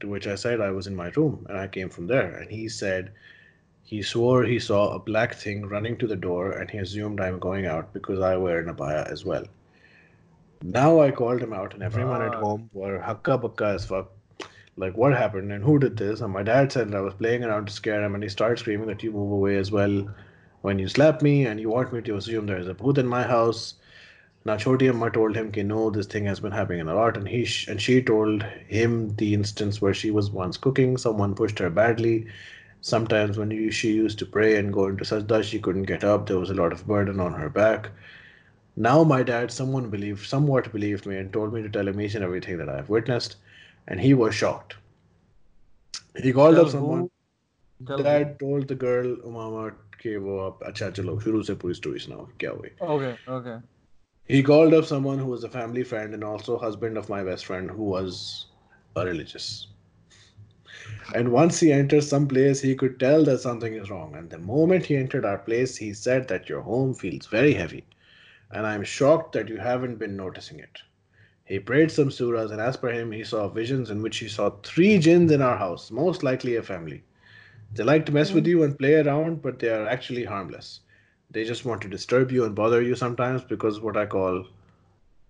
To 0.03 0.09
which 0.09 0.27
I 0.27 0.35
said 0.35 0.61
I 0.61 0.73
was 0.73 0.89
in 0.89 0.97
my 0.97 1.11
room 1.17 1.47
and 1.49 1.57
I 1.57 1.69
came 1.69 1.89
from 1.89 2.09
there. 2.09 2.35
And 2.35 2.51
he 2.51 2.69
said 2.69 3.13
he 3.85 4.03
swore 4.03 4.43
he 4.43 4.59
saw 4.59 4.91
a 4.91 4.99
black 4.99 5.35
thing 5.35 5.67
running 5.67 5.97
to 5.99 6.09
the 6.09 6.17
door 6.17 6.51
and 6.51 6.69
he 6.69 6.79
assumed 6.79 7.21
I'm 7.21 7.39
going 7.39 7.67
out 7.67 7.93
because 7.93 8.19
I 8.19 8.37
wear 8.37 8.59
an 8.59 8.75
abaya 8.75 9.09
as 9.09 9.25
well. 9.25 9.45
Now 10.61 11.01
I 11.01 11.13
called 11.13 11.41
him 11.41 11.53
out 11.53 11.75
and 11.75 11.85
everyone 11.85 12.21
at 12.21 12.35
home 12.35 12.69
were 12.73 12.99
hakka 12.99 13.41
bakka 13.41 13.77
as 13.77 13.85
fuck. 13.85 14.11
Like 14.77 14.97
what 14.97 15.17
happened 15.17 15.53
and 15.53 15.63
who 15.63 15.79
did 15.79 15.97
this? 15.97 16.21
And 16.21 16.33
my 16.33 16.43
dad 16.43 16.73
said 16.73 16.93
I 16.97 17.01
was 17.01 17.15
playing 17.15 17.45
around 17.45 17.67
to 17.67 17.73
scare 17.73 18.03
him 18.03 18.17
and 18.17 18.25
he 18.25 18.29
started 18.29 18.59
screaming 18.59 18.89
that 18.89 19.05
you 19.05 19.13
move 19.13 19.31
away 19.31 19.57
as 19.57 19.71
well 19.71 20.09
when 20.63 20.81
you 20.81 20.89
slap 20.89 21.23
me 21.23 21.47
and 21.47 21.61
you 21.61 21.69
want 21.69 21.93
me 21.93 22.01
to 22.03 22.17
assume 22.17 22.47
there 22.47 22.59
is 22.59 22.67
a 22.67 22.75
bhoot 22.75 22.99
in 22.99 23.07
my 23.07 23.23
house. 23.23 23.75
Now 24.46 24.56
Choti 24.58 24.88
Amma 24.88 25.10
told 25.12 25.36
him, 25.36 25.52
"Ki 25.52 25.64
no, 25.64 25.90
this 25.90 26.08
thing 26.08 26.26
has 26.26 26.40
been 26.40 26.52
happening 26.54 26.82
a 26.88 26.94
lot," 26.96 27.18
and 27.18 27.28
he 27.28 27.44
sh- 27.46 27.68
and 27.68 27.82
she 27.82 28.02
told 28.02 28.44
him 28.68 29.16
the 29.18 29.34
instance 29.34 29.82
where 29.82 29.94
she 29.94 30.12
was 30.12 30.30
once 30.32 30.58
cooking, 30.58 30.96
someone 30.98 31.36
pushed 31.36 31.60
her 31.60 31.70
badly. 31.70 32.28
Sometimes 32.82 33.38
when 33.38 33.52
you, 33.52 33.72
she 33.72 33.92
used 33.94 34.20
to 34.20 34.26
pray 34.26 34.56
and 34.58 34.72
go 34.72 34.88
into 34.88 35.04
sajda, 35.04 35.44
she 35.44 35.60
couldn't 35.60 35.84
get 35.92 36.04
up. 36.04 36.28
There 36.28 36.40
was 36.40 36.50
a 36.50 36.60
lot 36.62 36.72
of 36.72 36.88
burden 36.88 37.20
on 37.20 37.34
her 37.34 37.50
back. 37.50 37.90
Now 38.76 39.04
my 39.04 39.22
dad, 39.24 39.52
someone 39.52 39.90
believed, 39.90 40.26
somewhat 40.26 40.72
believed 40.72 41.06
me, 41.06 41.18
and 41.18 41.34
told 41.34 41.54
me 41.54 41.62
to 41.64 41.70
tell 41.70 41.88
him 41.88 42.00
each 42.00 42.16
and 42.16 42.24
everything 42.24 42.58
that 42.58 42.70
I 42.70 42.76
have 42.78 42.90
witnessed, 42.90 43.38
and 43.88 44.00
he 44.00 44.14
was 44.14 44.36
shocked. 44.36 44.76
He 46.16 46.32
called 46.32 46.56
Tell 46.56 46.66
up 46.66 46.72
someone. 46.72 47.10
Tell 47.86 47.98
who? 47.98 48.04
Dad 48.04 48.40
told 48.40 48.68
the 48.68 48.76
girl 48.76 49.16
Umama 49.32 49.72
कि 50.02 50.16
वो 50.24 50.38
अब 50.46 50.60
अच्छा 50.66 50.90
चलो 50.98 51.20
शुरू 51.20 51.42
से 51.44 51.54
पूरी 51.62 51.74
story 51.74 52.00
सुनाओ 52.00 52.28
क्या 52.40 52.52
हुई 52.52 52.70
Okay, 52.82 53.16
okay. 53.38 53.56
he 54.33 54.43
called 54.43 54.73
up 54.73 54.87
someone 54.87 55.19
who 55.19 55.27
was 55.27 55.45
a 55.45 55.49
family 55.51 55.85
friend 55.85 56.15
and 56.15 56.25
also 56.25 56.57
husband 56.57 56.97
of 56.97 57.11
my 57.11 57.23
best 57.23 57.45
friend 57.45 57.71
who 57.71 57.83
was 57.83 58.47
a 58.97 59.05
religious. 59.05 59.67
And 61.15 61.31
once 61.31 61.61
he 61.61 61.71
enters 61.71 62.09
some 62.09 62.27
place 62.27 62.63
he 62.63 62.75
could 62.75 62.99
tell 62.99 63.25
that 63.25 63.41
something 63.41 63.75
is 63.75 63.91
wrong. 63.91 64.15
And 64.17 64.31
the 64.31 64.39
moment 64.39 64.87
he 64.87 64.97
entered 64.97 65.27
our 65.27 65.37
place 65.37 65.77
he 65.77 65.93
said 65.93 66.29
that 66.29 66.49
your 66.49 66.63
home 66.63 66.95
feels 66.95 67.27
very 67.27 67.53
heavy. 67.53 67.85
And 68.51 68.67
i'm 68.67 68.85
shocked 68.85 69.35
that 69.35 69.51
you 69.51 69.59
haven't 69.59 69.99
been 69.99 70.17
noticing 70.17 70.61
it. 70.61 70.81
He 71.45 71.59
prayed 71.59 71.91
some 71.91 72.09
surahs 72.09 72.53
and 72.53 72.61
as 72.61 72.79
per 72.79 72.91
him 72.91 73.13
he 73.13 73.25
saw 73.25 73.49
visions 73.49 73.91
in 73.91 74.01
which 74.01 74.17
he 74.17 74.29
saw 74.29 74.49
three 74.63 74.97
jinns 74.99 75.31
in 75.31 75.43
our 75.43 75.59
house 75.59 75.91
most 75.91 76.23
likely 76.23 76.57
a 76.57 76.63
family. 76.63 77.05
They 77.75 77.85
like 77.85 78.07
to 78.07 78.13
mess 78.13 78.33
with 78.33 78.45
hmm. 78.45 78.51
you 78.51 78.63
and 78.63 78.79
play 78.79 78.95
around 78.95 79.43
but 79.43 79.59
they 79.59 79.69
are 79.69 79.87
actually 79.87 80.25
harmless 80.25 80.81
they 81.32 81.44
just 81.44 81.66
want 81.66 81.82
to 81.82 81.88
disturb 81.88 82.32
you 82.32 82.46
and 82.46 82.56
bother 82.56 82.82
you 82.82 82.96
sometimes 82.96 83.44
because 83.44 83.80
what 83.80 83.98
I 83.98 84.06
call 84.06 84.46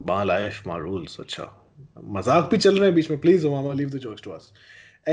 my 0.04 0.24
life, 0.24 0.66
my 0.66 0.78
rules. 0.78 1.18
Acha. 1.18 1.50
मजाक 2.04 2.50
भी 2.52 2.58
चल 2.58 2.78
रहे 2.78 2.86
हैं 2.90 2.94
बीच 2.96 3.10
में 3.12 3.22
please 3.22 3.44
Omama 3.48 3.74
leave 3.80 3.92
the 3.96 4.00
jokes 4.04 4.22
to 4.28 4.32
us 4.36 4.52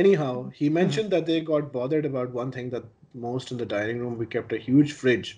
anyhow 0.01 0.31
he 0.61 0.69
mentioned 0.77 1.11
that 1.15 1.27
they 1.27 1.41
got 1.51 1.67
bothered 1.75 2.07
about 2.11 2.31
one 2.37 2.53
thing 2.55 2.71
that 2.75 2.87
most 3.25 3.53
in 3.53 3.59
the 3.63 3.67
dining 3.73 4.01
room 4.05 4.17
we 4.23 4.29
kept 4.35 4.55
a 4.59 4.61
huge 4.69 4.95
fridge 5.01 5.33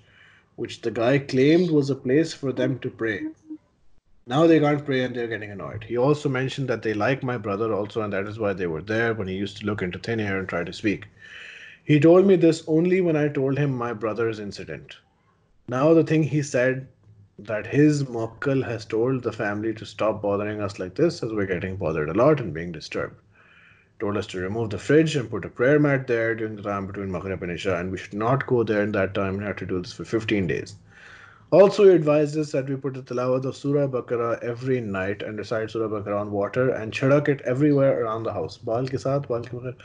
which 0.64 0.76
the 0.82 0.92
guy 0.98 1.18
claimed 1.32 1.72
was 1.78 1.90
a 1.90 1.96
place 2.04 2.36
for 2.42 2.52
them 2.60 2.78
to 2.84 2.92
pray 3.02 3.16
now 4.28 4.44
they 4.48 4.58
can't 4.58 4.84
pray 4.84 5.04
and 5.04 5.14
they're 5.14 5.28
getting 5.28 5.52
annoyed. 5.52 5.84
He 5.84 5.96
also 5.96 6.28
mentioned 6.28 6.66
that 6.68 6.82
they 6.82 6.94
like 6.94 7.22
my 7.22 7.36
brother 7.38 7.72
also, 7.72 8.02
and 8.02 8.12
that 8.12 8.26
is 8.26 8.40
why 8.40 8.52
they 8.52 8.66
were 8.66 8.82
there 8.82 9.14
when 9.14 9.28
he 9.28 9.36
used 9.36 9.58
to 9.58 9.66
look 9.66 9.82
into 9.82 10.00
thin 10.00 10.18
air 10.18 10.40
and 10.40 10.48
try 10.48 10.64
to 10.64 10.72
speak. 10.72 11.06
He 11.84 12.00
told 12.00 12.26
me 12.26 12.34
this 12.34 12.64
only 12.66 13.00
when 13.00 13.14
I 13.14 13.28
told 13.28 13.56
him 13.56 13.70
my 13.70 13.92
brother's 13.92 14.40
incident. 14.40 14.96
Now, 15.67 15.93
the 15.93 16.03
thing 16.03 16.23
he 16.23 16.41
said 16.41 16.87
that 17.39 17.65
his 17.65 18.03
mokkal 18.03 18.63
has 18.63 18.85
told 18.85 19.23
the 19.23 19.31
family 19.31 19.73
to 19.73 19.85
stop 19.85 20.21
bothering 20.21 20.61
us 20.61 20.79
like 20.79 20.95
this 20.95 21.23
as 21.23 21.31
we're 21.31 21.45
getting 21.45 21.75
bothered 21.77 22.09
a 22.09 22.13
lot 22.13 22.39
and 22.39 22.53
being 22.53 22.71
disturbed. 22.71 23.15
Told 23.99 24.17
us 24.17 24.27
to 24.27 24.39
remove 24.39 24.71
the 24.71 24.79
fridge 24.79 25.15
and 25.15 25.29
put 25.29 25.45
a 25.45 25.49
prayer 25.49 25.79
mat 25.79 26.07
there 26.07 26.35
during 26.35 26.55
the 26.55 26.63
time 26.63 26.87
between 26.87 27.11
Maghrib 27.11 27.41
and 27.43 27.51
Isha, 27.51 27.75
and 27.77 27.91
we 27.91 27.97
should 27.97 28.13
not 28.13 28.47
go 28.47 28.63
there 28.63 28.83
in 28.83 28.91
that 28.93 29.13
time 29.13 29.35
and 29.35 29.43
have 29.43 29.57
to 29.57 29.65
do 29.65 29.81
this 29.81 29.93
for 29.93 30.03
15 30.05 30.47
days. 30.47 30.75
Also, 31.51 31.83
he 31.83 31.91
advised 31.91 32.37
us 32.37 32.51
that 32.53 32.69
we 32.69 32.75
put 32.75 32.93
the 32.93 33.01
tilawat 33.03 33.45
of 33.45 33.55
Surah 33.55 33.87
Baqarah 33.87 34.41
every 34.41 34.81
night 34.81 35.21
and 35.21 35.37
recite 35.37 35.69
Surah 35.69 35.89
Baqarah 35.89 36.21
on 36.21 36.31
water 36.31 36.69
and 36.69 36.93
chadak 36.93 37.27
it 37.27 37.41
everywhere 37.41 38.03
around 38.03 38.23
the 38.23 38.33
house. 38.33 38.57
Baal 38.57 38.87
ke 38.87 39.01
saath, 39.05 39.27
baal 39.27 39.43
ke. 39.43 39.75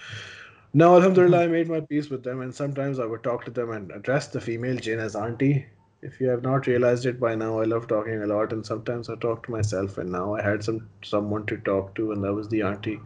Now, 0.76 0.94
Alhamdulillah, 0.96 1.38
mm-hmm. 1.38 1.54
I 1.54 1.56
made 1.56 1.68
my 1.70 1.80
peace 1.80 2.10
with 2.10 2.22
them, 2.22 2.42
and 2.42 2.54
sometimes 2.54 2.98
I 2.98 3.06
would 3.06 3.22
talk 3.22 3.46
to 3.46 3.50
them 3.50 3.70
and 3.70 3.90
address 3.92 4.26
the 4.26 4.42
female 4.42 4.76
jinn 4.76 4.98
as 4.98 5.16
auntie. 5.16 5.64
If 6.02 6.20
you 6.20 6.28
have 6.28 6.42
not 6.42 6.66
realized 6.66 7.06
it 7.06 7.18
by 7.18 7.34
now, 7.34 7.60
I 7.60 7.64
love 7.64 7.86
talking 7.88 8.22
a 8.22 8.26
lot, 8.26 8.52
and 8.52 8.66
sometimes 8.66 9.08
I 9.08 9.14
talk 9.14 9.42
to 9.44 9.50
myself. 9.50 9.96
And 9.96 10.12
now 10.12 10.34
I 10.34 10.42
had 10.42 10.62
some 10.62 10.86
someone 11.02 11.46
to 11.46 11.56
talk 11.56 11.94
to, 11.94 12.12
and 12.12 12.22
that 12.24 12.34
was 12.34 12.50
the 12.50 12.60
auntie. 12.60 13.00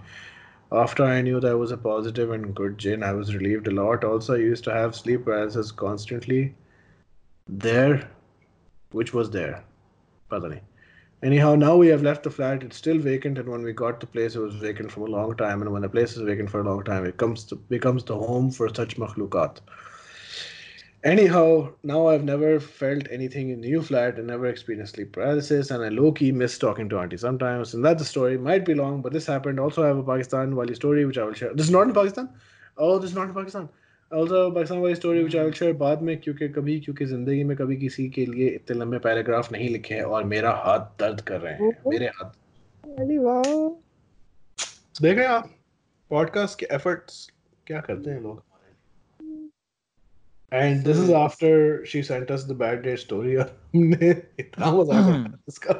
After 0.73 1.05
I 1.05 1.23
knew 1.23 1.39
that 1.39 1.53
I 1.53 1.55
was 1.55 1.71
a 1.71 1.77
positive 1.77 2.33
and 2.33 2.57
good 2.57 2.77
jinn, 2.77 3.05
I 3.05 3.13
was 3.13 3.37
relieved 3.37 3.69
a 3.69 3.77
lot. 3.81 4.03
Also, 4.03 4.35
I 4.35 4.39
used 4.39 4.65
to 4.65 4.73
have 4.73 4.97
sleep 4.97 5.25
paralysis 5.27 5.71
constantly. 5.71 6.57
There 7.47 8.11
which 8.91 9.15
was 9.15 9.31
there. 9.31 9.63
Pata 10.29 10.49
nahi. 10.49 10.61
Anyhow, 11.23 11.55
now 11.55 11.77
we 11.77 11.89
have 11.89 12.03
left 12.03 12.23
the 12.23 12.31
flat. 12.31 12.63
It's 12.63 12.79
still 12.79 12.99
vacant, 12.99 13.37
and 13.37 13.47
when 13.47 13.63
we 13.63 13.75
got 13.75 14.01
the 14.01 14.07
place, 14.07 14.37
it 14.37 14.41
was 14.41 14.55
vacant 14.55 14.91
for 14.91 15.07
a 15.07 15.11
long 15.11 15.37
time. 15.37 15.61
And 15.61 15.71
when 15.71 15.83
the 15.83 15.89
place 15.89 16.17
is 16.17 16.23
vacant 16.23 16.49
for 16.49 16.61
a 16.61 16.65
long 16.65 16.83
time, 16.83 17.05
it 17.05 17.19
comes 17.19 17.45
to, 17.45 17.57
becomes 17.57 18.05
the 18.05 18.17
home 18.17 18.51
for 18.51 18.73
such 18.75 18.97
makhlukat. 18.97 19.59
Anyhow, 21.05 21.73
now 21.83 22.09
I've 22.09 22.25
never 22.25 22.59
felt 22.59 23.07
anything 23.11 23.51
in 23.51 23.61
the 23.61 23.69
new 23.69 23.83
flat 23.83 24.17
and 24.17 24.27
never 24.27 24.47
experienced 24.47 24.95
sleep 24.95 25.13
paralysis, 25.13 25.71
and 25.71 25.85
I 25.85 25.89
low 25.91 26.13
key 26.13 26.33
miss 26.33 26.59
talking 26.59 26.89
to 26.89 26.99
Auntie 26.99 27.19
sometimes. 27.19 27.75
And 27.75 27.85
that's 27.85 28.01
the 28.01 28.07
story. 28.07 28.39
Might 28.39 28.65
be 28.65 28.75
long, 28.75 29.03
but 29.03 29.13
this 29.13 29.27
happened. 29.27 29.61
Also, 29.61 29.83
I 29.83 29.89
have 29.89 29.99
a 29.99 30.03
Pakistan 30.03 30.57
Wali 30.57 30.75
story 30.75 31.05
which 31.05 31.19
I 31.19 31.25
will 31.25 31.35
share. 31.35 31.53
This 31.53 31.67
is 31.67 31.73
not 31.73 31.87
in 31.87 31.93
Pakistan. 31.93 32.31
Oh, 32.79 32.99
this 32.99 33.11
is 33.11 33.17
not 33.17 33.29
in 33.29 33.35
Pakistan. 33.35 33.69
Also, 34.11 34.39
Pakistan 34.55 34.79
वाली 34.83 34.95
story 34.97 35.23
which 35.25 35.35
I 35.35 35.43
will 35.47 35.57
share 35.59 35.75
बाद 35.79 36.01
में 36.03 36.17
क्योंकि 36.21 36.49
कभी 36.49 36.79
क्योंकि 36.81 37.07
ज़िंदगी 37.07 37.45
में 37.45 37.57
कभी 37.57 37.77
किसी 37.77 38.09
के 38.11 38.25
लिए 38.27 38.49
इतने 38.49 38.79
लंबे 38.79 38.99
पैराग्राफ 38.99 39.53
नहीं 39.53 39.69
लिखे 39.69 39.95
हैं 39.95 40.03
और 40.03 40.25
मेरा 40.25 40.51
हाथ 40.65 40.87
दर्द 41.01 41.21
कर 41.21 41.41
रहे 41.41 41.53
हैं। 41.53 41.73
मेरे 41.87 42.07
हाथ 42.07 42.31
अरे 42.99 43.19
वाह। 43.19 43.43
देखें 45.03 45.25
आप 45.27 45.51
पॉडकास्ट 46.11 46.59
के 46.59 46.67
एफर्ट्स 46.73 47.31
क्या 47.67 47.81
करते 47.81 48.11
हैं 48.11 48.21
लोग? 48.23 48.43
And 50.53 50.85
this 50.85 50.97
is 50.97 51.13
after 51.15 51.85
she 51.87 52.03
sent 52.03 52.31
us 52.31 52.45
the 52.45 52.53
bad 52.63 52.83
day 52.83 52.97
story 52.97 53.37
और 53.37 53.57
हमने 53.75 54.11
इतना 54.41 54.73
मज़ाक 54.73 55.07
उड़ाया 55.07 55.39
इसका। 55.49 55.73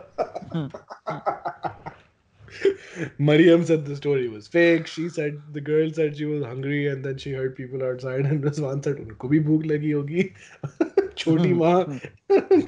Mariam 3.18 3.66
said 3.66 3.86
the 3.86 3.96
story 3.96 4.28
was 4.30 4.48
fake. 4.48 4.88
She 4.88 5.10
said 5.10 5.42
the 5.52 5.62
girl 5.62 5.92
said 5.92 6.16
she 6.18 6.26
was 6.26 6.44
hungry 6.44 6.88
and 6.88 7.04
then 7.04 7.18
she 7.18 7.32
heard 7.32 7.56
people 7.56 7.84
outside 7.84 8.26
and 8.26 8.44
Rizwan 8.44 8.84
said 8.84 9.02
उनको 9.06 9.30
भी 9.30 9.40
भूख 9.50 9.66
लगी 9.72 9.92
होगी 9.92 10.26
छोटी 11.18 11.54
माँ 11.54 12.00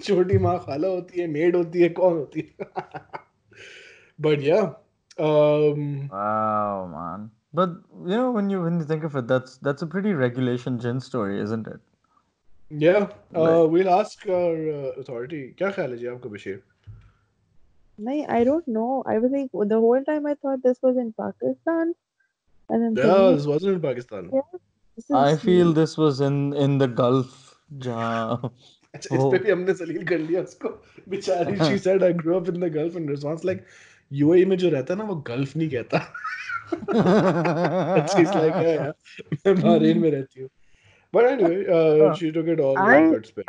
छोटी 0.07 0.37
माँ 0.47 0.57
खाला 0.65 0.87
होती 0.87 1.21
है 1.21 1.27
मेड 1.27 1.55
होती 1.55 1.81
है 1.81 1.89
कौन 2.01 2.17
होती 2.17 2.45
है 2.49 2.69
but 4.27 4.41
yeah 4.41 4.69
um 5.19 6.09
Wow, 6.11 6.87
man. 6.93 7.31
But 7.53 7.69
you 8.05 8.17
know, 8.17 8.31
when 8.31 8.49
you 8.49 8.61
when 8.61 8.79
you 8.79 8.85
think 8.85 9.03
of 9.03 9.15
it, 9.15 9.27
that's 9.27 9.57
that's 9.57 9.81
a 9.81 9.87
pretty 9.87 10.13
regulation 10.13 10.79
gin 10.79 10.99
story, 10.99 11.39
isn't 11.41 11.67
it? 11.67 11.79
yeah 12.69 13.07
uh, 13.33 13.65
we'll 13.65 13.89
ask 13.89 14.27
our 14.27 14.55
uh, 14.69 14.99
authority 15.01 15.55
क्या 15.57 15.69
ख्याल 15.71 15.91
है 15.91 15.97
जी 15.97 16.07
आपका 16.07 16.29
बशीर 16.29 16.61
नहीं 18.01 18.25
I 18.37 18.43
don't 18.47 18.67
know 18.77 18.89
I 19.13 19.17
was 19.21 19.31
like 19.35 19.49
the 19.73 19.79
whole 19.85 20.03
time 20.09 20.27
I 20.31 20.35
thought 20.35 20.63
this 20.63 20.79
was 20.87 20.97
in 21.03 21.11
Pakistan 21.21 21.93
and 22.69 22.83
then 22.83 22.97
yeah 22.97 23.05
suddenly 23.05 23.35
this 23.35 23.47
wasn't 23.53 23.73
in 23.75 23.81
Pakistan 23.87 24.29
Yeah. 24.37 24.47
this 24.97 25.05
is 25.09 25.15
I 25.21 25.35
feel 25.45 25.73
this 25.77 25.95
was 26.03 26.21
in 26.29 26.39
in 26.65 26.77
the 26.83 26.89
Gulf. 27.01 27.43
जहाँ 27.85 28.35
अच्छा 28.95 29.15
इस 29.15 29.23
पे 29.31 29.37
भी 29.43 29.51
हमने 29.51 29.73
जलील 29.79 30.05
कर 30.07 30.19
लिया 30.19 30.41
उसको 30.41 30.69
बेचारी 31.13 31.57
she 31.59 31.77
said 31.85 32.03
I 32.09 32.11
grew 32.21 32.35
up 32.37 32.47
in 32.53 32.59
the 32.65 32.69
Gulf 32.75 32.95
and 32.99 33.09
response 33.13 33.43
like 33.49 33.65
UAE 34.11 34.45
में 34.51 34.55
जो 34.57 34.69
रहता 34.75 34.93
है 34.93 34.97
ना 34.99 35.05
वो 35.09 35.15
गल्फ 35.31 35.55
नहीं 35.57 35.69
कहता 35.73 35.99
she's 38.13 38.31
like 38.37 38.55
yeah, 38.61 38.77
yeah 38.77 38.93
मैं 39.47 39.55
बहरीन 39.61 39.99
में 40.05 40.09
रहती 40.11 40.41
हूँ 40.41 40.49
but 41.16 41.26
anyway 41.30 41.56
uh, 41.78 42.14
she 42.18 42.30
took 42.34 42.46
it 42.54 42.60
all 42.66 42.78
I 42.82 42.98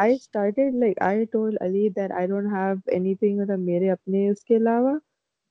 I 0.05 0.17
started 0.17 0.73
like 0.83 1.01
I 1.09 1.27
told 1.35 1.57
Ali 1.65 1.89
that 1.97 2.11
I 2.21 2.27
don't 2.31 2.49
have 2.53 2.81
anything 2.99 3.37
मतलब 3.41 3.59
मेरे 3.71 3.89
अपने 3.97 4.29
उसके 4.31 4.55
अलावा 4.55 4.99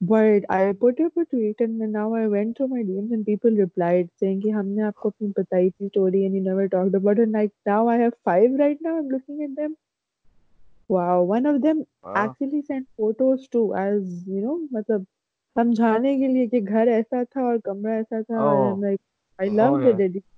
but 0.01 0.47
I 0.57 0.73
put 0.83 1.01
up 1.07 1.17
a 1.23 1.25
tweet 1.33 1.61
and 1.65 1.81
then 1.81 1.93
now 1.97 2.07
I 2.21 2.27
went 2.35 2.57
through 2.57 2.69
my 2.75 2.83
DMs 2.87 3.13
and 3.17 3.25
people 3.31 3.59
replied 3.63 4.09
saying 4.23 4.41
कि 4.43 4.51
हमने 4.59 4.83
आपको 4.89 5.09
अपनी 5.11 5.29
बताई 5.39 5.71
थी 5.71 5.89
story 5.91 6.25
and 6.27 6.35
you 6.35 6.43
never 6.49 6.67
talked 6.75 6.97
about 7.01 7.19
it 7.23 7.29
and 7.29 7.33
like 7.41 7.53
now 7.73 7.81
I 7.95 7.97
have 8.03 8.15
five 8.31 8.59
right 8.65 8.85
now 8.89 8.97
I'm 8.99 9.09
looking 9.17 9.43
at 9.49 9.55
them 9.63 9.77
wow 10.89 11.23
one 11.23 11.47
of 11.47 11.61
them 11.63 11.85
wow. 12.03 12.15
actually 12.25 12.63
sent 12.63 12.89
photos 12.97 13.47
too 13.57 13.65
as 13.85 14.03
you 14.27 14.41
know 14.47 14.59
मतलब 14.75 15.07
समझाने 15.57 16.17
के 16.19 16.29
लिए 16.35 16.47
कि 16.49 16.61
घर 16.61 16.89
ऐसा 16.89 17.23
था 17.25 17.45
और 17.53 17.59
कमरा 17.71 17.97
ऐसा 17.99 18.23
था 18.23 18.37
Oh. 18.43 18.51
and 18.51 18.73
I'm 18.75 18.85
like 18.91 19.01
I 19.39 19.49
love 19.63 19.81
the 19.87 19.93
dedication 20.03 20.29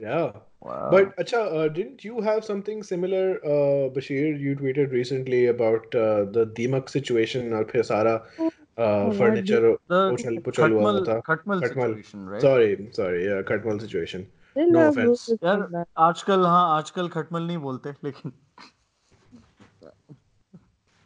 yeah 0.00 0.30
Wow. 0.62 0.90
But 0.92 1.16
acha, 1.16 1.38
uh, 1.58 1.68
didn't 1.68 2.04
you 2.04 2.20
have 2.20 2.44
something 2.44 2.82
similar, 2.82 3.36
uh, 3.50 3.88
Bashir? 3.94 4.38
You 4.38 4.54
tweeted 4.56 4.90
recently 4.96 5.46
about 5.52 5.94
uh, 5.94 6.26
the 6.34 6.44
Deemak 6.58 6.90
situation 6.94 7.54
और 7.58 7.64
फिर 7.70 7.82
सारा 7.90 8.12
uh, 8.16 9.06
what 9.06 9.16
furniture 9.20 9.60
the 9.94 10.00
उछल 10.16 10.36
पुछल 10.48 10.72
हुआ 10.72 10.82
Khatmal, 10.82 11.06
था. 11.06 11.16
Khatmal 11.30 11.62
Khatmal. 11.62 11.94
situation, 11.94 12.28
right? 12.34 12.42
Sorry, 12.42 12.90
sorry, 12.98 13.24
yeah, 13.28 13.40
Khatmal 13.52 13.80
situation. 13.86 14.26
still 14.52 14.70
No 14.76 14.82
have 14.84 14.92
offense. 14.92 15.08
roses 15.08 15.38
यार 15.44 15.56
from 15.62 15.72
that. 15.78 15.88
आजकल 16.08 16.46
हाँ 16.46 16.76
आजकल 16.76 17.08
खटमल 17.16 17.46
नहीं 17.46 17.58
बोलते 17.66 17.94
लेकिन 18.04 18.32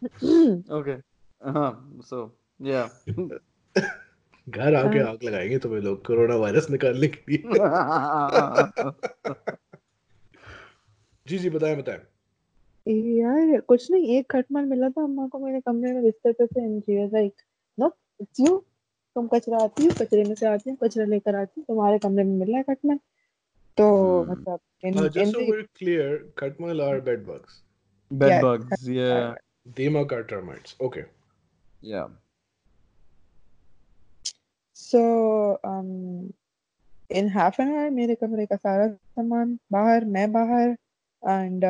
okay 0.80 0.98
हाँ 1.58 1.70
so 2.10 2.32
yeah 2.58 2.88
घर 4.49 4.75
आके 4.75 4.99
हाँ। 4.99 5.07
आग 5.07 5.23
लगाएँगे 5.23 5.59
तुम्हें 5.59 5.81
लोग 5.81 6.05
कोरोना 6.05 6.35
वायरस 6.35 6.69
निकालने 6.69 7.07
के 7.07 7.31
लिए। 7.31 7.43
जी 11.27 11.37
जी 11.37 11.49
बताएँ 11.49 11.75
बताएँ। 11.75 11.99
यार 13.17 13.61
कुछ 13.61 13.91
नहीं 13.91 14.17
एक 14.17 14.31
खटमल 14.31 14.61
मिला 14.61 14.89
था 14.89 15.03
अम्मा 15.03 15.27
को 15.27 15.39
मेरे 15.39 15.61
कमरे 15.61 15.93
में 15.93 16.03
बिस्तर 16.03 16.31
पे 16.31 16.45
से 16.45 16.61
and 16.61 16.81
she 16.81 17.01
was 17.01 17.13
like 17.13 17.33
no 17.79 17.97
it's 18.21 18.39
you 18.39 18.57
तुम 19.15 19.27
कचरा 19.27 19.57
आती 19.57 19.85
हो 19.85 19.91
कचरे 20.01 20.23
में 20.23 20.35
से 20.35 20.45
आती 20.45 20.69
हो 20.69 20.75
कचरा 20.83 21.05
लेकर 21.05 21.35
आती 21.35 21.61
हो 21.61 21.65
तुम्हारे 21.67 21.99
कमरे 21.99 22.23
में 22.23 22.33
मिल 22.33 22.49
रहा 22.49 22.57
है 22.57 22.63
खटमल. 22.63 22.99
तो 23.77 23.85
Hmm. 24.19 24.31
मतलब 24.31 24.59
इन 24.85 24.93
Uh, 24.93 24.99
just 24.99 25.17
इन 25.17 25.31
so 25.31 25.37
we're 25.37 25.67
clear, 25.81 26.15
Khatmal 26.39 26.81
are 26.85 26.99
bed 27.07 27.21
bugs. 27.27 27.53
bed 28.13 28.31
Yeah, 28.31 28.43
bugs 28.45 28.89
yeah. 28.89 29.35
Deemak 29.79 30.13
are 30.17 30.23
termites. 30.31 30.75
Okay. 30.87 31.03
yeah 31.93 32.07
so 34.91 34.99
um 35.67 36.31
in 37.11 37.29
half 37.29 37.61
an 37.61 37.69
hour 37.75 37.89
मेरे 37.89 38.15
कमरे 38.15 38.45
का 38.45 38.55
सारा 38.55 38.87
सामान 38.87 39.57
बाहर 39.71 40.05
मैं 40.05 40.31
बाहर 40.31 40.69
एंड 41.23 41.63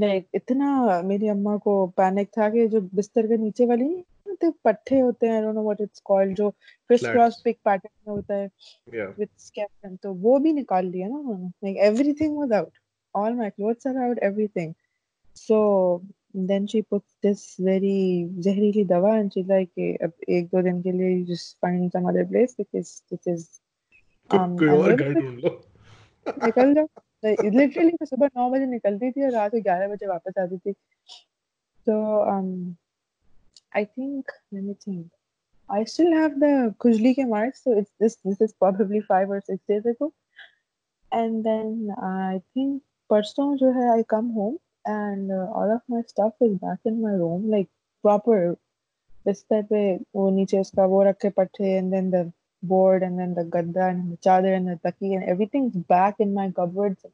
लाइक 0.00 0.26
इतना 0.34 1.00
मेरी 1.02 1.28
अम्मा 1.28 1.56
को 1.56 1.86
पैनिक 1.96 2.28
था 2.38 2.48
कि 2.50 2.66
जो 2.68 2.80
बिस्तर 2.80 3.26
के 3.26 3.36
नीचे 3.36 3.66
वाली 3.66 4.04
होते 4.28 4.50
पट्टे 4.64 4.98
होते 5.00 5.26
हैं 5.26 5.34
I 5.34 5.42
don't 5.42 5.54
know 5.54 5.62
what 5.62 5.80
it's 5.80 6.00
called 6.04 6.36
जो 6.36 6.50
क्रिस 6.50 7.00
क्रॉस 7.00 7.40
पिक 7.44 7.58
पैटर्न 7.64 7.92
में 8.08 8.14
होता 8.14 8.34
है 8.34 8.50
with 9.18 9.32
scaffold 9.46 9.98
तो 10.02 10.12
वो 10.26 10.38
भी 10.38 10.52
निकाल 10.52 10.86
लिया 10.86 11.08
ना 11.08 11.16
उन्होंने 11.16 11.50
like 11.66 11.82
everything 11.88 12.36
was 12.36 12.56
out. 12.60 12.72
All 13.14 13.34
my 13.34 13.50
clothes 13.50 13.86
are 13.86 13.98
out 14.04 14.18
everything. 14.18 14.74
so 16.29 16.41
then 16.49 16.67
she 16.67 16.81
puts 16.81 17.15
this 17.23 17.57
very 17.59 18.29
जहरीली 18.47 18.85
दवा 18.85 19.13
and 19.19 19.33
she's 19.33 19.47
like 19.47 19.71
"ए, 19.79 19.97
अब 20.03 20.11
एक 20.29 20.47
दो 20.47 20.61
दिन 20.61 20.81
के 20.81 20.91
लिए 20.91 21.17
you 21.17 21.25
just 21.25 21.57
find 21.65 21.91
some 21.91 22.05
other 22.11 22.25
place 22.25 22.55
because 22.55 23.03
this 23.11 23.27
is 23.33 23.59
um, 24.29 24.57
कोई 24.59 24.69
और 24.69 24.91
unbearable." 24.91 24.97
घर 24.97 25.21
ढूंढ 25.21 25.39
लो 25.39 25.63
निकल 26.45 26.73
जाओ 26.73 26.87
लिटरली 27.57 27.91
मैं 27.91 28.05
सुबह 28.05 28.25
नौ 28.25 28.49
बजे 28.49 28.65
निकलती 28.65 29.11
थी 29.11 29.25
और 29.25 29.31
रात 29.31 29.51
को 29.51 29.61
ग्यारह 29.61 29.87
बजे 29.87 30.07
वापस 30.07 30.37
आती 30.39 30.57
थी 30.57 30.73
तो 31.87 31.99
um 32.37 32.75
I 33.73 33.83
think 33.85 34.23
let 34.51 34.63
me 34.63 34.73
think 34.73 35.05
I 35.69 35.83
still 35.83 36.13
have 36.13 36.39
the 36.39 36.75
khujli 36.79 37.15
ke 37.15 37.27
marks, 37.27 37.63
so 37.63 37.77
it's 37.79 37.91
this. 37.99 38.15
This 38.23 38.41
is 38.41 38.53
probably 38.53 39.01
five 39.01 39.29
or 39.29 39.41
six 39.41 39.59
days 39.67 39.85
ago. 39.85 40.13
And 41.11 41.43
then 41.43 41.89
I 41.97 42.41
think 42.53 42.83
person 43.09 43.57
jo 43.57 43.73
hai, 43.73 43.99
I 43.99 44.03
come 44.03 44.31
home 44.33 44.59
and 44.85 45.31
uh, 45.31 45.47
all 45.53 45.71
of 45.71 45.81
my 45.87 46.01
stuff 46.01 46.33
is 46.41 46.57
back 46.57 46.79
in 46.85 47.01
my 47.01 47.11
room, 47.11 47.49
like 47.49 47.69
proper. 48.01 48.57
बिस्तर 49.27 49.61
पे 49.63 49.95
वो 50.15 50.29
नीचे 50.29 50.59
उसका 50.59 50.85
वो 50.85 51.03
रखे 51.03 51.29
पट्टे 51.29 51.77
and 51.77 51.91
then 51.93 52.11
the 52.11 52.31
board 52.63 53.01
and 53.03 53.19
then 53.19 53.33
the 53.33 53.43
gadda 53.43 53.89
and 53.89 54.11
the 54.11 54.17
chadar 54.17 54.55
and 54.55 54.67
the 54.67 54.75
taki 54.83 55.13
and 55.13 55.23
everything's 55.23 55.75
back 55.75 56.19
in 56.19 56.33
my 56.33 56.51
cupboards. 56.51 57.05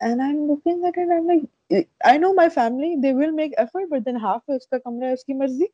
And 0.00 0.20
I'm 0.22 0.48
looking 0.48 0.84
at 0.84 0.96
it, 0.96 1.08
I'm 1.10 1.26
like, 1.26 1.88
I 2.04 2.18
know 2.18 2.34
my 2.34 2.48
family, 2.48 2.96
they 3.00 3.12
will 3.12 3.32
make 3.32 3.54
effort, 3.56 3.88
but 3.90 4.04
then 4.04 4.16
half 4.16 4.42
of 4.48 4.60
uska 4.60 4.80
kamra 4.80 5.08
hai 5.08 5.14
uski 5.14 5.36
marzi, 5.36 5.68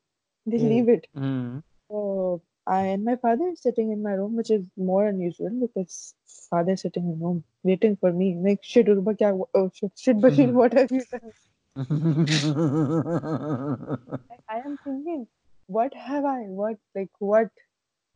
they 0.46 0.58
Hmm. 0.58 0.68
leave 0.68 0.88
it. 0.88 1.06
Hmm. 1.14 1.58
So 1.88 2.42
I 2.53 2.53
and 2.66 3.04
my 3.04 3.16
father 3.16 3.48
is 3.48 3.60
sitting 3.60 3.90
in 3.92 4.02
my 4.02 4.12
room, 4.12 4.36
which 4.36 4.50
is 4.50 4.62
more 4.76 5.06
unusual 5.06 5.50
because 5.60 6.14
father 6.50 6.72
is 6.72 6.82
sitting 6.82 7.04
in 7.04 7.20
room 7.20 7.44
waiting 7.62 7.96
for 7.96 8.12
me. 8.12 8.36
Like 8.36 8.60
shit, 8.62 8.88
Urba, 8.88 9.14
kya, 9.14 9.46
oh 9.54 9.70
shit, 9.74 9.92
shit, 9.96 10.16
Bashir, 10.16 10.52
what 10.52 10.72
have 10.74 10.90
you 10.92 11.04
done? 11.10 11.32
Like, 14.30 14.44
I 14.48 14.58
am 14.58 14.78
thinking, 14.84 15.26
what 15.66 15.94
have 15.94 16.24
I? 16.24 16.42
What 16.42 16.78
like 16.94 17.10
what? 17.18 17.50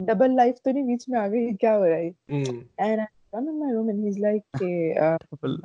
Double 0.04 0.34
life 0.36 0.58
तो 0.64 0.72
नहीं 0.72 0.84
बीच 0.84 1.08
में 1.08 1.18
आ 1.18 1.26
गई 1.28 1.52
क्या 1.54 1.72
हो 1.74 1.84
रहा 1.84 1.98
है? 1.98 2.14
Hmm. 2.30 2.62
And 2.78 3.00
I 3.00 3.06
come 3.32 3.48
in 3.48 3.60
my 3.60 3.70
room 3.70 3.88
and 3.88 4.04
he's 4.04 4.18
like, 4.18 4.44
hey, 4.60 4.96
uh, 4.96 5.18
Well, 5.40 5.58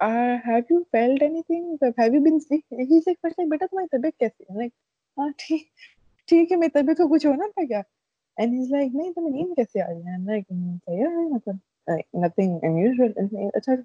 uh, 0.00 0.38
have 0.44 0.64
you 0.70 0.86
felt 0.92 1.22
anything? 1.22 1.78
Like, 1.80 1.94
Have 1.96 2.14
you 2.14 2.20
been 2.20 2.40
sick? 2.40 2.64
And 2.70 2.88
he's 2.88 3.06
like, 3.06 3.18
first 3.22 3.38
like, 3.38 3.48
बेटा 3.48 3.66
तुम्हारी 3.66 3.88
तबीयत 3.96 4.14
कैसी 4.20 4.44
है? 4.44 4.50
I'm 4.50 4.60
like, 4.62 4.72
हाँ 5.18 5.32
ठीक 5.40 5.66
ठीक 6.28 6.50
है 6.50 6.56
मेरी 6.56 6.80
तबीयत 6.80 6.98
को 6.98 7.08
कुछ 7.08 7.26
होना 7.26 7.48
था 7.48 7.64
क्या? 7.64 7.82
And 8.40 8.54
he's 8.54 8.70
like, 8.70 8.94
नहीं 8.94 9.12
तुम्हें 9.12 9.32
नींद 9.32 9.56
कैसे 9.56 9.80
आ 9.80 9.86
रही 9.86 10.02
है? 10.02 10.18
I'm 10.18 10.28
like, 10.28 10.44
"हम्म, 10.52 10.78
सही 10.78 10.98
है 10.98 11.30
मतलब 11.30 11.60
like 11.88 12.06
nothing 12.12 12.60
unusual. 12.62 13.12
And 13.16 13.30
he's 13.30 13.40
like, 13.40 13.54
अच्छा 13.54 13.84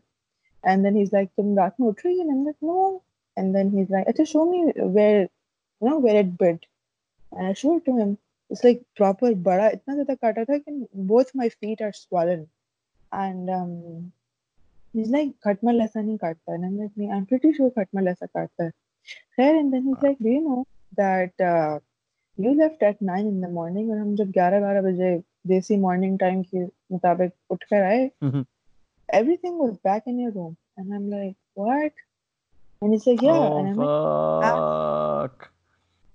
and 0.64 0.86
then 0.86 0.96
he's 0.96 1.12
like, 1.14 1.30
तुम 1.38 1.58
रात 1.58 1.76
में 1.80 1.88
उठ 1.88 2.06
रही 2.06 2.20
है? 2.20 2.26
And 2.26 2.32
I'm 2.32 2.46
like, 2.46 2.62
no. 2.62 3.04
And 3.38 3.56
then 3.56 3.72
he's 3.72 3.90
like, 3.90 4.08
अच्छा 4.08 4.26
show 4.26 4.46
me 4.46 4.62
where, 4.98 5.22
you 5.82 5.90
know, 5.90 6.00
where 6.00 6.20
it 6.22 6.38
bit. 6.38 6.66
And 7.32 7.48
I 7.48 7.54
showed 7.54 7.78
it 7.78 7.86
to 7.86 7.98
him. 7.98 8.18
It's 8.50 8.64
like 8.64 8.84
proper 8.96 9.34
बड़ा 9.50 9.70
इतना 9.70 9.94
ज़्यादा 9.94 10.16
काटा 10.16 10.44
था 10.46 10.58
कि 10.58 10.88
both 11.14 11.34
my 11.36 11.50
feet 11.50 11.82
are 11.82 11.94
swollen. 11.94 12.48
And 13.12 13.50
um, 13.50 14.12
he's 14.94 15.10
like, 15.10 15.34
खटमल 15.48 15.82
ऐसा 15.82 16.02
नहीं 16.02 16.18
काटता. 16.18 16.54
And 16.54 16.66
I'm 16.66 16.78
like, 16.78 16.98
नहीं, 16.98 17.12
I'm 17.12 17.26
pretty 17.26 17.54
sure 17.54 17.70
खटमल 17.80 18.08
ऐसा 18.08 18.26
काटता 18.26 18.64
है. 18.64 18.72
खैर, 19.40 19.56
and 19.56 19.74
then 19.74 19.84
he's 19.84 20.04
like, 20.04 20.18
do 20.20 20.30
you 20.30 20.42
know 20.42 20.66
that 20.98 21.46
uh, 22.41 22.49
you 22.49 22.59
left 22.59 22.83
at 22.83 23.03
9 23.03 23.27
in 23.27 23.41
the 23.41 23.49
morning 23.49 23.91
और 23.91 23.99
हम 23.99 24.15
जब 24.17 24.33
11-12 24.33 24.83
बजे 24.85 25.23
देसी 25.47 25.77
morning 25.77 26.19
time 26.23 26.45
के 26.47 26.65
मुताबिक 26.67 27.33
उठ 27.51 27.65
कर 27.65 27.83
आए, 27.83 28.11
Mhm. 28.23 28.45
everything 29.15 29.59
was 29.67 29.77
back 29.89 30.03
in 30.07 30.19
your 30.21 30.31
room. 30.31 30.57
And 30.79 30.93
I'm 30.95 31.11
like, 31.11 31.37
what? 31.55 31.93
And 32.83 32.95
he's 32.95 33.07
like, 33.07 33.23
yeah. 33.23 33.59
and 33.59 33.69
I'm 33.69 33.77
like, 33.77 33.89
oh, 33.89 35.21
fuck. 35.29 35.51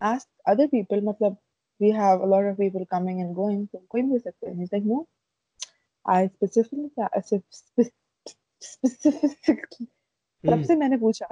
ask 0.02 0.28
other 0.54 0.68
people, 0.68 1.02
matlab, 1.02 1.38
we 1.80 1.92
have 1.92 2.20
a 2.22 2.26
lot 2.26 2.44
of 2.44 2.58
people 2.58 2.86
coming 2.86 3.22
and 3.22 3.36
going, 3.36 3.68
so 3.72 3.82
कोई 3.90 4.02
भी 4.02 4.10
हो 4.10 4.20
सकता 4.20 4.48
है. 4.48 4.54
And 4.54 4.62
he's 4.62 4.74
like, 4.74 4.86
no, 4.86 5.08
I 6.06 6.28
specifically, 6.28 6.92
I 6.98 7.22
spe- 7.22 7.92
specifically, 8.62 9.88
Hmm. 10.46 10.52
सबसे 10.52 10.76
मैंने 10.76 10.98
पूछा, 10.98 11.28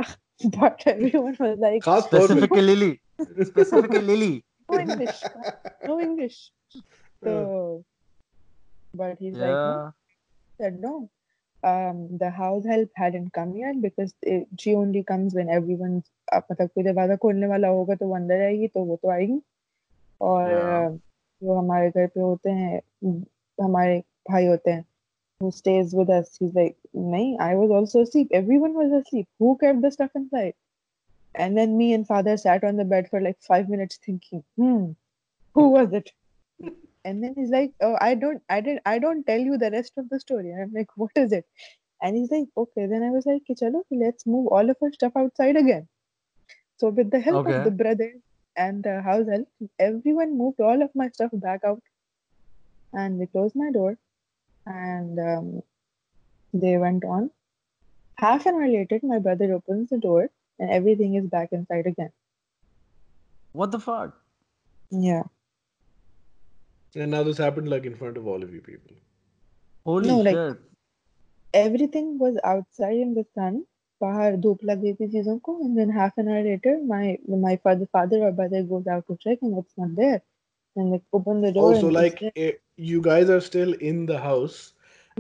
but 0.45 0.87
everyone 0.87 1.35
was 1.39 1.59
like, 1.59 1.83
खास 1.83 2.07
तौर 2.11 2.27
पे 2.27 2.27
Specifically 2.27 2.61
Lily. 2.61 3.01
Specifically 3.45 4.01
Lily. 4.01 4.43
No 4.69 4.79
English, 4.79 5.23
no 5.87 5.99
English. 5.99 6.51
So, 7.23 7.85
but 8.93 9.17
he's 9.19 9.35
yeah. 9.35 9.47
like, 9.47 9.57
no, 9.65 9.93
said 10.59 10.79
no. 10.79 11.09
Um, 11.63 12.17
the 12.17 12.29
house 12.29 12.65
help 12.65 12.89
hadn't 12.95 13.31
come 13.31 13.55
yet 13.55 13.81
because 13.81 14.13
it, 14.21 14.47
she 14.59 14.75
only 14.75 15.03
comes 15.03 15.33
when 15.33 15.49
everyone's 15.49 16.09
uh, 16.33 16.41
मतलब 16.51 16.69
कोई 16.75 16.83
दरवाज़ा 16.83 17.15
खोलने 17.23 17.47
वाला 17.47 17.67
होगा 17.67 17.95
तो 17.95 18.07
वो 18.07 18.15
अंदर 18.15 18.41
आएगी 18.45 18.67
तो 18.67 18.83
वो 18.85 18.95
तो 19.03 19.09
आएगी 19.11 19.39
और 20.21 20.49
Yeah. 20.49 20.89
uh, 20.89 20.99
जो 21.43 21.57
हमारे 21.59 21.89
घर 21.89 22.07
पे 22.07 22.21
होते 22.21 22.49
हैं 22.49 22.81
हमारे 23.61 23.99
भाई 24.29 24.45
होते 24.45 24.71
हैं 24.71 24.85
who 25.41 25.51
stays 25.51 25.93
with 25.99 26.09
us 26.09 26.35
he's 26.39 26.53
like 26.53 26.75
nahi 27.13 27.37
I 27.39 27.55
was 27.61 27.71
also 27.77 28.01
asleep 28.01 28.35
everyone 28.39 28.75
was 28.81 28.91
asleep 28.99 29.27
who 29.39 29.57
kept 29.63 29.81
the 29.81 29.91
stuff 29.95 30.11
inside 30.15 30.53
and 31.35 31.57
then 31.57 31.77
me 31.77 31.93
and 31.93 32.07
father 32.07 32.37
sat 32.37 32.63
on 32.63 32.77
the 32.77 32.85
bed 32.85 33.09
for 33.09 33.21
like 33.21 33.39
five 33.41 33.69
minutes 33.69 33.97
thinking 34.05 34.43
hmm 34.57 34.91
who 35.55 35.69
was 35.69 35.93
it 35.93 36.11
and 37.05 37.23
then 37.23 37.33
he's 37.35 37.49
like, 37.49 37.73
"Oh, 37.81 37.97
I 38.01 38.15
don't, 38.15 38.41
I 38.49 38.61
didn't, 38.61 38.81
I 38.85 38.99
don't 38.99 39.25
tell 39.25 39.39
you 39.39 39.57
the 39.57 39.71
rest 39.71 39.93
of 39.97 40.09
the 40.09 40.19
story." 40.19 40.51
And 40.51 40.61
I'm 40.63 40.71
like, 40.73 40.89
"What 40.95 41.11
is 41.15 41.31
it?" 41.31 41.45
And 42.01 42.15
he's 42.17 42.31
like, 42.31 42.47
"Okay." 42.57 42.85
Then 42.87 43.03
I 43.03 43.09
was 43.11 43.25
like, 43.25 43.41
"Okay, 43.43 43.55
"Chalo, 43.61 43.83
let's 43.91 44.25
move 44.25 44.47
all 44.47 44.69
of 44.69 44.77
our 44.81 44.91
stuff 44.93 45.13
outside 45.15 45.55
again." 45.57 45.87
So 46.77 46.89
with 46.89 47.11
the 47.11 47.19
help 47.19 47.41
Okay. 47.41 47.53
of 47.53 47.63
the 47.63 47.71
brothers 47.71 48.21
and 48.55 48.83
the 48.83 49.01
house 49.01 49.27
help, 49.27 49.47
everyone 49.79 50.37
moved 50.37 50.61
all 50.61 50.81
of 50.83 50.89
my 50.95 51.09
stuff 51.09 51.31
back 51.33 51.63
out, 51.65 51.81
and 52.93 53.19
they 53.19 53.25
closed 53.27 53.55
my 53.55 53.71
door, 53.71 53.97
and 54.65 55.19
um, 55.19 55.61
they 56.53 56.77
went 56.77 57.03
on. 57.05 57.31
Half 58.17 58.45
an 58.45 58.55
hour 58.55 58.67
later, 58.67 58.99
my 59.03 59.19
brother 59.19 59.53
opens 59.53 59.89
the 59.89 59.97
door, 59.97 60.29
and 60.58 60.70
everything 60.70 61.14
is 61.14 61.26
back 61.26 61.52
inside 61.52 61.86
again. 61.86 62.10
What 63.52 63.70
the 63.70 63.78
fuck? 63.80 64.16
Yeah. 64.90 65.22
And 66.94 67.10
now 67.10 67.22
this 67.22 67.38
happened 67.38 67.68
like 67.68 67.84
in 67.84 67.94
front 67.94 68.16
of 68.16 68.26
all 68.26 68.42
of 68.42 68.52
you 68.52 68.60
people. 68.60 68.96
Holy 69.84 70.08
No, 70.08 70.18
like- 70.28 70.34
shit. 70.36 70.64
everything 71.58 72.08
was 72.18 72.38
outside 72.44 72.96
in 73.02 73.12
the 73.18 73.26
sun 73.34 73.64
बाहर 74.02 74.36
धूप 74.40 74.58
लग 74.64 74.80
गई 74.80 74.92
थी 74.98 75.06
चीजों 75.12 75.38
को 75.46 75.52
and 75.66 75.78
then 75.80 75.90
half 75.94 76.18
an 76.22 76.28
hour 76.32 76.42
later 76.46 76.72
my 76.90 77.06
my 77.44 77.54
father 77.68 77.86
father 77.96 78.18
or 78.26 78.30
brother 78.40 78.60
goes 78.72 78.86
out 78.96 79.06
to 79.08 79.16
check 79.24 79.38
and 79.46 79.56
it's 79.60 79.78
not 79.82 79.94
there 80.00 80.20
and 80.82 80.92
they 80.94 81.00
open 81.18 81.40
the 81.46 81.50
door 81.56 81.64
Also, 81.70 81.86
and 81.88 81.96
like 81.96 82.20
it's 82.22 82.34
there. 82.36 82.50
eh, 82.50 82.58
you 82.90 83.00
guys 83.06 83.32
are 83.36 83.40
still 83.46 83.72
in 83.92 84.04
the 84.10 84.18
house, 84.26 84.58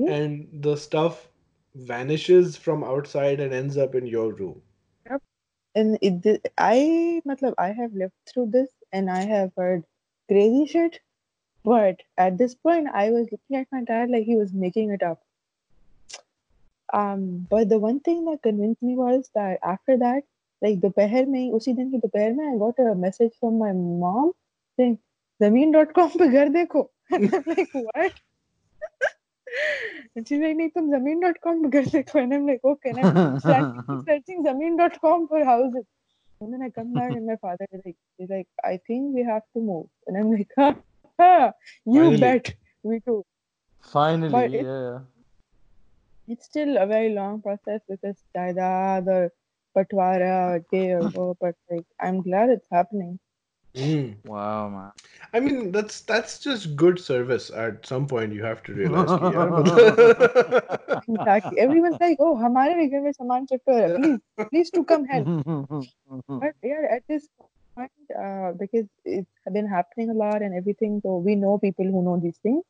Yeah. 0.02 0.12
and 0.18 0.62
the 0.68 0.76
stuff 0.82 1.16
vanishes 1.90 2.56
from 2.66 2.84
outside 2.92 3.40
and 3.46 3.56
ends 3.62 3.76
up 3.86 3.96
in 4.02 4.06
your 4.12 4.26
room. 4.42 4.60
and 5.75 5.97
it 6.01 6.51
I 6.57 7.21
matlab, 7.27 7.53
I 7.57 7.69
have 7.69 7.93
lived 7.93 8.13
through 8.27 8.47
this 8.51 8.69
and 8.91 9.09
I 9.09 9.21
have 9.21 9.51
heard 9.57 9.83
crazy 10.27 10.65
shit. 10.67 10.99
But 11.63 12.01
at 12.17 12.37
this 12.37 12.55
point, 12.55 12.89
I 12.93 13.09
was 13.09 13.27
looking 13.31 13.57
at 13.57 13.67
my 13.71 13.83
dad 13.83 14.09
like 14.09 14.25
he 14.25 14.35
was 14.35 14.51
making 14.51 14.91
it 14.91 15.01
up. 15.01 15.21
Um, 16.93 17.47
but 17.49 17.69
the 17.69 17.79
one 17.79 18.01
thing 18.01 18.25
that 18.25 18.43
convinced 18.43 18.83
me 18.83 18.95
was 18.95 19.29
that 19.33 19.59
after 19.63 19.97
that, 19.97 20.23
like 20.61 20.81
the 20.81 20.89
peher 20.89 21.25
mein, 21.27 21.53
usi 21.53 21.73
din 21.73 21.89
ki 21.91 21.99
mein, 22.13 22.39
I 22.39 22.57
got 22.57 22.79
a 22.79 22.95
message 22.95 23.33
from 23.39 23.57
my 23.57 23.71
mom 23.71 24.33
saying, 24.77 24.99
Zameen.com 25.41 26.11
pe 26.11 26.29
ghar 26.29 26.47
dekho. 26.47 26.89
And 27.11 27.33
I'm 27.33 27.43
like, 27.45 27.69
what? 27.73 28.13
and 30.16 30.26
she's 30.28 30.40
like 30.44 30.56
नहीं 30.56 30.68
तुम 30.76 30.90
zameen.com 30.94 31.62
पे 31.64 31.70
घर 31.80 31.86
देखो 31.92 32.18
and 32.22 32.34
I'm 32.38 32.46
like 32.52 32.64
okay 32.72 32.90
and 32.94 33.00
I'm 33.00 33.40
frantically 33.46 33.98
searching 34.08 34.44
zameen.com 34.48 35.26
for 35.32 35.44
houses 35.50 35.84
and 36.40 36.52
then 36.54 36.62
I 36.62 36.70
come 36.70 36.92
back 36.94 37.12
and 37.18 37.26
my 37.32 37.36
father 37.46 37.66
is 37.72 37.82
like 37.84 37.96
he's 38.18 38.30
like 38.36 38.48
I 38.72 38.78
think 38.88 39.14
we 39.20 39.24
have 39.30 39.42
to 39.56 39.60
move 39.68 39.86
and 40.06 40.16
I'm 40.22 40.32
like 40.32 40.52
ha, 40.58 40.68
ha, 41.20 41.52
you 41.84 42.02
Finally. 42.04 42.20
bet 42.26 42.54
we 42.82 43.00
do 43.10 43.16
Finally, 43.92 44.32
But 44.38 44.52
it- 44.60 44.66
yeah. 44.66 44.98
it's 46.34 46.46
still 46.46 46.76
a 46.76 46.86
very 46.86 47.10
long 47.14 47.40
process 47.42 47.80
because 47.88 48.16
jaidad 48.36 49.06
or 49.16 49.20
patwara 49.76 50.32
or 50.48 50.58
gay 50.72 50.90
or 50.92 51.08
wo, 51.14 51.36
but 51.40 51.54
like 51.70 51.86
I'm 52.00 52.20
glad 52.22 52.50
it's 52.50 52.68
happening. 52.78 53.18
Mm. 53.76 54.16
Wow, 54.26 54.68
man. 54.70 54.90
I 55.32 55.40
mean, 55.40 55.70
that's 55.72 56.00
that's 56.00 56.38
just 56.44 56.74
good 56.74 56.98
service. 56.98 57.50
At 57.50 57.86
some 57.86 58.06
point, 58.12 58.32
you 58.32 58.42
have 58.42 58.62
to 58.68 58.72
realize. 58.78 59.10
कि 59.10 59.34
यार, 59.34 59.50
मतलब- 59.56 61.04
Exactly. 61.08 61.60
Everyone's 61.64 62.00
like, 62.00 62.16
oh, 62.28 62.34
हमारे 62.44 62.74
भी 62.74 62.86
घर 62.88 63.00
में 63.00 63.12
सामान 63.12 63.46
shift 63.52 63.68
हो 63.68 63.76
रहा 63.78 63.86
है. 63.86 63.96
Please, 63.98 64.48
please 64.54 64.70
to 64.78 64.84
come 64.92 65.04
help. 65.12 65.28
But 66.40 66.54
yeah, 66.70 66.88
at 66.96 67.02
this 67.12 67.28
point, 67.76 68.16
uh, 68.24 68.52
because 68.62 68.86
it's 69.04 69.52
been 69.58 69.68
happening 69.76 70.10
a 70.10 70.18
lot 70.24 70.42
and 70.48 70.54
everything, 70.62 71.00
so 71.06 71.16
we 71.28 71.36
know 71.44 71.56
people 71.66 71.84
who 71.96 72.02
know 72.08 72.16
these 72.26 72.38
things. 72.48 72.64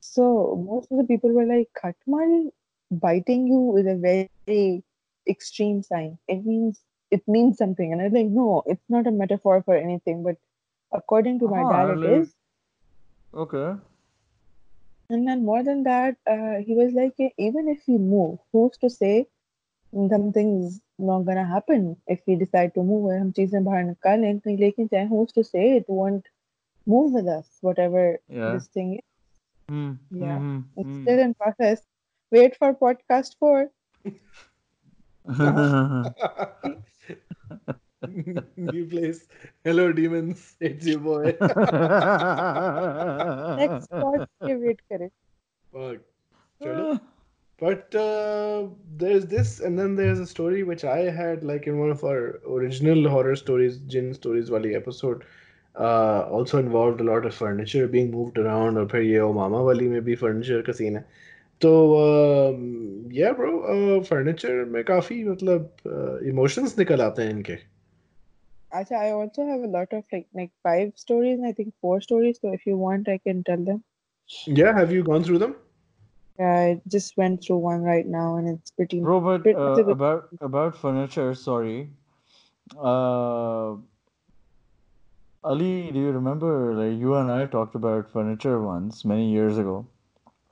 So 0.00 0.26
most 0.68 0.90
of 0.92 0.98
the 0.98 1.04
people 1.04 1.32
were 1.32 1.46
like, 1.46 1.68
Khatmal 1.82 2.50
biting 2.90 3.46
you 3.46 3.76
is 3.78 3.86
a 3.86 3.96
very 3.96 4.84
extreme 5.28 5.82
sign. 5.82 6.18
It 6.28 6.44
means 6.44 6.82
it 7.10 7.22
means 7.28 7.58
something. 7.58 7.92
And 7.92 8.00
I 8.00 8.04
was 8.04 8.12
like, 8.12 8.26
no, 8.26 8.62
it's 8.66 8.88
not 8.88 9.06
a 9.06 9.10
metaphor 9.10 9.62
for 9.62 9.76
anything. 9.76 10.22
But 10.22 10.36
according 10.92 11.38
to 11.40 11.48
my 11.48 11.62
Ah, 11.64 11.70
dad, 11.72 11.90
it 11.90 11.98
like- 12.04 12.20
is. 12.22 12.34
okay. 13.34 13.78
And 15.10 15.28
then 15.28 15.44
more 15.44 15.62
than 15.62 15.82
that, 15.84 16.16
uh, 16.26 16.54
he 16.66 16.74
was 16.74 16.92
like, 16.98 17.14
"Eh, 17.20 17.30
even 17.46 17.68
if 17.68 17.82
we 17.86 17.96
move, 17.98 18.38
who's 18.52 18.78
to 18.84 18.88
say 18.90 19.26
something's 20.12 20.80
not 20.98 21.24
gonna 21.26 21.44
happen 21.44 21.82
if 22.14 22.22
we 22.26 22.36
decide 22.36 22.72
to 22.76 22.82
move? 22.90 23.04
और 23.10 23.18
हम 23.18 23.30
चीजें 23.38 23.62
बाहर 23.64 23.84
निकालें 23.84 24.38
कहीं 24.46 24.56
लेकिन 24.58 24.88
चाहे 24.94 25.08
who's 25.10 25.32
to 25.38 25.44
say 25.50 25.66
it 25.80 25.90
won't 25.98 26.30
move 26.94 27.12
with 27.18 27.28
us, 27.34 27.50
whatever 27.68 28.06
Yeah. 28.28 28.54
this 28.54 28.66
thing 28.78 28.94
is. 28.94 29.04
Hmm, 29.68 29.92
Yeah. 30.24 30.38
mhm, 30.38 30.64
It's 30.76 30.88
hmm. 30.88 31.02
still 31.02 31.22
in 31.26 31.34
process. 31.44 31.84
Wait 32.38 32.56
for 32.62 32.72
podcast 32.86 33.36
four. 33.44 33.70
New 38.56 38.86
place. 38.86 39.26
Hello, 39.64 39.92
demons. 39.92 40.56
It's 40.60 40.86
your 40.86 41.00
boy. 41.00 41.36
Next 43.62 43.88
pod 43.90 44.28
के 44.42 44.56
wait 44.62 44.80
करें. 44.92 45.10
Fuck. 45.72 45.98
Chalo. 46.62 47.00
But 47.58 47.94
uh, 47.94 48.66
there's 48.96 49.26
this, 49.26 49.60
and 49.60 49.78
then 49.78 49.96
there's 49.96 50.18
a 50.18 50.26
story 50.26 50.64
which 50.64 50.84
I 50.84 51.10
had 51.10 51.44
like 51.44 51.66
in 51.66 51.78
one 51.78 51.90
of 51.90 52.04
our 52.04 52.40
original 52.48 53.08
horror 53.08 53.36
stories, 53.36 53.78
Jinn 53.78 54.12
stories 54.12 54.50
wali 54.50 54.74
episode. 54.74 55.24
Uh, 55.78 56.22
also 56.30 56.58
involved 56.58 57.00
a 57.00 57.04
lot 57.04 57.24
of 57.24 57.34
furniture 57.34 57.86
being 57.88 58.10
moved 58.10 58.38
around, 58.38 58.76
और 58.78 58.86
फिर 58.88 59.02
ये 59.02 59.18
ओ 59.20 59.32
मामा 59.32 59.60
वाली 59.62 59.88
में 59.88 60.02
भी 60.04 60.16
furniture 60.16 60.62
का 60.66 60.72
scene 60.72 60.96
है. 60.96 61.04
तो 61.64 61.70
um, 61.98 63.12
yeah 63.12 63.32
bro, 63.32 63.52
uh, 63.74 64.04
furniture 64.04 64.66
में 64.66 64.84
काफी 64.84 65.24
मतलब 65.24 65.70
uh, 65.86 66.32
emotions 66.32 66.78
निकल 66.78 67.00
आते 67.00 67.22
हैं 67.22 67.30
इनके. 67.30 67.56
Acha, 68.74 68.96
I 68.96 69.10
also 69.12 69.46
have 69.46 69.62
a 69.62 69.70
lot 69.78 69.92
of 69.92 70.04
like 70.12 70.26
like 70.34 70.50
five 70.62 70.92
stories 70.96 71.38
and 71.38 71.46
I 71.46 71.52
think 71.52 71.72
four 71.80 72.00
stories. 72.00 72.38
So 72.40 72.52
if 72.52 72.66
you 72.66 72.76
want, 72.76 73.08
I 73.08 73.18
can 73.18 73.44
tell 73.44 73.64
them. 73.64 73.84
Yeah, 74.46 74.72
have 74.78 74.92
you 74.92 75.04
gone 75.04 75.22
through 75.22 75.38
them? 75.38 75.54
Yeah, 76.38 76.52
I 76.52 76.82
just 76.88 77.16
went 77.16 77.44
through 77.44 77.58
one 77.58 77.82
right 77.82 78.06
now 78.06 78.36
and 78.36 78.48
it's 78.48 78.72
pretty. 78.72 79.00
Bro, 79.00 79.20
but 79.20 79.44
Bit- 79.44 79.56
uh, 79.56 79.70
it's 79.70 79.78
a 79.78 79.84
bit- 79.84 79.92
about 79.92 80.28
about 80.40 80.76
furniture, 80.76 81.34
sorry. 81.34 81.90
Uh, 82.76 83.76
Ali, 85.44 85.92
do 85.92 85.98
you 86.00 86.10
remember 86.10 86.74
like 86.74 86.98
you 86.98 87.14
and 87.14 87.30
I 87.30 87.46
talked 87.46 87.74
about 87.74 88.10
furniture 88.10 88.60
once 88.60 89.04
many 89.04 89.30
years 89.30 89.58
ago 89.58 89.86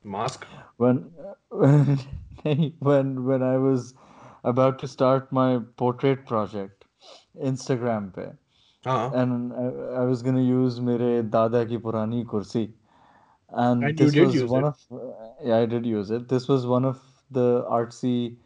Mask. 0.05 0.47
when 0.77 1.11
when 1.51 1.99
when 2.81 3.25
when 3.25 3.43
I 3.43 3.57
was 3.59 3.95
about 4.45 4.79
to 4.81 4.89
start 4.89 5.31
my 5.33 5.61
portrait 5.77 6.27
project 6.27 6.85
Instagram 7.51 8.13
पे 8.15 8.37
हाँ. 8.87 9.15
and 9.15 9.53
I, 9.53 9.67
I 10.03 10.05
was 10.05 10.23
gonna 10.23 10.43
use 10.43 10.81
मेरे 10.81 11.11
दादा 11.31 11.65
की 11.71 11.79
पुरानी 11.83 12.25
कुर्सी 12.35 12.69
and 13.65 13.83
And 13.85 14.01
you 14.01 14.07
this 14.07 14.13
did 14.13 14.25
was 14.27 14.35
use 14.35 14.51
one 14.51 14.65
it. 14.65 14.69
of 14.69 14.79
yeah 15.45 15.57
I 15.59 15.67
did 15.67 15.87
use 15.87 16.11
it 16.11 16.29
this 16.29 16.49
was 16.49 16.67
one 16.67 16.85
of 16.85 17.01
the 17.31 17.65
artsy 17.79 18.37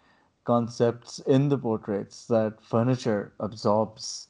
concepts 0.44 1.18
in 1.36 1.48
the 1.48 1.58
portraits 1.58 2.26
that 2.26 2.60
furniture 2.60 3.32
absorbs 3.40 4.28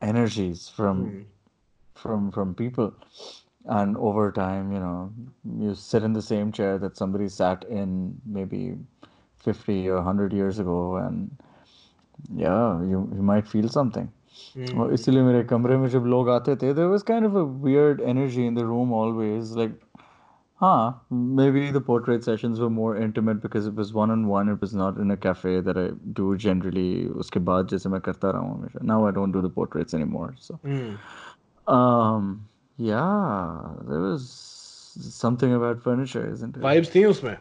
energies 0.00 0.68
from 0.68 1.02
Hmm. 1.02 1.22
from 1.94 2.30
from 2.30 2.54
people 2.54 2.92
and 3.76 3.96
over 3.96 4.30
time 4.32 4.72
you 4.72 4.80
know 4.80 5.12
you 5.64 5.74
sit 5.74 6.02
in 6.02 6.12
the 6.12 6.22
same 6.22 6.52
chair 6.58 6.78
that 6.78 6.96
somebody 6.96 7.28
sat 7.28 7.64
in 7.80 7.96
maybe 8.38 8.60
50 9.48 9.88
or 9.88 9.96
100 9.96 10.32
years 10.32 10.58
ago 10.58 10.96
and 10.96 11.30
yeah 12.44 12.80
you 12.92 13.02
you 13.16 13.22
might 13.32 13.46
feel 13.56 13.68
something 13.80 14.08
Hmm. 14.54 14.78
और 14.80 14.92
इसीलिए 14.94 15.22
मेरे 15.22 15.42
कमरे 15.50 15.76
में 15.78 15.88
जब 15.90 16.04
लोग 16.14 16.28
आते 16.30 16.54
थे 16.62 16.72
there 16.74 16.88
was 16.88 17.04
kind 17.10 17.28
of 17.28 17.36
a 17.40 17.44
weird 17.66 18.00
energy 18.12 18.46
in 18.50 18.58
the 18.58 18.64
room 18.70 18.92
always 18.98 19.52
like 19.60 19.76
हाँ 20.62 21.06
maybe 21.40 21.62
the 21.76 21.80
portrait 21.88 22.24
sessions 22.28 22.60
were 22.64 22.70
more 22.76 22.96
intimate 23.06 23.40
because 23.42 23.66
it 23.70 23.74
was 23.80 23.92
one 23.98 24.12
on 24.14 24.26
one 24.30 24.48
it 24.54 24.60
was 24.66 24.74
not 24.80 24.96
in 25.04 25.10
a 25.14 25.16
cafe 25.26 25.54
that 25.68 25.80
I 25.82 25.86
do 26.20 26.28
generally 26.44 27.08
उसके 27.24 27.40
बाद 27.50 27.68
जैसे 27.74 27.88
मैं 27.88 28.00
करता 28.08 28.30
रहा 28.30 28.42
हूँ 28.42 28.58
हमेशा 28.58 28.84
now 28.92 28.98
I 29.10 29.12
don't 29.18 29.36
do 29.38 29.42
the 29.46 29.52
portraits 29.58 29.98
anymore 30.00 30.28
so 30.46 30.58
Hmm. 30.64 30.94
um 31.66 32.32
yeah 32.78 33.74
there 33.88 34.00
was 34.00 34.26
something 35.16 35.52
about 35.54 35.82
furniture 35.82 36.24
isn't 36.32 36.56
it 36.56 36.62
Vibes 36.62 36.94
थी 36.94 37.04
उसमें. 37.04 37.36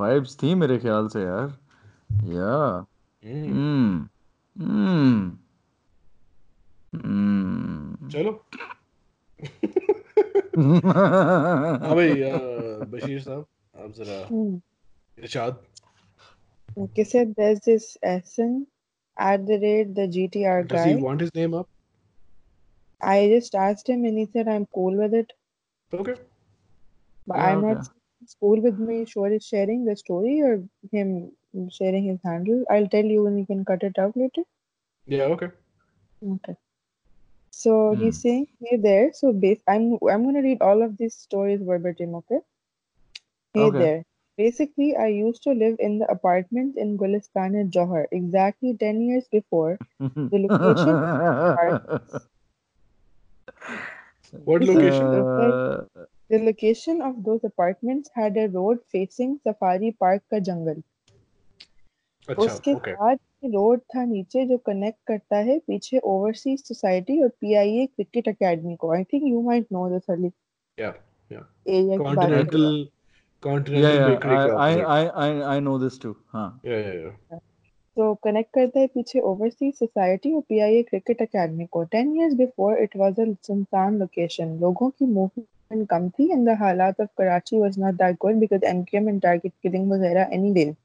vibes 0.00 0.34
थी 0.42 0.54
मेरे 0.54 0.78
ख्याल 0.78 1.08
से 1.14 1.22
यार 1.22 1.52
yeah 2.34 2.84
Hmm. 3.24 3.50
hmm 3.52 4.06
hmm 4.62 5.30
hmm 6.92 8.10
चलो 8.12 8.32
हाँ 10.56 11.94
भाई 11.94 12.20
uh, 12.20 12.84
बशीर 12.94 13.20
साहब 13.20 13.46
आप 13.84 13.92
जरा 13.98 14.18
Hmm. 14.32 14.56
Irshad 15.18 15.60
Okay, 16.82 17.04
so 17.04 17.22
there's 17.38 17.58
this 17.60 17.86
Essen 18.10 18.52
at 19.16 19.42
the 19.46 19.58
rate 19.64 19.94
the 19.96 20.06
GTR 20.08 20.62
does 20.66 20.84
he 20.84 20.94
guy. 20.94 21.00
want 21.06 21.20
his 21.20 21.34
name 21.34 21.54
up 21.54 21.68
I 23.01 23.27
just 23.29 23.55
asked 23.55 23.89
him 23.89 24.05
and 24.05 24.17
he 24.17 24.25
said 24.27 24.47
I'm 24.47 24.67
cool 24.67 24.95
with 24.95 25.13
it. 25.13 25.33
okay 25.93 26.15
But 27.27 27.37
Yeah, 27.37 27.41
I'm 27.41 27.61
okay. 27.61 27.77
not 27.77 27.87
cool 28.39 28.59
with 28.59 28.79
me 28.79 29.05
sure 29.05 29.31
is 29.31 29.45
sharing 29.45 29.85
the 29.85 29.95
story 29.95 30.41
or 30.41 30.67
him 30.91 31.31
sharing 31.69 32.05
his 32.05 32.19
handle. 32.23 32.65
I'll 32.71 32.87
tell 32.89 33.05
you 33.05 33.23
when 33.23 33.37
you 33.37 33.45
can 33.45 33.63
cut 33.63 33.83
it 33.83 33.99
out 33.99 34.17
later. 34.17 34.41
yeah 35.05 35.23
okay 35.25 35.49
Okay. 36.23 36.55
So 37.51 37.93
he's 37.93 38.17
hmm. 38.17 38.21
saying 38.21 38.47
hey 38.61 38.77
there. 38.77 39.11
So 39.13 39.33
base 39.33 39.61
I'm 39.67 39.99
I'm 40.09 40.23
gonna 40.25 40.41
read 40.41 40.61
all 40.61 40.81
of 40.83 40.97
these 40.97 41.15
stories 41.15 41.61
verbatim, 41.61 42.15
okay? 42.15 42.39
Hey 43.53 43.69
Okay. 43.69 43.71
there. 43.71 44.05
Basically, 44.37 44.95
I 44.95 45.07
used 45.07 45.43
to 45.43 45.51
live 45.51 45.75
in 45.79 45.99
the 45.99 46.09
apartment 46.09 46.77
in 46.77 46.97
Gulistan 46.97 47.59
at 47.59 47.71
Johar 47.71 48.05
exactly 48.11 48.73
10 48.77 49.01
years 49.01 49.27
before. 49.27 49.81
The 50.31 50.39
location 50.39 51.09
what 54.33 54.61
location 54.61 55.13
Uh, 55.15 56.05
The 56.29 56.39
location 56.39 57.01
of 57.01 57.23
those 57.25 57.43
apartments 57.47 58.09
had 58.13 58.37
a 58.37 58.47
road 58.53 58.79
facing 58.93 59.35
Safari 59.47 59.91
Park 60.03 60.23
का 60.31 60.39
जंगल 60.47 60.81
अच्छा 62.29 62.43
उसके 62.43 62.73
okay 62.73 62.93
बाद 63.01 63.19
road 63.53 63.79
था 63.95 64.03
नीचे 64.05 64.45
जो 64.47 64.57
connect 64.65 64.99
करता 65.07 65.37
है 65.49 65.57
पीछे 65.67 65.99
ओवरसीज 66.13 66.63
सोसाइटी 66.67 67.21
और 67.23 67.29
पीआईए 67.41 67.85
क्रिकेट 67.85 68.27
एकेडमी 68.27 68.75
को 68.81 68.91
I 68.95 69.03
think 69.13 69.23
you 69.27 69.41
might 69.41 69.67
know 69.73 69.87
this 69.89 70.09
Ali 70.17 70.31
yeah 70.79 70.93
yeah 71.31 71.45
area 71.67 71.97
की 71.97 72.15
बात 72.15 72.29
कर 72.29 72.35
continental 72.35 72.65
yeah 72.71 72.87
continental 73.47 73.95
yeah 73.95 74.09
bakery 74.09 74.37
I, 74.37 74.43
के 74.45 74.51
I 74.51 74.57
opposite 74.57 74.87
I 74.95 75.27
I 75.27 75.55
I 75.55 75.59
know 75.67 75.77
this 75.85 75.97
too 76.05 76.15
हाँ 76.35 76.49
yeah 76.65 76.83
yeah 76.87 76.99
yeah 77.05 77.39
तो 77.97 78.13
connect 78.15 78.53
करता 78.53 78.79
है 78.79 78.87
पीछे 78.87 79.19
ओवरसीज 79.19 79.73
सोसाइटी 79.75 80.33
और 80.33 80.41
पीआईए 80.41 80.83
क्रिकेट 80.83 81.21
एकेडमी 81.21 81.65
को। 81.65 81.83
Ten 81.83 82.15
years 82.15 82.33
before 82.33 82.77
it 82.77 82.97
was 82.97 83.19
a 83.19 83.25
सुनसान 83.43 83.97
लोकेशन 83.99 84.59
लोगों 84.59 84.89
की 84.89 85.05
मूवमेंट 85.05 85.89
कम 85.89 86.09
थी 86.09 86.31
एंड 86.31 86.49
द 86.49 86.49
हालात 86.49 87.01
of 87.01 87.09
Karachi 87.17 87.59
was 87.59 87.79
not 87.79 87.93
that 87.93 88.17
good 88.21 88.35
because 88.35 88.65
MKM 88.65 89.09
and 89.09 89.21
target 89.21 89.51
killing 89.63 89.91
वगैरह 89.91 90.29
एनी 90.31 90.53
डे 90.53 90.75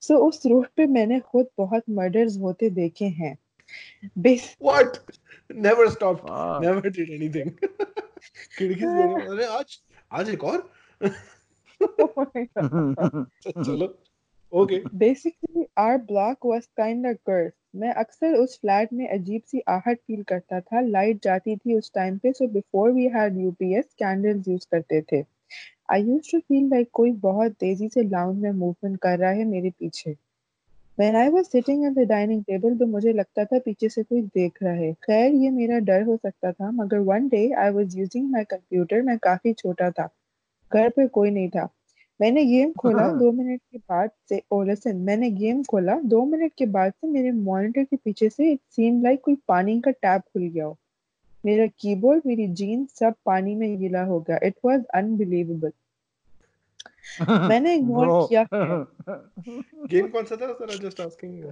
सो 0.00 0.16
उस 0.16 0.46
रोड 0.46 0.66
पे 0.76 0.86
मैंने 0.86 1.20
खुद 1.20 1.46
बहुत 1.58 1.82
मर्डर्स 1.90 2.38
होते 2.38 2.70
देखे 2.70 3.04
हैं। 3.04 3.38
Never 5.50 5.84
stopped 5.90 6.22
Fuck. 6.22 6.62
never 6.62 6.90
did 6.90 7.10
anything 7.10 7.50
खिड़की 8.58 8.80
से 8.80 8.92
देखा, 8.96 9.32
अरे 9.32 9.44
आज 9.44 9.78
आज 10.12 10.30
एक 10.30 10.44
और? 10.44 10.70
चलो। 13.64 13.98
Okay. 14.52 14.82
Basically, 14.96 15.68
our 15.76 15.98
block 15.98 16.44
was 16.44 16.68
kind 16.76 17.06
of 17.06 17.16
cursed. 17.24 17.54
मैं 17.76 17.92
अक्सर 17.92 18.34
उस 18.34 18.58
फ्लैट 18.60 18.92
में 18.92 19.08
अजीब 19.08 19.42
सी 19.46 19.60
आहट 19.68 19.98
फील 19.98 20.22
करता 20.22 20.60
था। 20.60 20.80
लाइट 20.80 21.18
जाती 21.22 21.56
थी 21.56 21.74
उस 21.74 21.90
टाइम 21.94 22.16
पे 22.18 22.32
so 22.32 22.46
before 22.48 22.90
we 22.92 23.06
had 23.06 23.36
UPS 23.38 23.84
candles 23.98 24.48
use 24.48 24.66
करते 24.70 25.00
थे। 25.02 25.24
I 25.92 26.02
use 26.02 26.30
to 26.32 26.38
feel 26.38 26.68
like 26.70 26.88
कोई 26.92 27.12
बहुत 27.12 27.52
तेज़ी 27.52 27.88
से 27.88 28.02
लाउंज 28.02 28.42
में 28.42 28.50
मूवमेंट 28.50 28.98
कर 28.98 29.18
रहा 29.18 29.30
है 29.30 29.44
मेरे 29.44 29.70
पीछे। 29.70 30.16
When 30.98 31.16
I 31.16 31.28
was 31.28 31.50
sitting 31.54 31.84
at 31.86 31.94
the 31.98 32.04
dining 32.10 32.40
table 32.50 32.78
तो 32.78 32.86
मुझे 32.86 33.12
लगता 33.12 33.44
था 33.44 33.58
पीछे 33.58 33.88
से 33.88 34.02
कोई 34.02 34.22
देख 34.22 34.62
रहा 34.62 34.72
है। 34.72 34.92
खैर 34.92 35.32
ये 35.32 35.50
मेरा 35.50 35.78
डर 35.78 36.02
हो 36.02 36.16
सकता 36.16 36.52
था 36.52 36.70
मगर 36.70 37.00
one 37.00 37.28
day 37.34 37.46
I 37.64 37.70
was 37.76 37.98
using 37.98 38.24
my 38.36 38.44
computer 38.52 39.02
मैं 39.04 39.18
काफ़ी 39.18 39.52
छोटा 39.52 39.90
था। 39.90 40.08
घर 40.74 40.88
पे 40.88 41.06
कोई 41.08 41.30
नहीं 41.30 41.48
था। 41.48 41.68
मैंने 42.20 42.44
गेम 42.44 42.72
खोला 42.72 43.08
दो 43.08 43.32
मिनट 43.32 43.60
के 43.72 43.78
बाद 43.78 44.10
से 44.28 44.42
ओ 44.52 44.62
लिसन 44.62 44.96
मैंने 44.96 45.30
गेम 45.30 45.62
खोला 45.62 45.94
दो 45.94 46.24
मिनट 46.24 46.52
के 46.58 46.66
बाद 46.66 46.92
से 46.92 47.08
मेरे 47.08 47.30
मॉनिटर 47.30 47.84
के 47.84 47.96
पीछे 47.96 48.28
से 48.28 48.52
इट 48.52 48.60
सीम 48.70 49.02
लाइक 49.02 49.20
कोई 49.20 49.38
पानी 49.48 49.80
का 49.80 49.90
टैप 49.90 50.20
खुल 50.20 50.42
गया 50.42 50.64
हो। 50.64 50.78
मेरा 51.46 51.66
कीबोर्ड 51.66 52.22
मेरी 52.26 52.46
जीन्स 52.48 52.98
सब 52.98 53.14
पानी 53.26 53.54
में 53.54 53.78
गीला 53.78 54.02
हो 54.02 54.20
गया। 54.20 54.38
इट 54.42 54.54
वाज 54.64 54.84
अनबिलीवेबल 54.84 55.72
मैंने 57.30 57.74
इग्नोर 57.74 58.28
किया। 58.28 58.46
गेम 59.86 60.08
कौन 60.08 60.24
सा 60.24 60.36
था? 60.36 60.52
Sir 60.52 60.88
just 60.88 61.00
asking 61.00 61.44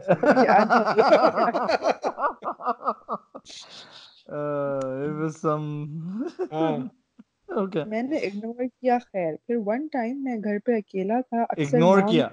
uh, 4.29 5.05
it 5.05 5.13
was 5.21 6.91
हाँ 7.51 7.87
मैंने 7.87 8.19
इग्नोर 8.19 8.67
किया 8.67 8.99
खैर 8.99 9.37
फिर 9.37 9.57
वन 9.57 9.89
टाइम 9.89 10.25
मैं 10.25 10.41
घर 10.41 10.59
पे 10.59 10.77
अकेला 10.77 11.21
था 11.21 11.45
अक्सर 11.45 11.83
mom 11.83 12.11
किया। 12.11 12.31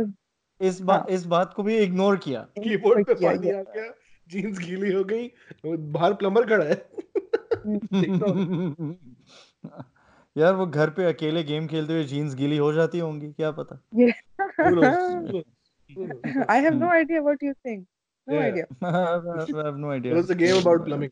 इस 0.61 0.81
बात 0.81 1.10
इस 1.10 1.26
बात 1.26 1.53
को 1.53 1.64
भी 1.64 1.77
इग्नोर 1.77 2.18
किया 2.18 2.41
कीबोर्ड 2.41 3.06
पे 3.06 3.15
किया 3.15 3.31
पानी 3.31 3.52
आ 3.52 3.61
गया 3.61 3.94
जीन्स 4.27 4.60
गीली 4.60 4.94
हो 4.94 5.03
गई 5.03 5.31
बाहर 5.65 6.14
प्लम्बर 6.14 6.45
खड़ा 6.45 6.65
है. 6.65 6.90
यार 10.38 10.53
वो 10.53 10.65
घर 10.65 10.90
पे 10.90 11.06
अकेले 11.06 11.44
गेम 11.44 11.68
खेलते 11.68 11.94
हुए 11.94 12.03
जीन्स 12.03 12.35
गीली 12.35 12.57
हो 12.57 12.73
जाती 12.73 12.99
होंगी 12.99 13.31
क्या 13.31 13.52
पता 13.52 13.81
Who 13.95 14.11
knows? 14.65 14.68
Who 14.68 15.22
knows? 15.22 15.44
Who 15.90 16.07
knows? 16.07 16.45
I 16.49 16.57
have 16.57 16.76
no 16.76 16.90
idea 16.90 17.22
what 17.22 17.38
you 17.41 17.53
think. 17.64 17.88
No 18.27 18.34
Yeah. 18.34 18.41
idea. 18.41 18.68
I 18.81 18.91
have 20.91 21.11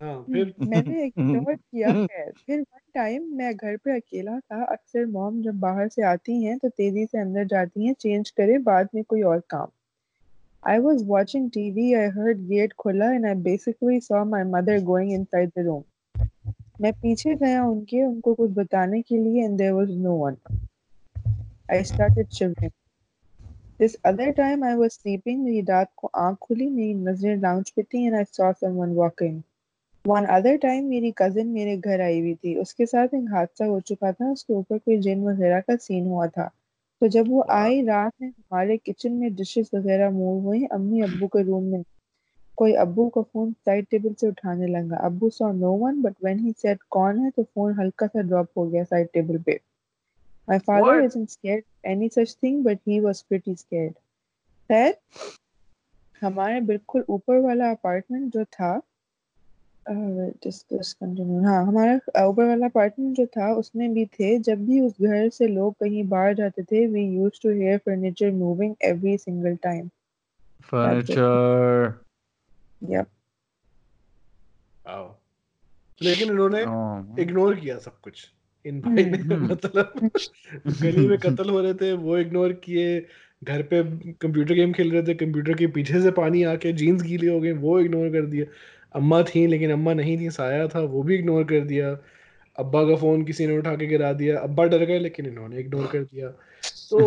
हाँ, 0.00 0.14
हम्म, 0.14 0.68
मैं 0.68 0.80
हम्म। 1.18 1.54
किया 1.54 1.88
है 1.88 2.30
फिर 2.38 2.60
वन 2.60 2.80
टाइम 2.94 3.22
मैं 3.36 3.54
घर 3.56 3.76
पे 3.76 3.96
अकेला 3.96 4.38
था 4.40 4.62
अक्सर 4.64 5.06
मॉम 5.06 5.40
जब 5.42 5.58
बाहर 5.60 5.88
से 5.88 6.02
आती 6.02 6.42
हैं 6.42 6.56
तो 6.58 6.68
तेज़ी 6.68 7.06
से 7.06 7.18
अंदर 7.18 7.44
जाती 7.46 7.86
हैं 7.86 7.94
चेंज 7.94 8.30
करें 8.30 8.62
बाद 8.64 8.88
में 8.94 9.02
कोई 9.04 9.22
और 9.22 9.40
काम। 9.50 9.68
I 10.62 10.78
was 10.78 11.02
watching 11.08 11.50
TV 11.50 11.92
I 11.94 12.06
heard 12.10 12.46
gate 12.48 12.72
खुला 12.78 13.10
and 13.12 13.26
I 13.26 13.34
basically 13.42 14.00
saw 14.00 14.24
my 14.24 14.44
mother 14.44 14.80
going 14.84 15.12
inside 15.12 15.50
the 15.50 15.64
room 15.66 15.82
मैं 16.80 16.92
पीछे 16.92 17.34
गया 17.34 17.64
उनके 17.64 18.04
उनको 18.04 18.34
कुछ 18.34 18.50
बताने 18.50 19.02
के 19.02 19.18
लिए 19.18 19.44
and 19.44 19.56
there 19.58 19.72
was 19.72 19.90
no 19.98 20.14
one 20.16 20.36
I 21.70 21.84
started 21.84 22.28
shivering 22.30 22.70
this 23.80 23.94
other 24.04 24.30
time 24.32 24.64
I 24.64 24.74
was 24.74 24.90
sleeping 24.90 25.42
मेरी 25.44 25.60
रात 25.64 25.90
को 25.96 26.10
आँख 26.16 26.38
खुली 26.40 26.70
मेरी 26.70 26.94
नज़रें 26.94 27.36
लाउंज 27.36 27.70
पे 27.70 27.82
थी 27.82 28.06
and 28.06 28.14
I 28.14 28.24
saw 28.24 28.52
someone 28.52 28.94
walking 28.94 29.40
one 30.04 30.24
other 30.24 30.56
time 30.56 30.84
मेरी 30.84 31.12
कजिन 31.18 31.46
मेरे 31.46 31.76
घर 31.76 32.00
आई 32.00 32.20
हुई 32.20 32.34
थी 32.34 32.54
उसके 32.56 32.86
साथ 32.86 33.14
एक 33.14 33.28
हादसा 33.32 33.64
हो 33.64 33.80
चुका 33.80 34.12
था 34.12 34.30
उसके 34.32 34.54
ऊपर 34.54 34.78
कोई 34.78 34.96
जिन 34.98 35.24
वगैरह 35.24 35.60
का 35.60 35.76
सीन 35.76 36.06
हुआ 36.06 36.26
था। 36.26 36.50
तो 37.02 37.08
जब 37.08 37.28
वो 37.28 37.44
आई 37.50 37.82
रात 37.82 38.12
में 38.22 38.28
हमारे 38.28 38.76
किचन 38.76 39.12
में 39.12 39.34
डिशेस 39.34 39.70
वगैरह 39.74 40.10
मूव 40.10 40.42
हुई 40.44 40.64
अम्मी 40.64 41.00
अब्बू 41.02 41.26
के 41.26 41.42
रूम 41.42 41.64
में। 41.64 41.82
कोई 42.58 42.72
अब्बू 42.74 43.08
का 43.08 43.22
फ़ोन 43.22 43.52
साइड 43.52 43.86
टेबल 43.90 44.14
से 44.14 44.28
उठाने 44.28 44.66
लगा। 44.66 44.96
अब्बू 44.96 45.30
saw 45.30 45.52
no 45.52 45.72
one 45.76 46.02
but 46.02 46.14
when 46.24 46.38
he 46.38 46.52
said 46.52 46.78
कौन 46.90 47.18
है 47.18 47.30
तो 47.30 47.42
फ़ोन 47.42 47.74
हल्का 47.74 48.06
सा 48.06 48.22
ड्रॉप 48.22 48.48
हो 48.56 48.66
गया 48.70 48.84
साइड 48.84 49.08
टेबल 49.12 49.38
पे। 49.38 49.60
My 50.48 50.58
father 50.58 50.86
What? 50.86 51.04
isn't 51.04 51.30
scared 51.30 51.64
any 51.84 52.08
such 52.08 52.34
thing 52.34 52.62
but 52.62 52.78
he 52.88 53.00
was 53.00 53.22
pretty 53.22 53.54
scared 53.54 53.94
खैर 54.70 54.96
हमारे 56.22 56.60
बिल्कुल 56.60 57.04
ऊपर 57.08 57.40
वाला 57.40 57.70
अपार्टमेंट 57.70 58.32
जो 58.32 58.44
था 58.44 58.70
डिस्कस 59.90 60.92
कंटिन्यू 60.92 61.42
हाँ 61.42 61.66
हमारा 61.66 62.26
ऊपर 62.26 62.44
वाला 62.44 62.66
अपार्टमेंट 62.66 63.16
जो 63.16 63.26
था 63.26 63.52
उसमें 63.54 63.94
भी 63.94 64.06
थे। 64.06 64.38
जब 64.38 64.66
भी 64.66 64.80
उस 64.80 64.92
घर 65.02 65.28
से 65.28 65.48
लोग 65.48 65.74
कहीं 65.74 66.04
बाहर 66.08 66.34
जाते 66.34 66.62
थे 66.62 66.86
we 66.86 67.02
used 67.02 67.42
to 67.42 67.50
hear 67.50 67.78
furniture 67.78 68.30
moving 68.30 68.74
every 68.84 69.18
single 69.18 69.56
time 69.56 69.88
furniture. 70.72 71.92
Yup 72.90 73.06
लेकिन 76.02 76.30
इन्होंने 76.30 76.58
oh. 76.58 77.20
इग्नोर 77.20 77.54
किया 77.54 77.78
सब 77.78 78.00
कुछ। 78.00 78.32
इन 78.66 78.80
भाई 78.80 79.04
ने 79.04 79.18
हम्म। 79.18 79.46
मतलब 79.46 80.10
गली 80.82 81.06
में 81.08 81.18
कत्ल 81.18 81.50
हो 81.50 81.60
रहे 81.60 81.74
थे 81.74 81.92
वो 81.92 82.18
इग्नोर 82.18 82.52
किए। 82.52 83.06
घर 83.44 83.62
पे 83.62 83.82
कंप्यूटर 84.12 84.54
गेम 84.54 84.72
खेल 84.72 84.92
रहे 84.92 85.02
थे 85.02 85.14
कंप्यूटर 85.14 85.54
के 85.54 85.66
पीछे 85.66 86.00
से 86.02 86.10
पानी 86.10 86.42
आके 86.42 86.72
जीन्स 86.72 87.02
गीली 87.02 87.26
हो 87.26 87.40
गई 87.40 87.52
वो 87.52 87.80
इग्नोर 87.80 88.08
कर 88.08 88.26
दिया 88.26 88.44
अम्मा 88.92 89.22
थी 89.22 89.46
लेकिन 89.46 89.72
अम्मा 89.72 89.94
नहीं 89.94 90.18
थी 90.18 90.30
साया 90.30 90.68
था 90.68 90.80
वो 90.80 91.02
भी 91.02 91.14
इग्नोर 91.14 91.44
कर 91.44 91.60
दिया। 91.60 91.98
अब्बा 92.58 92.84
का 92.84 92.96
फ़ोन 92.96 93.24
किसी 93.24 93.46
ने 93.46 93.58
उठा 93.58 93.74
के 93.74 93.86
गिरा 93.86 94.12
दिया। 94.12 94.40
अब्बा 94.40 94.64
डर 94.64 94.84
गए 94.84 94.98
लेकिन 94.98 95.26
इन्होंने 95.26 95.58
इग्नोर 95.58 95.86
कर 95.86 96.02
दिया। 96.02 96.28
तो 96.90 97.00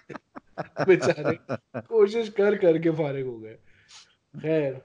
बेचारे 0.87 1.55
कोशिश 1.75 2.29
कर 2.29 2.55
करके 2.55 2.89
फारिग 2.89 3.25
हो 3.25 3.39
गए। 3.39 3.55
खैर। 4.37 4.81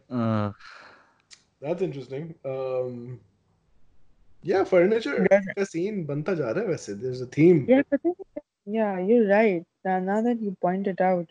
that's 1.65 1.83
interesting. 1.83 2.25
Um 2.47 3.17
yeah 4.51 4.71
furniture 4.75 5.29
का 5.33 5.65
सीन 5.65 6.05
बनता 6.05 6.35
जा 6.35 6.51
रहा 6.51 6.61
है 6.61 6.69
वैसे। 6.69 6.95
There's 6.95 7.23
a 7.23 7.39
theme. 7.39 7.71
यार 7.71 7.83
पता 7.83 8.09
है 8.09 8.43
yeah 8.66 9.00
you're 9.00 9.28
right 9.28 9.66
now, 9.86 10.00
now 10.00 10.22
that 10.22 10.42
you 10.42 10.56
pointed 10.68 11.02
out 11.02 11.28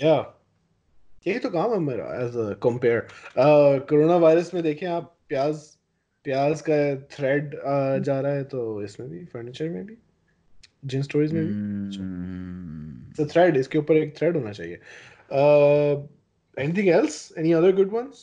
yeah 0.00 0.26
यही 1.26 1.38
तो 1.38 1.50
काम 1.50 1.72
है 1.72 1.78
मेरा 1.80 2.04
as 2.24 2.36
a 2.36 2.52
compere 2.62 3.06
corona 3.90 4.16
virus 4.16 4.52
में 4.54 4.62
देखें 4.62 4.86
आप 4.86 5.14
प्याज 5.28 5.64
प्याज 6.24 6.60
का 6.68 6.78
थ्रेड 7.16 7.56
जा 8.04 8.20
रहा 8.20 8.32
है 8.32 8.44
तो 8.52 8.60
इसमें 8.82 9.08
भी 9.10 9.24
फर्नीचर 9.32 9.68
में 9.68 9.84
भी 9.86 9.96
जिन 10.84 11.02
स्टोरीज 11.02 11.32
में 11.32 11.44
भी 11.46 11.52
mm, 11.98 12.88
It's 13.10 13.20
a 13.20 13.26
thread. 13.26 13.56
इसके 13.56 13.78
ऊपर 13.78 13.96
एक 13.96 14.16
thread 14.16 14.36
होना 14.36 14.52
चाहिए. 14.52 14.78
Uh, 15.30 16.02
anything 16.56 16.88
else? 16.88 17.32
Any 17.36 17.54
other 17.54 17.72
good 17.72 17.92
ones? 17.92 18.20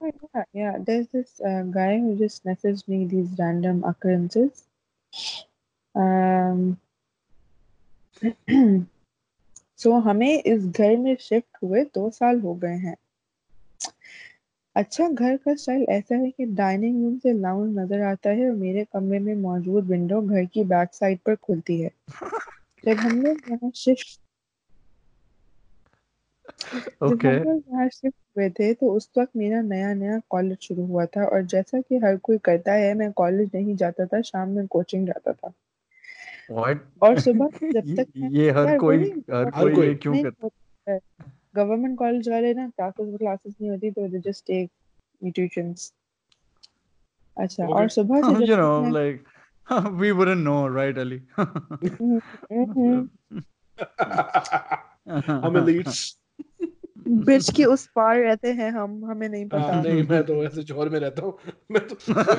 Oh, 0.00 0.10
yeah, 0.34 0.44
yeah. 0.52 0.78
There's 0.78 1.08
this 1.08 1.40
uh, 1.40 1.62
guy 1.62 1.98
who 1.98 2.16
just 2.16 2.44
messaged 2.44 2.88
me 2.88 3.04
these 3.06 3.28
random 3.38 3.84
occurrences. 3.84 4.64
Um, 5.94 6.78
so 9.79 10.01
हमें 10.03 10.43
इस 10.43 10.65
घर 10.65 10.95
में 10.97 11.15
शिफ्ट 11.15 11.57
हुए 11.63 11.83
दो 11.95 12.09
साल 12.09 12.39
हो 12.39 12.53
गए 12.55 12.75
हैं। 12.77 12.95
अच्छा 14.75 15.07
घर 15.09 15.37
का 15.37 15.55
स्टाइल 15.55 15.85
ऐसा 15.89 16.15
है 16.15 16.29
कि 16.31 16.45
डाइनिंग 16.45 17.03
रूम 17.03 17.17
से 17.17 17.33
लाउंज 17.33 17.77
नज़र 17.77 18.01
आता 18.01 18.29
है 18.29 18.49
और 18.49 18.55
मेरे 18.55 18.83
कमरे 18.93 19.19
में 19.19 19.35
मौजूद 19.35 19.85
विंडो 19.85 20.21
घर 20.21 20.45
की 20.45 20.63
बैक 20.63 20.93
साइड 20.93 21.19
पर 21.25 21.35
खुलती 21.35 21.79
है। 21.81 21.91
जब 22.83 22.97
हम 22.97 23.21
लोग 23.21 23.37
यहाँ 23.51 23.71
शिफ्ट. 23.75 24.19
हम 27.03 27.17
यहाँ 27.71 27.87
शिफ्ट 27.89 28.15
हुए 28.37 28.49
थे 28.49 28.73
तो 28.73 28.91
उस 28.91 29.09
वक्त 29.17 29.31
मेरा 29.35 29.61
नया 29.61 29.93
नया 29.93 30.19
कॉलेज 30.29 30.57
शुरू 30.61 30.85
हुआ 30.85 31.05
था 31.05 31.25
और 31.25 31.41
जैसा 31.45 31.81
कि 31.81 31.97
हर 31.97 32.17
कोई 32.17 32.37
करता 32.37 32.73
है 32.73 32.93
मैं 32.93 33.11
कॉलेज 33.13 33.49
नहीं 33.55 33.75
जाता 33.75 34.05
था 34.05 34.21
शाम 34.21 34.49
में 34.49 34.67
कोचिंग 34.67 35.07
जाता 35.07 35.33
था। 35.33 35.53
What? 36.49 36.77
और 37.01 37.19
सुबह 37.19 37.47
जब 37.71 37.95
तक 37.99 38.07
ये 38.17 38.51
हर 38.51 38.77
कोई 38.77 38.97
हर 39.31 39.73
कोई 39.73 39.87
ये 39.87 39.95
क्यों 39.95 40.23
करता 40.23 40.47
है। 40.91 40.99
गवर्नमेंट 41.55 41.97
कॉलेज 41.99 42.29
वाले 42.29 42.53
ना 42.53 42.67
क्लासेस 42.69 43.15
क्लासेस 43.17 43.55
नहीं 43.61 43.71
होती 43.71 43.91
तो 43.91 44.07
दे 44.07 44.19
जस्ट 44.19 44.45
टेक 44.47 44.71
ट्यूशंस 45.35 45.93
अच्छा 47.37 47.67
और 47.67 47.89
सुबह 47.89 48.21
से 48.21 48.33
जब 48.35 48.41
you 48.41 48.55
तक 48.55 48.59
know 48.59 48.81
मैं 48.81 48.91
like 48.91 49.25
we 50.01 50.11
wouldn't 50.11 50.43
know 50.43 50.67
right 50.67 50.97
Ali? 50.97 51.21
हम्म, 51.39 52.19
हम्म, 52.51 53.09
हम 55.25 55.57
elites. 55.59 56.17
ब्रिज 57.07 57.49
के 57.55 57.63
उस 57.63 57.87
पार 57.87 58.19
रहते 58.19 58.51
हैं 58.51 58.71
हम 58.71 59.05
हमें 59.05 59.29
नहीं 59.29 59.45
हाँ, 59.45 59.61
पता 59.61 59.81
नहीं 59.81 60.03
मैं 60.03 60.23
तो 60.23 60.43
ऐसे 60.43 60.63
जौहर 60.63 60.89
में 60.89 60.99
रहता 60.99 61.21
हूँ। 61.21 61.37
मैं 61.71 61.87
तो 61.87 61.95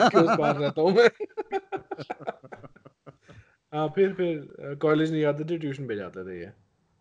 के 0.08 0.18
उस 0.18 0.30
पार 0.38 0.56
रहता 0.56 0.82
हूँ 0.82 0.92
मैं। 0.92 1.08
हाँ 3.72 3.86
फिर 3.90 4.12
फिर 4.14 4.76
कॉलेज 4.82 5.10
नहीं 5.12 5.20
जाते 5.22 5.44
थे 5.44 5.58
ट्यूशन 5.58 5.86
पे 5.88 5.96
जाते 5.96 6.24
थे 6.26 6.38
ये। 6.40 6.50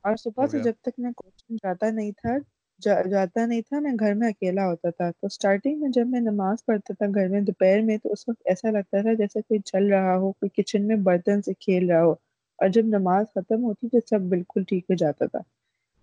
और 0.05 0.15
सुबह 0.17 0.47
से 0.47 0.59
जब 0.61 0.75
तक 0.85 0.93
मैं 0.99 1.11
कोचिंग 1.13 1.57
जाता 1.59 1.89
नहीं 1.91 2.11
था 2.13 2.37
जा, 2.81 3.01
जाता 3.03 3.45
नहीं 3.45 3.61
था 3.63 3.79
मैं 3.79 3.95
घर 3.95 4.13
में 4.15 4.27
अकेला 4.27 4.63
होता 4.63 4.91
था। 4.91 5.09
तो 5.11 5.29
स्टार्टिंग 5.29 5.81
में 5.81 5.89
जब 5.91 6.07
मैं 6.07 6.21
नमाज़ 6.21 6.63
पढ़ता 6.67 6.93
था 6.95 7.07
घर 7.09 7.27
में 7.29 7.43
दोपहर 7.45 7.81
में 7.81 7.97
तो 7.99 8.09
उस 8.09 8.25
वक्त 8.29 8.47
ऐसा 8.47 8.69
लगता 8.69 9.01
था 9.03 9.13
जैसे 9.15 9.41
कोई 9.41 9.59
चल 9.61 9.89
रहा 9.91 10.13
हो 10.15 10.31
कोई 10.33 10.49
किचन 10.55 10.81
में 10.83 11.03
बर्तन 11.03 11.41
से 11.41 11.53
खेल 11.55 11.89
रहा 11.89 12.01
हो। 12.01 12.17
और 12.59 12.69
जब 12.69 12.85
नमाज़ 12.87 13.25
खत्म 13.35 13.59
होती 13.61 13.87
तो 13.89 13.99
सब 14.01 14.29
बिल्कुल 14.29 14.63
ठीक 14.65 14.85
हो 14.89 14.95
जाता 14.95 15.27
था। 15.27 15.43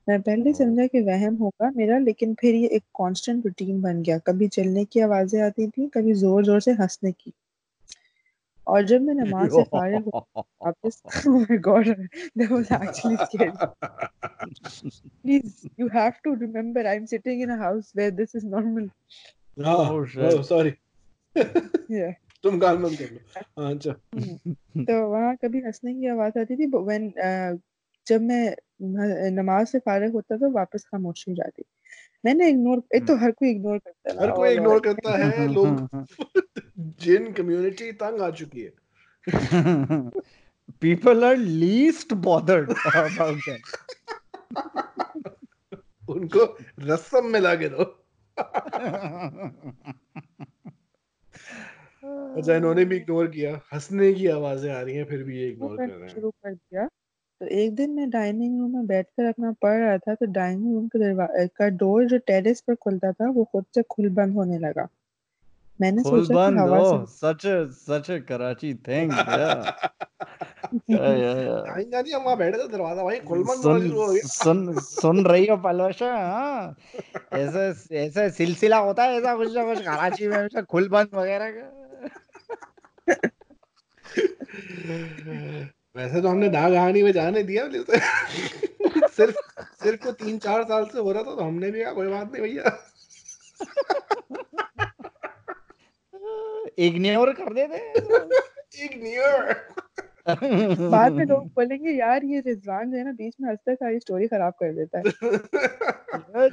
मैं 0.06 0.20
पहले 0.22 0.54
समझा 0.54 0.86
कि 0.88 1.00
वहम 1.04 1.36
होगा 1.36 1.70
मेरा 1.76 1.98
लेकिन 2.00 2.34
फिर 2.36 2.56
ये 2.56 2.68
एक 2.70 2.84
कांस्टेंट 2.98 3.44
रूटीन 3.46 3.82
बन 3.82 4.02
गया। 4.02 4.18
कभी 4.26 4.48
चलने 4.50 4.84
की 4.86 5.00
आवाज़ें 5.02 5.40
आती 5.42 5.68
थी 5.68 5.88
कभी 5.90 6.14
ज़ोर 6.16 6.44
ज़ोर 6.44 6.60
से 6.62 6.72
हंसने 6.74 7.12
की। 7.12 7.32
और 8.66 8.84
जब 8.84 9.02
मैं 9.02 9.14
नमाज़ 9.14 9.50
से 9.56 9.62
फारिग 9.62 10.08
वापस 10.08 11.02
my 11.26 11.58
god 11.58 11.88
that 11.88 12.50
was 12.50 12.68
actually 12.72 13.16
scary 13.16 13.50
please 15.06 15.68
you 15.80 15.88
have 15.88 16.12
to 16.24 16.34
remember 16.34 16.86
I 16.86 16.96
am 16.96 17.04
sitting 17.04 17.42
in 17.42 17.50
a 17.50 17.58
house 17.58 17.92
where 17.96 18.10
this 18.10 18.36
is 18.36 18.46
normal 18.46 18.90
sorry 20.42 20.72
या 21.98 22.12
तुम 22.42 22.58
गाल 22.58 22.78
मत 22.78 22.90
कर 22.98 23.10
लो 23.10 23.62
हाँ, 23.62 23.74
अच्छा। 23.74 23.90
hmm. 23.90 24.86
तो 24.86 25.10
वहाँ 25.10 25.36
कभी 25.36 25.58
हंसने 25.58 25.94
की 25.94 26.06
आवाज़ 26.06 26.38
आती 26.38 26.56
थी 26.56 26.66
व्हेन 26.66 27.08
uh, 27.10 27.62
जब 28.06 28.22
मैं 28.22 28.56
नमाज़ 29.30 29.68
से 29.68 29.78
फारिग 29.78 30.12
होता 30.12 30.34
था 30.34 30.38
तो 30.38 30.50
वापस 30.50 30.84
खामोशी 30.84 31.30
हो 31.30 31.34
जाती 31.34 31.62
मैंने 32.24 32.48
इग्नोर 32.48 32.82
एक 32.94 33.06
तो 33.06 33.16
हर 33.16 33.30
कोई 33.30 33.50
इग्नोर 33.50 33.78
करता 33.78 34.12
है 34.12 34.18
हर 34.18 34.30
कोई 34.30 34.50
इग्नोर 34.50 34.80
करता 34.80 35.16
है 35.16 35.48
लोग 35.54 36.06
जिन 36.78 37.32
कम्युनिटी 37.32 37.92
तंग 37.92 38.20
आ 38.20 38.30
चुकी 38.30 38.60
है। 38.60 38.72
People 40.82 41.24
are 41.24 41.36
least 41.36 42.14
bothered 42.22 42.70
about 42.70 43.36
that 43.46 43.62
उनको 46.08 46.58
रस्म 46.80 47.26
में 47.26 47.40
लाके 47.40 47.68
दो। 47.68 47.84
अच्छा 52.36 52.56
इन्होंने 52.56 52.84
भी 52.84 52.96
इग्नोर 52.96 53.26
किया 53.26 53.60
हंसने 53.72 54.12
की 54.14 54.26
आवाज़ें 54.26 54.72
आ 54.72 54.80
रही 54.80 54.96
हैं 54.96 55.04
फिर 55.04 55.22
भी 55.22 55.38
ये 55.38 55.48
इग्नोर 55.48 55.76
कर 55.76 55.88
रहे 55.88 56.00
हैं। 56.00 56.08
शुरू 56.08 56.30
कर 56.30 56.54
दिया। 56.54 56.88
तो 57.42 57.48
एक 57.48 57.74
दिन 57.74 57.90
मैं 57.90 58.10
डाइनिंग 58.10 58.60
रूम 58.60 58.76
में 58.76 58.86
बैठकर 58.86 59.24
अपना 59.24 59.52
पढ़ 59.52 59.80
रहा 59.80 59.98
था 59.98 60.14
तो 60.14 60.26
डाइनिंग 60.26 60.74
रूम 60.74 60.88
के 60.88 60.98
दरवाजे 60.98 61.46
का 61.46 61.68
डोर 61.68 62.04
जो 62.04 62.18
टेरेस 62.18 62.60
पर 62.60 62.74
खुलता 62.74 63.12
था 63.12 63.30
वो 63.30 63.44
खुद 63.44 63.64
से 63.74 63.82
खुल 63.82 64.08
बंद 64.08 64.34
होने 64.34 64.58
लगा। 64.58 64.88
मैंने 65.80 66.02
सोचा 66.02 66.34
कि 66.34 66.34
Khulband, 66.34 66.60
हवा 66.60 66.78
से 66.78 66.96
oh, 66.96 67.34
such 67.34 67.46
a 67.46 67.72
such 67.72 68.10
a 68.10 68.22
Karachi 68.30 68.74
thing. 68.88 69.10
Yeah, 70.90 71.16
yeah, 71.16 71.94
yeah, 71.94 72.14
हम 72.14 72.22
वहाँ 72.22 72.36
बैठे 72.36 72.58
थे 72.58 72.68
दरवाज़ा 72.68 73.02
भाई 73.02 73.20
खुलबंद 73.20 73.64
होना 73.64 73.78
सुन 73.78 73.90
हो 73.90 74.06
गया। 74.06 74.28
सुन 74.28 74.80
सुन 74.80 75.26
रही 75.26 75.46
हो 75.46 75.56
पलवशा 75.56 76.14
हाँ? 76.14 76.76
ऐसा 77.32 77.94
ऐसा 77.94 78.28
सिलसिला 78.28 78.78
होता 78.78 79.02
है 79.02 79.18
ऐसा 79.18 79.36
कुछ 79.36 79.56
ना 79.56 79.64
कुछ 79.64 79.80
कराची 79.80 80.28
में 80.28 80.36
ऐसा 80.36 80.62
खुल 80.62 80.88
बंद 80.88 81.08
वगैरह 81.14 81.50
का। 81.50 81.78
वैसे 85.96 86.22
तो 86.22 86.28
हमने 86.28 86.48
दाग 86.48 86.72
कहानी 86.72 87.02
में 87.02 87.12
जाने 87.12 87.42
दिया 87.42 87.66
लेकिन 87.66 88.00
सिर्फ़ 89.08 89.36
सिर्फ़ 89.84 90.06
वो 90.06 90.12
तीन 90.12 90.38
चार 90.38 90.64
साल 90.64 90.84
से 90.84 90.98
हो 90.98 91.12
रहा 91.12 91.22
था 91.22 91.34
तो 91.34 91.42
हमने 91.42 91.70
भी 91.70 91.84
कहा 91.84 91.92
कोई 91.92 92.08
बात 92.08 92.32
नहीं 92.32 92.42
भैया। 92.42 92.88
इग्नोर 96.78 97.32
कर 97.32 97.52
देते 97.54 97.76
इग्नोर 98.84 99.54
बाद 100.90 101.12
में 101.12 101.24
लोग 101.24 101.46
बोलेंगे 101.46 101.90
यार 101.90 102.24
ये 102.24 102.40
रिजवान 102.40 102.90
जो 102.90 102.98
है 102.98 103.04
ना 103.04 103.12
बीच 103.12 103.34
में 103.40 103.50
हंसता 103.50 103.74
सारी 103.74 103.98
स्टोरी 104.00 104.26
खराब 104.26 104.52
कर 104.62 104.72
देता 104.72 104.98
है। 104.98 105.04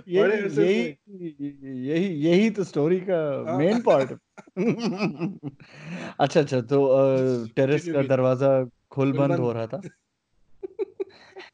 यही 0.07 0.41
यही 0.48 1.90
यही 1.90 2.06
यही 2.06 2.49
तो 2.49 2.64
स्टोरी 2.64 2.99
का 2.99 3.49
हाँ। 3.49 3.57
मेन 3.57 3.82
पार्ट 3.82 4.10
अच्छा 6.20 6.40
अच्छा 6.40 6.61
तो 6.61 7.06
टेरेस 7.56 7.88
का 7.90 8.02
दरवाज़ा 8.02 8.70
खुल 8.91 9.14
बंद। 9.14 9.40
हो 9.40 9.52
रहा 9.52 9.68
था। 9.68 9.82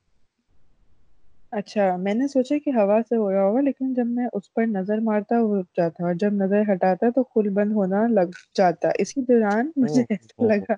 अच्छा 1.54 1.98
मैंने 1.98 2.28
सोचा 2.28 2.58
कि 2.58 2.72
हवा 2.72 3.02
से 3.02 3.16
हो 3.16 3.32
रहा 3.32 3.44
होगा 3.44 3.62
लेकिन 3.62 3.94
जब 3.94 4.08
मैं 4.08 4.28
उस 4.34 4.52
पर 4.56 4.68
नज़र 4.68 5.00
मारता 5.00 5.42
वो 5.42 5.56
रुक 5.56 5.68
जाता 5.78 6.06
और 6.06 6.16
जब 6.16 6.34
नज़र 6.34 6.72
हटाता 6.72 7.12
तो 7.12 7.26
खुल 7.26 7.52
बंद 7.52 7.74
होना 7.74 8.08
लग 8.10 8.36
जाता। 8.56 8.94
इसी 9.00 9.22
दौरान 9.22 9.74
मुझे 9.78 10.06
ऐसा 10.12 10.36
ओह, 10.40 10.46
लगा 10.46 10.78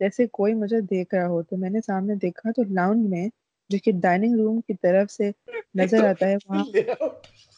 जैसे 0.00 0.28
कोई 0.32 0.54
मुझे 0.54 0.82
देख 0.82 1.14
रहा 1.14 1.26
हो। 1.26 1.42
तो 1.42 1.56
मैंने 1.56 1.82
सामने 1.82 2.18
देखा 2.18 2.52
तो 2.52 2.64
लाउंज 2.74 3.10
में 3.10 3.30
जो 3.70 3.80
कि 3.80 3.92
डाइनिंग 4.00 4.38
रूम 4.38 4.62
की 4.62 4.76
तरफ़ 4.76 5.10
से 5.10 5.34
नज़र 5.76 6.04
आता 6.06 6.26
है 6.26 6.38
वहाँ 6.38 6.66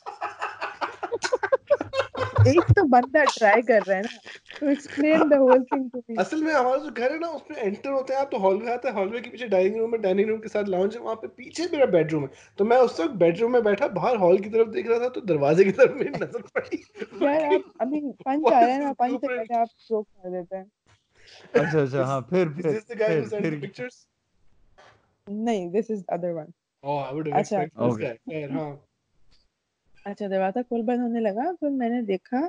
एक 2.48 2.70
तो 2.70 2.88
बंदा 2.88 3.26
ट्राई 3.26 3.62
कर 3.62 3.82
रहा 3.82 3.98
है 3.98 4.04
ना। 4.04 4.20
तो 4.60 6.20
असल 6.20 6.42
में 6.42 6.52
हमारा 6.52 6.76
जो 6.76 6.90
घर 6.90 7.12
है 7.12 7.18
ना 7.18 7.28
उसमें 7.28 7.56
एंटर 7.56 7.90
होते 7.90 8.12
हैं 8.14 8.20
आप 8.20 8.28
तो 8.32 8.38
हॉल 8.38 8.56
में 8.62 8.72
आते 8.72 8.88
हैं 8.88 8.94
हॉलवे 8.94 9.20
के 9.20 9.30
पीछे 9.30 9.46
डाइनिंग 9.48 9.76
रूम 9.76 9.94
है 9.94 10.00
डाइनिंग 10.02 10.28
रूम 10.28 10.38
के 10.40 10.48
साथ 10.48 10.68
लाउंज 10.68 10.94
है 10.96 11.00
वहाँ 11.00 11.16
पे 11.16 11.28
पीछे 11.36 11.66
मेरा 11.72 11.86
बेडरूम 11.86 12.22
है 12.22 12.30
तो 12.58 12.64
मैं 12.64 12.76
उस 12.78 13.00
वक्त 13.00 13.14
बेडरूम 13.24 13.52
में 13.52 13.62
बैठा 13.64 13.88
बाहर 13.98 14.16
हॉल 14.16 14.38
की 14.38 14.50
तरफ़ 14.50 14.68
देख 14.68 14.86
रहा 14.88 14.98
था 14.98 15.08
तो 15.08 15.20
दरवाजे 15.32 15.64
की 15.64 15.72
तरफ़ 15.72 15.94
मेरी 15.94 16.10
नज़र 16.16 16.42
पड़ी 16.56 16.82
यार 17.24 17.44
आप 17.44 17.64
अभी 17.80 18.00
पंच 18.26 18.52
आ 18.52 18.58
रहा 18.58 18.74
है 18.74 18.80
ना 18.80 18.92
पंच 18.92 19.20
से 19.20 19.26
पहले 19.26 19.54
आप 19.54 19.68
जोक 19.88 20.06
कर 20.06 20.30
देते 20.30 20.56
हैं 20.56 20.70
अच्छा 21.56 21.82
अच्छा 21.82 22.04
हाँ 22.04 22.20
फिर 22.30 22.48
फिर 22.52 22.80
फिर 22.80 23.28
फिर 23.28 23.60
pictures? 23.60 23.96
नहीं 25.26 25.70
this 25.70 25.90
is 25.90 26.04
other 26.12 26.32
one 26.32 26.52
Oh, 26.84 26.96
I 26.96 27.12
would 27.12 27.26
have 27.26 27.36
अच्छा। 27.36 27.60
expected 27.60 27.80
this 27.80 27.94
Okay. 27.94 28.08
guy. 28.08 28.16
खैर, 28.30 28.50
हाँ 28.52 28.82
अच्छा 30.06 30.28
दरवाज़ा 30.28 30.62
खोल 30.62 30.82
बंद 30.82 31.00
होने 31.00 31.20
लगा 31.20 31.50
तो 31.52 31.70
मैंने 31.70 32.02
देखा 32.02 32.40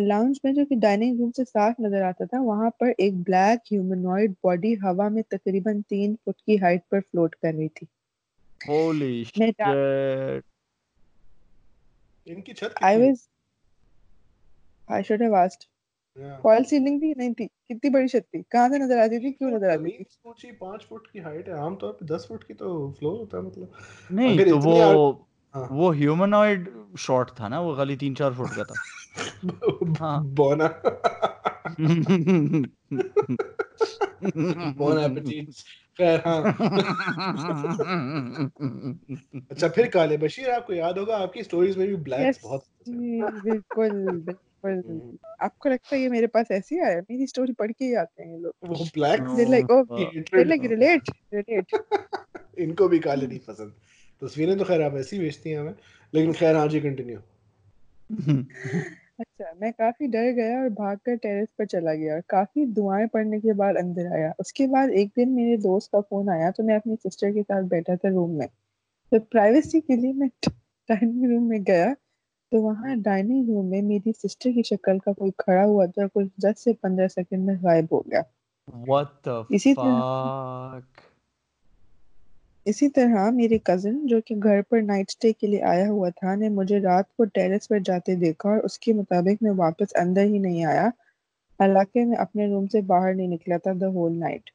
लाउंज 0.00 0.40
में 0.44 0.52
जो 0.54 0.64
कि 0.64 0.76
डाइनिंग 0.76 1.18
रूम 1.20 1.30
से 1.30 1.44
साफ़ 1.44 1.82
नज़र 1.82 2.02
आता 2.02 2.26
था 2.26 2.40
वहाँ 2.40 2.70
पर 2.70 2.94
एक 3.00 3.22
ब्लैक 3.22 3.60
ह्यूमनॉइड 3.72 4.32
बॉडी 4.44 4.74
हवा 4.74 5.08
में 5.08 5.22
तकरीबन 5.30 5.82
तीन 5.82 6.14
फुट 6.14 6.36
की 6.46 6.56
हाइट 6.56 6.82
पर 6.90 7.00
फ्लोट 7.00 7.34
कर 7.34 7.54
रही 7.54 7.68
थी। 7.68 7.86
इनकी 12.26 12.52
छत 12.52 12.74
I 12.82 12.96
was 12.96 13.28
I 14.90 15.02
should 15.02 15.22
have 15.22 15.34
asked 15.36 15.64
false 16.42 16.64
ceiling 16.64 17.02
थी 17.02 17.14
नहीं 17.14 17.32
थी। 17.34 17.46
कितनी 17.46 17.90
बड़ी 17.90 18.08
छत 18.08 18.24
थी? 18.34 18.42
कहाँ 18.42 18.68
से 18.68 18.78
नज़र 18.78 18.98
आती 18.98 19.18
थी? 19.18 19.32
क्यों 19.32 19.50
नज़र 19.50 19.70
आती 19.70 19.90
थी? 19.90 20.04
ऊँची 20.26 20.50
पाँच 20.52 20.84
फुट 20.84 21.06
की 21.06 21.18
हाइट 21.18 21.48
है। 21.48 21.54
आमतौर 21.54 21.92
पे 21.92 22.06
दस 22.06 22.26
फुट 22.28 22.44
की 22.44 22.54
तो 22.54 22.90
फ्लोर 22.98 23.18
होता 23.18 23.38
है 23.38 23.44
मतलब। 23.44 23.72
नहीं 24.12 24.38
तो 24.40 24.58
वो 24.58 25.30
हाँ। 25.54 25.68
वो 25.72 25.90
ह्यूमनॉइड 25.90 26.68
शॉट 26.98 27.30
था 27.30 27.48
ना 27.48 27.60
वो 27.60 27.74
खाली 27.76 27.96
तीन 27.96 28.14
चार 28.14 28.34
फुट 28.34 28.48
का 28.48 28.64
था। 28.64 28.74
हाँ। 30.00 30.22
बोना 30.34 30.66
बोन 34.78 35.22
खैर 35.98 36.22
हाँ 36.26 36.52
अच्छा 39.50 39.68
फिर 39.68 39.86
काले 39.88 40.16
बशीर 40.16 40.50
आपको 40.50 40.72
याद 40.72 40.98
होगा 40.98 41.16
आपकी 41.16 41.42
स्टोरीज 41.42 41.76
में 41.76 41.86
भी 41.88 41.96
ब्लैक 41.96 42.26
Yes. 42.26 42.42
बहुत 42.42 42.64
बिल्कुल 42.88 43.90
बिल्कुल 44.20 44.70
हम्म। 44.70 45.18
आपको 45.42 45.68
लगता 45.68 45.94
है 45.96 46.00
ये 46.02 46.08
मेरे 46.08 46.26
पास 46.26 46.50
ऐसे 46.50 46.80
आया 46.80 46.94
है? 46.94 47.00
मेरी 47.00 47.26
स्टोरी 47.26 47.52
पढ़ 47.52 47.72
के 47.72 47.84
ही 47.84 47.94
आते 47.94 48.22
हैं 48.22 48.38
लोग 48.40 48.68
वो 48.68 48.84
ब्लैक 48.94 49.20
like, 49.48 49.70
oh, 49.70 49.84
हाँ। 49.90 50.10
they're 50.22 50.48
like 50.48 50.66
relate 50.70 51.10
relate 51.32 51.70
इनको 52.58 52.88
भी 52.88 52.98
काले 52.98 53.26
नहीं 53.26 53.38
पसंद 53.38 53.72
तस्वीरें 54.22 54.56
तो 54.58 54.64
खैर 54.64 54.82
आप 54.82 54.94
ऐसी 54.96 55.18
भेजती 55.18 55.50
हैं 55.50 55.58
हमें 55.60 55.74
लेकिन 56.14 56.32
खैर 56.32 56.56
हाँ 56.56 56.66
जी 56.68 56.80
कंटिन्यू 56.80 57.18
अच्छा 59.40 59.52
मैं 59.60 59.72
काफ़ी 59.72 60.06
डर 60.06 60.30
गया 60.32 60.60
और 60.62 60.68
भागकर 60.68 61.16
टेरेस 61.16 61.48
पर 61.58 61.66
चला 61.66 61.94
गया 61.94 62.14
और 62.14 62.20
काफ़ी 62.20 62.66
दुआएँ 62.66 63.06
पढ़ने 63.06 63.40
के 63.40 63.52
बाद 63.52 63.76
अंदर 63.76 64.12
आया। 64.12 64.32
उसके 64.40 64.66
बाद 64.66 64.90
एक 64.90 65.08
दिन 65.16 65.28
मेरे 65.28 65.56
दोस्त 65.56 65.90
का 65.92 66.00
फ़ोन 66.00 66.28
आया 66.28 66.50
तो 66.50 66.62
मैं 66.62 66.76
अपनी 66.76 66.96
सिस्टर 66.96 67.30
के 67.30 67.42
साथ 67.42 67.62
बैठा 67.62 67.96
था 67.96 68.08
रूम 68.08 68.30
में। 68.30 68.48
तो 69.12 69.18
प्राइवेसी 69.20 69.80
के 69.80 69.96
लिए 69.96 70.12
मैं 70.12 70.28
डाइनिंग 70.88 71.32
रूम 71.32 71.42
में 71.42 71.62
गया 71.64 71.94
तो 72.52 72.60
वहाँ 72.62 72.96
डाइनिंग 72.96 73.48
रूम 73.48 73.66
में 73.66 73.82
मेरी 73.82 74.12
सिस्टर 74.12 74.50
की 74.50 74.62
शक्ल 74.62 74.98
का 74.98 75.12
कोई 75.12 75.30
खड़ा 75.30 75.62
हुआ 75.62 75.86
था 75.86 76.06
कुछ 76.06 76.28
दस 76.40 76.64
से 76.64 76.72
पंद्रह 76.72 77.08
सेकंड 77.08 77.46
में 77.46 77.56
गायब 77.64 77.88
हो 77.92 78.04
गया। 78.08 78.22
What 78.88 79.08
the 79.26 79.44
इसी 79.50 79.74
fuck? 79.74 80.84
इसी 82.66 82.88
तरह 82.88 83.30
मेरे 83.30 83.60
कजिन 83.66 84.06
जो 84.06 84.20
कि 84.20 84.34
घर 84.34 84.60
पर 84.62 84.82
नाइट 84.82 85.10
स्टे 85.10 85.32
के 85.32 85.46
लिए 85.46 85.60
आया 85.60 85.88
हुआ 85.88 86.10
था 86.10 86.34
ने 86.34 86.48
मुझे 86.48 86.78
रात 86.78 87.08
को 87.18 87.24
टेरेस 87.24 87.66
पर 87.66 87.78
जाते 87.78 88.16
देखा 88.16 88.48
और 88.48 88.58
उसके 88.58 88.92
मुताबिक 88.92 89.42
मैं 89.42 89.50
वापस 89.50 89.92
अंदर 89.92 90.24
ही 90.24 90.38
नहीं 90.38 90.64
आया। 90.66 90.92
हालाँकि 91.60 92.04
मैं 92.04 92.16
अपने 92.16 92.46
रूम 92.46 92.66
से 92.66 92.82
बाहर 92.82 93.14
नहीं 93.14 93.28
निकला 93.28 93.58
था 93.58 93.72
द 93.74 93.84
होल 93.84 94.12
नाइट 94.12 94.50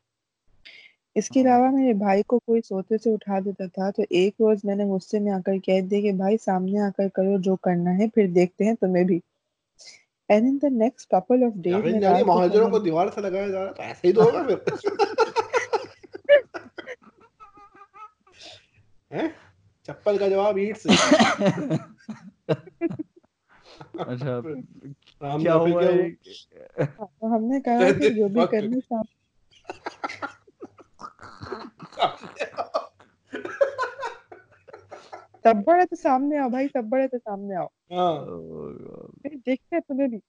इसके 1.16 1.40
अलावा 1.40 1.70
मेरे 1.72 1.94
भाई 1.94 2.22
को 2.22 2.38
कोई 2.40 2.62
सोते 2.62 2.98
से 2.98 3.14
उठा 3.14 3.40
देता 3.40 3.68
था 3.68 3.92
तो 3.92 4.06
एक 4.12 4.34
रोज 4.42 4.62
मैंने 4.66 4.86
गुस्से 4.88 5.20
में 5.20 5.32
आकर 5.32 5.58
कह 5.58 5.82
दिया 5.82 6.02
कि 6.02 6.12
भाई 6.12 6.38
सामने 6.38 6.80
आकर 6.80 7.08
करो 7.08 7.38
जो 7.38 7.56
करना 7.56 7.92
है 7.92 8.08
फिर 8.08 8.28
देखते 8.32 8.66
हैं 8.66 8.76
तुम्हें 8.76 9.06
भी। 9.06 9.22
And 10.30 10.48
in 10.48 10.58
the 10.58 10.74
next 10.74 11.10
couple 11.16 11.44
of 11.44 11.54
days 11.58 12.24
महाजरों 12.26 12.70
को 12.70 12.80
दीवार 12.80 13.10
से 13.10 13.22
लगाया 13.22 13.48
जा 13.48 13.58
रहा 13.58 13.68
है 13.68 13.74
तो 13.74 13.84
ऐसे 13.84 14.08
ही 14.08 14.14
तो 14.14 14.24
होगा 14.24 14.44
फिर। 14.44 15.42
हैं? 19.12 19.34
चप्पल 19.86 20.18
का 20.18 20.28
जवाब 20.30 20.58
ईंट 20.60 20.78
से 20.78 20.90
अच्छा 24.00 24.42
राम 25.24 25.42
क्या 25.42 25.54
हुआ 25.54 25.82
क्या 25.82 25.92
है? 25.92 26.86
तो 26.86 27.28
हमने 27.28 27.60
कहा 27.60 27.92
कि 27.92 28.10
जो 28.10 28.30
भी. 28.30 28.46
करना 28.48 29.04
तब 35.44 35.64
बड़ा 35.64 35.86
तो 35.86 35.96
सामने 35.96 36.38
आओ 36.38 36.50
भाई 36.50 36.68
तब 36.68 36.90
बड़ा 36.90 37.08
तो 37.08 37.18
सामने 37.18 37.56
आओ। 37.56 37.68
हाँ। 37.94 38.20
फिर 39.24 39.36
देखते 39.36 39.76
हैं 39.76 39.82
तुम्हें 39.82 40.10
भी। 40.10 40.22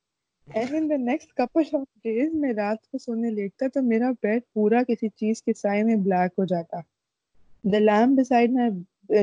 And 0.48 0.74
in 0.74 0.89
the 0.89 0.93
next 1.01 1.31
couple 1.39 1.65
of 1.74 1.89
days 1.98 2.35
मैं 2.35 2.52
रात 2.52 2.78
को 2.93 2.98
सोने 2.98 3.31
लेटता 3.31 3.69
तो 3.69 3.82
मेरा 3.82 4.11
बेड 4.12 4.43
पूरा 4.55 4.82
किसी 4.82 5.09
चीज़ 5.09 5.43
के 5.47 5.52
साए 5.52 5.82
में 5.82 6.02
ब्लैक 6.02 6.32
हो 6.39 6.47
जाता। 6.47 6.82
The 7.66 7.74
lamp 7.74 8.16
beside 8.16 8.53
my 8.53 8.70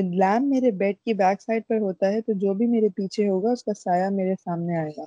lamp 0.02 0.46
मेरे 0.46 0.72
बेड 0.72 0.96
की 1.04 1.14
बैक 1.14 1.40
साइड 1.40 1.62
पर 1.62 1.78
होता 1.78 2.08
है 2.08 2.20
तो 2.20 2.34
जो 2.34 2.54
भी 2.54 2.66
मेरे 2.66 2.88
पीछे 2.88 3.26
होगा 3.26 3.50
उसका 3.50 3.72
साया 3.72 4.10
मेरे 4.10 4.34
सामने 4.34 4.76
आएगा। 4.76 5.06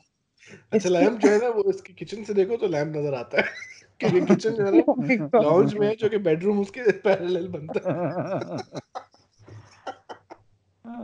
अच्छा 0.73 0.89
लैम्प 0.89 1.19
जो 1.19 1.29
है 1.29 1.39
ना 1.39 1.47
वो 1.47 1.69
इसकी 1.69 1.93
किचन 1.93 2.23
से 2.23 2.33
देखो 2.33 2.57
तो 2.57 2.67
लैम्प 2.67 2.95
नज़र 2.95 3.13
आता 3.13 3.41
है। 3.41 3.47
क्योंकि 3.99 4.25
किचन 4.25 4.51
जो 4.51 4.65
है 4.65 4.71
ना 4.71 4.83
Oh 4.93 5.31
God. 5.31 5.43
लाउंज 5.43 5.73
में 5.73 5.87
है 5.87 5.95
जो 5.95 6.09
कि 6.09 6.17
बेडरूम 6.17 6.59
उसके 6.59 6.91
पैरेलल 6.91 7.47
बनता 7.47 7.89
है। 7.89 8.57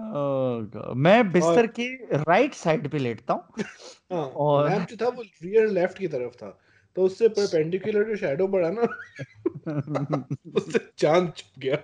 Oh 0.08 0.95
मैं 0.95 1.32
बिस्तर 1.32 1.60
और... 1.60 1.68
के 1.68 2.18
राइट 2.18 2.54
साइड 2.54 2.88
पे 2.88 2.98
लेटता 2.98 3.34
हूँ। 3.34 3.44
हाँ 4.14 4.26
और- 4.26 4.70
लैम्प 4.70 4.88
जो 4.88 5.06
था 5.06 5.10
वो 5.10 5.22
रियर 5.22 5.68
लेफ़्ट 5.68 5.98
की 5.98 6.08
तरफ़ 6.08 6.34
था। 6.34 6.60
तो 6.95 7.04
उससे 7.04 7.28
परपेंडिकुलर 7.28 8.04
जो 8.04 8.16
शैडो 8.16 8.48
पड़ा 8.48 8.70
ना 8.72 8.88
उससे 10.56 10.80
चाँद 10.98 11.34
छुप 11.38 11.60
गया। 11.60 11.78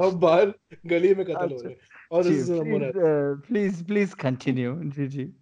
अब 0.00 0.18
बाहर 0.20 0.54
गली 0.86 1.14
में 1.14 1.26
कत्ल 1.26 1.50
हो 1.50 1.56
अच्छा। 1.56 1.68
रहे 1.68 1.76
और 2.10 2.26
हम 2.26 2.90
प्लीज़ 2.90 3.44
प्लीज़ 3.46 3.84
प्लीज़ 3.84 4.14
कंटिन्यू 4.14 4.82
जी 4.84 5.06
जी। 5.06 5.32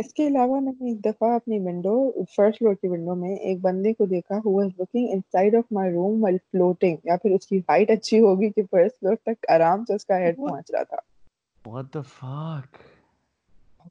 इसके 0.00 0.26
अलावा 0.26 0.60
मैंने 0.60 0.90
एक 0.92 1.00
दफ़ा 1.00 1.34
अपनी 1.34 1.58
विंडो 1.58 2.24
फ़र्स्ट 2.36 2.58
फ्लोर 2.58 2.74
की 2.74 2.88
विंडो 2.88 3.14
में 3.14 3.40
एक 3.40 3.62
बंदे 3.62 3.92
को 3.92 4.06
देखा 4.06 4.36
who 4.36 4.58
was 4.58 4.66
looking 4.66 5.10
inside 5.10 5.56
of 5.56 5.64
my 5.72 5.92
room 5.92 6.20
while 6.20 6.38
floating 6.38 6.98
या 7.06 7.16
फिर 7.16 7.32
उसकी 7.32 7.58
हाइट 7.58 7.90
अच्छी 7.90 8.18
होगी 8.18 8.50
कि 8.50 8.62
फ़र्स्ट 8.62 8.96
फ्लोर 8.96 9.14
तक 9.14 9.36
आराम 9.50 9.84
से 9.84 9.94
उसका 9.94 10.16
हेड 10.16 10.36
पहुँच 10.36 10.70
रहा 10.74 10.84
था। 10.84 11.02
The 11.64 12.02
fuck? 12.02 12.66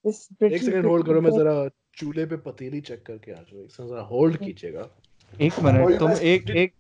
This 0.06 0.54
एक 0.54 0.64
सेकंड 0.64 0.86
होल्ड 0.86 1.06
करो 1.06 1.22
मैं 1.22 1.32
जरा 1.32 1.70
चूल्हे 1.98 2.26
पे 2.26 2.38
पतीली 2.38 2.82
चेक 2.82 3.06
करके 3.06 3.32
आ 3.32 3.36
जाऊँ। 3.36 3.64
एक 3.64 3.72
सेकंड 3.72 3.90
जरा 3.90 4.02
होल्ड 4.02 4.38
कीजिएगा। 4.38 4.90
एक 5.34 5.60
मिनट 5.60 6.00
तुम 6.00 6.12
एक 6.12 6.50
एक 6.50 6.74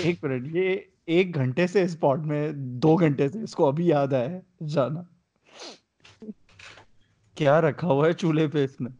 एक 0.00 0.24
मिनट 0.24 0.54
ये 0.56 0.92
एक 1.08 1.32
घंटे 1.32 1.66
से 1.66 1.82
इस 1.82 1.94
पॉड 1.96 2.24
में 2.26 2.78
दो 2.80 2.94
घंटे 2.96 3.28
से 3.28 3.42
इसको 3.42 3.64
अभी 3.64 3.90
याद 3.90 4.14
आया 4.14 4.28
है 4.28 4.42
जाना। 4.62 5.06
क्या 7.36 7.58
रखा 7.60 7.86
हुआ 7.86 8.06
है 8.06 8.12
चूल्हे 8.14 8.46
पे 8.48 8.64
इसने 8.64 8.90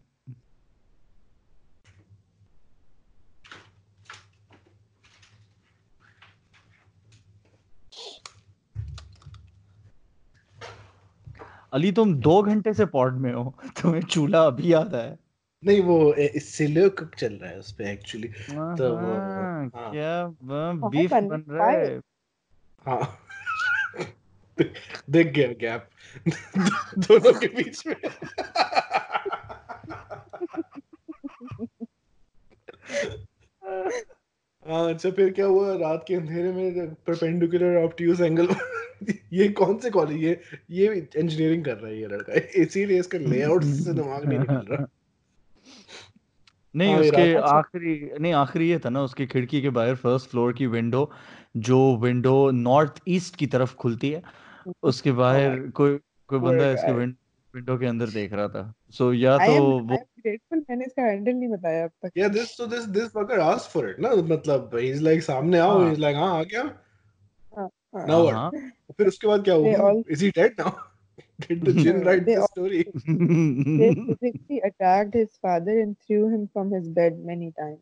अली 11.72 11.92
तुम 11.92 12.14
दो 12.20 12.42
घंटे 12.42 12.72
से 12.74 12.84
पॉड 12.86 13.14
में 13.20 13.32
हो 13.32 13.54
तुम्हें 13.82 14.02
चूल्हा 14.02 14.42
अभी 14.46 14.72
याद 14.72 14.94
आया। 14.94 15.16
नहीं 15.66 15.80
वो 15.80 16.14
सिलो 16.40 16.88
कुक 16.90 17.14
चल 17.14 17.34
रहा 17.34 17.50
है 17.50 17.58
उस 17.58 17.72
पे 17.72 17.92
एक्चुअली 17.92 18.28
तो 18.28 18.90
वो 18.96 19.14
हाँ, 19.14 19.70
क्या 19.74 20.88
बीफ 20.88 21.12
बन 21.12 21.44
रहा 21.48 21.70
है? 21.70 22.00
हाँ। 22.86 23.22
दिख 25.10 25.26
गया 25.26 25.48
गैप। 25.60 25.88
दोनों 26.98 27.32
के 27.40 27.46
बीच 27.46 27.86
में। 27.86 27.96
हाँ 34.66 34.94
अच्छा 34.94 35.10
फिर 35.10 35.32
क्या 35.32 35.46
हुआ? 35.46 35.74
रात 35.76 36.04
के 36.08 36.14
अंधेरे 36.14 36.52
में 36.52 36.94
परपेंडिकुलर 36.94 37.76
ऑब्ट्यूज 37.84 38.20
एंगल 38.20 38.48
ये 39.32 39.48
कौन 39.48 39.78
से 39.78 39.90
कॉलेज 39.90 40.22
ये 40.22 40.40
ये 40.70 40.86
इंजीनियरिंग 41.16 41.64
कर 41.64 41.76
रहा 41.76 41.90
है 41.90 42.00
ये 42.00 42.06
लड़का। 42.06 42.32
इसीलिए 42.62 43.00
इसका 43.00 43.18
लेआउट 43.18 43.64
से 43.64 43.92
दिमाग 43.94 44.24
नहीं 44.24 44.38
निकल 44.38 44.54
रहा। 44.54 44.86
नहीं 46.76 46.92
हाँ, 46.92 47.00
उसके 47.00 47.34
आखिरी 47.34 48.10
नहीं 48.20 48.32
आखिरी 48.32 48.70
ये 48.70 48.78
था 48.78 48.88
ना 48.88 49.02
उसकी 49.02 49.26
खिड़की 49.26 49.62
के 49.62 49.70
बाहर 49.70 49.94
फ़र्स्ट 49.94 50.30
फ्लोर 50.30 50.52
की 50.52 50.66
विंडो 50.66 51.12
जो 51.56 51.96
विंडो 51.96 52.50
नॉर्थ 52.50 53.02
ईस्ट 53.08 53.36
की 53.36 53.46
तरफ़ 53.46 53.74
खुलती 53.74 54.10
है 54.10 54.22
उसके 54.82 55.12
बाहर 55.12 55.70
कोई 55.70 55.98
कोई 56.28 56.38
बंदा 56.38 56.72
इसके 56.72 56.92
विंडो 56.92 57.78
के 57.78 57.86
अंदर 57.86 58.06
देख 58.06 58.32
रहा 58.32 58.48
था। 58.48 58.74
सो 58.90 59.14
so, 59.14 59.20
या 59.20 59.38
तो 59.38 59.52
वो 59.52 59.80
grateful 59.80 60.62
मैंने 60.70 60.84
इसका 60.84 61.02
हैंडल 61.02 61.32
नहीं 61.32 61.48
बताया 61.48 61.84
अब 61.84 61.90
तक। 62.04 62.10
Yeah, 62.18 62.34
this 62.34 62.48
so 62.60 62.66
this 62.72 62.86
this 62.96 63.12
fucker 63.16 63.38
asked 63.38 63.72
for 63.76 63.92
it 63.92 64.00
ना 64.00 64.10
मतलब 64.34 64.70
he's 64.74 65.02
like 65.02 65.22
सामने 65.22 65.58
आओ 65.58 65.78
हाँ। 65.78 65.88
he's 65.88 66.02
like 66.02 66.16
हाँ 66.16 66.38
आ 66.38 66.42
गया? 66.42 66.62
हाँ, 67.58 67.68
हाँ। 67.94 68.06
now 68.06 68.32
हाँ। 68.32 68.50
फिर 68.98 69.06
उसके 69.06 69.26
बाद 69.26 69.44
क्या 69.44 69.54
हुआ? 69.54 69.92
is 69.92 70.22
he 70.22 70.32
dead 70.38 70.50
now? 70.60 70.72
Did 71.40 71.64
the 71.64 71.72
jinn 71.72 72.02
write 72.04 72.24
the 72.24 72.46
story 72.50 72.82
They 73.06 73.94
physically 73.94 74.60
attacked 74.60 75.14
his 75.14 75.30
father 75.40 75.78
and 75.80 75.96
threw 76.06 76.28
him 76.28 76.48
from 76.52 76.70
his 76.70 76.88
bed 76.88 77.18
many 77.24 77.52
times. 77.52 77.80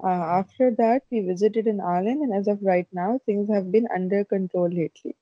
Uh, 0.00 0.24
after 0.40 0.70
that, 0.72 1.02
we 1.10 1.20
visited 1.20 1.66
in 1.66 1.80
Alan, 1.80 2.22
and 2.22 2.32
as 2.32 2.46
of 2.46 2.62
right 2.62 2.86
now, 2.92 3.20
things 3.26 3.48
have 3.48 3.72
been 3.72 3.88
under 3.92 4.24
control 4.24 4.68
lately. 4.68 5.16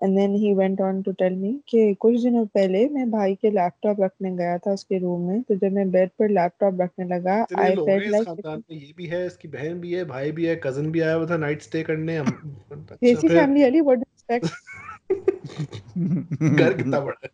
And 0.00 0.18
then 0.18 0.34
he 0.34 0.52
went 0.52 0.80
on 0.80 1.02
to 1.04 1.12
tell 1.14 1.34
me 1.42 1.50
कि 1.68 1.94
कुछ 2.00 2.20
दिनों 2.22 2.44
पहले 2.54 2.88
मैं 2.94 3.10
भाई 3.10 3.34
के 3.34 3.50
laptop 3.50 4.00
रखने 4.00 4.30
गया 4.36 4.56
था 4.66 4.72
उसके 4.72 4.98
रूम 4.98 5.20
में 5.28 5.42
तो 5.42 5.54
जब 5.56 5.72
मैं 5.72 5.90
बेड 5.90 6.10
पर 6.18 6.30
लैपटॉप 6.30 6.80
रखने 6.80 7.04
लगा 7.14 7.36
आई 7.58 7.76
फेल्ट 7.76 8.10
लाइक 8.10 8.28
में 8.46 8.76
ये 8.76 8.92
भी 8.96 9.06
है 9.06 9.24
इसकी 9.26 9.48
बहन 9.48 9.80
भी 9.80 9.92
है 9.94 10.04
भाई 10.04 10.32
भी 10.32 10.46
है 10.46 10.56
कज़न 10.64 10.90
भी 10.92 11.00
आया 11.00 11.14
हुआ 11.14 11.26
था 11.30 11.36
नाइट 11.46 11.62
स्टे 11.62 11.82
करने 11.82 12.16
हम 12.16 12.26
अच्छा 12.26 12.94
desi 12.94 13.28
family 13.28 13.62
Ali 13.64 13.80
what 13.80 13.98
do 13.98 14.02
expect 14.02 14.82
घर 15.44 16.76
कितना 16.76 17.00
बड़ा 17.00 17.26
है 17.26 17.30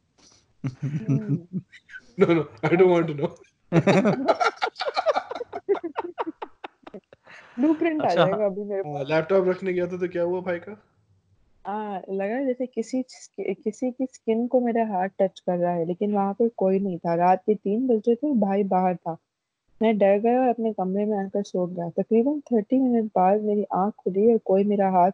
no 2.20 2.35
no 2.35 2.43
I 2.65 2.77
don't 2.77 2.91
want 2.91 3.07
to 3.07 3.15
know 3.15 3.27
blueprint 7.59 8.03
आ 8.03 8.05
अच्छा, 8.05 8.24
जाएगा 8.24 8.47
अभी 8.47 8.65
मेरे 8.65 8.82
पास। 8.82 9.07
लैपटॉप 9.09 9.49
रखने 9.49 9.73
गया 9.73 9.87
था 9.87 9.97
तो 9.99 10.09
क्या 10.09 10.23
हुआ 10.23 10.41
भाई 10.41 10.59
का? 10.59 10.77
हाँ 11.65 12.01
लगा 12.11 12.43
जैसे 12.45 12.66
किसी 12.66 13.03
किसी 13.41 13.91
की 13.91 14.07
स्किन 14.07 14.47
को 14.49 14.61
मेरा 14.61 14.85
हाथ 14.87 15.09
टच 15.20 15.41
कर 15.41 15.57
रहा 15.57 15.73
है 15.73 15.85
लेकिन 15.87 16.12
वहाँ 16.15 16.32
पर 16.35 16.49
कोई 16.57 16.78
नहीं 16.81 16.99
था। 16.99 17.15
रात 17.15 17.43
के 17.47 17.55
तीन 17.55 17.87
बजे 17.89 18.15
थे 18.15 18.32
भाई 18.41 18.65
बाहर 18.65 18.97
था। 18.97 19.16
मैं 19.81 19.97
डर 19.99 20.19
गया 20.19 20.41
और 20.41 20.49
अपने 20.49 20.73
कमरे 20.73 21.05
में 21.07 21.16
आकर 21.19 21.43
सो 21.43 21.66
गया। 21.66 21.89
तकरीबन 21.91 22.41
थर्टी 22.53 22.78
मिनट 22.78 23.11
बाद 23.16 23.41
मेरी 23.43 23.65
आँख 23.74 23.95
खुली 23.99 24.32
और 24.32 24.39
कोई 24.45 24.65
मेरा 24.65 24.89
हाथ 24.91 25.11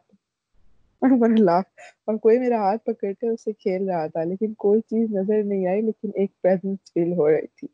लाफ 1.39 1.65
और 2.09 2.17
कोई 2.17 2.39
मेरा 2.39 2.61
हाथ 2.61 2.79
पकड़ 2.79 3.13
कर 3.13 3.29
उससे 3.29 3.53
खेल 3.53 3.89
रहा 3.89 4.09
था 4.09 4.25
लेकिन 4.25 4.55
कोई 4.55 4.81
चीज़ 4.81 5.13
नज़र 5.13 5.45
नहीं 5.45 5.67
आई 5.67 5.83
लेकिन 5.83 6.13
एक 6.19 6.31
प्रेजेंस 6.43 6.79
फील 6.95 7.13
हो 7.13 7.29
रही 7.29 7.47
थी। 7.47 7.69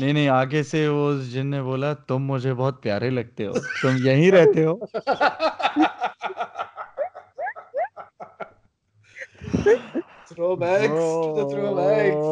नहीं 0.00 0.14
नहीं 0.14 0.28
आगे 0.28 0.62
से 0.62 0.88
वो 0.88 1.08
उस 1.08 1.24
जिन 1.24 1.46
ने 1.46 1.62
बोला 1.62 1.94
तुम 1.94 2.22
मुझे 2.22 2.52
बहुत 2.52 2.82
प्यारे 2.82 3.10
लगते 3.10 3.44
हो 3.44 3.54
तुम 3.54 3.96
यहीं 3.96 4.32
रहते 4.32 4.62
हो। 4.62 4.80
Throwbacks 10.34 11.18
to 11.18 11.32
the 11.32 11.44
throwbacks. 11.44 12.30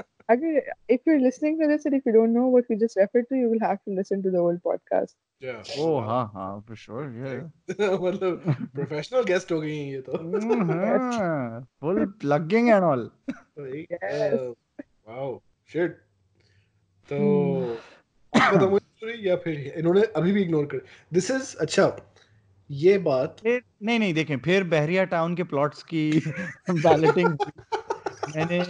अगर 0.32 0.60
if 0.94 1.08
you're 1.08 1.20
listening 1.22 1.56
to 1.60 1.68
this 1.70 1.86
and 1.88 1.96
if 1.98 2.08
you 2.08 2.12
don't 2.16 2.34
know 2.38 2.46
what 2.54 2.68
we 2.72 2.76
just 2.82 2.98
referred 3.02 3.28
to 3.32 3.38
you 3.42 3.50
will 3.52 3.62
have 3.66 3.78
to 3.88 3.94
listen 4.00 4.22
to 4.26 4.32
the 4.36 4.42
whole 4.46 4.58
podcast 4.68 5.16
yeah 5.42 5.60
ओ 5.84 5.88
हाँ 6.08 6.24
हाँ 6.34 6.48
for 6.68 6.76
sure 6.82 7.04
yeah 7.22 7.40
मतलब 8.04 8.42
professional 8.74 9.24
guest 9.32 9.52
हो 9.52 9.60
गई 9.60 9.78
हैं 9.78 9.92
ये 9.92 10.00
तो 10.08 10.18
Mhm. 10.24 11.64
full 11.84 12.02
plugging 12.24 12.70
and 12.76 12.88
all 12.90 13.04
Yes. 13.70 14.38
Wow 15.08 15.30
shit 15.72 15.96
तो 17.08 17.16
आप 18.34 18.54
बताओ 18.54 18.68
मुझे 18.70 18.86
story 19.00 19.18
या 19.26 19.36
फिर 19.44 19.60
इन्होंने 19.78 20.02
अभी 20.16 20.32
भी 20.32 20.42
इग्नोर 20.42 20.66
कर 20.74 20.82
दिस 21.12 21.30
इज़ 21.30 21.56
अच्छा 21.66 21.86
ये 22.70 22.96
बात 23.06 23.36
फिर 23.42 23.62
नहीं 23.82 23.98
नहीं 23.98 24.14
देखें 24.14 24.36
फिर 24.44 24.64
बहरिया 24.74 25.04
टाउन 25.14 25.34
के 25.36 25.42
प्लॉट्स 25.52 25.82
की 25.92 26.02
बैलेटिंग 26.70 27.38
मैंने 28.36 28.60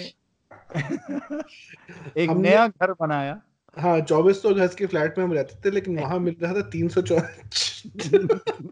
एक 0.76 2.30
नया 2.30 2.66
घर 2.68 2.92
बनाया 3.00 3.40
हाँ 3.78 4.00
चौबीस 4.00 4.42
सौ 4.42 4.50
गज 4.54 4.74
के 4.74 4.86
फ्लैट 4.86 5.18
में 5.18 5.24
हम 5.24 5.32
रहते 5.32 5.54
थे 5.64 5.70
लेकिन 5.74 5.98
वहाँ 5.98 6.18
मिल 6.18 6.36
रहा 6.42 6.54
था 6.54 6.62
तीन 6.70 6.88
सौ 6.88 7.02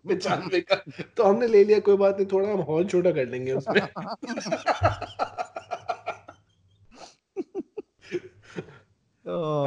पचानवे 0.09 0.61
का 0.61 0.83
तो 1.17 1.25
हमने 1.25 1.47
ले 1.47 1.65
लिया 1.65 1.79
कोई 1.89 1.97
बात 1.97 2.17
नहीं 2.17 2.27
थोड़ा 2.33 2.49
हम 2.53 2.61
हॉल 2.61 2.85
छोटा 2.85 3.11
कर 3.11 3.27
लेंगे 3.27 3.53
उसमें 3.53 3.81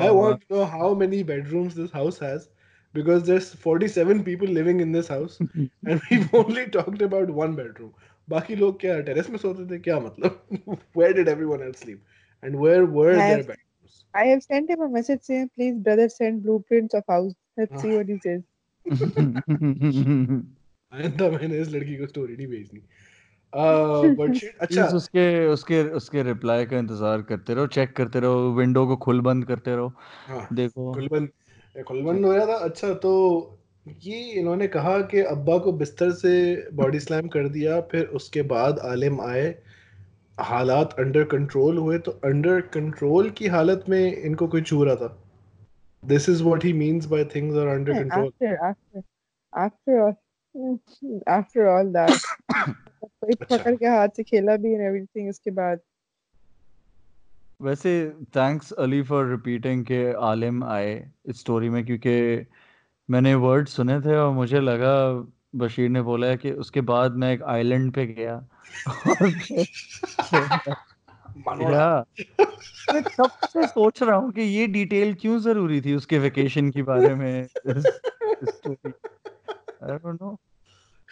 I 0.04 0.10
want 0.10 0.40
to 0.42 0.56
know 0.56 0.66
how 0.66 0.94
many 1.00 1.18
bedrooms 1.24 1.76
this 1.76 1.92
house 1.92 2.16
has 2.20 2.46
because 2.96 3.26
there's 3.26 3.50
47 3.66 4.24
people 4.24 4.48
living 4.48 4.80
in 4.80 4.92
this 4.92 5.08
house 5.08 5.36
and 5.40 6.02
we've 6.10 6.34
only 6.34 6.64
talked 6.68 7.02
about 7.02 7.30
one 7.42 7.54
bedroom. 7.56 7.92
बाकी 8.30 8.56
लोग 8.56 8.80
क्या 8.80 9.00
टेरेस 9.02 9.30
में 9.30 9.38
सोते 9.38 9.66
थे 9.72 9.80
क्या 9.80 10.00
मतलब 10.00 10.78
where 10.98 11.14
did 11.14 11.28
everyone 11.28 11.64
else 11.68 11.80
sleep 11.80 12.00
and 12.44 12.56
where 12.56 12.86
were 12.86 13.12
I 13.12 13.18
their 13.18 13.38
have- 13.38 13.48
bedrooms 13.48 14.00
I 14.14 14.24
have 14.26 14.42
sent 14.44 14.70
him 14.70 14.82
a 14.82 14.90
message 14.90 15.22
saying 15.24 15.50
please 15.56 15.76
brother 15.84 16.08
send 16.10 16.44
blueprints 16.44 16.94
of 16.94 17.04
house. 17.08 17.34
Let's 17.58 17.82
see 17.82 17.92
what 17.98 18.08
he 18.08 18.18
says. 18.26 18.42
आइंदा 20.92 21.30
मैंने 21.30 21.60
इस 21.60 21.70
लड़की 21.70 21.96
को 21.96 22.08
स्टोरी 22.08 22.36
नहीं 22.38 22.48
भेजनी। 22.48 22.82
But 24.20 24.40
अच्छा। 24.62 24.86
उसके 24.98 25.24
उसके 25.48 25.84
उसके 26.00 26.24
रिप्लाई 26.24 26.66
का 26.66 26.78
इंतज़ार 26.78 27.22
करते 27.30 27.54
रहो 27.54 27.68
चेक 27.78 27.96
करते 27.96 28.20
रहो 28.20 28.52
विंडो 28.58 28.86
को 28.88 28.96
खुल 29.06 29.22
बंद 29.22 29.46
करते 29.46 29.76
रहो। 29.76 29.94
हाँ 30.28 30.48
देखो। 30.54 30.94
कुलबंद 30.94 31.30
कुलबंद 31.88 32.26
हो 32.26 32.34
रहा 32.34 32.46
था 32.46 32.56
अच्छा 32.68 32.94
तो 33.06 33.12
ये 34.04 34.20
इन्होंने 34.40 34.68
कहा 34.68 35.00
कि 35.12 35.22
अब्बा 35.22 35.58
को 35.58 35.72
बिस्तर 35.74 36.12
से 36.12 36.34
बॉडी 36.74 37.00
स्लैम 37.00 37.28
कर 37.28 37.48
दिया 37.50 37.80
फिर 37.92 38.06
उसके 38.20 38.42
बाद 38.56 38.80
आलिम 38.80 39.22
आए। 39.22 39.48
हालात 40.40 40.96
अंडर 41.00 41.24
कंट्रोल 41.24 41.78
हुए 41.78 41.98
तो 42.00 42.12
अंडर 42.12 42.62
कंट्रोल 42.62 43.30
की 43.30 43.48
हालत 43.48 43.86
में 43.90 44.18
इनको 44.18 44.48
कोई 44.48 44.62
छू 44.62 44.84
रहा 44.84 44.96
था। 44.96 45.24
This 46.06 46.30
is 46.30 46.44
what 46.44 46.66
he 46.66 46.74
means 46.74 47.06
by 47.06 47.26
things 47.26 47.58
are 47.58 47.68
under 47.68 47.94
control 47.94 48.32
all 49.58 50.16
mm, 50.58 51.20
after 51.28 51.68
all 51.68 51.94
that 51.94 52.26
कोई 53.04 53.34
अच्छा। 53.42 53.58
पकड़ 53.58 53.76
के 53.76 53.86
हाथ 53.86 54.10
से 54.16 54.24
खेला 54.24 54.56
भी 54.56 54.76
and 54.76 54.88
everything 54.90 55.30
उसके 55.30 55.52
बाद। 55.52 55.80
वैसे 57.62 58.10
थैंक्स 58.10 58.72
अली 58.72 59.02
फॉर 59.02 59.30
रिपीटिंग 59.30 59.86
के 59.86 60.14
आलिम 60.14 60.64
आए 60.64 61.12
इस 61.26 61.40
स्टोरी 61.40 61.70
में 61.70 61.86
क्योंकि 61.86 62.46
मैंने 63.10 63.36
वर्ड 63.36 63.68
सुने 63.68 64.02
थे 64.02 64.16
और 64.16 64.34
मुझे 64.34 64.60
लगा 64.60 65.28
बशीर 65.56 65.90
ने 65.90 66.02
बोला 66.02 66.28
है 66.28 66.38
कि 66.38 66.52
उसके 66.52 66.82
बाद 66.82 67.12
मैं 67.12 67.34
एक 67.34 67.44
आइलैंड 67.44 67.94
पे 67.94 68.06
गया। 68.06 68.36
मैं 72.94 73.04
कब 73.04 73.30
से 73.30 73.68
सोच 73.68 74.04
रहा 74.04 74.16
हूँ 74.16 74.32
कि 74.32 74.42
ये 74.42 74.68
डिटेल 74.68 75.14
क्यों 75.14 75.40
ज़रूरी 75.40 75.82
थी 75.82 75.96
उसके 75.96 76.20
वेकेशन 76.20 76.72
के 76.72 76.84
बारे 76.84 77.16
में? 77.16 77.48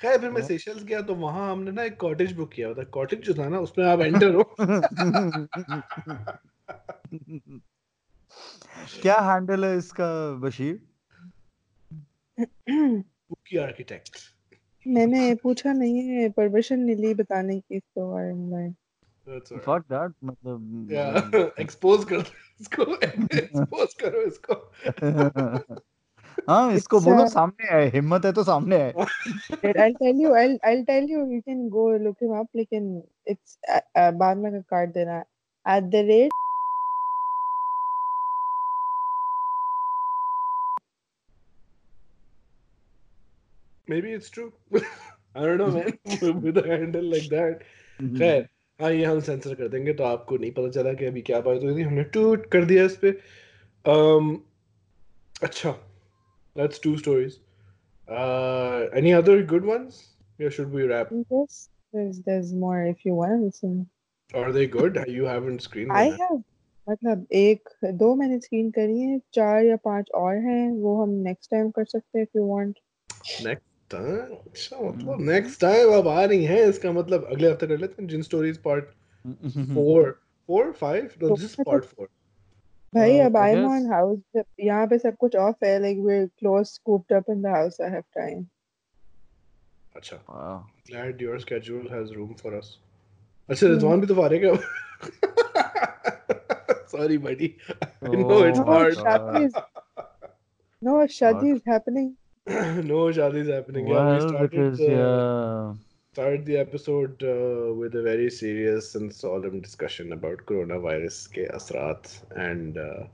खैर 0.02 0.18
फिर 0.18 0.32
मैं 0.32 0.42
सेशल्स 0.42 0.84
गया 0.84 1.02
तो 1.02 1.16
वहाँ 1.16 1.52
हमने 1.52 1.72
ना 1.72 1.84
एक 1.84 2.00
कॉटेज 2.00 2.32
बुक 2.32 2.52
किया 2.52 2.74
था। 2.74 2.84
कॉटेज 2.84 3.20
जो 3.20 3.34
था 3.34 3.50
ना 3.50 3.60
उसमें 3.60 3.86
आप 3.86 4.00
एंटर 4.00 4.36
हो। 4.36 4.56
क्या 9.02 9.20
हैंडल 9.20 9.66
है 9.66 9.78
इसका 9.78 10.34
बशीर? 10.34 10.82
बुकी 12.70 13.58
आर्किटेक्ट 13.58 14.29
मैंने 14.90 15.36
पूछा 15.36 15.74
नहीं 15.74 15.98
है 15.98 16.30
परमिशन 16.30 16.80
नहीं 16.80 16.96
ली 16.96 17.14
बताने 17.14 17.60
की 17.60 17.80
तो 17.80 18.18
I 18.18 18.26
am 18.26 18.52
like 18.52 18.76
fuck 19.40 19.80
that 19.80 20.14
मतलब 20.24 20.88
या 20.92 21.06
एक्सपोज 21.60 22.04
कर 22.14 22.24
इसको 22.62 22.96
एक्सपोज 22.96 23.94
करो 23.94 24.22
इसको। 24.22 24.54
हाँ 26.50 26.74
इसको 26.74 27.00
बोलो 27.00 27.24
uh, 27.24 27.30
सामने 27.30 27.68
आए 27.68 27.90
हिम्मत 27.90 28.26
है 28.26 28.34
तो 28.34 28.44
सामने 28.44 28.76
आए। 28.76 28.94
I'll 29.66 29.98
tell 30.02 30.20
you 30.24 30.30
I'll 30.30 30.58
I'll 30.68 30.86
tell 30.86 31.10
you 31.12 31.20
you 31.34 31.42
can 31.50 31.70
go 31.70 31.84
look 32.06 32.18
him 32.24 32.40
up 32.42 32.48
लेकिन 32.56 33.04
it's 33.32 33.58
uh, 33.76 34.14
बाद 34.14 34.38
में 34.38 34.62
कार्ड 34.62 34.94
देना। 34.94 35.24
At 35.68 35.92
the 35.92 36.04
rate 36.08 36.49
maybe 43.92 44.14
it's 44.20 44.30
true 44.30 44.52
I 45.36 45.46
don't 45.46 45.58
know 45.58 45.72
man 45.72 46.42
with 46.46 46.58
a 46.64 46.68
handle 46.72 47.12
like 47.16 47.30
that 47.36 47.68
खैर 48.20 48.48
हाँ 48.80 48.92
ये 48.92 49.06
हम 49.06 49.20
sensor 49.22 49.54
कर 49.56 49.68
देंगे 49.68 49.94
तो 49.94 50.04
आपको 50.04 50.38
नहीं 50.38 50.52
पता 50.58 50.70
चला 50.72 50.94
कि 51.00 51.06
अभी 51.06 51.22
क्या 51.30 51.40
बात 51.48 51.64
हुई 51.64 51.76
थी 51.78 51.82
हमने 51.82 52.04
टूट 52.16 52.46
कर 52.52 52.66
दिया 52.66 52.84
इस 52.86 52.96
पे 53.04 53.12
um, 53.86 54.30
अच्छा 55.44 55.76
that's 56.56 56.80
two 56.86 56.96
stories 56.98 57.40
uh, 58.08 58.86
any 59.02 59.14
other 59.14 59.36
good 59.54 59.66
ones 59.72 60.00
yeah 60.40 60.56
should 60.58 60.72
we 60.78 60.88
wrap 60.92 61.12
yes 61.34 61.58
there's 61.94 62.22
there's 62.30 62.54
more 62.64 62.78
if 62.94 63.06
you 63.06 63.16
want 63.20 63.36
to 63.36 63.46
listen 63.46 63.76
are 64.34 64.52
they 64.58 64.68
good 64.78 65.02
you 65.18 65.30
haven't 65.34 65.68
screened 65.68 65.98
I 66.00 66.06
them 66.10 66.24
have 66.26 66.40
मतलब 66.88 67.26
एक 67.38 67.70
दो 67.98 68.14
मैंने 68.16 68.40
screen 68.40 68.70
करी 68.78 69.00
है 69.00 69.20
चार 69.34 69.64
या 69.66 69.76
पाँच 69.84 70.10
और 70.16 70.36
हैं 70.46 70.70
वो 70.82 71.02
हम 71.02 71.10
नेक्स्ट 71.28 71.52
टाइम 71.52 71.70
कर 71.72 71.86
सकते 71.86 72.20
हैं 72.20 72.26
if 72.26 72.40
you 72.40 72.46
want 72.52 72.80
next 73.46 73.62
time 73.62 73.69
अच्छा 73.95 74.79
मतलब 74.81 75.21
next 75.29 75.61
time 75.65 75.93
अब 75.99 76.09
आ 76.09 76.25
रही 76.25 76.45
हैं 76.45 76.61
इसका 76.69 76.93
मतलब 76.93 77.25
अगले 77.33 77.51
हफ्ते 77.51 77.67
कर 77.67 77.79
लेते 77.79 78.03
हैं 78.03 78.09
जिन 78.09 78.23
stories 78.29 78.57
part 78.67 78.89
four 79.77 80.01
four 80.49 80.65
five 80.81 81.13
no 81.23 81.29
this 81.35 81.45
is 81.49 81.57
part 81.69 81.85
four 81.91 82.07
भाई 82.95 83.19
Uh, 83.19 83.25
अब 83.27 83.37
I 83.37 83.45
I'm 83.45 83.61
guess- 83.61 83.71
on 83.75 83.87
house 83.93 84.45
यहाँ 84.61 84.87
पे 84.87 84.99
सब 84.99 85.17
कुछ 85.21 85.37
ऑफ 85.45 85.65
है 85.65 85.71
like 85.85 86.01
we're 86.09 86.27
close 86.43 86.73
scooped 86.79 87.15
up 87.19 87.31
in 87.35 87.45
the 87.47 87.53
house 87.57 87.79
I 87.89 87.91
have 87.95 88.07
time 88.19 88.43
अच्छा 89.97 90.17
Wow. 90.29 90.57
glad 90.91 91.23
your 91.27 91.39
schedule 91.47 91.87
has 91.97 92.15
room 92.21 92.35
for 92.43 92.53
us 92.61 92.71
अच्छा 93.51 93.67
रिजवान 93.67 94.01
भी 94.01 94.07
तो 94.07 94.15
फारिग 94.15 94.45
है 94.45 94.53
sorry 96.95 97.17
buddy 97.29 97.51
I 98.03 98.17
know 98.25 98.41
it's 98.49 98.59
Oh 98.59 98.65
No, 98.65 98.69
hard 98.73 98.97
Shadi 99.05 99.45
is 99.47 99.55
no 102.49 102.99
Shadi 103.17 103.41
is 103.43 103.49
happening 103.49 103.87
no 103.87 103.89
Shadi 103.89 103.89
is 103.89 103.89
happening 103.89 103.89
yeah 103.89 104.05
we 104.05 104.19
Well, 104.19 104.29
started 104.29 104.51
because 104.51 104.81
uh, 104.81 104.85
yeah, 104.91 105.75
started 106.13 106.45
the 106.47 106.57
episode 106.59 107.23
uh, 107.23 107.73
with 107.75 107.95
a 107.95 108.03
very 108.03 108.31
serious 108.31 108.95
and 108.95 109.13
solemn 109.13 109.61
discussion 109.61 110.13
about 110.13 110.45
coronavirus 110.47 111.27
के 111.37 111.47
असरात 111.59 112.11
and 112.37 112.79
uh, 112.79 113.05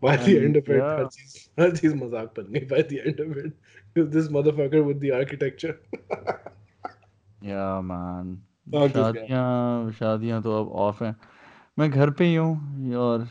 by 0.00 0.16
the 0.16 0.36
And, 0.36 0.44
end 0.46 0.56
of 0.56 0.68
it 0.68 0.82
yeah. 0.82 0.96
हर 0.98 1.06
चीज 1.16 1.48
हर 1.60 1.76
चीज 1.76 1.94
मजाक 2.02 2.34
बन 2.38 2.52
गई 2.52 2.66
by 2.74 2.82
the 2.92 3.00
end 3.10 3.20
of 3.26 3.36
it 3.38 4.10
this 4.16 4.28
motherfucker 4.38 4.82
with 4.90 5.00
the 5.00 5.12
architecture 5.20 5.76
yeah, 7.42 7.80
man. 7.80 8.42
Fuck 8.72 8.92
this 8.92 9.10
guy. 9.12 9.26
शादियाँ 9.28 9.92
शादियाँ 9.98 10.42
तो 10.42 10.64
अब 10.64 10.72
ऑफ 10.86 11.02
हैं 11.02 11.14
मैं 11.78 11.90
घर 11.90 12.10
पे 12.18 12.24
ही 12.24 12.34
हूँ 12.34 12.94
और 13.06 13.28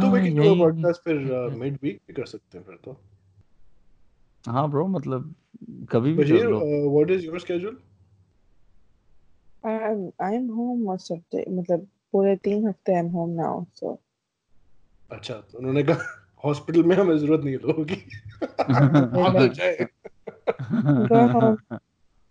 हाँ 0.00 0.10
we 0.12 0.20
can 0.20 0.34
do 0.36 0.42
a 0.42 0.46
यही 0.46 0.60
podcast 0.60 1.02
फिर 1.04 1.16
mid 1.62 1.80
week 1.84 1.98
भी 2.06 2.14
कर 2.14 2.26
सकते 2.26 2.58
हैं 2.58 2.64
फिर 2.64 2.76
तो 2.84 2.96
हाँ 4.48 4.70
ब्रो 4.70 4.86
मतलब 4.86 5.34
कभी 5.92 6.12
भी 6.12 6.24
कर 6.24 6.30
Bashir 6.30 6.50
low 6.50 6.60
uh, 6.60 6.88
what 6.96 7.14
is 7.16 7.24
your 7.24 7.40
schedule 7.44 7.76
I'm 9.64 10.00
I'm 10.28 10.48
home 10.58 10.82
most 10.84 11.10
of 11.10 11.20
the 11.34 11.44
मतलब 11.58 11.86
पूरे 12.12 12.36
तीन 12.44 12.66
हफ्ते 12.68 12.98
I'm 13.00 13.12
home 13.18 13.36
now 13.42 13.54
so 13.80 13.98
अच्छा 15.12 15.34
तो 15.34 15.58
उन्होंने 15.58 15.82
कहा 15.82 16.18
हॉस्पिटल 16.44 16.82
में 16.82 16.96
हमें 16.96 17.18
जरूरत 17.18 17.44
नहीं 17.44 17.54
है 17.54 17.60
लोगों 17.66 17.84
की 17.84 17.94
आप 18.42 19.36
तो 19.38 19.48
जाए 19.48 19.86
go 21.12 21.26
home 21.36 21.56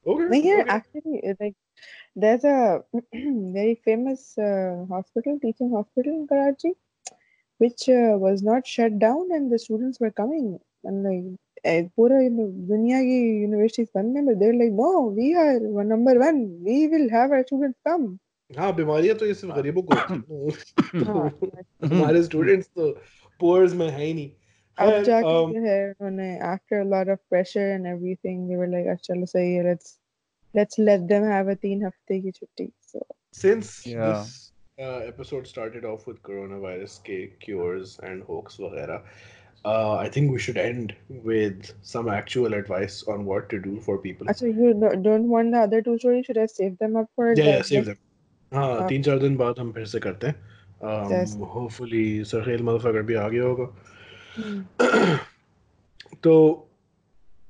okay 0.05 0.27
No, 0.30 0.41
here 0.41 0.61
okay. 0.61 0.69
actually, 0.69 1.19
uh, 1.30 1.34
like, 1.39 1.55
there's 2.15 2.43
a 2.43 2.84
very 3.13 3.76
famous 3.85 4.38
uh, 4.38 4.85
hospital, 4.89 5.38
teaching 5.39 5.69
hospital 5.72 6.11
in 6.11 6.27
Karachi, 6.27 6.72
which 7.59 7.88
uh, 7.88 8.18
was 8.18 8.41
not 8.41 8.65
shut 8.65 8.97
down, 8.97 9.30
and 9.31 9.51
the 9.51 9.59
students 9.59 9.99
were 9.99 10.09
coming. 10.09 10.59
And 10.84 11.03
like, 11.03 11.38
eh, 11.65 11.88
pura 11.95 12.23
you 12.23 12.30
know, 12.30 12.47
दुनिया 12.68 13.01
की 13.01 13.45
universities 13.47 13.89
बंद 13.95 14.18
हैं, 14.18 14.26
but 14.26 14.39
they're 14.39 14.57
like, 14.63 14.73
no, 14.73 15.13
we 15.18 15.35
are 15.35 15.59
one 15.80 15.88
number 15.88 16.19
one. 16.19 16.63
We 16.63 16.88
will 16.88 17.09
have 17.09 17.31
our 17.31 17.43
students 17.43 17.80
come. 17.88 18.19
हाँ 18.57 18.76
बीमारियां 18.76 19.15
तो 19.18 19.26
ये 19.26 19.34
सिर्फ 19.34 19.55
गरीबों 19.55 19.81
को 19.81 19.95
होती 19.95 20.15
हैं 20.31 21.05
हाँ, 21.05 21.30
तो 21.30 21.88
हमारे 21.88 22.23
स्टूडेंट्स 22.23 22.68
तो 22.68 22.91
पोर्स 23.39 23.73
में 23.73 23.89
है 23.89 24.03
ही 24.05 24.13
नहीं 24.13 24.31
अब 24.80 24.89
खैर 24.89 25.03
जाके 25.03 25.27
um, 25.27 25.53
जो 25.53 25.61
है 25.61 25.89
उन्होंने 25.91 26.39
after 26.41 26.81
a 26.81 26.85
lot 26.85 27.11
of 27.13 27.19
pressure 27.30 27.68
and 27.76 27.88
everything, 27.88 28.47
they 28.49 28.57
were 28.61 28.68
like, 28.68 28.88
अच्छा 28.88 29.13
चलो 29.13 29.26
सही 29.26 29.53
है, 29.53 29.63
let's 29.63 29.97
let's 30.55 30.80
let 30.80 31.07
them 31.07 31.23
have 31.31 31.47
a 31.47 31.55
तीन 31.55 31.85
हफ्ते 31.85 32.22
की 32.22 32.31
छुट्टी. 32.31 32.72
So 32.81 33.05
since 33.31 33.85
Yeah. 33.85 34.05
this 34.09 34.51
uh, 34.80 34.99
episode 35.07 35.47
started 35.47 35.85
off 35.85 36.07
with 36.07 36.22
coronavirus 36.23 36.97
के 37.09 37.19
cures 37.39 37.99
and 38.09 38.23
hoax 38.23 38.59
वगैरह 38.59 39.03
uh, 39.65 39.95
I 40.03 40.09
think 40.09 40.31
we 40.35 40.39
should 40.43 40.57
end 40.57 40.93
with 41.26 41.72
some 41.89 42.07
actual 42.13 42.53
advice 42.59 42.95
on 43.15 43.26
what 43.26 43.49
to 43.49 43.59
do 43.65 43.73
for 43.88 43.97
people 44.05 44.27
अच्छा 44.34 44.47
you 44.61 44.73
no- 44.84 44.93
don't 45.09 45.27
want 45.34 45.51
the 45.57 45.59
other 45.65 45.81
two 45.89 45.97
stories? 45.97 46.26
Should 46.30 46.39
I 46.45 46.47
save 46.53 46.77
them 46.85 46.95
up 47.03 47.09
for 47.15 47.27
yeah 47.30 47.35
the 47.43 47.49
yeah 47.51 47.61
save 47.73 47.85
them 47.91 47.99
हाँ 48.53 48.65
हाँ. 48.80 48.88
तीन 48.89 49.03
चार 49.03 49.19
दिन 49.19 49.35
बाद 49.38 49.59
हम 49.59 49.72
फिर 49.80 49.85
से 49.95 49.99
करते 50.07 50.27
हैं 50.27 50.49
Yes. 51.09 51.34
um, 51.35 51.41
hopefully 51.55 52.05
सरखेल 52.34 52.63
मदफकर 52.69 53.01
भी 53.09 53.13
आ 53.23 53.27
गया 53.30 53.43
होगा 53.43 53.68
Hmm. 54.35 54.59
तो 56.23 56.34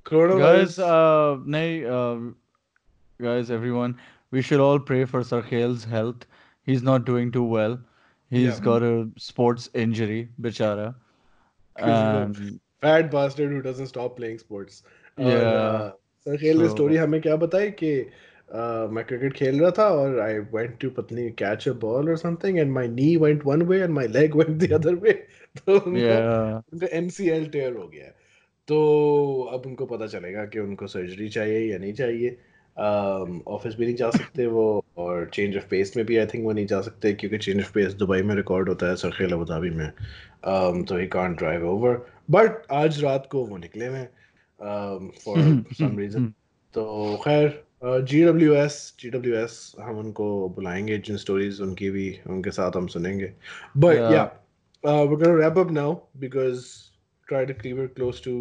coronavirus 0.06 0.42
guys 0.42 0.80
uh 0.80 1.38
नहीं 1.56 1.74
uh, 1.98 2.34
guys 3.26 3.52
everyone 3.58 3.96
we 4.38 4.42
should 4.50 4.64
all 4.68 4.80
pray 4.90 5.00
for 5.14 5.22
Sarkhel's 5.32 5.86
health 5.94 6.26
he's 6.70 6.84
not 6.92 7.06
doing 7.12 7.32
too 7.38 7.46
well 7.56 7.78
He's 8.34 8.50
Yeah. 8.50 8.60
got 8.66 8.84
a 8.88 8.94
sports 9.28 9.70
injury 9.86 10.20
बेचारा 10.48 10.86
A 11.79 12.31
fat 12.81 13.11
bastard 13.11 13.51
who 13.51 13.63
doesn't 13.63 13.87
stop 13.87 14.17
playing 14.17 14.39
sports. 14.39 14.83
Yeah. 15.19 15.27
uh, 15.27 15.93
So- 16.27 16.69
story 16.69 16.97
हमें 16.97 17.21
क्या 17.21 17.37
बताई 17.37 17.71
कि 17.71 17.91
uh, 18.03 18.89
मैं 18.93 19.05
cricket 19.05 19.33
खेल 19.33 19.61
रहा 19.61 19.71
था 19.71 19.89
और 19.89 20.19
आई 20.21 20.39
वेंट 20.55 20.79
टू 20.79 20.91
पत्नी 20.91 21.31
कैच 21.31 21.69
अ 21.69 21.73
बॉल 21.73 22.09
और 22.11 22.17
something 22.17 22.59
and 22.59 22.73
my 22.73 22.89
knee 22.89 23.17
went 23.17 23.45
one 23.47 23.63
way 23.63 23.81
and 23.83 23.95
my 23.95 24.09
leg 24.09 24.37
went 24.37 24.57
the 24.63 24.73
other 24.73 24.95
way 24.95 25.13
तो 25.57 25.79
उनका 25.79 26.19
उनका 26.73 26.87
एमसीएल 26.97 27.49
टेयर 27.49 27.73
हो 27.73 27.89
गया 27.89 28.11
तो 28.69 28.79
अब 29.53 29.67
उनको 29.67 29.87
पता 29.87 30.07
चलेगा 30.07 30.45
कि 30.47 30.59
उनको 30.59 30.87
सर्जरी 30.87 31.29
चाहिए 31.29 31.61
या 31.73 31.79
नहीं 31.79 31.93
चाहिए 31.93 32.39
ऑफ़िस 32.79 33.75
भी 33.75 33.85
नहीं 33.87 33.95
जा 33.97 34.11
सकते 34.11 34.47
वो 34.47 34.85
और 34.99 35.31
चेंज 35.35 35.57
ऑफ़ 35.57 35.67
पेस 35.71 35.93
में 35.97 36.05
भी 36.07 36.17
आई 36.17 36.27
थिंक 36.27 36.45
वो 36.45 36.53
नहीं 36.53 36.67
जा 36.67 36.81
सकते 36.81 37.13
क्योंकि 37.13 37.39
चेंज 37.39 37.61
ऑफ़ 37.61 37.73
पेस 37.73 37.93
दुबई 37.95 38.23
में 38.23 38.35
रिकॉर्ड 38.35 38.69
होता 38.69 38.89
है 38.89 38.97
सरखेल 38.97 39.33
अबू 39.33 39.45
धाबी 39.45 39.71
में। 39.71 39.87
Um, 39.87 40.89
तो 40.89 40.97
he 40.97 41.07
can't 41.07 41.37
drive 41.39 41.69
over 41.71 41.95
but 42.31 42.67
आज 42.73 43.03
रात 43.05 43.29
को 43.33 43.45
वो 43.47 43.57
निकले 43.57 43.87
हुए 43.87 44.05
फॉर 45.25 45.65
सम 45.79 45.99
रीजन 45.99 46.27
तो 46.75 47.17
खैर 47.25 47.65
G 47.85 48.25
W 48.25 48.55
S 48.55 48.95
G 49.01 49.11
W 49.11 49.35
S 49.37 49.73
हम 49.81 49.99
उनको 49.99 50.49
बुलाएँगे 50.49 50.99
जिन 50.99 51.17
स्टोरीज 51.17 51.61
उनकी 51.61 51.91
भी 51.91 52.09
उनके 52.27 52.51
साथ 52.51 52.77
हम 52.77 52.87
सुनेंगे। 52.87 53.33
बट 53.77 54.13
या 54.13 54.31
we're 54.85 55.19
gonna 55.21 55.37
wrap 55.37 55.57
up 55.61 55.71
now 55.77 55.91
because 56.23 56.67
try 57.29 57.39
to 57.45 57.55
keep 57.61 57.79
it 57.85 57.95
close 57.95 58.21
to 58.21 58.33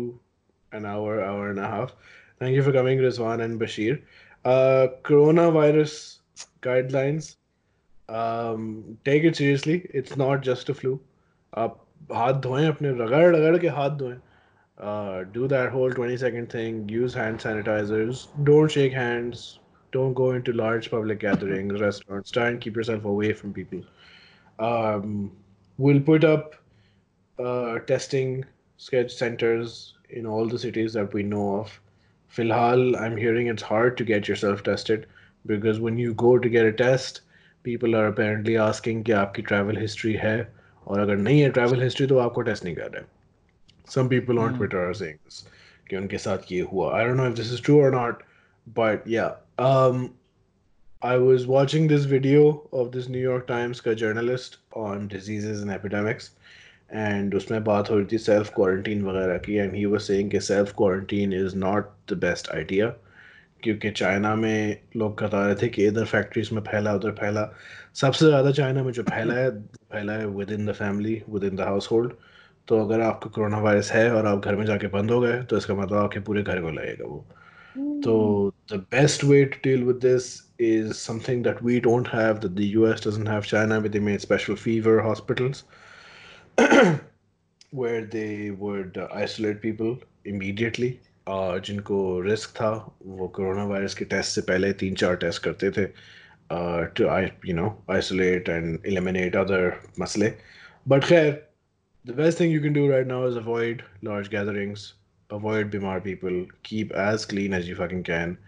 an 0.72 0.86
hour, 0.86 1.14
hour 1.28 1.46
and 1.50 1.60
a 1.60 1.70
half. 1.70 1.94
Thank 2.42 2.56
you 2.58 2.64
for 2.64 2.74
coming, 2.76 3.00
Rizwan 3.00 3.44
and 3.46 3.60
Bashir. 3.62 3.96
Uh, 4.45 4.89
coronavirus 5.05 6.19
guidelines. 6.63 7.37
Um, 8.09 8.99
take 9.05 9.25
it 9.25 9.37
seriously. 9.37 9.87
It's 9.95 10.17
not 10.17 10.43
just 10.43 10.69
a 10.69 10.75
flu. 10.75 10.99
आप 11.59 11.79
हाथ 12.13 12.41
धोएं 12.43 12.67
अपने 12.69 12.91
रगड़ 12.99 13.37
रगड़ 13.37 13.59
के 13.59 13.69
हाथ 13.69 13.97
धोएं. 13.99 14.17
Uh, 14.81 15.25
do 15.33 15.47
that 15.47 15.71
whole 15.71 15.91
20 15.91 16.17
second 16.17 16.51
thing. 16.51 16.89
Use 16.89 17.15
hand 17.15 17.39
sanitizers. 17.39 18.29
Don't 18.45 18.71
shake 18.71 18.93
hands. 18.93 19.59
Don't 19.93 20.15
go 20.15 20.31
into 20.31 20.53
large 20.53 20.91
public 20.91 21.21
gatherings, 21.21 21.81
restaurants. 21.81 22.31
Try 22.31 22.49
and 22.49 22.61
keep 22.61 22.77
yourself 22.77 23.05
away 23.05 23.33
from 23.33 23.53
people. 23.53 23.83
Um, 24.59 25.33
we'll 25.79 26.01
put 26.01 26.25
up 26.25 26.55
uh, 27.39 27.81
testing 27.81 28.45
sketch 28.77 29.13
centers 29.13 29.95
in 30.09 30.27
all 30.27 30.47
the 30.47 30.59
cities 30.59 30.93
that 30.95 31.13
we 31.13 31.23
know 31.23 31.57
of. 31.57 31.81
Filhal, 32.37 33.01
I'm 33.01 33.17
hearing 33.17 33.49
it's 33.49 33.63
hard 33.63 33.97
to 33.99 34.05
get 34.05 34.29
yourself 34.29 34.63
tested 34.63 35.07
because 35.47 35.81
when 35.81 35.99
you 35.99 36.15
go 36.15 36.39
to 36.39 36.49
get 36.49 36.65
a 36.65 36.73
test, 36.73 37.23
people 37.63 37.97
are 37.97 38.07
apparently 38.07 38.57
asking 38.57 39.03
कि 39.05 39.13
आपकी 39.13 39.47
travel 39.49 39.77
history 39.77 40.17
है 40.17 40.37
और 40.87 41.01
अगर 41.01 41.17
नहीं 41.17 41.41
है 41.41 41.53
travel 41.53 41.83
history 41.87 42.09
तो 42.09 42.19
आपको 42.19 42.45
test 42.45 42.65
नहीं 42.65 42.75
कर 42.77 42.91
रहे. 42.91 43.05
Some 43.87 44.09
people 44.09 44.39
on 44.39 44.57
Twitter 44.57 44.85
are 44.89 44.95
saying 44.95 45.19
this 45.25 45.45
कि 45.91 45.97
उनके 45.97 46.19
साथ 46.19 46.53
ये 46.53 46.61
हुआ. 46.73 46.93
I 46.95 47.05
don't 47.05 47.17
know 47.17 47.29
if 47.31 47.37
this 47.37 47.51
is 47.51 47.61
true 47.61 47.81
or 47.81 47.91
not, 47.91 48.23
but 48.75 49.07
yeah. 49.07 49.35
Um, 49.59 50.15
I 51.03 51.17
was 51.17 51.47
watching 51.47 51.89
this 51.89 52.05
video 52.05 52.69
of 52.73 52.93
this 52.93 53.09
New 53.09 53.19
York 53.19 53.47
Times 53.47 53.81
का 53.81 53.97
journalist 53.97 54.59
on 54.75 55.09
diseases 55.09 55.63
and 55.63 55.71
epidemics. 55.71 56.31
And 56.96 57.36
उसमें 57.36 57.64
बात 57.64 57.90
हो 57.92 57.98
रही 57.98 58.06
थी 58.12 58.18
सेल्फ 58.18 58.52
क्वारंटीन 58.56 59.04
वगैरह 59.04 59.38
की 59.38 59.56
एंड 59.56 59.74
ही 59.76 59.86
वाज 59.86 60.02
सेइंग 60.02 60.30
कि 60.32 60.40
self 60.40 60.74
quarantine 60.78 61.34
is 61.34 61.56
not 61.58 61.90
the 62.12 62.18
best 62.18 62.50
idea 62.56 62.88
क्योंकि 63.64 63.90
चाइना 63.92 64.36
में 64.36 64.78
लोग 64.98 65.22
बता 65.24 65.46
रहे 65.46 65.56
थे 65.56 65.68
कि 65.70 65.86
इधर 65.88 66.06
फैक्ट्रीज 66.06 66.50
में 66.54 66.62
फैला 66.62 66.94
उधर 66.96 67.12
फैला। 67.12 67.50
सबसे 68.02 68.26
ज़्यादा 68.26 68.52
चाइना 68.52 68.84
में 68.84 68.92
जो 68.92 69.04
फैला 69.04 69.34
है 69.34 69.50
फैला 69.92 70.14
है 70.14 70.28
within 70.52 70.66
the 70.66 70.72
family 70.72 71.22
within 71.44 71.56
the 71.56 71.62
household 71.92 72.14
तो 72.68 72.80
अगर 72.86 73.02
आपको 73.02 73.30
कोरोना 73.30 73.60
वायरस 73.60 73.92
है 73.92 74.10
और 74.12 74.28
आप 74.28 74.46
घर 74.46 74.56
में 74.56 74.66
जाके 74.66 74.88
बंद 74.88 75.12
हो 75.12 75.20
गए 75.22 75.42
तो 75.44 75.58
इसका 75.58 75.76
मतलब 75.76 75.98
आपके 75.98 76.20
पूरे 76.20 76.44
घर 76.44 76.62
को 76.62 76.70
लगेगा 76.70 77.06
वो। 77.06 77.26
तो 78.04 78.54
the 78.72 78.78
best 78.92 79.24
way 79.24 79.44
to 79.46 79.70
deal 79.70 79.86
with 79.88 79.96
this 79.96 80.28
is 80.62 80.92
something 80.94 81.44
that 81.44 81.64
we 81.64 81.80
don't 81.80 82.08
have 82.08 82.40
that 82.40 82.56
the 82.56 82.68
US 82.76 83.02
doesn't 83.08 83.32
have. 83.34 83.46
China 83.46 83.80
where 83.80 83.94
they 83.96 84.04
made 84.10 84.22
special 84.22 84.56
fever 84.56 84.96
hospitals 85.08 85.64
where 87.71 88.05
they 88.05 88.51
would 88.51 88.97
uh, 88.97 89.09
isolate 89.25 89.61
people 89.63 89.99
immediately 90.25 90.91
uh, 91.27 91.59
जिनको 91.67 91.99
risk 92.21 92.51
था 92.57 92.71
वो 93.19 93.29
corona 93.37 93.65
virus 93.73 93.95
के 93.95 94.05
test 94.15 94.35
से 94.35 94.41
पहले 94.49 94.73
तीन 94.83 94.95
चार 95.03 95.17
test 95.25 95.43
करते 95.43 95.71
थे 95.79 95.87
to 96.99 97.05
you 97.49 97.55
know 97.55 97.69
isolate 97.91 98.49
and 98.49 98.87
eliminate 98.87 99.37
other 99.37 99.73
मसले 100.01 100.33
बट 100.89 101.05
खैर 101.05 101.39
the 102.05 102.15
best 102.19 102.39
thing 102.39 102.51
you 102.51 102.61
can 102.61 102.73
do 102.73 102.91
right 102.91 103.07
now 103.07 103.25
is 103.25 103.35
avoid 103.37 103.83
large 104.03 104.31
gatherings, 104.31 104.95
avoid 105.31 105.71
bimar 105.71 106.03
people, 106.03 106.47
keep 106.63 106.93
as 106.93 107.27
clean 107.27 107.53
as 107.53 107.69
you 107.69 107.75
fucking 107.81 108.03
can. 108.03 108.39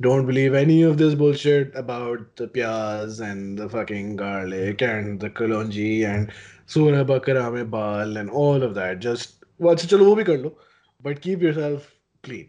Don't 0.00 0.26
believe 0.26 0.54
any 0.54 0.76
of 0.82 0.96
this 0.96 1.14
bullshit 1.14 1.74
about 1.80 2.36
the 2.36 2.46
pyaz 2.48 3.20
and 3.20 3.58
the 3.58 3.68
fucking 3.68 4.16
garlic 4.16 4.80
and 4.80 5.20
the 5.20 5.28
kalonji 5.28 6.06
and 6.06 6.32
surah 6.66 7.04
bakara 7.04 7.52
mein 7.52 7.68
bal 7.70 8.16
and 8.16 8.30
all 8.30 8.62
of 8.62 8.74
that. 8.74 9.00
Just 9.00 9.44
watch 9.58 9.86
chalo 9.86 10.08
wo 10.10 10.16
bhi 10.16 10.26
kar 10.26 10.38
lo, 10.38 10.54
but 11.02 11.20
keep 11.20 11.42
yourself 11.42 11.92
clean. 12.22 12.48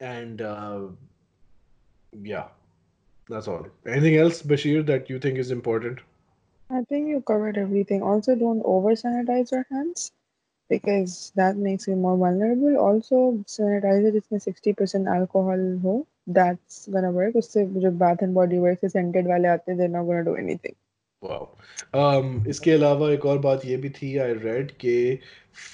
And 0.00 0.40
uh, 0.40 0.80
yeah, 2.22 2.48
that's 3.28 3.48
all. 3.48 3.66
Anything 3.86 4.16
else, 4.16 4.42
Bashir, 4.42 4.86
that 4.86 5.08
you 5.08 5.18
think 5.18 5.38
is 5.38 5.50
important? 5.50 6.00
I 6.70 6.82
think 6.84 7.08
you 7.08 7.20
covered 7.20 7.58
everything. 7.58 8.02
Also, 8.02 8.34
don't 8.34 8.62
over 8.64 8.92
sanitize 8.92 9.52
your 9.52 9.66
hands 9.70 10.12
because 10.68 11.32
that 11.36 11.56
makes 11.56 11.86
you 11.86 11.96
more 11.96 12.16
vulnerable. 12.16 12.78
Also, 12.78 13.16
sanitizer 13.46 14.12
जिसमें 14.12 14.38
60% 14.40 15.08
alcohol 15.16 15.64
हो, 15.82 16.06
that's 16.26 16.88
gonna 16.88 17.10
work. 17.10 17.34
उससे 17.36 17.66
जो 17.80 17.98
bath 17.98 18.22
and 18.22 18.34
body 18.34 18.58
works 18.58 18.80
से 18.80 18.90
scented 18.92 19.26
वाले 19.26 19.48
आते 19.48 19.72
हैं, 19.72 19.78
they're 19.78 19.94
not 19.96 20.06
gonna 20.06 20.24
do 20.24 20.36
anything. 20.36 20.74
Um, 21.23 22.47
इसके 22.47 22.71
अलावा 22.71 23.09
एक 23.11 23.25
और 23.25 23.37
बात 23.39 23.61
ये 23.65 23.77
भी 23.77 23.89
थी 23.89 24.17
आई 24.17 24.33
रेड 24.33 24.71
के 24.71 25.15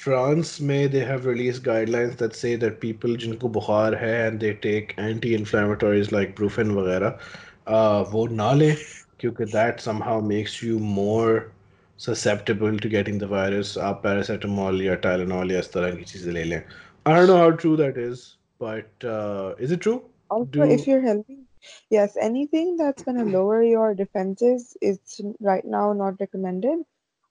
फ्रांस 0.03 0.57
में 0.61 0.89
they 0.91 1.01
have 1.01 1.27
release 1.29 1.61
guidelines 1.63 2.13
that 2.19 2.33
say 2.33 2.55
that 2.57 2.79
people 2.81 3.15
जिनको 3.17 3.49
बुखार 3.49 3.95
है 3.95 4.13
and 4.27 4.39
they 4.39 4.51
take 4.65 4.93
anti 4.99 5.33
inflammatories 5.35 6.13
like 6.13 6.35
Brufen 6.35 6.71
वगैरह 6.71 7.09
uh, 7.09 8.13
वो 8.13 8.25
ना 8.27 8.51
लें 8.53 8.75
क्योंकि 9.19 9.45
that 9.45 9.79
somehow 9.79 10.21
makes 10.27 10.63
you 10.63 10.79
more 10.79 11.51
susceptible 11.99 12.79
to 12.79 12.89
getting 12.89 13.19
the 13.19 13.29
virus 13.31 13.77
आप 13.89 14.01
पैरासीटामोल 14.03 14.81
या 14.81 14.95
टायलोनॉल 15.07 15.51
या 15.51 15.59
इस 15.59 15.73
तरह 15.73 15.95
की 15.95 16.03
चीज़ें 16.03 16.31
ले 16.33 16.43
लें। 16.43 16.57
I 16.57 17.13
don't 17.15 17.29
know 17.29 17.37
how 17.37 17.49
true 17.49 17.75
that 17.77 17.97
is 17.97 18.25
but 18.63 19.59
is 19.61 19.73
it 19.73 19.81
true 19.81 20.01
Also, 20.31 20.45
Do... 20.45 20.63
if 20.63 20.87
you're 20.87 21.01
helping 21.01 21.42
yes, 21.90 22.16
anything 22.16 22.76
that's 22.76 23.02
gonna 23.02 23.24
lower 23.24 23.62
your 23.62 23.94
defenses 23.94 24.76
is 24.80 25.20
right 25.40 25.64
now 25.64 25.92
not 25.92 26.20
recommended. 26.20 26.84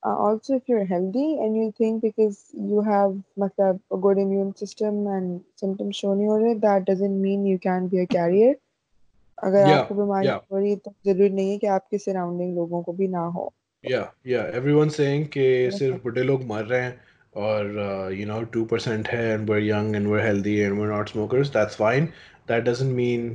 Uh, 0.06 0.16
also, 0.16 0.56
if 0.56 0.70
you're 0.70 0.86
healthy 0.86 1.38
and 1.40 1.58
you 1.58 1.74
think 1.78 2.02
because 2.02 2.46
you 2.54 2.82
have 2.82 3.16
matlab, 3.38 3.80
a 3.92 3.98
good 3.98 4.18
immune 4.18 4.56
system 4.56 5.08
and 5.08 5.42
symptoms 5.56 5.96
shown 5.96 6.20
you 6.20 6.30
already, 6.30 6.60
that 6.60 6.86
doesn't 6.86 7.22
mean 7.22 7.46
you 7.46 7.60
can 7.60 7.88
be 7.88 8.00
a 8.00 8.08
carrier. 8.08 8.56
अगर 9.44 9.66
Yeah, 9.66 9.80
आपको 9.80 9.96
बीमारी 9.96 10.28
yeah. 10.28 10.40
हो 10.52 10.58
रही 10.58 10.70
है 10.70 10.76
तो 10.76 10.94
जरूरी 11.06 11.30
नहीं 11.30 11.52
है 11.52 11.58
कि 11.58 11.68
आपके 11.68 11.98
सराउंडिंग 11.98 12.56
लोगों 12.56 12.84
को 12.84 12.94
भी 12.94 13.08
ना 13.08 13.26
हो 13.36 13.54
Yeah, 13.86 14.06
yeah. 14.26 14.48
Everyone's 14.60 14.96
saying 15.00 15.28
कि 15.34 15.72
सिर्फ 15.72 16.04
बुढ़े 16.04 16.24
लोग 16.24 16.44
मर 16.44 16.64
रहे 16.64 16.82
हैं 16.82 17.00
और 17.36 17.68
uh, 17.84 18.16
you 18.20 18.26
know 18.30 18.40
2% 18.56 19.08
है 19.08 19.38
and 19.38 19.50
we're 19.50 19.64
young 19.66 19.92
and 19.96 20.10
we're 20.12 20.24
healthy 20.26 20.56
and 20.68 20.80
we're 20.80 20.92
not 20.94 21.12
smokers. 21.16 21.52
That's 21.58 21.78
fine. 21.84 22.08
That 22.52 22.66
doesn't 22.70 22.96
mean 23.02 23.30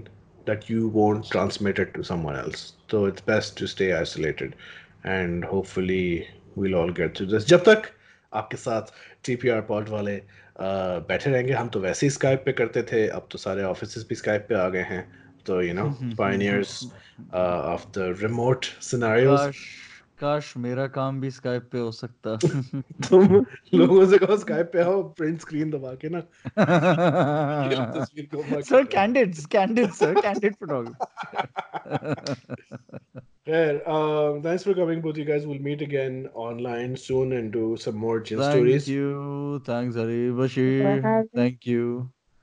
that 0.46 0.68
you 0.68 0.88
won't 0.88 1.30
transmit 1.30 1.78
it 1.78 1.94
to 1.94 2.02
someone 2.02 2.36
else. 2.36 2.74
So 2.90 3.04
it's 3.06 3.20
best 3.20 3.56
to 3.58 3.66
stay 3.66 3.92
isolated 3.92 4.54
and 5.04 5.44
hopefully 5.44 6.26
we'll 6.56 6.74
all 6.74 6.90
get 6.90 7.16
through 7.16 7.30
this. 7.34 7.44
जब 7.44 7.64
तक 7.64 7.90
आपके 8.34 8.56
साथ 8.56 8.92
TPR 9.24 9.62
pod 9.68 9.88
वाले 9.88 10.16
uh, 10.18 11.00
बैठे 11.08 11.30
रहेंगे 11.30 11.52
हम 11.52 11.68
तो 11.68 11.80
वैसे 11.80 12.06
ही 12.06 12.10
स्काइप 12.10 12.42
पे 12.46 12.52
करते 12.52 12.82
थे 12.92 13.06
अब 13.08 13.28
तो 13.32 13.38
सारे 13.38 13.62
ऑफिस 13.64 14.08
भी 14.08 14.14
स्काइप 14.14 14.46
पे 14.48 14.54
आ 14.54 14.68
गए 14.68 14.82
हैं 14.92 15.04
तो 15.46 15.62
you 15.62 15.74
know 15.78 15.88
pioneers 16.18 16.74
uh, 17.32 17.74
of 17.74 17.86
the 17.92 18.12
remote 18.24 18.70
scenarios 18.80 19.56
काश 20.22 20.44
काश 20.46 20.56
मेरा 20.62 20.86
काम 20.94 21.20
भी 21.20 21.30
स्काइप 21.30 21.62
पे 21.72 21.78
हो 21.78 21.90
सकता 21.92 22.36
तुम 23.08 23.44
लोगों 23.74 24.06
से 24.10 24.18
कहो 24.18 24.36
स्काइप 24.36 24.70
पे 24.72 24.80
आओ 24.82 25.02
प्रिंट 25.18 25.40
स्क्रीन 25.40 25.70
दबा 25.70 25.92
के 26.04 26.08
ना 26.08 26.18
ये 26.18 27.74
लो 27.76 27.84
तस्वीर 28.00 28.28
को 28.34 28.42
mark 28.42 28.62
सर 28.68 28.76
करो। 28.76 28.84
Candid 28.92 29.34
candid 29.52 29.90
sir 30.00 30.20
candid 30.20 30.54
photography 30.54 30.92
Fair. 33.46 33.70
Um, 33.92 34.40
thanks 34.42 34.62
for 34.62 34.72
coming, 34.72 35.00
both 35.04 35.16
you 35.20 35.24
guys. 35.24 35.46
We'll 35.46 35.58
meet 35.68 35.80
again 35.84 36.28
online 36.32 36.92
soon 36.96 37.32
and 37.38 37.50
do 37.54 37.76
some 37.84 37.96
more 38.02 38.20
gin 38.20 38.38
Thank 38.38 38.52
stories. 38.52 38.86
you. 38.88 39.60
Thanks, 39.68 39.96
Hari 39.96 40.18
Bashir. 40.40 40.84
having- 41.06 41.26
Thank 41.40 41.66
you. 41.66 41.88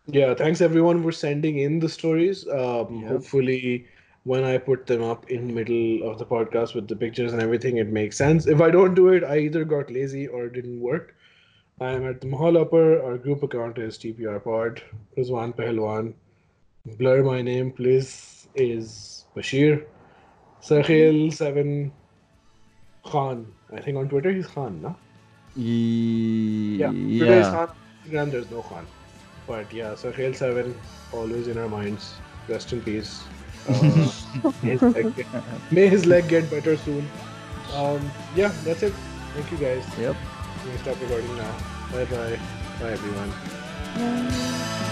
Yeah, 0.08 0.34
thanks 0.34 0.60
everyone 0.68 1.02
for 1.06 1.14
sending 1.20 1.60
in 1.68 1.80
the 1.86 1.90
stories. 1.94 2.42
Um, 2.58 2.92
Yep. 3.04 3.12
Hopefully, 3.14 3.86
when 4.25 4.43
I 4.43 4.57
put 4.59 4.87
them 4.87 5.03
up 5.03 5.31
in 5.31 5.55
middle 5.55 6.11
of 6.11 6.19
the 6.19 6.25
podcast 6.25 6.75
with 6.75 6.89
the 6.89 6.97
pictures 6.97 7.33
and 7.33 7.43
everything, 7.43 7.77
it 7.77 7.89
makes 7.89 8.17
sense. 8.17 8.47
If 8.47 8.61
I 8.61 8.71
don't 8.71 8.95
do 8.95 9.09
it, 9.09 9.23
I 9.23 9.39
either 9.39 9.65
got 9.65 9.91
lazy 9.91 10.27
or 10.27 10.47
it 10.47 10.55
didn't 10.55 10.81
work. 10.81 11.15
I 11.81 11.91
am 11.91 12.07
at 12.07 12.21
the 12.21 12.27
Mahal 12.27 12.57
Upper. 12.57 13.03
Our 13.03 13.19
group 13.19 13.43
account 13.43 13.79
is 13.79 13.99
TPR 13.99 14.43
Pod. 14.43 14.83
Rizwan 15.19 15.55
Pahalwan. 15.55 16.15
Blur 16.99 17.23
my 17.23 17.43
name, 17.43 17.73
please, 17.73 18.49
is 18.55 19.27
Bashir. 19.37 19.85
Sarkhil7 20.63 21.91
Khan. 23.05 23.47
I 23.73 23.81
think 23.81 23.99
on 23.99 24.09
Twitter 24.09 24.33
he's 24.33 24.47
Khan, 24.47 24.81
no? 24.81 24.97
Yeah. 25.55 26.91
Yeah. 26.91 27.25
Twitter 27.25 27.41
is 27.41 27.49
Khan. 27.49 27.71
Instagram 28.07 28.31
there's 28.31 28.51
no 28.51 28.63
Khan. 28.63 28.87
But 29.47 29.71
yeah, 29.71 29.93
Sarkhil 29.93 30.35
Seven 30.35 30.75
always 31.13 31.49
in 31.49 31.59
our 31.59 31.69
minds. 31.69 32.15
Rest 32.49 32.73
in 32.73 32.81
peace. 32.81 33.23
Uh, 33.69 34.11
his 34.63 34.83
leg 34.83 35.15
get- 35.17 35.27
may 35.71 35.87
his 35.89 36.07
leg 36.07 36.29
get 36.29 36.51
better 36.51 36.77
soon. 36.77 37.09
Um, 37.75 38.11
yeah, 38.37 38.53
that's 38.65 38.83
it. 38.83 38.93
Thank 39.35 39.51
you 39.53 39.59
guys. 39.59 39.85
Yep. 39.99 40.17
I'm 40.65 40.79
stop 40.79 41.01
recording 41.01 41.37
now. 41.37 41.53
Bye 41.93 42.05
bye. 42.05 42.39
Bye 42.81 42.93
everyone. 42.93 43.33
Um, 43.97 44.91